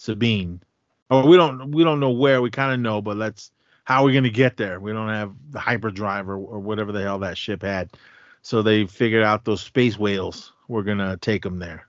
Sabine, 0.00 0.62
or 1.10 1.26
we 1.26 1.36
don't 1.36 1.72
we 1.72 1.84
don't 1.84 2.00
know 2.00 2.12
where. 2.12 2.40
We 2.40 2.50
kind 2.50 2.72
of 2.72 2.80
know, 2.80 3.02
but 3.02 3.18
let's 3.18 3.52
how 3.84 4.00
are 4.00 4.06
we 4.06 4.14
gonna 4.14 4.30
get 4.30 4.56
there? 4.56 4.80
We 4.80 4.94
don't 4.94 5.10
have 5.10 5.34
the 5.50 5.60
hyperdrive 5.60 6.26
or, 6.26 6.36
or 6.36 6.58
whatever 6.58 6.90
the 6.90 7.02
hell 7.02 7.18
that 7.18 7.36
ship 7.36 7.60
had. 7.60 7.90
So 8.40 8.62
they 8.62 8.86
figured 8.86 9.22
out 9.22 9.44
those 9.44 9.60
space 9.60 9.98
whales 9.98 10.54
were 10.68 10.84
gonna 10.84 11.18
take 11.18 11.42
them 11.42 11.58
there. 11.58 11.86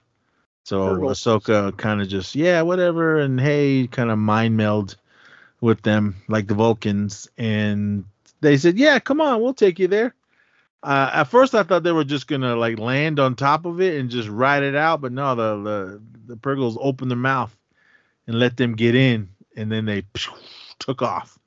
So 0.66 0.90
Purrgils. 0.90 1.12
Ahsoka 1.12 1.78
kind 1.78 2.02
of 2.02 2.10
just 2.10 2.36
yeah 2.36 2.64
whatever 2.64 3.18
and 3.18 3.40
hey 3.40 3.88
kind 3.88 4.12
of 4.12 4.20
mind 4.20 4.58
meld 4.58 4.98
with 5.62 5.82
them 5.82 6.18
like 6.28 6.48
the 6.48 6.54
Vulcans 6.54 7.30
and 7.38 8.04
they 8.42 8.58
said 8.58 8.78
yeah 8.78 9.00
come 9.00 9.22
on 9.22 9.42
we'll 9.42 9.54
take 9.54 9.80
you 9.80 9.88
there. 9.88 10.14
Uh, 10.84 11.12
at 11.14 11.24
first 11.26 11.56
I 11.56 11.64
thought 11.64 11.84
they 11.84 11.94
were 11.94 12.04
just 12.04 12.28
gonna 12.28 12.58
like 12.58 12.78
land 12.78 13.22
on 13.22 13.36
top 13.36 13.66
of 13.66 13.80
it 13.80 14.02
and 14.02 14.10
just 14.10 14.28
ride 14.28 14.64
it 14.64 14.76
out, 14.76 15.00
but 15.00 15.14
no 15.14 15.34
the 15.34 15.64
the 15.64 16.02
the 16.26 16.36
Purrgils 16.36 16.76
opened 16.78 17.10
their 17.10 17.18
mouth 17.18 17.56
and 18.28 18.40
let 18.40 18.58
them 18.58 18.76
get 18.76 18.96
in, 18.96 19.30
and 19.56 19.72
then 19.72 19.86
they 19.86 20.04
took 20.80 21.02
off 21.02 21.38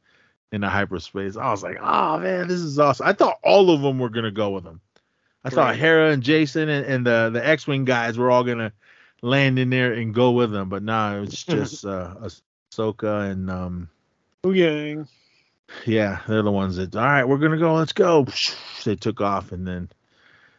in 0.52 0.56
into 0.56 0.68
hyperspace. 0.68 1.36
I 1.36 1.51
was 1.51 1.62
like, 1.62 1.78
oh 1.80 2.18
man, 2.18 2.48
this 2.48 2.60
is 2.60 2.78
awesome. 2.78 3.06
I 3.06 3.12
thought 3.12 3.38
all 3.42 3.70
of 3.70 3.82
them 3.82 3.98
were 3.98 4.09
gonna 4.09 4.30
go 4.30 4.51
with 4.51 4.64
them. 4.64 4.80
I 5.44 5.51
thought 5.51 5.70
Right. 5.70 5.78
Hera 5.78 6.10
and 6.10 6.22
Jacen 6.22 6.68
and, 6.68 6.86
and 6.86 7.06
the 7.06 7.30
the 7.32 7.46
X-wing 7.46 7.84
guys 7.84 8.16
were 8.16 8.30
all 8.30 8.44
gonna 8.44 8.72
land 9.20 9.59
in 9.59 9.70
there 9.70 9.92
and 9.92 10.14
go 10.14 10.30
with 10.30 10.52
them, 10.52 10.68
but 10.68 10.82
nah, 10.82 11.20
it's 11.22 11.44
just 11.44 11.84
uh, 11.84 12.14
Ahsoka 12.72 13.30
and 13.30 13.51
um, 13.51 13.88
Gang. 14.44 15.09
yeah, 15.86 16.20
they're 16.28 16.42
the 16.42 16.52
ones 16.52 16.76
that. 16.76 16.94
All 16.94 17.02
right, 17.05 17.24
we're 17.24 17.38
gonna 17.38 17.59
go. 17.59 17.74
Let's 17.74 17.92
go. 17.92 18.26
They 18.84 18.96
took 18.96 19.22
off, 19.22 19.51
and 19.51 19.66
then 19.66 19.88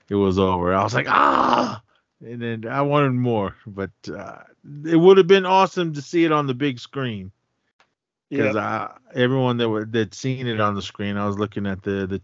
it 0.09 0.15
was 0.15 0.39
over. 0.39 0.73
I 0.73 0.83
was 0.83 0.95
like, 0.95 1.07
ah, 1.07 1.79
and 2.21 2.41
then 2.41 2.65
I 2.67 2.81
wanted 2.81 3.11
more, 3.11 3.55
but 3.67 3.91
uh, 4.11 4.39
it 4.85 4.95
would 4.95 5.17
have 5.17 5.27
been 5.27 5.45
awesome 5.45 5.93
to 5.93 6.01
see 6.01 6.25
it 6.25 6.31
on 6.31 6.47
the 6.47 6.53
big 6.53 6.79
screen 6.79 7.31
because 8.29 8.55
Yeah. 8.55 8.93
everyone 9.13 9.57
that 9.57 9.69
were 9.69 9.85
that 9.85 10.13
seen 10.13 10.47
it 10.47 10.59
on 10.59 10.75
the 10.75 10.81
screen, 10.81 11.17
I 11.17 11.27
was 11.27 11.37
looking 11.37 11.65
at 11.67 11.83
the 11.83 12.07
the, 12.07 12.21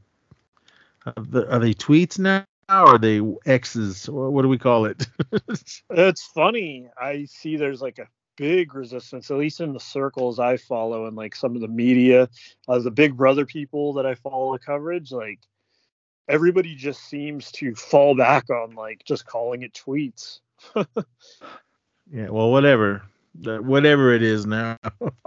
uh, 1.06 1.14
the 1.18 1.52
are 1.52 1.60
they 1.60 1.74
tweets 1.74 2.20
now 2.20 2.46
or 2.70 2.96
are 2.96 2.98
they 2.98 3.22
X's? 3.46 4.10
What, 4.10 4.32
what 4.32 4.42
do 4.42 4.48
we 4.50 4.58
call 4.58 4.86
it? 4.86 5.08
It's 5.90 6.26
funny. 6.28 6.90
I 6.98 7.26
see 7.26 7.58
there's 7.58 7.82
like 7.82 8.00
a 8.00 8.08
big 8.38 8.74
resistance, 8.74 9.30
at 9.30 9.38
least 9.38 9.60
in 9.62 9.74
the 9.74 9.80
circles 9.80 10.40
I 10.40 10.58
follow 10.58 11.06
and 11.06 11.16
like 11.16 11.36
some 11.36 11.56
of 11.56 11.62
the 11.62 11.68
media, 11.68 12.30
uh, 12.68 12.80
the 12.80 12.92
Big 12.92 13.16
Brother 13.16 13.46
people 13.46 13.94
that 13.94 14.06
I 14.06 14.16
follow 14.16 14.54
the 14.54 14.60
coverage. 14.60 15.12
Like 15.12 15.40
everybody 16.28 16.76
just 16.76 17.04
seems 17.08 17.52
to 17.54 17.76
fall 17.76 18.16
back 18.16 18.50
on 18.50 18.74
like 18.74 19.04
just 19.06 19.26
calling 19.26 19.64
it 19.64 19.74
tweets. 19.74 20.40
yeah, 22.12 22.30
well, 22.30 22.52
whatever, 22.52 23.04
whatever 23.44 24.14
it 24.14 24.24
is 24.24 24.46
now. 24.46 24.78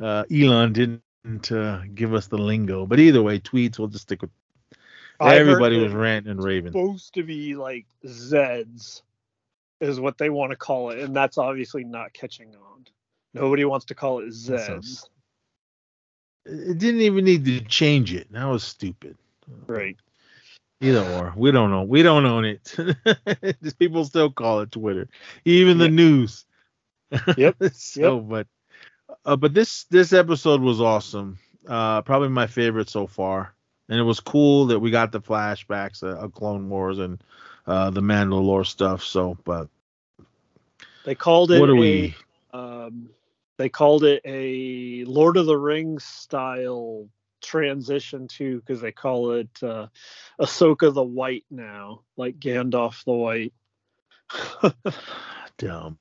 uh, 0.00 0.24
Elon 0.32 0.72
didn't 0.72 1.52
uh, 1.52 1.82
give 1.94 2.14
us 2.14 2.26
the 2.26 2.38
lingo, 2.38 2.86
but 2.86 2.98
either 2.98 3.22
way, 3.22 3.38
tweets. 3.38 3.78
We'll 3.78 3.88
just 3.88 4.02
stick 4.02 4.22
with. 4.22 4.30
I 5.20 5.36
Everybody 5.36 5.78
was 5.78 5.92
ranting 5.92 6.32
and 6.32 6.42
raving. 6.42 6.72
supposed 6.72 7.14
to 7.14 7.22
be 7.22 7.54
like 7.54 7.86
Zeds 8.04 9.02
is 9.80 10.00
what 10.00 10.18
they 10.18 10.30
want 10.30 10.50
to 10.50 10.56
call 10.56 10.90
it, 10.90 10.98
and 10.98 11.14
that's 11.14 11.38
obviously 11.38 11.84
not 11.84 12.12
catching 12.12 12.48
on. 12.48 12.86
Nobody 13.32 13.64
wants 13.64 13.86
to 13.86 13.94
call 13.94 14.20
it 14.20 14.28
Zeds. 14.28 15.08
It 16.46 16.78
didn't 16.78 17.00
even 17.02 17.24
need 17.24 17.44
to 17.44 17.60
change 17.60 18.12
it. 18.12 18.30
That 18.32 18.44
was 18.44 18.64
stupid. 18.64 19.16
Right. 19.66 19.96
Either 20.80 21.00
or, 21.00 21.32
we 21.36 21.50
don't 21.50 21.70
know. 21.70 21.82
We 21.84 22.02
don't 22.02 22.26
own 22.26 22.44
it. 22.44 22.74
These 23.62 23.74
People 23.74 24.04
still 24.04 24.30
call 24.30 24.60
it 24.60 24.72
Twitter, 24.72 25.08
even 25.44 25.78
the 25.78 25.88
Yep. 25.88 25.92
news. 25.92 26.44
Yep, 27.36 27.56
so, 27.72 28.20
but, 28.20 28.46
uh, 29.24 29.36
but 29.36 29.54
this 29.54 29.84
this 29.84 30.12
episode 30.12 30.60
was 30.60 30.80
awesome. 30.80 31.38
Uh, 31.66 32.02
probably 32.02 32.28
my 32.28 32.46
favorite 32.46 32.88
so 32.90 33.06
far, 33.06 33.54
and 33.88 33.98
it 33.98 34.02
was 34.04 34.20
cool 34.20 34.66
that 34.66 34.80
we 34.80 34.90
got 34.90 35.12
the 35.12 35.20
flashbacks 35.20 36.02
of, 36.02 36.18
of 36.18 36.32
Clone 36.34 36.68
Wars 36.68 36.98
and 36.98 37.22
uh, 37.66 37.90
the 37.90 38.02
Mandalore 38.02 38.66
stuff. 38.66 39.02
So, 39.02 39.38
but 39.44 39.68
They 41.04 41.14
called 41.14 41.50
it 41.50 41.60
what 41.60 41.70
are 41.70 41.76
a 41.76 41.76
we? 41.76 42.14
um, 42.52 43.10
they 43.58 43.68
called 43.68 44.04
it 44.04 44.20
a 44.24 45.04
Lord 45.04 45.36
of 45.36 45.46
the 45.46 45.56
Rings 45.56 46.04
style 46.04 47.08
transition 47.44 48.28
to 48.28 48.58
because 48.60 48.80
they 48.80 48.92
call 48.92 49.32
it 49.32 49.62
uh, 49.62 49.86
Ahsoka 50.40 50.92
the 50.92 51.02
White 51.02 51.44
now, 51.50 52.02
like 52.16 52.38
Gandalf 52.38 53.04
the 53.04 53.12
White. 53.12 53.52
Dumb. 55.58 55.98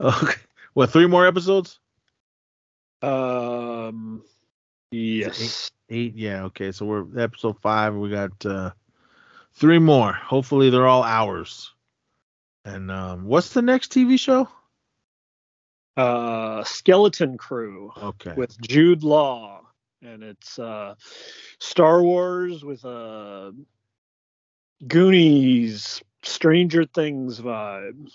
Okay. 0.00 0.40
What? 0.74 0.90
Three 0.90 1.06
more 1.06 1.26
episodes? 1.26 1.80
um, 3.02 4.22
yes, 4.90 5.70
Eight. 5.88 6.14
Yeah. 6.16 6.44
Okay. 6.44 6.72
So 6.72 6.86
we're 6.86 7.18
episode 7.18 7.60
five. 7.60 7.94
We 7.94 8.10
got 8.10 8.44
uh, 8.44 8.70
three 9.54 9.78
more. 9.78 10.12
Hopefully, 10.12 10.70
they're 10.70 10.86
all 10.86 11.02
ours. 11.02 11.72
And 12.64 12.90
um, 12.90 13.24
what's 13.26 13.50
the 13.50 13.62
next 13.62 13.92
TV 13.92 14.18
show? 14.18 14.48
uh, 15.96 16.62
Skeleton 16.64 17.38
Crew 17.38 17.90
Okay. 18.02 18.34
with 18.36 18.60
Jude 18.60 19.02
Law, 19.02 19.62
and 20.06 20.22
it's 20.22 20.58
uh, 20.58 20.94
Star 21.58 22.02
Wars 22.02 22.64
with 22.64 22.84
a 22.84 23.52
Goonies, 24.86 26.02
Stranger 26.22 26.84
Things 26.84 27.40
vibe. 27.40 28.10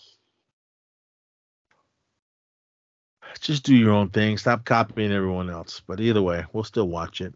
Just 3.40 3.64
do 3.64 3.76
your 3.76 3.92
own 3.92 4.10
thing. 4.10 4.38
Stop 4.38 4.66
copying 4.66 5.12
everyone 5.12 5.50
else. 5.50 5.82
But 5.88 6.00
either 6.00 6.22
way, 6.22 6.46
we'll 6.54 6.64
still 6.64 6.88
watch 6.88 7.22
it. 7.22 7.34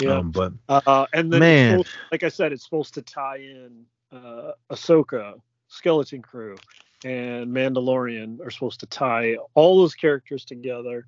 Yeah. 0.00 0.18
Um, 0.18 0.30
but 0.30 0.52
Uh, 0.68 1.06
and 1.12 1.32
then, 1.32 1.40
Man. 1.40 1.78
supposed- 1.78 1.96
like 2.12 2.22
I 2.22 2.28
said, 2.28 2.52
it's 2.52 2.64
supposed 2.64 2.94
to 2.94 3.02
tie 3.02 3.38
in 3.38 3.84
uh, 4.12 4.52
Ahsoka, 4.70 5.40
Skeleton 5.68 6.22
Crew, 6.22 6.56
and 7.04 7.46
Mandalorian 7.50 8.44
are 8.44 8.50
supposed 8.50 8.80
to 8.80 8.86
tie 8.86 9.36
all 9.54 9.78
those 9.78 9.94
characters 9.94 10.44
together 10.44 11.06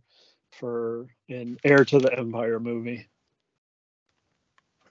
for 0.52 1.06
an 1.28 1.58
Heir 1.64 1.84
to 1.86 1.98
the 1.98 2.16
Empire 2.16 2.60
movie. 2.60 3.06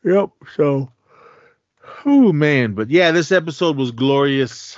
Yep. 0.04 0.30
So, 0.56 0.92
oh 2.06 2.34
man, 2.34 2.74
but 2.74 2.90
yeah, 2.90 3.12
this 3.12 3.32
episode 3.32 3.78
was 3.78 3.92
glorious. 3.92 4.78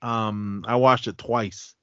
Um, 0.00 0.64
I 0.66 0.76
watched 0.76 1.06
it 1.06 1.18
twice. 1.18 1.74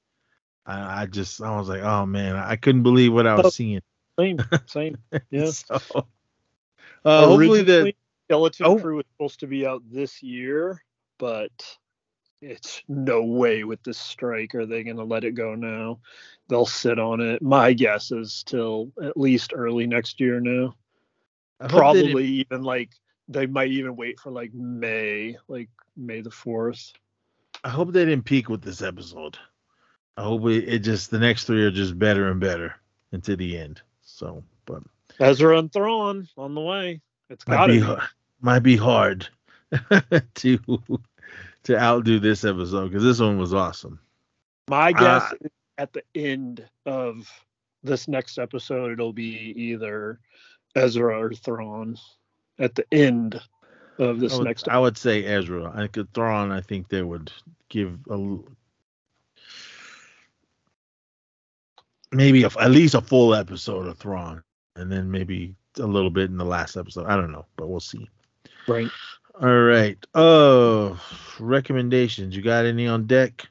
I, 0.66 1.02
I 1.02 1.06
just, 1.06 1.40
I 1.40 1.56
was 1.56 1.68
like, 1.68 1.82
oh 1.82 2.04
man, 2.06 2.36
I 2.36 2.56
couldn't 2.56 2.82
believe 2.82 3.12
what 3.12 3.26
I 3.26 3.34
was 3.36 3.46
Oh. 3.46 3.50
seeing. 3.50 3.80
Same, 4.18 4.38
same. 4.66 4.98
Yeah. 5.30 5.50
So, 5.50 6.06
uh, 7.04 7.26
hopefully 7.26 7.62
the 7.62 7.94
Skeleton 8.26 8.66
Oh. 8.66 8.78
Crew 8.78 8.96
was 8.96 9.06
supposed 9.14 9.40
to 9.40 9.46
be 9.46 9.64
out 9.66 9.82
this 9.90 10.22
year, 10.22 10.82
but 11.18 11.78
it's 12.42 12.82
no 12.88 13.22
way 13.22 13.64
with 13.64 13.82
this 13.82 13.98
strike 13.98 14.54
are 14.54 14.66
they 14.66 14.82
going 14.82 14.96
to 14.96 15.04
let 15.04 15.24
it 15.24 15.34
go 15.34 15.54
now. 15.54 15.98
They'll 16.48 16.66
sit 16.66 16.98
on 16.98 17.20
it. 17.20 17.42
My 17.42 17.72
guess 17.72 18.10
is 18.10 18.42
till 18.44 18.90
at 19.02 19.16
least 19.16 19.52
early 19.54 19.86
next 19.86 20.20
year 20.20 20.40
now. 20.40 20.74
I 21.60 21.64
hope 21.64 21.72
they 21.72 21.78
Probably 21.78 22.26
even 22.26 22.62
like 22.62 22.90
they 23.28 23.46
might 23.46 23.70
even 23.70 23.94
wait 23.94 24.18
for 24.18 24.30
like 24.30 24.52
May, 24.54 25.36
like 25.48 25.68
May 25.96 26.22
the 26.22 26.30
fourth. 26.30 26.92
I 27.62 27.68
hope 27.68 27.92
they 27.92 28.04
didn't 28.04 28.24
peak 28.24 28.48
with 28.48 28.62
this 28.62 28.82
episode. 28.82 29.38
I 30.16 30.22
hope 30.22 30.46
it, 30.46 30.68
it 30.68 30.78
just 30.80 31.10
the 31.10 31.18
next 31.18 31.44
three 31.44 31.64
are 31.64 31.70
just 31.70 31.98
better 31.98 32.30
and 32.30 32.40
better 32.40 32.74
into 33.12 33.36
the 33.36 33.58
end. 33.58 33.82
So, 34.02 34.42
but 34.64 34.82
Ezra 35.20 35.58
and 35.58 35.72
Thrawn 35.72 36.26
on 36.36 36.54
the 36.54 36.60
way. 36.60 37.00
It's 37.28 37.44
got 37.44 37.66
to 37.66 37.72
be 37.72 37.80
be. 37.80 37.96
might 38.40 38.60
be 38.60 38.76
hard 38.76 39.28
to 40.34 40.58
to 41.64 41.78
outdo 41.78 42.18
this 42.18 42.44
episode 42.44 42.88
because 42.88 43.02
this 43.02 43.20
one 43.20 43.38
was 43.38 43.54
awesome. 43.54 43.98
My 44.68 44.92
guess 44.92 45.32
Uh, 45.32 45.48
at 45.78 45.92
the 45.92 46.02
end 46.14 46.68
of 46.86 47.28
this 47.82 48.08
next 48.08 48.38
episode, 48.38 48.92
it'll 48.92 49.12
be 49.12 49.52
either 49.56 50.20
Ezra 50.74 51.18
or 51.18 51.32
Thrawn. 51.32 51.96
At 52.58 52.74
the 52.74 52.84
end 52.92 53.40
of 53.98 54.20
this 54.20 54.34
I 54.34 54.36
would, 54.36 54.44
next, 54.44 54.68
I 54.68 54.78
would 54.78 54.98
say 54.98 55.24
Ezra. 55.24 55.72
I 55.74 55.86
could 55.86 56.12
Thrawn. 56.12 56.52
I 56.52 56.60
think 56.60 56.88
they 56.88 57.02
would 57.02 57.32
give 57.68 57.98
a 58.10 58.38
maybe 62.12 62.42
a, 62.42 62.50
at 62.60 62.70
least 62.70 62.94
a 62.94 63.00
full 63.00 63.34
episode 63.34 63.86
of 63.86 63.98
Thrawn, 63.98 64.42
and 64.76 64.90
then 64.90 65.10
maybe 65.10 65.54
a 65.78 65.86
little 65.86 66.10
bit 66.10 66.30
in 66.30 66.36
the 66.36 66.44
last 66.44 66.76
episode. 66.76 67.06
I 67.06 67.16
don't 67.16 67.32
know, 67.32 67.46
but 67.56 67.68
we'll 67.68 67.80
see. 67.80 68.08
right? 68.68 68.90
All 69.42 69.62
right. 69.62 69.96
Oh, 70.14 71.00
recommendations. 71.38 72.36
You 72.36 72.42
got 72.42 72.66
any 72.66 72.86
on 72.86 73.06
deck? 73.06 73.48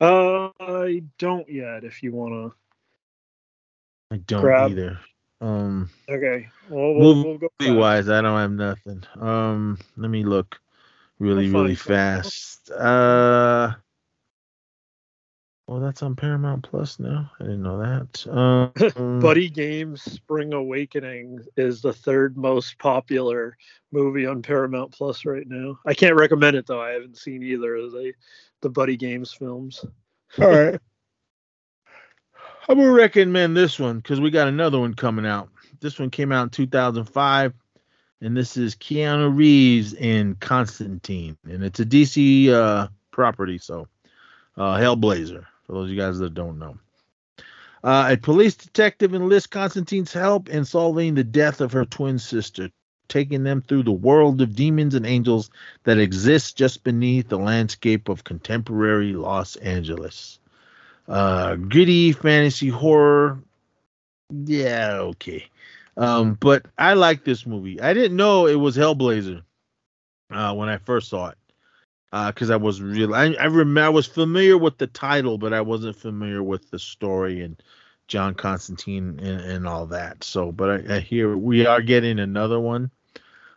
Uh, 0.00 0.48
I 0.58 1.04
don't 1.18 1.48
yet. 1.48 1.84
If 1.84 2.02
you 2.02 2.10
want 2.10 2.32
to. 2.32 2.54
I 4.10 4.16
don't 4.16 4.40
Grab. 4.40 4.72
either. 4.72 4.98
Um, 5.40 5.88
okay. 6.08 6.48
Well, 6.68 6.94
we'll, 6.94 7.14
Move 7.14 7.24
we'll 7.26 7.38
go. 7.38 7.48
movie 7.60 7.76
wise, 7.76 8.08
I 8.08 8.22
don't 8.22 8.38
have 8.38 8.50
nothing. 8.50 9.04
Um, 9.20 9.78
let 9.96 10.10
me 10.10 10.24
look 10.24 10.60
really, 11.20 11.48
really 11.48 11.76
fast. 11.76 12.70
Uh, 12.70 13.74
well, 15.66 15.80
that's 15.80 16.02
on 16.02 16.14
Paramount 16.14 16.68
Plus 16.68 16.98
now. 16.98 17.30
I 17.40 17.44
didn't 17.44 17.62
know 17.62 17.78
that. 17.78 18.26
Um, 18.96 19.20
Buddy 19.20 19.48
Games 19.48 20.02
Spring 20.02 20.52
Awakening 20.52 21.40
is 21.56 21.80
the 21.80 21.92
third 21.92 22.36
most 22.36 22.78
popular 22.78 23.56
movie 23.90 24.26
on 24.26 24.42
Paramount 24.42 24.92
Plus 24.92 25.24
right 25.24 25.46
now. 25.46 25.78
I 25.86 25.94
can't 25.94 26.16
recommend 26.16 26.56
it 26.56 26.66
though. 26.66 26.80
I 26.80 26.90
haven't 26.90 27.16
seen 27.16 27.42
either 27.42 27.76
of 27.76 27.92
the 27.92 28.12
the 28.60 28.70
Buddy 28.70 28.96
Games 28.96 29.32
films. 29.32 29.84
all 30.40 30.48
right. 30.48 30.78
I'm 32.68 32.78
gonna 32.78 32.92
recommend 32.92 33.56
this 33.56 33.78
one 33.78 33.98
because 33.98 34.20
we 34.20 34.30
got 34.30 34.48
another 34.48 34.78
one 34.78 34.94
coming 34.94 35.26
out. 35.26 35.48
This 35.80 35.98
one 35.98 36.10
came 36.10 36.32
out 36.32 36.44
in 36.44 36.50
2005, 36.50 37.52
and 38.20 38.36
this 38.36 38.56
is 38.56 38.74
Keanu 38.74 39.34
Reeves 39.34 39.92
in 39.94 40.34
Constantine, 40.36 41.36
and 41.44 41.62
it's 41.62 41.80
a 41.80 41.84
DC 41.84 42.48
uh, 42.48 42.88
property, 43.10 43.58
so 43.58 43.86
uh, 44.56 44.76
Hellblazer. 44.76 45.44
For 45.66 45.72
those 45.72 45.84
of 45.84 45.90
you 45.90 46.00
guys 46.00 46.18
that 46.18 46.34
don't 46.34 46.58
know. 46.58 46.78
Uh, 47.82 48.08
a 48.12 48.16
police 48.16 48.54
detective 48.54 49.14
enlists 49.14 49.46
Constantine's 49.46 50.12
help 50.12 50.48
in 50.48 50.64
solving 50.64 51.14
the 51.14 51.24
death 51.24 51.60
of 51.60 51.72
her 51.72 51.84
twin 51.84 52.18
sister, 52.18 52.70
taking 53.08 53.44
them 53.44 53.60
through 53.60 53.82
the 53.82 53.92
world 53.92 54.40
of 54.40 54.56
demons 54.56 54.94
and 54.94 55.04
angels 55.04 55.50
that 55.84 55.98
exists 55.98 56.52
just 56.52 56.82
beneath 56.82 57.28
the 57.28 57.38
landscape 57.38 58.08
of 58.08 58.24
contemporary 58.24 59.12
Los 59.12 59.56
Angeles. 59.56 60.38
Uh, 61.06 61.56
fantasy 62.22 62.68
horror. 62.68 63.38
Yeah, 64.30 64.96
okay. 65.00 65.46
Um, 65.98 66.38
but 66.40 66.64
I 66.78 66.94
like 66.94 67.24
this 67.24 67.46
movie. 67.46 67.80
I 67.80 67.92
didn't 67.92 68.16
know 68.16 68.46
it 68.46 68.54
was 68.54 68.76
Hellblazer 68.76 69.42
uh, 70.30 70.54
when 70.54 70.70
I 70.70 70.78
first 70.78 71.10
saw 71.10 71.28
it 71.28 71.38
because 72.14 72.50
I 72.50 72.56
was 72.56 72.80
real. 72.80 73.14
I, 73.14 73.34
I 73.34 73.46
remember 73.46 73.82
I 73.82 73.88
was 73.88 74.06
familiar 74.06 74.56
with 74.56 74.78
the 74.78 74.86
title, 74.86 75.36
but 75.38 75.52
I 75.52 75.60
wasn't 75.60 75.96
familiar 75.96 76.42
with 76.42 76.70
the 76.70 76.78
story 76.78 77.42
and 77.42 77.60
John 78.06 78.34
Constantine 78.34 79.18
and, 79.20 79.40
and 79.40 79.66
all 79.66 79.86
that. 79.86 80.22
So, 80.22 80.52
but 80.52 80.90
I, 80.90 80.96
I 80.96 81.00
hear 81.00 81.36
we 81.36 81.66
are 81.66 81.82
getting 81.82 82.20
another 82.20 82.60
one, 82.60 82.90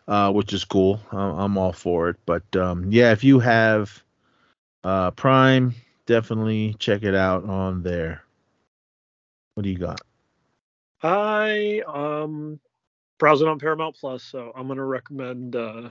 uh, 0.07 0.31
which 0.31 0.53
is 0.53 0.65
cool. 0.65 0.99
I'm, 1.11 1.39
I'm 1.39 1.57
all 1.57 1.73
for 1.73 2.09
it. 2.09 2.17
But 2.25 2.55
um, 2.55 2.91
yeah, 2.91 3.11
if 3.11 3.23
you 3.23 3.39
have 3.39 4.03
uh, 4.83 5.11
Prime, 5.11 5.75
definitely 6.07 6.75
check 6.79 7.03
it 7.03 7.15
out 7.15 7.43
on 7.43 7.83
there. 7.83 8.23
What 9.53 9.63
do 9.63 9.69
you 9.69 9.77
got? 9.77 10.01
I 11.03 11.83
um 11.87 12.59
browsing 13.19 13.47
on 13.47 13.59
Paramount 13.59 13.95
Plus, 13.99 14.23
so 14.23 14.51
I'm 14.55 14.67
gonna 14.67 14.85
recommend 14.85 15.55
uh 15.55 15.89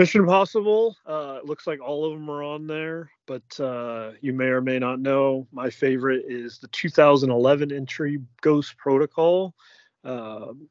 Mission 0.00 0.22
Impossible. 0.22 0.96
Uh 1.06 1.40
it 1.42 1.44
looks 1.44 1.66
like 1.66 1.78
all 1.82 2.06
of 2.06 2.12
them 2.12 2.30
are 2.30 2.42
on 2.42 2.66
there, 2.66 3.10
but 3.26 3.60
uh 3.60 4.12
you 4.22 4.32
may 4.32 4.46
or 4.46 4.62
may 4.62 4.78
not 4.78 4.98
know 4.98 5.46
my 5.52 5.68
favorite 5.68 6.24
is 6.26 6.58
the 6.58 6.68
2011 6.68 7.70
entry 7.70 8.18
Ghost 8.40 8.78
Protocol. 8.78 9.54
Um 10.02 10.68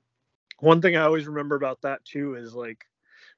one 0.62 0.82
thing 0.82 0.98
I 0.98 1.04
always 1.04 1.28
remember 1.28 1.56
about 1.56 1.80
that 1.84 2.04
too 2.06 2.34
is 2.34 2.56
like 2.56 2.84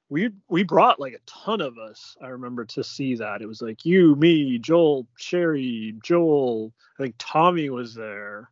we 0.08 0.30
we 0.48 0.62
brought 0.62 0.98
like 0.98 1.12
a 1.12 1.20
ton 1.26 1.60
of 1.60 1.76
us. 1.76 2.16
I 2.22 2.28
remember 2.28 2.64
to 2.64 2.82
see 2.82 3.14
that. 3.16 3.42
It 3.42 3.46
was 3.46 3.60
like 3.60 3.84
you, 3.84 4.16
me, 4.16 4.58
Joel, 4.58 5.06
Sherry, 5.18 5.94
Joel. 6.02 6.72
I 6.98 7.02
think 7.02 7.16
Tommy 7.18 7.68
was 7.68 7.94
there. 7.94 8.48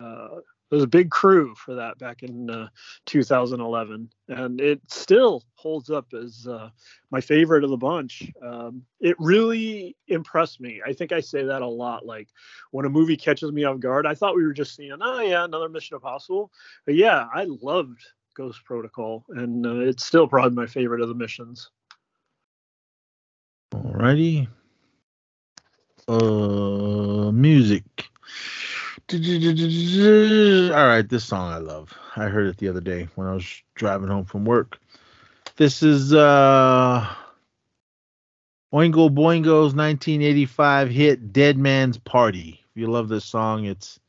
Uh, 0.00 0.40
it 0.70 0.74
was 0.74 0.84
a 0.84 0.88
big 0.88 1.10
crew 1.10 1.54
for 1.54 1.74
that 1.74 1.98
back 1.98 2.22
in 2.22 2.48
uh, 2.50 2.68
2011, 3.06 4.10
and 4.28 4.60
it 4.60 4.80
still 4.88 5.44
holds 5.54 5.90
up 5.90 6.06
as 6.14 6.46
uh, 6.48 6.70
my 7.10 7.20
favorite 7.20 7.64
of 7.64 7.70
the 7.70 7.76
bunch. 7.76 8.30
Um, 8.42 8.82
it 9.00 9.14
really 9.18 9.96
impressed 10.08 10.60
me. 10.60 10.80
I 10.84 10.92
think 10.92 11.12
I 11.12 11.20
say 11.20 11.44
that 11.44 11.62
a 11.62 11.66
lot. 11.66 12.06
Like 12.06 12.28
when 12.70 12.86
a 12.86 12.90
movie 12.90 13.16
catches 13.16 13.52
me 13.52 13.64
off 13.64 13.78
guard, 13.78 14.06
I 14.06 14.14
thought 14.14 14.36
we 14.36 14.44
were 14.44 14.52
just 14.52 14.74
seeing, 14.74 14.96
oh 15.00 15.20
yeah, 15.20 15.44
another 15.44 15.68
Mission 15.68 15.96
Impossible. 15.96 16.50
But 16.86 16.94
yeah, 16.94 17.26
I 17.32 17.44
loved 17.44 18.00
Ghost 18.34 18.64
Protocol, 18.64 19.24
and 19.28 19.66
uh, 19.66 19.80
it's 19.80 20.04
still 20.04 20.26
probably 20.26 20.56
my 20.56 20.66
favorite 20.66 21.02
of 21.02 21.08
the 21.08 21.14
missions. 21.14 21.70
Alrighty. 23.72 24.48
Uh, 26.08 27.30
music. 27.32 27.84
All 29.10 30.86
right, 30.86 31.06
this 31.06 31.24
song 31.24 31.52
I 31.52 31.58
love. 31.58 31.92
I 32.16 32.24
heard 32.28 32.46
it 32.46 32.56
the 32.56 32.68
other 32.68 32.80
day 32.80 33.06
when 33.16 33.26
I 33.26 33.34
was 33.34 33.62
driving 33.74 34.08
home 34.08 34.24
from 34.24 34.46
work. 34.46 34.78
This 35.56 35.82
is 35.82 36.14
uh 36.14 37.06
Oingo 38.72 39.10
Boingo's 39.10 39.74
1985 39.74 40.90
hit 40.90 41.32
Dead 41.32 41.58
Man's 41.58 41.98
Party. 41.98 42.60
If 42.74 42.80
you 42.80 42.86
love 42.86 43.08
this 43.08 43.26
song, 43.26 43.66
it's 43.66 44.00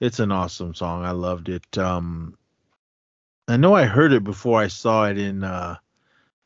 it's 0.00 0.18
an 0.18 0.32
awesome 0.32 0.74
song. 0.74 1.04
I 1.04 1.12
loved 1.12 1.48
it. 1.48 1.78
Um 1.78 2.36
I 3.46 3.56
know 3.56 3.74
I 3.74 3.84
heard 3.84 4.12
it 4.12 4.24
before 4.24 4.60
I 4.60 4.66
saw 4.66 5.06
it 5.06 5.16
in 5.16 5.44
uh 5.44 5.76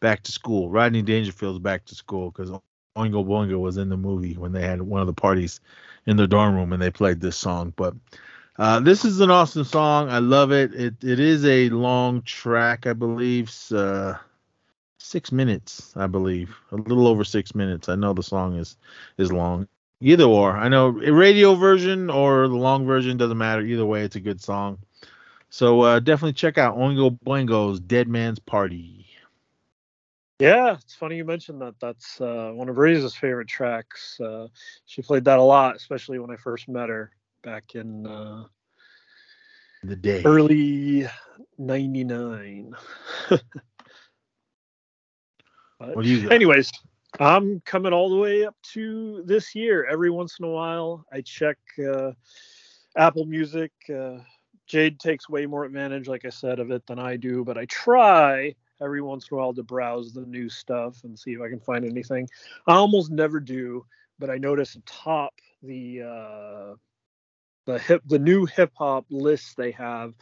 Back 0.01 0.24
to 0.24 0.32
School. 0.32 0.69
Rodney 0.69 1.02
Dangerfield's 1.02 1.59
Back 1.59 1.86
to 1.86 1.94
School 1.94 2.31
cuz 2.32 2.51
Oingo 2.98 3.24
Boingo 3.24 3.60
was 3.60 3.76
in 3.76 3.88
the 3.88 3.96
movie 3.96 4.34
when 4.34 4.52
they 4.52 4.62
had 4.62 4.82
one 4.82 5.00
of 5.00 5.06
the 5.06 5.12
parties 5.12 5.60
in 6.06 6.16
the 6.16 6.26
dorm 6.26 6.54
room 6.54 6.72
and 6.72 6.82
they 6.82 6.90
played 6.90 7.20
this 7.20 7.36
song. 7.36 7.72
But 7.76 7.94
uh, 8.58 8.80
this 8.80 9.04
is 9.04 9.20
an 9.20 9.30
awesome 9.30 9.64
song. 9.64 10.10
I 10.10 10.18
love 10.18 10.52
it. 10.52 10.74
It 10.74 11.04
it 11.04 11.20
is 11.20 11.44
a 11.44 11.68
long 11.70 12.22
track, 12.22 12.86
I 12.86 12.92
believe. 12.92 13.52
Uh, 13.72 14.14
six 14.98 15.32
minutes, 15.32 15.92
I 15.96 16.06
believe, 16.06 16.54
a 16.72 16.76
little 16.76 17.06
over 17.06 17.24
six 17.24 17.54
minutes. 17.54 17.88
I 17.88 17.94
know 17.94 18.12
the 18.12 18.22
song 18.22 18.56
is 18.56 18.76
is 19.16 19.32
long. 19.32 19.68
Either 20.00 20.24
or, 20.24 20.56
I 20.56 20.68
know 20.68 20.88
radio 20.88 21.54
version 21.54 22.08
or 22.10 22.46
the 22.46 22.56
long 22.56 22.86
version 22.86 23.16
doesn't 23.16 23.38
matter. 23.38 23.62
Either 23.62 23.86
way, 23.86 24.02
it's 24.02 24.16
a 24.16 24.20
good 24.20 24.40
song. 24.40 24.78
So 25.50 25.80
uh, 25.80 26.00
definitely 26.00 26.34
check 26.34 26.58
out 26.58 26.76
Oingo 26.76 27.18
Boingo's 27.24 27.80
"Dead 27.80 28.08
Man's 28.08 28.38
Party." 28.38 28.97
Yeah, 30.39 30.74
it's 30.74 30.94
funny 30.94 31.16
you 31.16 31.24
mentioned 31.24 31.60
that. 31.62 31.74
That's 31.81 32.20
uh, 32.20 32.52
one 32.55 32.69
of 32.69 32.78
Riza's 32.78 33.16
favorite 33.16 33.48
tracks. 33.48 34.20
Uh, 34.20 34.47
she 34.86 35.02
played 35.02 35.24
that 35.24 35.40
a 35.40 35.43
lot, 35.43 35.74
especially 35.74 36.20
when 36.20 36.31
I 36.31 36.36
first 36.36 36.69
met 36.69 36.89
her 36.89 37.10
back 37.43 37.74
in 37.74 38.06
uh, 38.06 38.44
the 39.82 39.97
day 39.97 40.23
early 40.24 41.09
'99. 41.59 42.73
what 45.78 46.02
do 46.02 46.09
you 46.09 46.23
got? 46.23 46.32
Anyways, 46.32 46.70
I'm 47.19 47.60
coming 47.65 47.93
all 47.93 48.09
the 48.09 48.16
way 48.16 48.44
up 48.44 48.55
to 48.74 49.23
this 49.24 49.56
year. 49.56 49.86
Every 49.90 50.10
once 50.10 50.39
in 50.39 50.44
a 50.44 50.51
while, 50.51 51.05
I 51.12 51.20
check 51.20 51.59
uh, 51.85 52.12
Apple 52.97 53.24
Music. 53.24 53.73
Uh, 53.93 54.19
Jade 54.69 55.01
takes 55.01 55.28
way 55.28 55.47
more 55.47 55.65
advantage, 55.65 56.06
like 56.06 56.24
I 56.24 56.31
said, 56.31 56.60
of 56.60 56.70
it 56.70 56.86
than 56.86 57.01
I 57.01 57.16
do, 57.16 57.43
but 57.43 57.59
I 57.59 57.65
try 57.65 58.55
every 58.80 59.02
once 59.02 59.28
in 59.30 59.34
a 59.34 59.38
while 59.38 59.55
to 59.55 59.62
browse 59.62 60.12
the 60.12 60.26
new 60.26 60.48
stuff 60.48 61.02
and 61.05 61.18
see 61.18 61.32
if 61.32 61.40
I 61.40 61.48
can 61.48 61.60
find 61.60 61.84
anything. 61.84 62.28
I 62.66 62.74
almost 62.74 63.10
never 63.10 63.40
do, 63.40 63.84
but 64.18 64.30
I 64.30 64.38
notice 64.38 64.74
atop 64.74 65.34
the 65.62 66.02
uh, 66.02 66.74
the 67.66 67.78
hip 67.78 68.02
the 68.06 68.18
new 68.18 68.46
hip 68.46 68.72
hop 68.76 69.06
lists 69.10 69.55
they 69.55 69.72
have. 69.72 70.14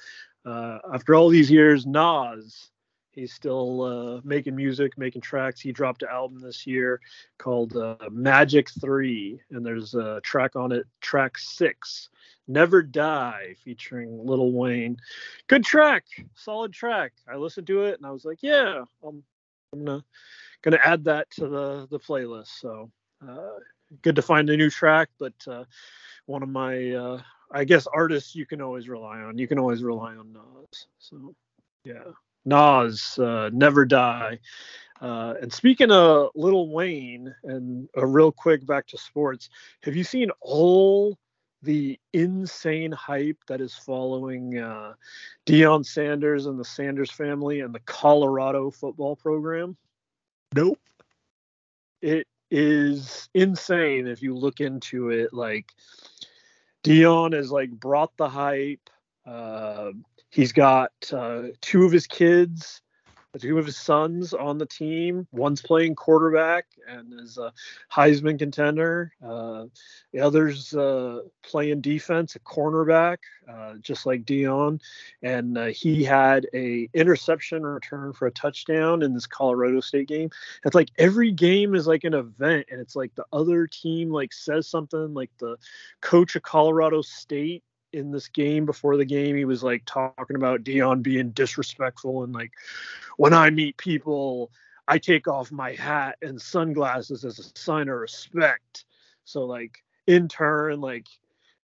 Uh, 0.45 0.79
after 0.95 1.15
all 1.15 1.29
these 1.29 1.51
years, 1.51 1.87
Nas 1.87 2.71
he's 3.17 3.33
still 3.33 3.83
uh, 3.83 4.21
making 4.23 4.55
music, 4.55 4.97
making 4.97 5.23
tracks. 5.23 5.61
He 5.61 5.73
dropped 5.73 6.03
an 6.03 6.11
album 6.13 6.39
this 6.39 6.67
year 6.67 7.01
called 7.39 7.77
uh, 7.77 7.97
Magic 8.13 8.71
Three, 8.81 9.41
and 9.51 9.67
there's 9.67 9.95
a 9.95 10.21
track 10.23 10.55
on 10.55 10.71
it, 10.71 10.87
track 11.01 11.37
six, 11.39 12.11
Never 12.47 12.83
Die, 12.83 13.57
featuring 13.65 14.25
Lil 14.25 14.53
Wayne. 14.53 14.99
Good 15.49 15.65
track, 15.65 16.05
solid 16.35 16.73
track. 16.73 17.13
I 17.29 17.35
listened 17.35 17.67
to 17.67 17.83
it 17.83 17.97
and 17.99 18.07
I 18.07 18.13
was 18.13 18.25
like, 18.25 18.39
yeah, 18.43 18.85
I'm, 19.03 19.25
I'm 19.73 19.85
gonna 19.85 20.05
gonna 20.63 20.81
add 20.85 21.05
that 21.05 21.29
to 21.33 21.49
the 21.49 21.89
the 21.91 21.99
playlist. 21.99 22.61
So 22.61 22.91
uh, 23.27 23.59
good 24.03 24.17
to 24.17 24.23
find 24.23 24.49
a 24.51 24.57
new 24.57 24.71
track, 24.71 25.09
but 25.19 25.35
uh, 25.49 25.65
one 26.27 26.43
of 26.45 26.49
my 26.49 26.93
uh, 26.93 27.21
I 27.51 27.65
guess 27.65 27.87
artists 27.87 28.37
you 28.37 28.47
can 28.47 28.61
always 28.61 28.89
rely 28.89 29.19
on. 29.19 29.39
You 29.39 29.49
can 29.49 29.59
always 29.59 29.83
rely 29.83 30.15
on 30.15 30.33
Nas. 30.33 30.87
So 30.99 31.35
yeah. 31.85 32.05
Nas, 32.47 33.19
uh, 33.19 33.51
Never 33.53 33.85
Die. 33.85 34.39
Uh, 35.01 35.35
and 35.43 35.53
speaking 35.53 35.91
of 35.91 36.31
Lil 36.35 36.69
Wayne, 36.69 37.35
and 37.45 37.89
a 37.97 38.07
real 38.07 38.33
quick 38.33 38.65
back 38.65 38.87
to 38.87 38.99
sports, 38.99 39.51
have 39.83 39.95
you 39.95 40.05
seen 40.05 40.31
all 40.41 41.19
the 41.63 41.99
insane 42.13 42.93
hype 42.93 43.39
that 43.49 43.61
is 43.61 43.75
following 43.75 44.59
uh, 44.59 44.95
Deion 45.45 45.85
Sanders 45.85 46.47
and 46.47 46.59
the 46.59 46.65
Sanders 46.65 47.11
family 47.11 47.61
and 47.61 47.75
the 47.75 47.81
Colorado 47.81 48.71
football 48.71 49.17
program? 49.17 49.77
Nope. 50.55 50.79
It 52.01 52.27
is 52.51 53.29
insane 53.35 54.07
if 54.07 54.23
you 54.23 54.35
look 54.35 54.61
into 54.61 55.11
it. 55.11 55.35
Like 55.35 55.73
Deion 56.85 57.35
has 57.35 57.51
like 57.51 57.71
brought 57.71 58.17
the 58.17 58.29
hype. 58.29 58.89
Uh, 59.27 59.91
he's 60.37 60.53
got 60.53 60.93
uh, 61.15 61.45
two 61.63 61.85
of 61.85 61.93
his 61.93 62.07
kids 62.07 62.83
two 63.39 63.59
of 63.59 63.67
his 63.67 63.77
sons 63.77 64.33
on 64.33 64.59
the 64.59 64.67
team. 64.67 65.27
One's 65.33 65.63
playing 65.63 65.95
quarterback 65.95 66.67
and 66.89 67.21
is 67.21 67.39
a 67.39 67.53
Heisman 67.93 68.39
contender. 68.39 69.13
Uh, 69.25 69.67
the 70.13 70.21
other's 70.21 70.75
uh, 70.75 71.21
playing 71.43 71.81
defense, 71.81 72.37
a 72.37 72.41
cornerback, 72.41 73.19
uh, 73.49 73.75
just 73.81 74.07
like 74.07 74.25
Deion. 74.25 74.81
And 75.23 75.59
uh, 75.59 75.67
he 75.67 76.05
had 76.05 76.47
a 76.55 76.89
interception 76.95 77.65
return 77.65 78.13
for 78.13 78.27
a 78.27 78.33
touchdown 78.33 79.03
in 79.03 79.15
this 79.15 79.27
Colorado 79.27 79.81
State 79.81 80.09
game. 80.09 80.31
It's 80.65 80.75
like 80.75 80.91
every 80.99 81.33
game 81.33 81.75
is 81.75 81.87
like 81.87 82.05
an 82.05 82.15
event, 82.15 82.67
and 82.71 82.81
it's 82.81 82.97
like 82.97 83.15
the 83.15 83.27
other 83.33 83.67
team 83.67 84.11
like 84.11 84.33
says 84.33 84.69
something, 84.69 85.15
like 85.15 85.31
the 85.39 85.57
coach 86.01 86.37
of 86.37 86.43
Colorado 86.43 87.03
State 87.03 87.63
in 87.97 88.11
this 88.11 88.29
game 88.29 88.67
before 88.67 88.97
the 88.97 89.05
game 89.05 89.37
he 89.37 89.45
was 89.45 89.63
like 89.63 89.83
talking 89.87 90.37
about 90.37 90.63
Deion 90.63 91.03
being 91.03 91.31
disrespectful 91.31 92.23
and 92.23 92.33
like 92.33 92.53
when 93.17 93.33
I 93.33 93.51
meet 93.51 93.77
people 93.77 94.51
I 94.89 94.99
take 94.99 95.27
off 95.27 95.51
my 95.51 95.73
hat 95.73 96.17
and 96.23 96.41
sunglasses 96.41 97.25
as 97.25 97.39
a 97.39 97.59
sign 97.59 97.89
of 97.89 97.99
respect. 97.99 98.85
So 99.25 99.45
like 99.45 99.83
in 100.07 100.29
turn, 100.29 100.81
like 100.81 101.07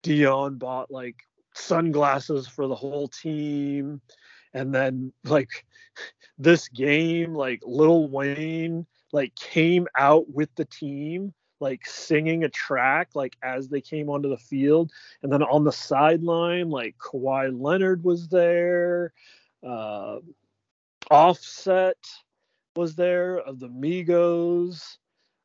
Deion 0.04 0.60
bought 0.60 0.92
like 0.92 1.24
sunglasses 1.56 2.48
for 2.48 2.68
the 2.68 2.76
whole 2.76 3.08
team, 3.08 4.02
and 4.54 4.74
then 4.74 5.12
like 5.24 5.66
this 6.38 6.68
game, 6.68 7.34
like 7.34 7.62
Lil 7.66 8.08
Wayne 8.08 8.86
like 9.12 9.34
came 9.36 9.88
out 9.98 10.30
with 10.30 10.54
the 10.56 10.66
team 10.66 11.34
like 11.60 11.86
singing 11.86 12.44
a 12.44 12.50
track 12.50 13.10
like 13.16 13.36
as 13.42 13.70
they 13.70 13.82
came 13.82 14.10
onto 14.10 14.30
the 14.30 14.38
field. 14.38 14.92
And 15.24 15.32
then 15.32 15.44
on 15.44 15.64
the 15.64 15.72
sideline 15.72 16.70
like 16.70 16.98
Kawhi 16.98 17.50
Leonard 17.60 18.04
was 18.04 18.28
there 18.28 19.14
uh 19.66 20.18
Offset 21.10 21.98
was 22.76 22.96
there 22.96 23.40
of 23.40 23.60
the 23.60 23.70
Migos 23.70 24.98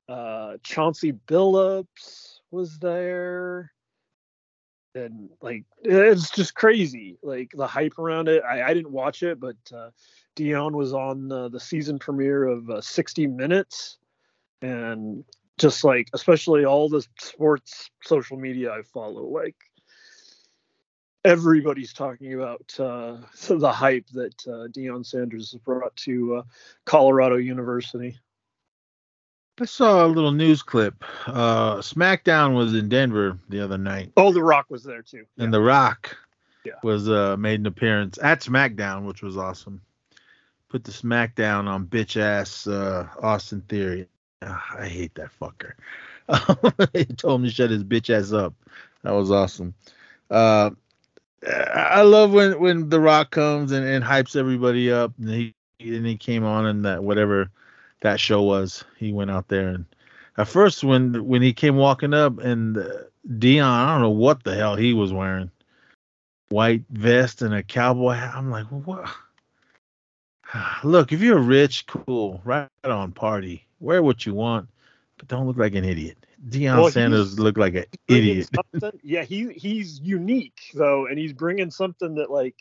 uh 0.08 0.56
Chauncey 0.62 1.12
Billups 1.12 2.40
was 2.50 2.78
there. 2.78 3.72
And 4.94 5.30
like 5.40 5.64
it's 5.82 6.30
just 6.30 6.54
crazy 6.54 7.16
like 7.22 7.50
the 7.54 7.66
hype 7.66 7.98
around 7.98 8.28
it. 8.28 8.42
I, 8.44 8.62
I 8.62 8.74
didn't 8.74 8.92
watch 8.92 9.22
it 9.22 9.40
but 9.40 9.56
uh 9.74 9.90
deion 10.36 10.72
was 10.72 10.92
on 10.92 11.30
uh, 11.30 11.48
the 11.48 11.60
season 11.60 11.98
premiere 11.98 12.44
of 12.44 12.70
uh, 12.70 12.80
60 12.80 13.26
minutes. 13.26 13.98
And 14.62 15.24
just 15.58 15.84
like 15.84 16.08
especially 16.12 16.64
all 16.64 16.88
the 16.88 17.06
sports 17.18 17.90
social 18.02 18.36
media 18.36 18.72
i 18.72 18.82
follow 18.82 19.22
like 19.22 19.56
everybody's 21.24 21.92
talking 21.92 22.34
about 22.34 22.74
uh 22.78 23.16
the 23.48 23.72
hype 23.72 24.06
that 24.08 24.34
uh, 24.46 24.66
deion 24.68 25.04
sanders 25.04 25.52
has 25.52 25.60
brought 25.60 25.94
to 25.96 26.36
uh, 26.36 26.42
colorado 26.84 27.36
university 27.36 28.18
I 29.60 29.66
saw 29.66 30.04
a 30.04 30.08
little 30.08 30.32
news 30.32 30.62
clip. 30.62 31.04
Uh, 31.26 31.76
SmackDown 31.76 32.56
was 32.56 32.74
in 32.74 32.88
Denver 32.88 33.38
the 33.50 33.60
other 33.60 33.76
night, 33.78 34.10
oh 34.16 34.32
the 34.32 34.42
rock 34.42 34.66
was 34.70 34.82
there 34.82 35.02
too 35.02 35.24
and 35.38 35.52
The 35.52 35.60
Rock 35.60 36.16
Yeah. 36.64 36.72
was 36.82 37.08
uh, 37.08 37.36
made 37.36 37.60
an 37.60 37.66
appearance 37.66 38.18
at 38.20 38.40
SmackDown, 38.40 39.04
which 39.06 39.22
was 39.22 39.36
awesome. 39.36 39.82
Put 40.68 40.84
the 40.84 40.90
SmackDown 40.90 41.68
on 41.68 41.86
bitch 41.86 42.16
ass 42.18 42.66
uh, 42.66 43.06
Austin 43.22 43.60
Theory. 43.68 44.08
Ah, 44.44 44.76
I 44.78 44.86
hate 44.86 45.14
that 45.14 45.30
fucker. 45.40 45.72
he 46.92 47.04
told 47.04 47.40
him 47.40 47.46
to 47.46 47.52
shut 47.52 47.70
his 47.70 47.84
bitch 47.84 48.10
ass 48.10 48.32
up. 48.32 48.54
That 49.02 49.12
was 49.12 49.30
awesome. 49.30 49.74
Uh, 50.30 50.70
I 51.46 52.02
love 52.02 52.32
when 52.32 52.60
when 52.60 52.88
The 52.88 53.00
Rock 53.00 53.30
comes 53.30 53.72
and, 53.72 53.84
and 53.86 54.04
hypes 54.04 54.36
everybody 54.36 54.90
up. 54.90 55.12
And 55.18 55.28
he 55.28 55.54
and 55.80 56.06
he 56.06 56.16
came 56.16 56.44
on 56.44 56.66
and 56.66 56.84
that 56.84 57.02
whatever 57.02 57.50
that 58.02 58.20
show 58.20 58.42
was. 58.42 58.84
He 58.96 59.12
went 59.12 59.30
out 59.30 59.48
there 59.48 59.68
and 59.68 59.86
at 60.38 60.48
first 60.48 60.84
when 60.84 61.26
when 61.26 61.42
he 61.42 61.52
came 61.52 61.76
walking 61.76 62.14
up 62.14 62.38
and 62.38 62.78
uh, 62.78 62.88
Deion, 63.28 63.64
I 63.64 63.92
don't 63.92 64.02
know 64.02 64.10
what 64.10 64.44
the 64.44 64.54
hell 64.54 64.76
he 64.76 64.94
was 64.94 65.12
wearing, 65.12 65.50
white 66.48 66.84
vest 66.90 67.42
and 67.42 67.54
a 67.54 67.62
cowboy 67.62 68.12
hat. 68.12 68.34
I'm 68.34 68.50
like, 68.50 68.66
what? 68.66 69.08
Look, 70.84 71.12
if 71.12 71.20
you're 71.20 71.38
rich, 71.38 71.86
cool, 71.86 72.40
right 72.44 72.68
on, 72.84 73.12
party, 73.12 73.66
wear 73.82 74.02
what 74.02 74.24
you 74.24 74.34
want, 74.34 74.68
but 75.18 75.28
don't 75.28 75.46
look 75.46 75.56
like 75.56 75.74
an 75.74 75.84
idiot. 75.84 76.16
Deion 76.48 76.82
Well, 76.82 76.90
Sanders 76.90 77.38
looked 77.38 77.58
like 77.58 77.74
an 77.74 77.84
idiot. 78.08 78.48
yeah, 79.02 79.22
he 79.24 79.52
he's 79.52 80.00
unique 80.00 80.60
though, 80.74 81.06
and 81.06 81.18
he's 81.18 81.32
bringing 81.32 81.70
something 81.70 82.14
that 82.16 82.30
like 82.30 82.56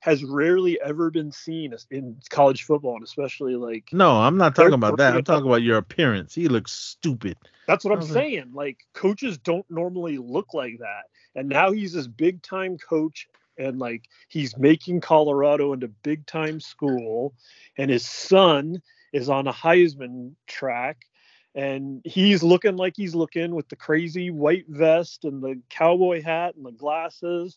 has 0.00 0.22
rarely 0.22 0.78
ever 0.84 1.10
been 1.10 1.32
seen 1.32 1.74
in 1.90 2.20
college 2.28 2.64
football, 2.64 2.94
and 2.94 3.04
especially 3.04 3.56
like 3.56 3.88
No, 3.92 4.12
I'm 4.12 4.36
not 4.36 4.54
talking 4.54 4.74
about 4.74 4.98
that. 4.98 5.14
I'm 5.14 5.24
talking 5.24 5.46
about 5.46 5.62
your 5.62 5.78
appearance. 5.78 6.34
He 6.34 6.48
looks 6.48 6.72
stupid. 6.72 7.36
that's 7.66 7.84
what 7.84 7.94
I'm 7.94 8.02
saying. 8.02 8.50
Like 8.52 8.84
coaches 8.92 9.38
don't 9.38 9.68
normally 9.70 10.18
look 10.18 10.54
like 10.54 10.78
that, 10.78 11.04
and 11.34 11.48
now 11.48 11.72
he's 11.72 11.92
this 11.94 12.06
big 12.06 12.42
time 12.42 12.78
coach, 12.78 13.28
and 13.58 13.78
like 13.78 14.04
he's 14.28 14.56
making 14.56 15.00
Colorado 15.00 15.72
into 15.72 15.88
big 15.88 16.26
time 16.26 16.60
school, 16.60 17.34
and 17.78 17.90
his 17.90 18.06
son 18.06 18.80
is 19.14 19.30
on 19.30 19.46
a 19.46 19.52
Heisman 19.52 20.32
track. 20.46 21.06
And 21.54 22.02
he's 22.04 22.42
looking 22.42 22.76
like 22.76 22.94
he's 22.96 23.14
looking 23.14 23.54
with 23.54 23.68
the 23.68 23.76
crazy 23.76 24.30
white 24.30 24.64
vest 24.68 25.24
and 25.24 25.40
the 25.40 25.60
cowboy 25.70 26.20
hat 26.20 26.56
and 26.56 26.66
the 26.66 26.72
glasses. 26.72 27.56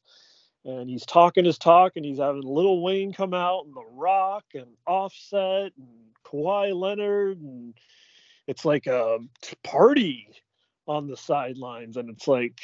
and 0.65 0.89
he's 0.89 1.05
talking 1.05 1.45
his 1.45 1.57
talk, 1.57 1.93
and 1.95 2.05
he's 2.05 2.19
having 2.19 2.41
Little 2.41 2.84
Wayne 2.84 3.13
come 3.13 3.34
out, 3.34 3.65
and 3.65 3.73
The 3.73 3.85
Rock, 3.93 4.43
and 4.53 4.67
Offset, 4.85 5.71
and 5.77 5.88
Kawhi 6.25 6.75
Leonard, 6.75 7.39
and 7.39 7.73
it's 8.47 8.65
like 8.65 8.85
a 8.85 9.19
party 9.63 10.27
on 10.85 11.07
the 11.07 11.15
sidelines, 11.15 11.95
and 11.95 12.09
it's 12.09 12.27
like 12.27 12.59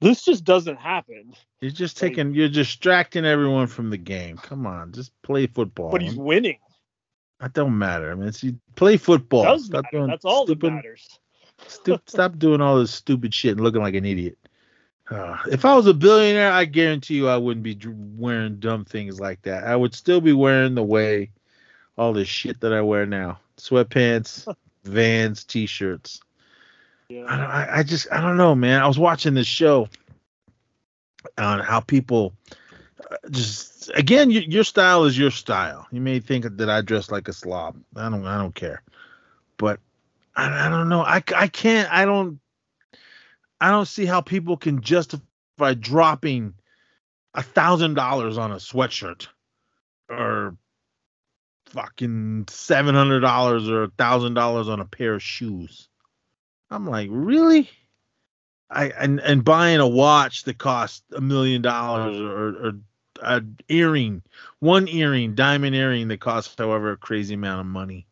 this 0.00 0.24
just 0.24 0.44
doesn't 0.44 0.78
happen. 0.78 1.34
You're 1.60 1.70
just 1.72 2.00
Like- 2.00 2.12
taking, 2.12 2.34
you're 2.34 2.48
distracting 2.48 3.24
everyone 3.24 3.66
from 3.66 3.90
the 3.90 3.98
game. 3.98 4.36
Come 4.36 4.66
on, 4.66 4.92
just 4.92 5.10
play 5.22 5.46
football. 5.48 5.90
But 5.90 6.02
he's 6.02 6.16
winning. 6.16 6.58
That 7.42 7.52
don't 7.54 7.76
matter. 7.76 8.10
I 8.12 8.14
mean, 8.14 8.28
it's, 8.28 8.42
you 8.44 8.56
play 8.76 8.96
football. 8.96 9.42
Does 9.42 9.66
Stop 9.66 9.82
matter. 9.84 9.98
doing 9.98 10.10
That's 10.10 10.24
all 10.24 10.46
that 10.46 10.52
stupid- 10.52 10.72
matters. 10.74 11.18
stu- 11.66 11.98
stop 12.06 12.38
doing 12.38 12.60
all 12.60 12.78
this 12.78 12.92
stupid 12.92 13.34
shit 13.34 13.52
and 13.52 13.60
looking 13.60 13.82
like 13.82 13.94
an 13.94 14.04
idiot. 14.04 14.38
Uh, 15.10 15.36
if 15.50 15.64
I 15.64 15.74
was 15.74 15.86
a 15.88 15.92
billionaire, 15.92 16.52
I 16.52 16.64
guarantee 16.64 17.16
you 17.16 17.28
I 17.28 17.36
wouldn't 17.36 17.64
be 17.64 17.76
wearing 18.16 18.60
dumb 18.60 18.84
things 18.84 19.18
like 19.20 19.42
that. 19.42 19.64
I 19.64 19.74
would 19.74 19.92
still 19.92 20.20
be 20.20 20.32
wearing 20.32 20.76
the 20.76 20.84
way 20.84 21.30
all 21.98 22.12
this 22.12 22.28
shit 22.28 22.60
that 22.60 22.72
I 22.72 22.80
wear 22.80 23.04
now: 23.06 23.40
sweatpants, 23.58 24.46
Vans, 24.84 25.42
t-shirts. 25.44 26.20
I, 27.10 27.12
Yeah. 27.14 27.20
don't, 27.22 27.30
I, 27.40 27.68
I 27.78 27.82
just 27.82 28.06
I 28.12 28.20
don't 28.20 28.36
know, 28.36 28.54
man. 28.54 28.80
I 28.80 28.86
was 28.86 28.98
watching 29.00 29.34
this 29.34 29.48
show 29.48 29.88
on 31.36 31.58
how 31.58 31.80
people 31.80 32.32
just 33.30 33.90
again 33.94 34.30
your, 34.30 34.42
your 34.42 34.64
style 34.64 35.04
is 35.04 35.18
your 35.18 35.30
style. 35.30 35.86
You 35.90 36.00
may 36.00 36.20
think 36.20 36.46
that 36.56 36.70
I 36.70 36.80
dress 36.80 37.10
like 37.10 37.28
a 37.28 37.32
slob. 37.32 37.76
I 37.96 38.08
don't 38.08 38.26
I 38.26 38.38
don't 38.38 38.54
care, 38.54 38.82
but 39.56 39.80
I, 40.34 40.66
I 40.66 40.68
don't 40.68 40.88
know. 40.88 41.02
I 41.02 41.22
I 41.34 41.48
can't. 41.48 41.92
I 41.92 42.04
don't. 42.04 42.40
I 43.60 43.70
don't 43.70 43.86
see 43.86 44.06
how 44.06 44.20
people 44.20 44.56
can 44.56 44.80
justify 44.80 45.74
dropping 45.78 46.54
a 47.34 47.42
thousand 47.42 47.94
dollars 47.94 48.38
on 48.38 48.52
a 48.52 48.56
sweatshirt 48.56 49.28
or 50.08 50.56
fucking 51.66 52.46
seven 52.48 52.94
hundred 52.94 53.20
dollars 53.20 53.68
or 53.68 53.84
a 53.84 53.90
thousand 53.90 54.34
dollars 54.34 54.68
on 54.68 54.80
a 54.80 54.84
pair 54.84 55.14
of 55.14 55.22
shoes. 55.22 55.88
I'm 56.70 56.86
like, 56.86 57.08
really? 57.10 57.70
I 58.70 58.86
and 58.86 59.20
and 59.20 59.44
buying 59.44 59.80
a 59.80 59.88
watch 59.88 60.44
that 60.44 60.58
costs 60.58 61.02
a 61.14 61.20
million 61.20 61.62
dollars 61.62 62.18
or 62.18 62.68
or 62.68 62.72
a 63.22 63.42
earring, 63.68 64.22
one 64.60 64.88
earring, 64.88 65.34
diamond 65.34 65.74
earring 65.74 66.08
that 66.08 66.20
costs 66.20 66.54
however 66.56 66.92
a 66.92 66.96
crazy 66.96 67.34
amount 67.34 67.60
of 67.60 67.66
money. 67.66 68.06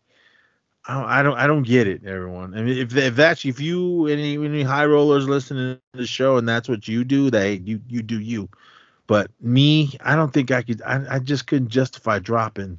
I 0.87 0.95
don't, 0.95 1.05
I 1.05 1.23
don't, 1.23 1.39
I 1.39 1.47
don't 1.47 1.63
get 1.63 1.87
it, 1.87 2.05
everyone. 2.07 2.55
I 2.55 2.63
mean, 2.63 2.79
if 2.79 2.97
if 2.97 3.15
that's 3.15 3.45
if 3.45 3.61
you 3.61 4.07
any 4.07 4.35
any 4.35 4.63
high 4.63 4.87
rollers 4.87 5.29
listening 5.29 5.79
to 5.93 5.99
the 5.99 6.07
show 6.07 6.39
and 6.39 6.49
that's 6.49 6.69
what 6.69 6.89
you 6.89 7.05
do, 7.05 7.31
they 7.31 7.55
you 7.65 7.81
you 7.89 8.03
do 8.03 8.19
you. 8.19 8.49
But 9.07 9.31
me, 9.41 9.93
I 10.01 10.17
don't 10.17 10.33
think 10.33 10.51
I 10.51 10.63
could. 10.63 10.83
I, 10.83 11.17
I 11.17 11.19
just 11.19 11.47
couldn't 11.47 11.69
justify 11.69 12.19
dropping 12.19 12.79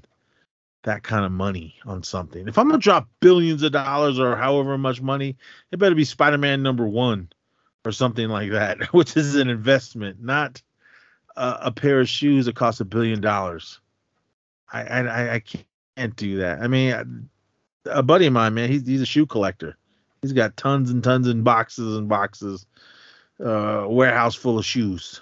that 0.83 1.03
kind 1.03 1.25
of 1.25 1.31
money 1.31 1.75
on 1.85 2.03
something. 2.03 2.47
If 2.47 2.57
I'm 2.57 2.67
gonna 2.67 2.79
drop 2.79 3.07
billions 3.19 3.63
of 3.63 3.71
dollars 3.71 4.19
or 4.19 4.35
however 4.35 4.77
much 4.77 5.01
money, 5.01 5.37
it 5.71 5.77
better 5.77 5.95
be 5.95 6.05
Spider-Man 6.05 6.63
number 6.63 6.87
one 6.87 7.29
or 7.85 7.91
something 7.91 8.29
like 8.29 8.51
that, 8.51 8.81
which 8.93 9.15
is 9.15 9.35
an 9.35 9.49
investment, 9.49 10.23
not 10.23 10.61
a, 11.35 11.57
a 11.63 11.71
pair 11.71 11.99
of 11.99 12.09
shoes 12.09 12.45
that 12.45 12.55
cost 12.55 12.81
a 12.81 12.85
billion 12.85 13.21
dollars. 13.21 13.79
I, 14.71 14.81
I 14.83 15.33
I- 15.35 15.43
can't 15.97 16.15
do 16.15 16.37
that. 16.37 16.61
I 16.61 16.67
mean, 16.67 17.29
a 17.85 18.01
buddy 18.01 18.25
of 18.25 18.33
mine, 18.33 18.53
man, 18.53 18.69
he's 18.69 18.87
he's 18.87 19.01
a 19.01 19.05
shoe 19.05 19.25
collector. 19.25 19.77
He's 20.21 20.33
got 20.33 20.55
tons 20.55 20.89
and 20.89 21.03
tons 21.03 21.27
and 21.27 21.43
boxes 21.43 21.97
and 21.97 22.07
boxes, 22.07 22.65
uh, 23.43 23.85
warehouse 23.87 24.35
full 24.35 24.57
of 24.59 24.65
shoes. 24.65 25.21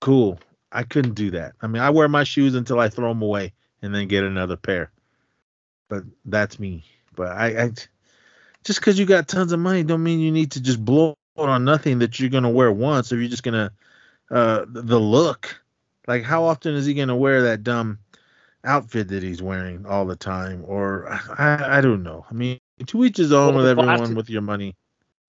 Cool. 0.00 0.38
I 0.72 0.82
couldn't 0.84 1.14
do 1.14 1.30
that. 1.32 1.54
I 1.60 1.66
mean, 1.66 1.82
I 1.82 1.90
wear 1.90 2.08
my 2.08 2.24
shoes 2.24 2.54
until 2.54 2.78
I 2.78 2.88
throw 2.88 3.08
them 3.08 3.22
away 3.22 3.52
and 3.82 3.94
then 3.94 4.08
get 4.08 4.24
another 4.24 4.56
pair. 4.56 4.90
But 5.88 6.04
that's 6.24 6.58
me. 6.58 6.84
But 7.16 7.28
I, 7.28 7.64
I 7.64 7.70
just 8.64 8.80
because 8.80 8.98
you 8.98 9.06
got 9.06 9.28
tons 9.28 9.52
of 9.52 9.58
money 9.60 9.82
don't 9.82 10.02
mean 10.02 10.20
you 10.20 10.30
need 10.30 10.52
to 10.52 10.60
just 10.60 10.84
blow 10.84 11.16
on 11.36 11.64
nothing 11.64 11.98
that 12.00 12.20
you're 12.20 12.30
gonna 12.30 12.50
wear 12.50 12.70
once. 12.70 13.10
If 13.12 13.18
you're 13.18 13.28
just 13.28 13.42
gonna 13.42 13.72
uh 14.30 14.64
the 14.68 14.98
look, 15.00 15.60
like 16.06 16.22
how 16.24 16.44
often 16.44 16.74
is 16.74 16.86
he 16.86 16.94
gonna 16.94 17.16
wear 17.16 17.42
that 17.42 17.62
dumb 17.62 17.98
outfit 18.64 19.08
that 19.08 19.22
he's 19.22 19.42
wearing 19.42 19.86
all 19.86 20.04
the 20.06 20.16
time? 20.16 20.64
Or 20.66 21.08
I, 21.38 21.78
I 21.78 21.80
don't 21.80 22.02
know. 22.02 22.24
I 22.30 22.34
mean, 22.34 22.58
to 22.86 23.04
each 23.04 23.16
his 23.16 23.32
own 23.32 23.54
Well, 23.54 23.62
with 23.62 23.70
everyone 23.70 23.96
glasses- 23.98 24.14
with 24.16 24.30
your 24.30 24.42
money. 24.42 24.74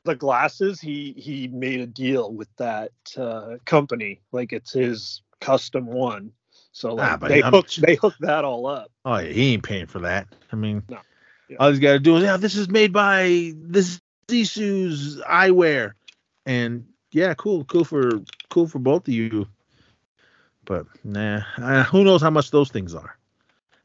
The 0.03 0.15
glasses, 0.15 0.81
he 0.81 1.13
he 1.15 1.47
made 1.47 1.79
a 1.79 1.85
deal 1.87 2.33
with 2.33 2.49
that 2.57 2.91
uh, 3.17 3.57
company, 3.65 4.19
like 4.31 4.51
it's 4.51 4.73
his 4.73 5.21
custom 5.39 5.85
one. 5.85 6.31
So 6.71 6.95
like 6.95 7.11
Ah, 7.21 7.27
they 7.27 7.41
I'm- 7.43 7.53
hooked 7.53 7.79
they 7.81 7.95
hooked 7.95 8.21
that 8.21 8.43
all 8.43 8.65
up. 8.65 8.89
Oh 9.05 9.17
yeah, 9.17 9.31
he 9.31 9.53
ain't 9.53 9.63
paying 9.63 9.85
for 9.85 9.99
that. 9.99 10.27
I 10.51 10.55
mean, 10.55 10.81
No. 10.89 10.97
Yeah. 11.49 11.57
all 11.59 11.69
he's 11.69 11.79
got 11.79 11.91
to 11.93 11.99
do 11.99 12.15
is, 12.17 12.23
yeah, 12.23 12.37
this 12.37 12.55
is 12.55 12.67
made 12.69 12.93
by 12.93 13.51
this 13.57 13.99
Zisu's 14.27 15.21
eyewear, 15.29 15.91
and 16.47 16.85
yeah, 17.11 17.33
cool, 17.35 17.65
cool 17.65 17.83
for 17.83 18.21
cool 18.51 18.67
for 18.67 18.79
both 18.79 19.07
of 19.07 19.13
you. 19.15 19.47
But 20.65 20.85
nah, 21.03 21.41
uh, 21.57 21.83
who 21.85 22.03
knows 22.03 22.21
how 22.21 22.29
much 22.29 22.51
those 22.51 22.69
things 22.71 22.93
are? 22.93 23.17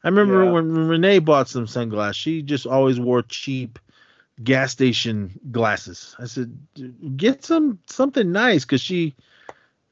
I 0.03 0.09
remember 0.09 0.45
Yeah. 0.45 0.51
when 0.51 0.87
Renee 0.87 1.19
bought 1.19 1.49
some 1.49 1.67
sunglasses, 1.67 2.17
she 2.17 2.43
just 2.43 2.67
always 2.67 2.99
wore 2.99 3.23
cheap 3.23 3.79
gas 4.43 4.71
station 4.73 5.39
glasses. 5.51 6.15
I 6.19 6.25
said, 6.25 6.57
get 7.17 7.43
some 7.43 7.79
something 7.87 8.31
nice 8.31 8.63
because 8.65 8.81
she 8.81 9.15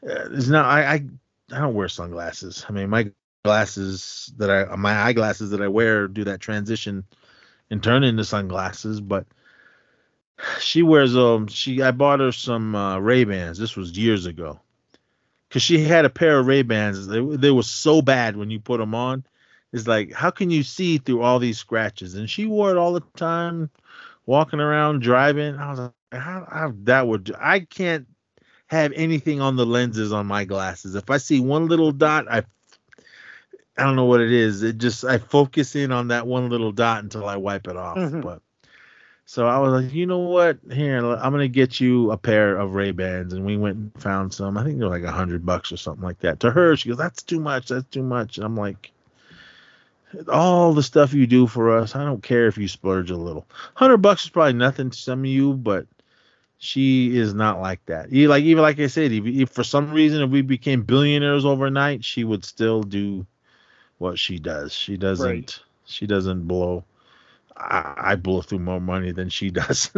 uh, 0.08 0.30
is 0.32 0.50
not. 0.50 0.66
I, 0.66 0.84
I 0.94 1.06
I 1.52 1.60
don't 1.60 1.74
wear 1.76 1.90
sunglasses. 1.90 2.66
I 2.70 2.74
mean, 2.74 2.90
my 2.90 3.12
glasses 3.44 4.34
that 4.38 4.52
I 4.52 4.76
my 4.76 4.94
eyeglasses 5.04 5.52
that 5.52 5.62
I 5.62 5.68
wear 5.68 6.08
do 6.08 6.24
that 6.26 6.40
transition 6.42 7.06
and 7.72 7.84
turn 7.84 8.04
into 8.04 8.26
sunglasses, 8.26 9.02
but 9.02 9.26
she 10.60 10.84
wears 10.84 11.18
um 11.18 11.48
she 11.48 11.82
I 11.82 11.92
bought 11.92 12.20
her 12.20 12.32
some 12.32 12.76
uh, 12.76 13.00
Ray 13.00 13.24
Bans. 13.26 13.58
This 13.58 13.76
was 13.76 13.98
years 13.98 14.28
ago. 14.28 14.60
Cause 15.52 15.62
she 15.62 15.80
had 15.82 16.06
a 16.06 16.10
pair 16.10 16.40
of 16.40 16.48
Ray 16.48 16.64
Bans. 16.64 17.08
They 17.08 17.22
they 17.22 17.52
were 17.52 17.64
so 17.64 18.02
bad 18.02 18.36
when 18.38 18.50
you 18.52 18.60
put 18.60 18.80
them 18.80 18.96
on. 18.96 19.26
It's 19.74 19.88
like 19.88 20.12
how 20.14 20.32
can 20.32 20.50
you 20.50 20.64
see 20.64 20.98
through 20.98 21.22
all 21.22 21.40
these 21.40 21.58
scratches? 21.60 22.16
And 22.16 22.30
she 22.30 22.46
wore 22.46 22.72
it 22.72 22.78
all 22.78 22.94
the 22.94 23.04
time, 23.16 23.70
walking 24.26 24.60
around, 24.60 25.02
driving. 25.02 25.56
I 25.58 25.70
was 25.72 25.80
like, 25.80 25.94
how, 26.12 26.48
how 26.52 26.74
that 26.84 27.08
would 27.08 27.34
I 27.40 27.62
can't 27.62 28.08
have 28.68 28.92
anything 28.94 29.42
on 29.42 29.56
the 29.56 29.66
lenses 29.66 30.14
on 30.14 30.26
my 30.28 30.46
glasses. 30.46 30.96
If 30.96 31.10
I 31.10 31.18
see 31.18 31.40
one 31.40 31.68
little 31.68 31.92
dot, 31.92 32.28
I 32.30 32.44
I 33.78 33.84
don't 33.84 33.96
know 33.96 34.06
what 34.06 34.22
it 34.22 34.32
is. 34.32 34.64
It 34.64 34.78
just 34.78 35.04
I 35.06 35.18
focus 35.18 35.76
in 35.76 35.92
on 35.92 36.10
that 36.10 36.28
one 36.28 36.50
little 36.50 36.72
dot 36.72 37.04
until 37.04 37.28
I 37.28 37.38
wipe 37.38 37.68
it 37.68 37.78
off. 37.78 37.98
Mhm. 37.98 38.22
But 38.22 38.42
so 39.26 39.48
I 39.48 39.58
was 39.58 39.84
like, 39.84 39.94
you 39.94 40.06
know 40.06 40.20
what? 40.20 40.60
Here, 40.72 40.98
I'm 40.98 41.32
gonna 41.32 41.48
get 41.48 41.80
you 41.80 42.12
a 42.12 42.18
pair 42.18 42.58
of 42.58 42.76
Ray 42.76 42.92
Bans, 42.92 43.34
and 43.34 43.46
we 43.46 43.58
went 43.58 43.78
and 43.78 44.02
found 44.02 44.34
some. 44.34 44.58
I 44.58 44.64
think 44.64 44.78
they're 44.78 44.88
like 44.88 45.04
a 45.04 45.12
hundred 45.12 45.46
bucks 45.46 45.72
or 45.72 45.78
something 45.78 46.04
like 46.04 46.20
that. 46.20 46.40
To 46.42 46.52
her, 46.52 46.76
she 46.76 46.90
goes, 46.90 46.98
"That's 46.98 47.24
too 47.24 47.40
much. 47.40 47.70
That's 47.70 47.90
too 47.90 48.04
much." 48.04 48.38
And 48.38 48.46
I'm 48.46 48.56
like, 48.56 48.92
all 50.28 50.74
the 50.74 50.84
stuff 50.84 51.14
you 51.14 51.26
do 51.28 51.48
for 51.48 51.78
us, 51.78 51.96
I 51.96 52.06
don't 52.06 52.22
care 52.22 52.48
if 52.48 52.58
you 52.58 52.68
splurge 52.68 53.10
a 53.10 53.18
little. 53.18 53.48
Hundred 53.74 53.98
bucks 53.98 54.24
is 54.24 54.30
probably 54.30 54.54
nothing 54.54 54.92
to 54.92 54.98
some 54.98 55.20
of 55.20 55.26
you, 55.26 55.54
but 55.54 55.88
she 56.58 57.18
is 57.18 57.34
not 57.34 57.60
like 57.60 57.86
that. 57.88 58.12
Like 58.14 58.44
even 58.44 58.62
like 58.62 58.80
I 58.80 58.88
said, 58.88 59.12
if, 59.12 59.26
if 59.26 59.50
for 59.50 59.64
some 59.64 59.92
reason 59.92 60.22
if 60.22 60.30
we 60.30 60.42
became 60.44 60.84
billionaires 60.84 61.46
overnight, 61.46 62.06
she 62.06 62.24
would 62.24 62.46
still 62.46 62.84
do 62.84 63.26
what 63.98 64.20
she 64.20 64.40
does. 64.40 64.74
She 64.74 64.98
doesn't. 64.98 65.26
Right. 65.26 65.60
She 65.86 66.08
doesn't 66.08 66.48
blow. 66.48 66.84
I, 67.58 67.94
I 67.98 68.16
blow 68.16 68.42
through 68.42 68.60
more 68.60 68.82
money 68.82 69.12
than 69.12 69.30
she 69.30 69.50
does, 69.52 69.92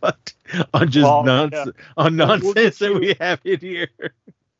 but 0.00 0.32
on 0.72 0.90
just 0.90 1.04
Well, 1.04 1.24
nonsense 1.24 1.76
on 1.96 2.16
We'll- 2.16 2.26
we'll 2.28 2.38
nonsense 2.54 2.78
that 2.78 2.94
we 2.94 3.14
have 3.20 3.40
in 3.44 3.60
here. 3.60 3.88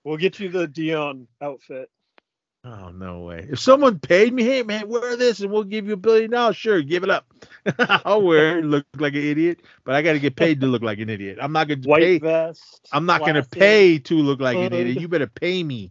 We'll 0.05 0.16
get 0.16 0.40
you 0.40 0.48
the 0.48 0.66
Deion 0.66 1.27
outfit. 1.40 1.89
Oh 2.64 2.90
no 2.90 3.20
way! 3.23 3.48
If 3.51 3.59
someone 3.59 3.98
paid 3.98 4.32
me, 4.32 4.44
hey 4.44 4.62
man, 4.62 4.89
wear 4.89 5.16
this 5.16 5.40
and 5.40 5.51
we'll 5.51 5.64
give 5.64 5.86
you 5.89 5.94
a 5.94 5.97
billion 5.97 6.31
dollars. 6.31 6.56
Sure, 6.56 6.81
give 6.81 7.02
it 7.02 7.10
up. 7.10 7.27
I'll 8.05 8.23
wear 8.23 8.59
it, 8.60 8.64
look 8.64 8.86
like 8.98 9.14
an 9.14 9.23
idiot, 9.24 9.62
but 9.85 9.97
I 9.97 10.02
got 10.02 10.12
to 10.12 10.20
get 10.20 10.36
paid 10.36 10.60
to 10.60 10.69
look 10.69 10.82
like 10.82 11.01
an 11.01 11.09
idiot. 11.10 11.39
I'm 11.40 11.52
not 11.52 11.66
gonna 11.66 11.81
White 11.85 12.02
pay. 12.02 12.19
vest. 12.19 12.89
I'm 12.93 13.05
not 13.05 13.20
gonna 13.20 13.43
pay 13.43 13.98
to 14.01 14.14
look 14.14 14.40
like 14.40 14.56
an 14.56 14.73
idiot. 14.73 15.01
You 15.01 15.09
better 15.09 15.27
pay 15.27 15.62
me. 15.64 15.90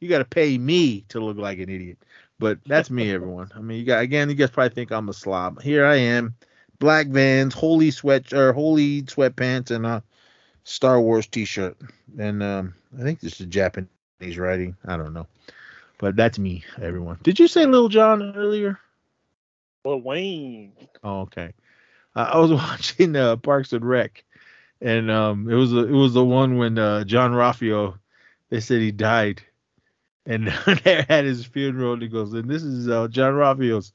You 0.00 0.08
got 0.08 0.18
to 0.18 0.24
pay 0.24 0.56
me 0.58 1.02
to 1.08 1.18
look 1.20 1.36
like 1.38 1.58
an 1.58 1.68
idiot. 1.68 1.98
But 2.38 2.58
that's 2.66 2.90
me, 2.90 3.12
everyone. 3.12 3.50
I 3.54 3.60
mean, 3.60 3.78
you 3.78 3.84
got 3.84 4.02
again. 4.02 4.28
You 4.28 4.34
guys 4.34 4.50
probably 4.50 4.74
think 4.74 4.90
I'm 4.90 5.08
a 5.08 5.12
slob. 5.12 5.62
Here 5.62 5.86
I 5.86 5.96
am, 5.96 6.34
black 6.78 7.06
Vans, 7.06 7.54
holy 7.54 7.90
sweat 7.90 8.32
or 8.32 8.52
holy 8.52 9.02
sweatpants, 9.02 9.70
and 9.70 9.86
a 9.86 10.02
Star 10.64 11.00
Wars 11.00 11.26
T-shirt. 11.26 11.76
And 12.18 12.42
um, 12.42 12.74
I 12.98 13.02
think 13.02 13.20
this 13.20 13.40
is 13.40 13.46
Japanese 13.46 13.88
writing. 14.36 14.76
I 14.84 14.96
don't 14.96 15.14
know, 15.14 15.26
but 15.98 16.16
that's 16.16 16.38
me, 16.38 16.64
everyone. 16.80 17.18
Did 17.22 17.38
you 17.38 17.46
say 17.46 17.66
Lil 17.66 17.88
John 17.88 18.34
earlier? 18.36 18.80
Lil 19.84 20.00
Wayne. 20.00 20.72
Oh, 21.04 21.20
okay. 21.22 21.52
Uh, 22.16 22.30
I 22.32 22.38
was 22.38 22.52
watching 22.52 23.14
uh, 23.14 23.36
Parks 23.36 23.72
and 23.72 23.84
Rec, 23.84 24.24
and 24.80 25.10
um, 25.10 25.48
it 25.48 25.54
was 25.54 25.72
a, 25.72 25.86
it 25.86 25.92
was 25.92 26.14
the 26.14 26.24
one 26.24 26.56
when 26.56 26.78
uh, 26.78 27.04
Jean-Ralphio, 27.04 27.98
they 28.50 28.60
said 28.60 28.80
he 28.80 28.90
died, 28.90 29.42
and 30.26 30.48
they're 30.84 31.06
at 31.08 31.24
his 31.24 31.44
funeral, 31.44 31.94
and 31.94 32.02
he 32.02 32.08
goes, 32.08 32.32
and 32.32 32.48
this 32.48 32.62
is 32.62 32.88
uh, 32.88 33.08
Jean-Ralphio's 33.08 33.92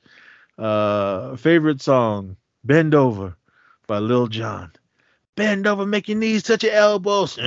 uh, 0.58 1.36
favorite 1.36 1.82
song, 1.82 2.36
"Bend 2.64 2.94
Over" 2.94 3.36
by 3.88 4.00
Lil 4.00 4.28
Jon. 4.28 4.72
Bend 5.36 5.68
over, 5.68 5.86
make 5.86 6.10
your 6.10 6.18
knees 6.18 6.44
touch 6.44 6.64
your 6.64 6.74
elbows. 6.74 7.38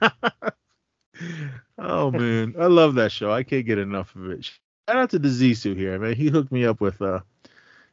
oh 1.78 2.10
man, 2.12 2.54
I 2.58 2.66
love 2.66 2.94
that 2.94 3.10
show. 3.10 3.32
I 3.32 3.42
can't 3.42 3.66
get 3.66 3.78
enough 3.78 4.14
of 4.14 4.30
it. 4.30 4.44
Shout 4.44 4.60
out 4.88 5.10
to 5.10 5.18
the 5.18 5.28
Zissou 5.28 5.76
here, 5.76 5.98
man. 5.98 6.14
He 6.14 6.28
hooked 6.28 6.52
me 6.52 6.64
up 6.64 6.80
with 6.80 7.02
uh 7.02 7.20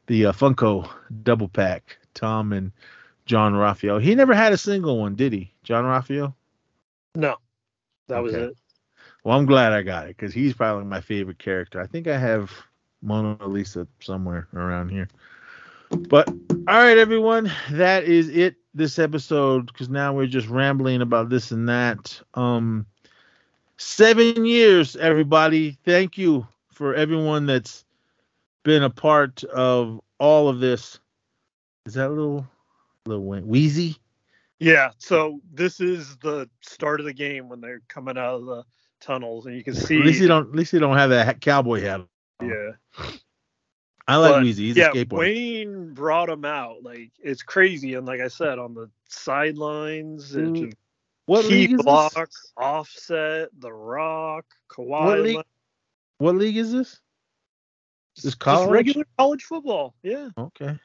the 0.06 0.26
uh, 0.26 0.32
Funko 0.32 0.88
double 1.22 1.48
pack. 1.48 1.98
Tom 2.14 2.52
and 2.52 2.72
John 3.26 3.54
Raphael. 3.54 3.98
He 3.98 4.14
never 4.14 4.34
had 4.34 4.52
a 4.52 4.58
single 4.58 4.98
one, 4.98 5.14
did 5.14 5.32
he? 5.32 5.52
John 5.62 5.84
Raphael. 5.84 6.34
No, 7.14 7.36
that 8.08 8.22
was 8.22 8.34
it. 8.34 8.56
Well, 9.24 9.36
I'm 9.36 9.46
glad 9.46 9.72
I 9.72 9.82
got 9.82 10.06
it 10.06 10.16
because 10.16 10.32
he's 10.32 10.54
probably 10.54 10.84
my 10.84 11.00
favorite 11.00 11.38
character. 11.38 11.80
I 11.80 11.86
think 11.86 12.06
I 12.06 12.18
have 12.18 12.50
Mona 13.02 13.46
Lisa 13.46 13.86
somewhere 14.00 14.48
around 14.54 14.90
here. 14.90 15.08
But 15.90 16.28
all 16.28 16.54
right, 16.66 16.98
everyone, 16.98 17.50
that 17.70 18.04
is 18.04 18.28
it 18.28 18.56
this 18.74 18.98
episode 18.98 19.66
because 19.66 19.88
now 19.88 20.12
we're 20.14 20.26
just 20.26 20.48
rambling 20.48 21.02
about 21.02 21.28
this 21.30 21.50
and 21.50 21.68
that. 21.68 22.20
Um, 22.34 22.86
seven 23.76 24.44
years, 24.44 24.96
everybody. 24.96 25.78
Thank 25.84 26.18
you 26.18 26.46
for 26.72 26.94
everyone 26.94 27.46
that's 27.46 27.84
been 28.62 28.82
a 28.82 28.90
part 28.90 29.44
of 29.44 30.00
all 30.18 30.48
of 30.48 30.60
this. 30.60 31.00
Is 31.86 31.94
that 31.94 32.08
a 32.08 32.10
little, 32.10 32.46
little 33.06 33.24
Weezy? 33.24 33.96
Yeah. 34.58 34.90
So 34.98 35.40
this 35.52 35.80
is 35.80 36.16
the 36.18 36.48
start 36.60 37.00
of 37.00 37.06
the 37.06 37.14
game 37.14 37.48
when 37.48 37.60
they're 37.60 37.82
coming 37.88 38.18
out 38.18 38.34
of 38.34 38.44
the 38.44 38.64
tunnels, 39.00 39.46
and 39.46 39.54
you 39.56 39.64
can 39.64 39.74
see. 39.74 39.98
At 39.98 40.06
least 40.06 40.20
you 40.20 40.28
don't. 40.28 40.48
At 40.48 40.54
least 40.54 40.72
you 40.72 40.78
don't 40.80 40.96
have 40.96 41.10
that 41.10 41.40
cowboy 41.40 41.80
hat. 41.82 42.00
on. 42.00 42.48
Yeah. 42.48 42.72
I 44.06 44.16
like 44.16 44.32
But, 44.36 44.42
Weezy. 44.44 44.56
He's 44.58 44.76
yeah, 44.76 44.90
a 44.90 44.94
skateboarder. 44.94 45.18
Wayne 45.18 45.92
brought 45.94 46.30
him 46.30 46.44
out. 46.44 46.82
Like 46.82 47.10
it's 47.18 47.42
crazy, 47.42 47.94
and 47.94 48.06
like 48.06 48.20
I 48.20 48.28
said, 48.28 48.58
on 48.58 48.74
the 48.74 48.90
sidelines, 49.08 50.34
it 50.34 50.44
Mm, 50.46 50.72
What 51.26 51.42
key 51.44 51.50
league 51.68 51.72
is 51.72 51.82
block, 51.82 52.14
this? 52.14 52.52
offset, 52.56 53.50
the 53.58 53.72
rock, 53.72 54.46
Kawhi. 54.70 55.04
What 55.04 55.20
league? 55.20 55.42
What 56.18 56.34
league 56.36 56.56
is 56.56 56.72
this? 56.72 57.00
This 58.16 58.34
college? 58.34 58.34
just 58.34 58.40
college? 58.40 58.70
regular 58.70 59.06
college 59.18 59.44
football. 59.44 59.94
Yeah. 60.02 60.30
Okay. 60.38 60.78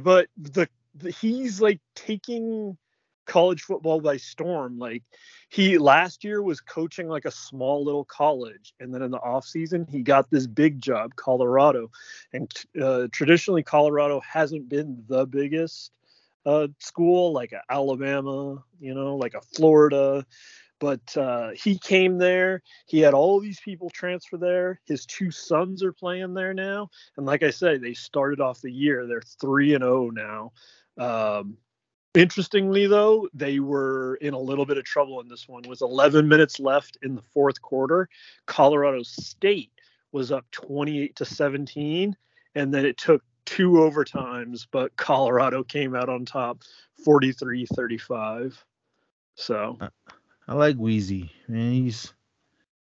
but 0.00 0.28
the, 0.38 0.68
the 0.94 1.10
he's 1.10 1.60
like 1.60 1.80
taking 1.96 2.78
college 3.26 3.62
football 3.62 4.00
by 4.00 4.16
storm 4.16 4.78
like 4.78 5.02
he 5.48 5.78
last 5.78 6.24
year 6.24 6.42
was 6.42 6.60
coaching 6.60 7.08
like 7.08 7.24
a 7.24 7.30
small 7.30 7.84
little 7.84 8.04
college 8.04 8.74
and 8.80 8.92
then 8.92 9.02
in 9.02 9.10
the 9.10 9.20
off 9.20 9.44
season 9.44 9.86
he 9.90 10.02
got 10.02 10.30
this 10.30 10.46
big 10.46 10.80
job 10.80 11.14
colorado 11.16 11.90
and 12.32 12.50
uh, 12.82 13.06
traditionally 13.12 13.62
colorado 13.62 14.20
hasn't 14.20 14.68
been 14.68 15.02
the 15.08 15.26
biggest 15.26 15.92
uh, 16.46 16.66
school 16.78 17.32
like 17.32 17.52
alabama 17.70 18.62
you 18.80 18.94
know 18.94 19.16
like 19.16 19.34
a 19.34 19.40
florida 19.40 20.24
but 20.80 21.16
uh, 21.16 21.50
he 21.54 21.78
came 21.78 22.18
there 22.18 22.60
he 22.86 22.98
had 22.98 23.14
all 23.14 23.38
these 23.38 23.60
people 23.60 23.88
transfer 23.90 24.36
there 24.36 24.80
his 24.84 25.06
two 25.06 25.30
sons 25.30 25.84
are 25.84 25.92
playing 25.92 26.34
there 26.34 26.52
now 26.52 26.90
and 27.16 27.26
like 27.26 27.42
I 27.42 27.50
said, 27.50 27.80
they 27.80 27.94
started 27.94 28.40
off 28.40 28.60
the 28.60 28.72
year. 28.72 29.06
They're 29.06 29.22
three 29.40 29.74
and 29.74 29.82
zero 29.82 30.10
now. 30.10 30.52
Um, 30.98 31.56
interestingly, 32.14 32.86
though, 32.86 33.28
they 33.34 33.58
were 33.60 34.16
in 34.16 34.34
a 34.34 34.38
little 34.38 34.66
bit 34.66 34.78
of 34.78 34.84
trouble 34.84 35.20
in 35.20 35.28
this 35.28 35.48
one. 35.48 35.62
With 35.68 35.80
11 35.80 36.28
minutes 36.28 36.60
left 36.60 36.98
in 37.02 37.14
the 37.14 37.22
fourth 37.22 37.60
quarter, 37.62 38.08
Colorado 38.46 39.02
State 39.02 39.70
was 40.12 40.30
up 40.30 40.44
28 40.50 41.16
to 41.16 41.24
17, 41.24 42.16
and 42.54 42.74
then 42.74 42.84
it 42.84 42.98
took 42.98 43.22
two 43.44 43.72
overtimes, 43.72 44.66
but 44.70 44.94
Colorado 44.96 45.62
came 45.62 45.94
out 45.94 46.08
on 46.08 46.24
top, 46.24 46.62
43-35. 47.04 48.56
So 49.34 49.78
I 50.46 50.54
like 50.54 50.76
Weezy. 50.76 51.30
Man, 51.48 51.72
he's 51.72 52.12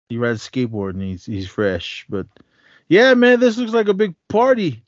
he 0.10 0.18
rides 0.18 0.48
skateboard 0.48 0.92
and 0.92 1.02
he's 1.02 1.26
he's 1.26 1.48
fresh. 1.48 2.06
But 2.10 2.28
yeah, 2.88 3.14
man, 3.14 3.40
this 3.40 3.58
looks 3.58 3.74
like 3.74 3.88
a 3.88 3.94
big 3.94 4.16
party. 4.28 4.84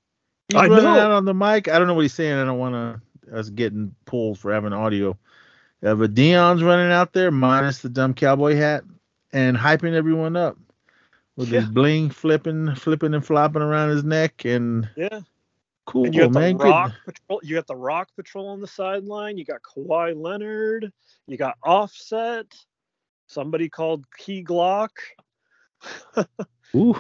He's 0.50 0.60
I 0.60 0.68
running 0.68 0.84
know. 0.84 1.00
out 1.00 1.12
on 1.12 1.26
the 1.26 1.34
mic. 1.34 1.68
I 1.68 1.78
don't 1.78 1.88
know 1.88 1.94
what 1.94 2.02
he's 2.02 2.14
saying. 2.14 2.34
I 2.34 2.46
don't 2.46 2.60
want 2.60 2.74
to 2.74 3.02
us 3.34 3.50
getting 3.50 3.96
pulled 4.06 4.40
for 4.40 4.54
having 4.54 4.74
audio. 4.74 5.18
Uh, 5.84 5.96
but 5.96 6.14
Deion's 6.14 6.64
running 6.64 6.92
out 6.92 7.14
there, 7.14 7.32
minus 7.32 7.80
the 7.80 7.90
dumb 7.90 8.14
cowboy 8.14 8.56
hat, 8.56 8.84
and 9.34 9.58
hyping 9.58 9.94
everyone 9.94 10.36
up 10.36 10.58
with 11.36 11.50
his 11.50 11.66
bling 11.66 12.10
flipping, 12.10 12.74
flipping 12.76 13.14
and 13.14 13.26
flopping 13.26 13.62
around 13.62 13.90
his 13.90 14.04
neck, 14.04 14.46
and 14.46 14.90
yeah, 14.96 15.22
Cool, 15.86 16.06
And 16.06 16.16
you 16.16 16.22
got 16.22 16.34
the 16.34 16.40
man. 16.40 16.58
Good. 16.58 16.68
Rock 16.68 16.92
Patrol. 17.06 17.40
You 17.44 17.56
got 17.56 17.68
the 17.68 17.76
Rock 17.76 18.10
Patrol 18.16 18.48
on 18.50 18.60
the 18.60 18.68
sideline. 18.68 19.38
You 19.38 19.46
got 19.46 19.62
Kawhi 19.62 20.20
Leonard. 20.20 20.92
You 21.28 21.38
got 21.38 21.58
Offset. 21.64 22.48
Somebody 23.28 23.70
called 23.70 24.06
Key 24.18 24.44
Glock. 24.44 24.90
Ooh. 26.76 26.96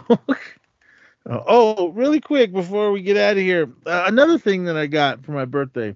oh, 1.26 1.90
really 1.90 2.22
quick 2.22 2.54
before 2.54 2.92
we 2.92 3.02
get 3.02 3.18
out 3.18 3.38
of 3.38 3.44
here, 3.44 3.72
uh, 3.86 4.06
another 4.08 4.38
thing 4.38 4.66
that 4.66 4.78
I 4.78 4.86
got 4.86 5.26
for 5.26 5.32
my 5.32 5.46
birthday. 5.46 5.96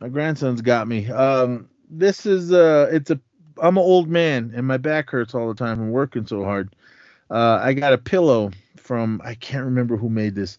My 0.00 0.08
grandson's 0.08 0.60
got 0.60 0.86
me. 0.86 1.10
Um, 1.10 1.68
this 1.88 2.26
is 2.26 2.52
uh, 2.52 2.88
it's 2.92 3.10
a. 3.10 3.20
I'm 3.58 3.78
an 3.78 3.82
old 3.82 4.08
man 4.08 4.52
and 4.54 4.66
my 4.66 4.76
back 4.76 5.08
hurts 5.08 5.34
all 5.34 5.48
the 5.48 5.54
time. 5.54 5.80
I'm 5.80 5.90
working 5.90 6.26
so 6.26 6.44
hard. 6.44 6.76
Uh, 7.30 7.58
I 7.62 7.72
got 7.72 7.94
a 7.94 7.98
pillow 7.98 8.50
from 8.76 9.22
I 9.24 9.34
can't 9.34 9.64
remember 9.64 9.96
who 9.96 10.10
made 10.10 10.34
this, 10.34 10.58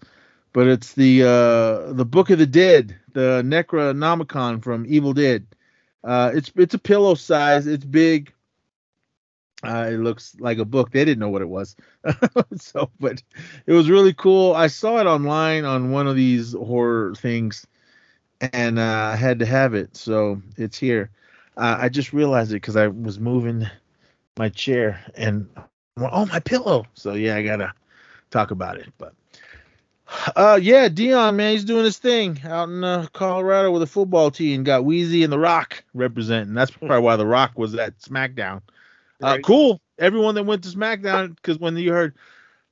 but 0.52 0.68
it's 0.68 0.94
the 0.94 1.24
uh, 1.24 1.94
the 1.94 2.06
Book 2.06 2.32
of 2.32 2.40
the 2.40 2.48
Dead, 2.48 2.96
the 3.14 3.44
Necronomicon 3.46 4.64
from 4.64 4.86
Evil 4.88 5.14
Dead. 5.14 5.46
Uh, 6.04 6.32
it's 6.34 6.52
it's 6.56 6.74
a 6.74 6.80
pillow 6.80 7.14
size. 7.14 7.68
It's 7.68 7.86
big. 7.86 8.34
Uh, 9.64 9.90
it 9.92 9.98
looks 9.98 10.36
like 10.40 10.58
a 10.58 10.66
book. 10.66 10.92
They 10.92 11.06
didn't 11.06 11.20
know 11.20 11.30
what 11.30 11.42
it 11.42 11.50
was, 11.50 11.76
so 12.58 12.90
but 13.00 13.22
it 13.66 13.74
was 13.74 13.90
really 13.90 14.14
cool. 14.14 14.56
I 14.56 14.68
saw 14.68 14.98
it 15.00 15.08
online 15.08 15.66
on 15.66 15.92
one 15.92 16.08
of 16.08 16.16
these 16.16 16.54
horror 16.54 17.14
things, 17.16 17.66
and 18.42 18.80
uh, 18.80 19.12
I 19.14 19.16
had 19.16 19.40
to 19.40 19.46
have 19.46 19.74
it, 19.74 19.96
so 19.96 20.42
it's 20.58 20.78
here. 20.78 21.10
Uh, 21.56 21.78
I 21.80 21.90
just 21.90 22.14
realized 22.14 22.52
it 22.52 22.56
because 22.56 22.76
I 22.76 22.88
was 22.88 23.20
moving 23.20 23.68
my 24.38 24.50
chair, 24.50 25.04
and 25.16 25.50
oh, 25.98 26.26
my 26.26 26.40
pillow. 26.40 26.86
So 26.94 27.14
yeah, 27.14 27.36
I 27.36 27.44
gotta 27.44 27.74
talk 28.30 28.52
about 28.52 28.78
it. 28.78 28.90
But 28.98 29.14
uh, 30.36 30.60
yeah, 30.62 30.88
Deion, 30.88 31.36
man, 31.36 31.54
he's 31.54 31.66
doing 31.66 31.86
his 31.86 31.98
thing 31.98 32.40
out 32.46 32.70
in 32.70 32.84
uh, 32.84 33.08
Colorado 33.14 33.72
with 33.72 33.82
a 33.82 33.88
football 33.88 34.32
team. 34.32 34.64
Got 34.64 34.84
Weezy 34.84 35.24
and 35.24 35.34
The 35.34 35.40
Rock 35.40 35.84
representing. 35.94 36.54
That's 36.54 36.72
probably 36.72 37.00
why 37.00 37.16
The 37.16 37.26
Rock 37.26 37.58
was 37.58 37.76
at 37.76 38.00
SmackDown. 38.00 38.62
Uh, 39.22 39.28
Right. 39.28 39.44
cool. 39.44 39.82
Everyone 39.98 40.36
that 40.36 40.44
went 40.44 40.64
to 40.64 40.70
SmackDown, 40.70 41.36
because 41.36 41.58
when 41.58 41.76
you 41.76 41.92
heard, 41.92 42.14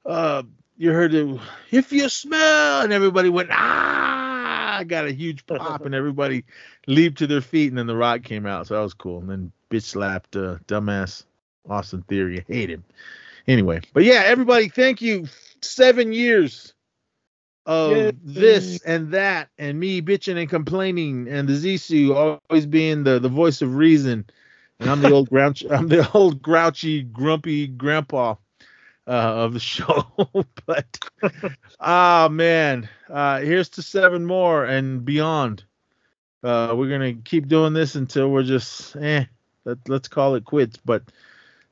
uh, 0.06 0.44
you 0.78 0.92
heard 0.92 1.14
it, 1.16 1.40
if 1.72 1.92
you 1.92 2.08
smell, 2.08 2.82
and 2.82 2.94
everybody 2.94 3.30
went 3.30 3.50
ah, 3.52 4.35
got 4.84 5.06
a 5.06 5.12
huge 5.12 5.46
pop, 5.48 5.86
and 5.86 5.96
everybody 5.96 6.46
leaped 6.88 7.18
to 7.20 7.28
their 7.28 7.42
feet, 7.42 7.70
and 7.70 7.78
then 7.78 7.88
The 7.88 7.96
Rock 7.96 8.24
came 8.24 8.46
out, 8.46 8.68
so 8.68 8.76
that 8.76 8.82
was 8.82 8.94
cool. 8.94 9.20
And 9.20 9.30
then 9.30 9.52
bitch 9.70 9.84
slapped 9.84 10.36
uh, 10.36 10.58
dumbass 10.68 11.24
Austin 11.70 12.04
Theory. 12.04 12.40
I 12.40 12.54
hate 12.54 12.70
him. 12.70 12.84
Anyway, 13.48 13.82
but 13.94 14.04
yeah, 14.04 14.24
everybody, 14.26 14.70
thank 14.70 15.02
you. 15.02 15.28
Seven 15.62 16.14
years 16.14 16.74
of 17.66 17.92
Yay. 17.92 18.12
this 18.24 18.82
and 18.84 19.12
that, 19.12 19.50
and 19.58 19.80
me 19.80 20.02
bitching 20.02 20.38
and 20.38 20.50
complaining, 20.50 21.28
and 21.28 21.48
the 21.48 21.54
Zissou 21.54 22.40
always 22.50 22.66
being 22.66 23.04
the 23.04 23.20
the 23.20 23.30
voice 23.30 23.62
of 23.62 23.76
reason 23.76 24.26
and 24.80 24.90
I'm 24.90 25.02
the 25.02 25.12
old 25.12 25.30
grouch. 25.32 25.64
I'm 25.70 25.88
the 25.88 26.10
old 26.12 26.42
grouchy, 26.42 27.04
grumpy 27.04 27.68
grandpa 27.68 28.36
uh, 29.08 29.12
of 29.12 29.54
the 29.54 29.60
show. 29.74 30.06
but 30.66 31.00
ah 31.80 32.28
man, 32.32 32.90
uh, 33.10 33.40
here's 33.40 33.70
to 33.70 33.82
seven 33.82 34.26
more 34.26 34.66
and 34.66 35.06
beyond. 35.06 35.64
Uh, 36.44 36.74
we're 36.76 36.90
gonna 36.90 37.14
keep 37.14 37.48
doing 37.48 37.74
this 37.74 37.96
until 37.96 38.30
we're 38.30 38.44
just 38.44 38.96
eh. 38.98 39.26
Let, 39.66 39.78
let's 39.90 40.08
call 40.08 40.36
it 40.36 40.46
quits. 40.46 40.78
But 40.86 41.04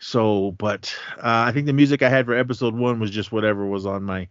So, 0.03 0.51
but 0.57 0.93
uh, 1.17 1.45
I 1.45 1.51
think 1.51 1.67
the 1.67 1.73
music 1.73 2.01
I 2.01 2.09
had 2.09 2.25
for 2.25 2.33
episode 2.33 2.73
one 2.73 2.99
was 2.99 3.11
just 3.11 3.31
whatever 3.31 3.67
was 3.67 3.85
on 3.85 4.03
my 4.03 4.27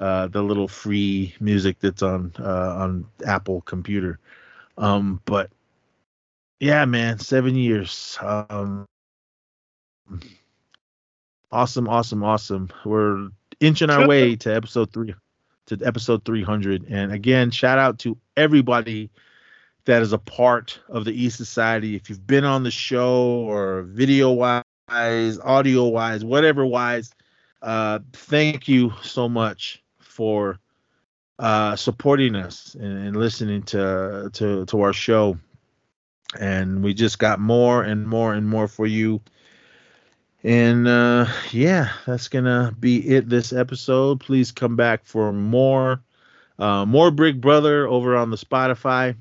uh, 0.00 0.26
the 0.26 0.42
little 0.42 0.66
free 0.66 1.32
music 1.38 1.78
that's 1.78 2.02
on 2.02 2.32
uh, 2.40 2.74
on 2.76 3.06
Apple 3.24 3.60
computer. 3.60 4.18
Um, 4.76 5.20
but 5.24 5.50
yeah, 6.58 6.84
man, 6.86 7.20
seven 7.20 7.54
years. 7.54 8.18
Um, 8.20 8.84
awesome, 11.52 11.88
awesome, 11.88 12.24
awesome. 12.24 12.68
We're 12.84 13.28
inching 13.60 13.90
our 13.90 14.08
way 14.08 14.34
to 14.34 14.54
episode 14.54 14.92
three, 14.92 15.14
to 15.66 15.78
episode 15.84 16.24
three 16.24 16.42
hundred. 16.42 16.84
And 16.90 17.12
again, 17.12 17.52
shout 17.52 17.78
out 17.78 18.00
to 18.00 18.18
everybody 18.36 19.10
that 19.84 20.02
is 20.02 20.12
a 20.12 20.18
part 20.18 20.80
of 20.88 21.04
the 21.04 21.12
E 21.12 21.30
Society. 21.30 21.94
If 21.94 22.10
you've 22.10 22.26
been 22.26 22.44
on 22.44 22.64
the 22.64 22.72
show 22.72 23.46
or 23.48 23.82
video 23.82 24.32
wise 24.32 24.64
wise, 24.88 25.38
audio 25.40 25.84
wise, 25.88 26.24
whatever 26.24 26.64
wise, 26.64 27.12
uh, 27.62 27.98
thank 28.12 28.68
you 28.68 28.92
so 29.02 29.28
much 29.28 29.82
for 29.98 30.60
uh, 31.38 31.74
supporting 31.74 32.36
us 32.36 32.76
and, 32.78 33.08
and 33.08 33.16
listening 33.16 33.62
to, 33.62 34.30
to 34.32 34.64
to 34.66 34.80
our 34.82 34.92
show. 34.92 35.36
And 36.38 36.82
we 36.84 36.94
just 36.94 37.18
got 37.18 37.40
more 37.40 37.82
and 37.82 38.06
more 38.06 38.34
and 38.34 38.48
more 38.48 38.68
for 38.68 38.86
you. 38.86 39.20
And 40.44 40.86
uh, 40.86 41.26
yeah, 41.50 41.92
that's 42.06 42.28
gonna 42.28 42.74
be 42.78 43.08
it 43.08 43.28
this 43.28 43.52
episode. 43.52 44.20
Please 44.20 44.52
come 44.52 44.76
back 44.76 45.04
for 45.04 45.32
more, 45.32 46.00
uh, 46.60 46.84
more 46.86 47.10
Big 47.10 47.40
Brother 47.40 47.88
over 47.88 48.16
on 48.16 48.30
the 48.30 48.36
Spotify 48.36 49.16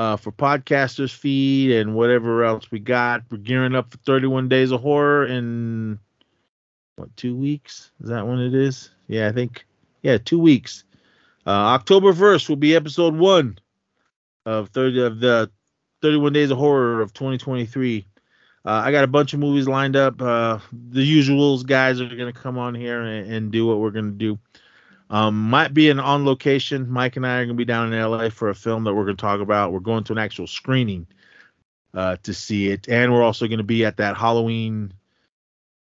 uh, 0.00 0.16
for 0.16 0.32
podcasters 0.32 1.14
feed 1.14 1.72
and 1.72 1.94
whatever 1.94 2.42
else 2.42 2.70
we 2.70 2.78
got. 2.78 3.22
We're 3.30 3.36
gearing 3.36 3.74
up 3.74 3.90
for 3.90 3.98
31 3.98 4.48
Days 4.48 4.70
of 4.70 4.80
Horror 4.80 5.26
in 5.26 5.98
what 6.96 7.14
two 7.18 7.36
weeks? 7.36 7.90
Is 8.02 8.08
that 8.08 8.26
when 8.26 8.38
it 8.38 8.54
is? 8.54 8.88
Yeah, 9.08 9.28
I 9.28 9.32
think 9.32 9.66
yeah, 10.00 10.16
two 10.16 10.38
weeks. 10.38 10.84
Uh, 11.46 11.50
October 11.50 12.14
1st 12.14 12.48
will 12.48 12.56
be 12.56 12.74
episode 12.74 13.14
one 13.14 13.58
of 14.46 14.70
30 14.70 15.02
of 15.02 15.20
the 15.20 15.50
31 16.00 16.32
Days 16.32 16.50
of 16.50 16.56
Horror 16.56 17.02
of 17.02 17.12
2023. 17.12 18.06
Uh, 18.64 18.70
I 18.70 18.92
got 18.92 19.04
a 19.04 19.06
bunch 19.06 19.34
of 19.34 19.40
movies 19.40 19.68
lined 19.68 19.96
up. 19.96 20.22
Uh, 20.22 20.60
the 20.72 21.02
usuals 21.02 21.66
guys 21.66 22.00
are 22.00 22.08
gonna 22.08 22.32
come 22.32 22.56
on 22.56 22.74
here 22.74 23.02
and, 23.02 23.30
and 23.30 23.52
do 23.52 23.66
what 23.66 23.80
we're 23.80 23.90
gonna 23.90 24.12
do. 24.12 24.38
Um, 25.10 25.50
might 25.50 25.74
be 25.74 25.90
an 25.90 26.00
on 26.00 26.24
location. 26.24 26.88
Mike 26.88 27.16
and 27.16 27.26
I 27.26 27.40
are 27.40 27.44
gonna 27.44 27.54
be 27.54 27.64
down 27.64 27.92
in 27.92 28.00
LA 28.00 28.30
for 28.30 28.48
a 28.48 28.54
film 28.54 28.84
that 28.84 28.94
we're 28.94 29.04
gonna 29.04 29.16
talk 29.16 29.40
about. 29.40 29.72
We're 29.72 29.80
going 29.80 30.04
to 30.04 30.12
an 30.12 30.18
actual 30.18 30.46
screening 30.46 31.06
uh, 31.94 32.16
to 32.22 32.34
see 32.34 32.68
it. 32.70 32.88
And 32.88 33.12
we're 33.12 33.22
also 33.22 33.46
going 33.46 33.58
to 33.58 33.64
be 33.64 33.84
at 33.84 33.96
that 33.98 34.16
Halloween. 34.16 34.92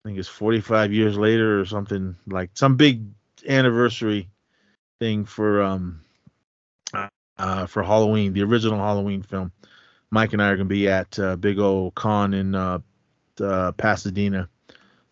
I 0.03 0.09
think 0.09 0.19
it's 0.19 0.27
45 0.27 0.93
years 0.93 1.17
later 1.17 1.59
or 1.59 1.65
something 1.65 2.15
like 2.25 2.51
some 2.53 2.77
big 2.77 3.03
anniversary 3.47 4.29
thing 4.99 5.25
for 5.25 5.61
um 5.61 6.01
uh, 7.37 7.65
for 7.67 7.83
Halloween, 7.83 8.33
the 8.33 8.43
original 8.43 8.79
Halloween 8.79 9.21
film. 9.21 9.53
Mike 10.11 10.33
and 10.33 10.41
I 10.41 10.49
are 10.49 10.57
going 10.57 10.67
to 10.67 10.73
be 10.73 10.89
at 10.89 11.17
uh, 11.17 11.37
Big 11.37 11.57
O 11.57 11.91
Con 11.91 12.33
in 12.33 12.53
uh, 12.53 12.79
uh, 13.39 13.71
Pasadena. 13.73 14.49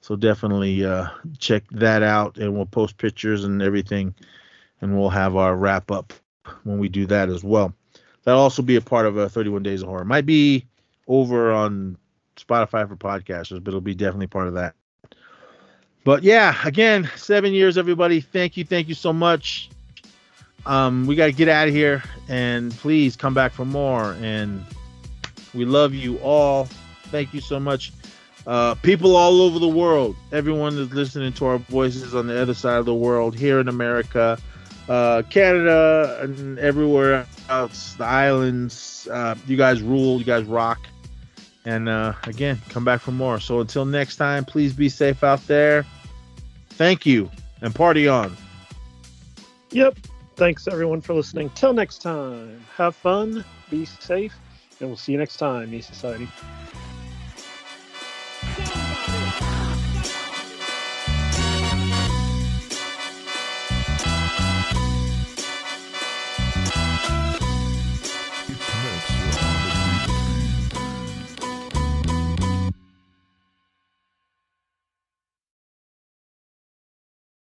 So 0.07 0.15
definitely 0.15 0.85
uh, 0.85 1.09
check 1.37 1.63
that 1.71 2.01
out, 2.01 2.37
and 2.37 2.55
we'll 2.55 2.65
post 2.65 2.97
pictures 2.97 3.43
and 3.43 3.61
everything, 3.61 4.15
and 4.79 4.97
we'll 4.97 5.09
have 5.09 5.35
our 5.35 5.53
wrap 5.53 5.91
up 5.91 6.13
when 6.63 6.79
we 6.79 6.87
do 6.87 7.05
that 7.07 7.27
as 7.27 7.43
well. 7.43 7.73
That'll 8.23 8.39
also 8.39 8.61
be 8.61 8.77
a 8.77 8.81
part 8.81 9.05
of 9.05 9.17
uh, 9.17 9.27
31 9.27 9.63
Days 9.63 9.81
of 9.81 9.89
Horror. 9.89 10.05
Might 10.05 10.25
be 10.25 10.65
over 11.09 11.51
on 11.51 11.97
Spotify 12.37 12.87
for 12.87 12.95
podcasters, 12.95 13.61
but 13.61 13.71
it'll 13.71 13.81
be 13.81 13.95
definitely 13.95 14.27
part 14.27 14.47
of 14.47 14.53
that. 14.53 14.75
But 16.05 16.23
yeah, 16.23 16.55
again, 16.63 17.11
seven 17.17 17.51
years, 17.51 17.77
everybody. 17.77 18.21
Thank 18.21 18.55
you, 18.55 18.63
thank 18.63 18.87
you 18.87 18.95
so 18.95 19.11
much. 19.11 19.69
Um, 20.65 21.05
we 21.05 21.17
got 21.17 21.25
to 21.25 21.33
get 21.33 21.49
out 21.49 21.67
of 21.67 21.73
here, 21.73 22.01
and 22.29 22.71
please 22.71 23.17
come 23.17 23.33
back 23.33 23.51
for 23.51 23.65
more. 23.65 24.13
And 24.21 24.63
we 25.53 25.65
love 25.65 25.93
you 25.93 26.17
all. 26.19 26.69
Thank 27.07 27.33
you 27.33 27.41
so 27.41 27.59
much. 27.59 27.91
Uh, 28.47 28.75
people 28.75 29.17
all 29.17 29.41
over 29.41 29.59
the 29.59 29.67
world, 29.67 30.15
everyone 30.31 30.77
that's 30.77 30.93
listening 30.93 31.33
to 31.33 31.45
our 31.45 31.57
voices 31.57 32.15
on 32.15 32.27
the 32.27 32.41
other 32.41 32.53
side 32.53 32.77
of 32.77 32.85
the 32.85 32.93
world, 32.93 33.35
here 33.35 33.59
in 33.59 33.67
America, 33.67 34.39
uh, 34.87 35.21
Canada, 35.29 36.17
and 36.21 36.57
everywhere 36.57 37.27
else, 37.49 37.95
the 37.95 38.05
islands. 38.05 39.05
Uh, 39.11 39.35
you 39.47 39.57
guys 39.57 39.81
rule. 39.81 40.17
You 40.17 40.23
guys 40.23 40.45
rock. 40.45 40.79
And 41.65 41.89
uh, 41.89 42.13
again, 42.23 42.57
come 42.69 42.85
back 42.85 43.01
for 43.01 43.11
more. 43.11 43.41
So 43.41 43.59
until 43.59 43.83
next 43.83 44.15
time, 44.15 44.45
please 44.45 44.71
be 44.71 44.87
safe 44.87 45.25
out 45.25 45.45
there. 45.47 45.85
Thank 46.69 47.05
you, 47.05 47.29
and 47.61 47.75
party 47.75 48.07
on. 48.07 48.37
Yep. 49.71 49.97
Thanks 50.37 50.69
everyone 50.69 51.01
for 51.01 51.13
listening. 51.13 51.49
Till 51.49 51.73
next 51.73 51.97
time, 52.01 52.63
have 52.77 52.95
fun, 52.95 53.43
be 53.69 53.83
safe, 53.83 54.33
and 54.79 54.87
we'll 54.87 54.95
see 54.95 55.11
you 55.11 55.17
next 55.17 55.35
time, 55.35 55.73
E 55.73 55.81
Society. 55.81 56.29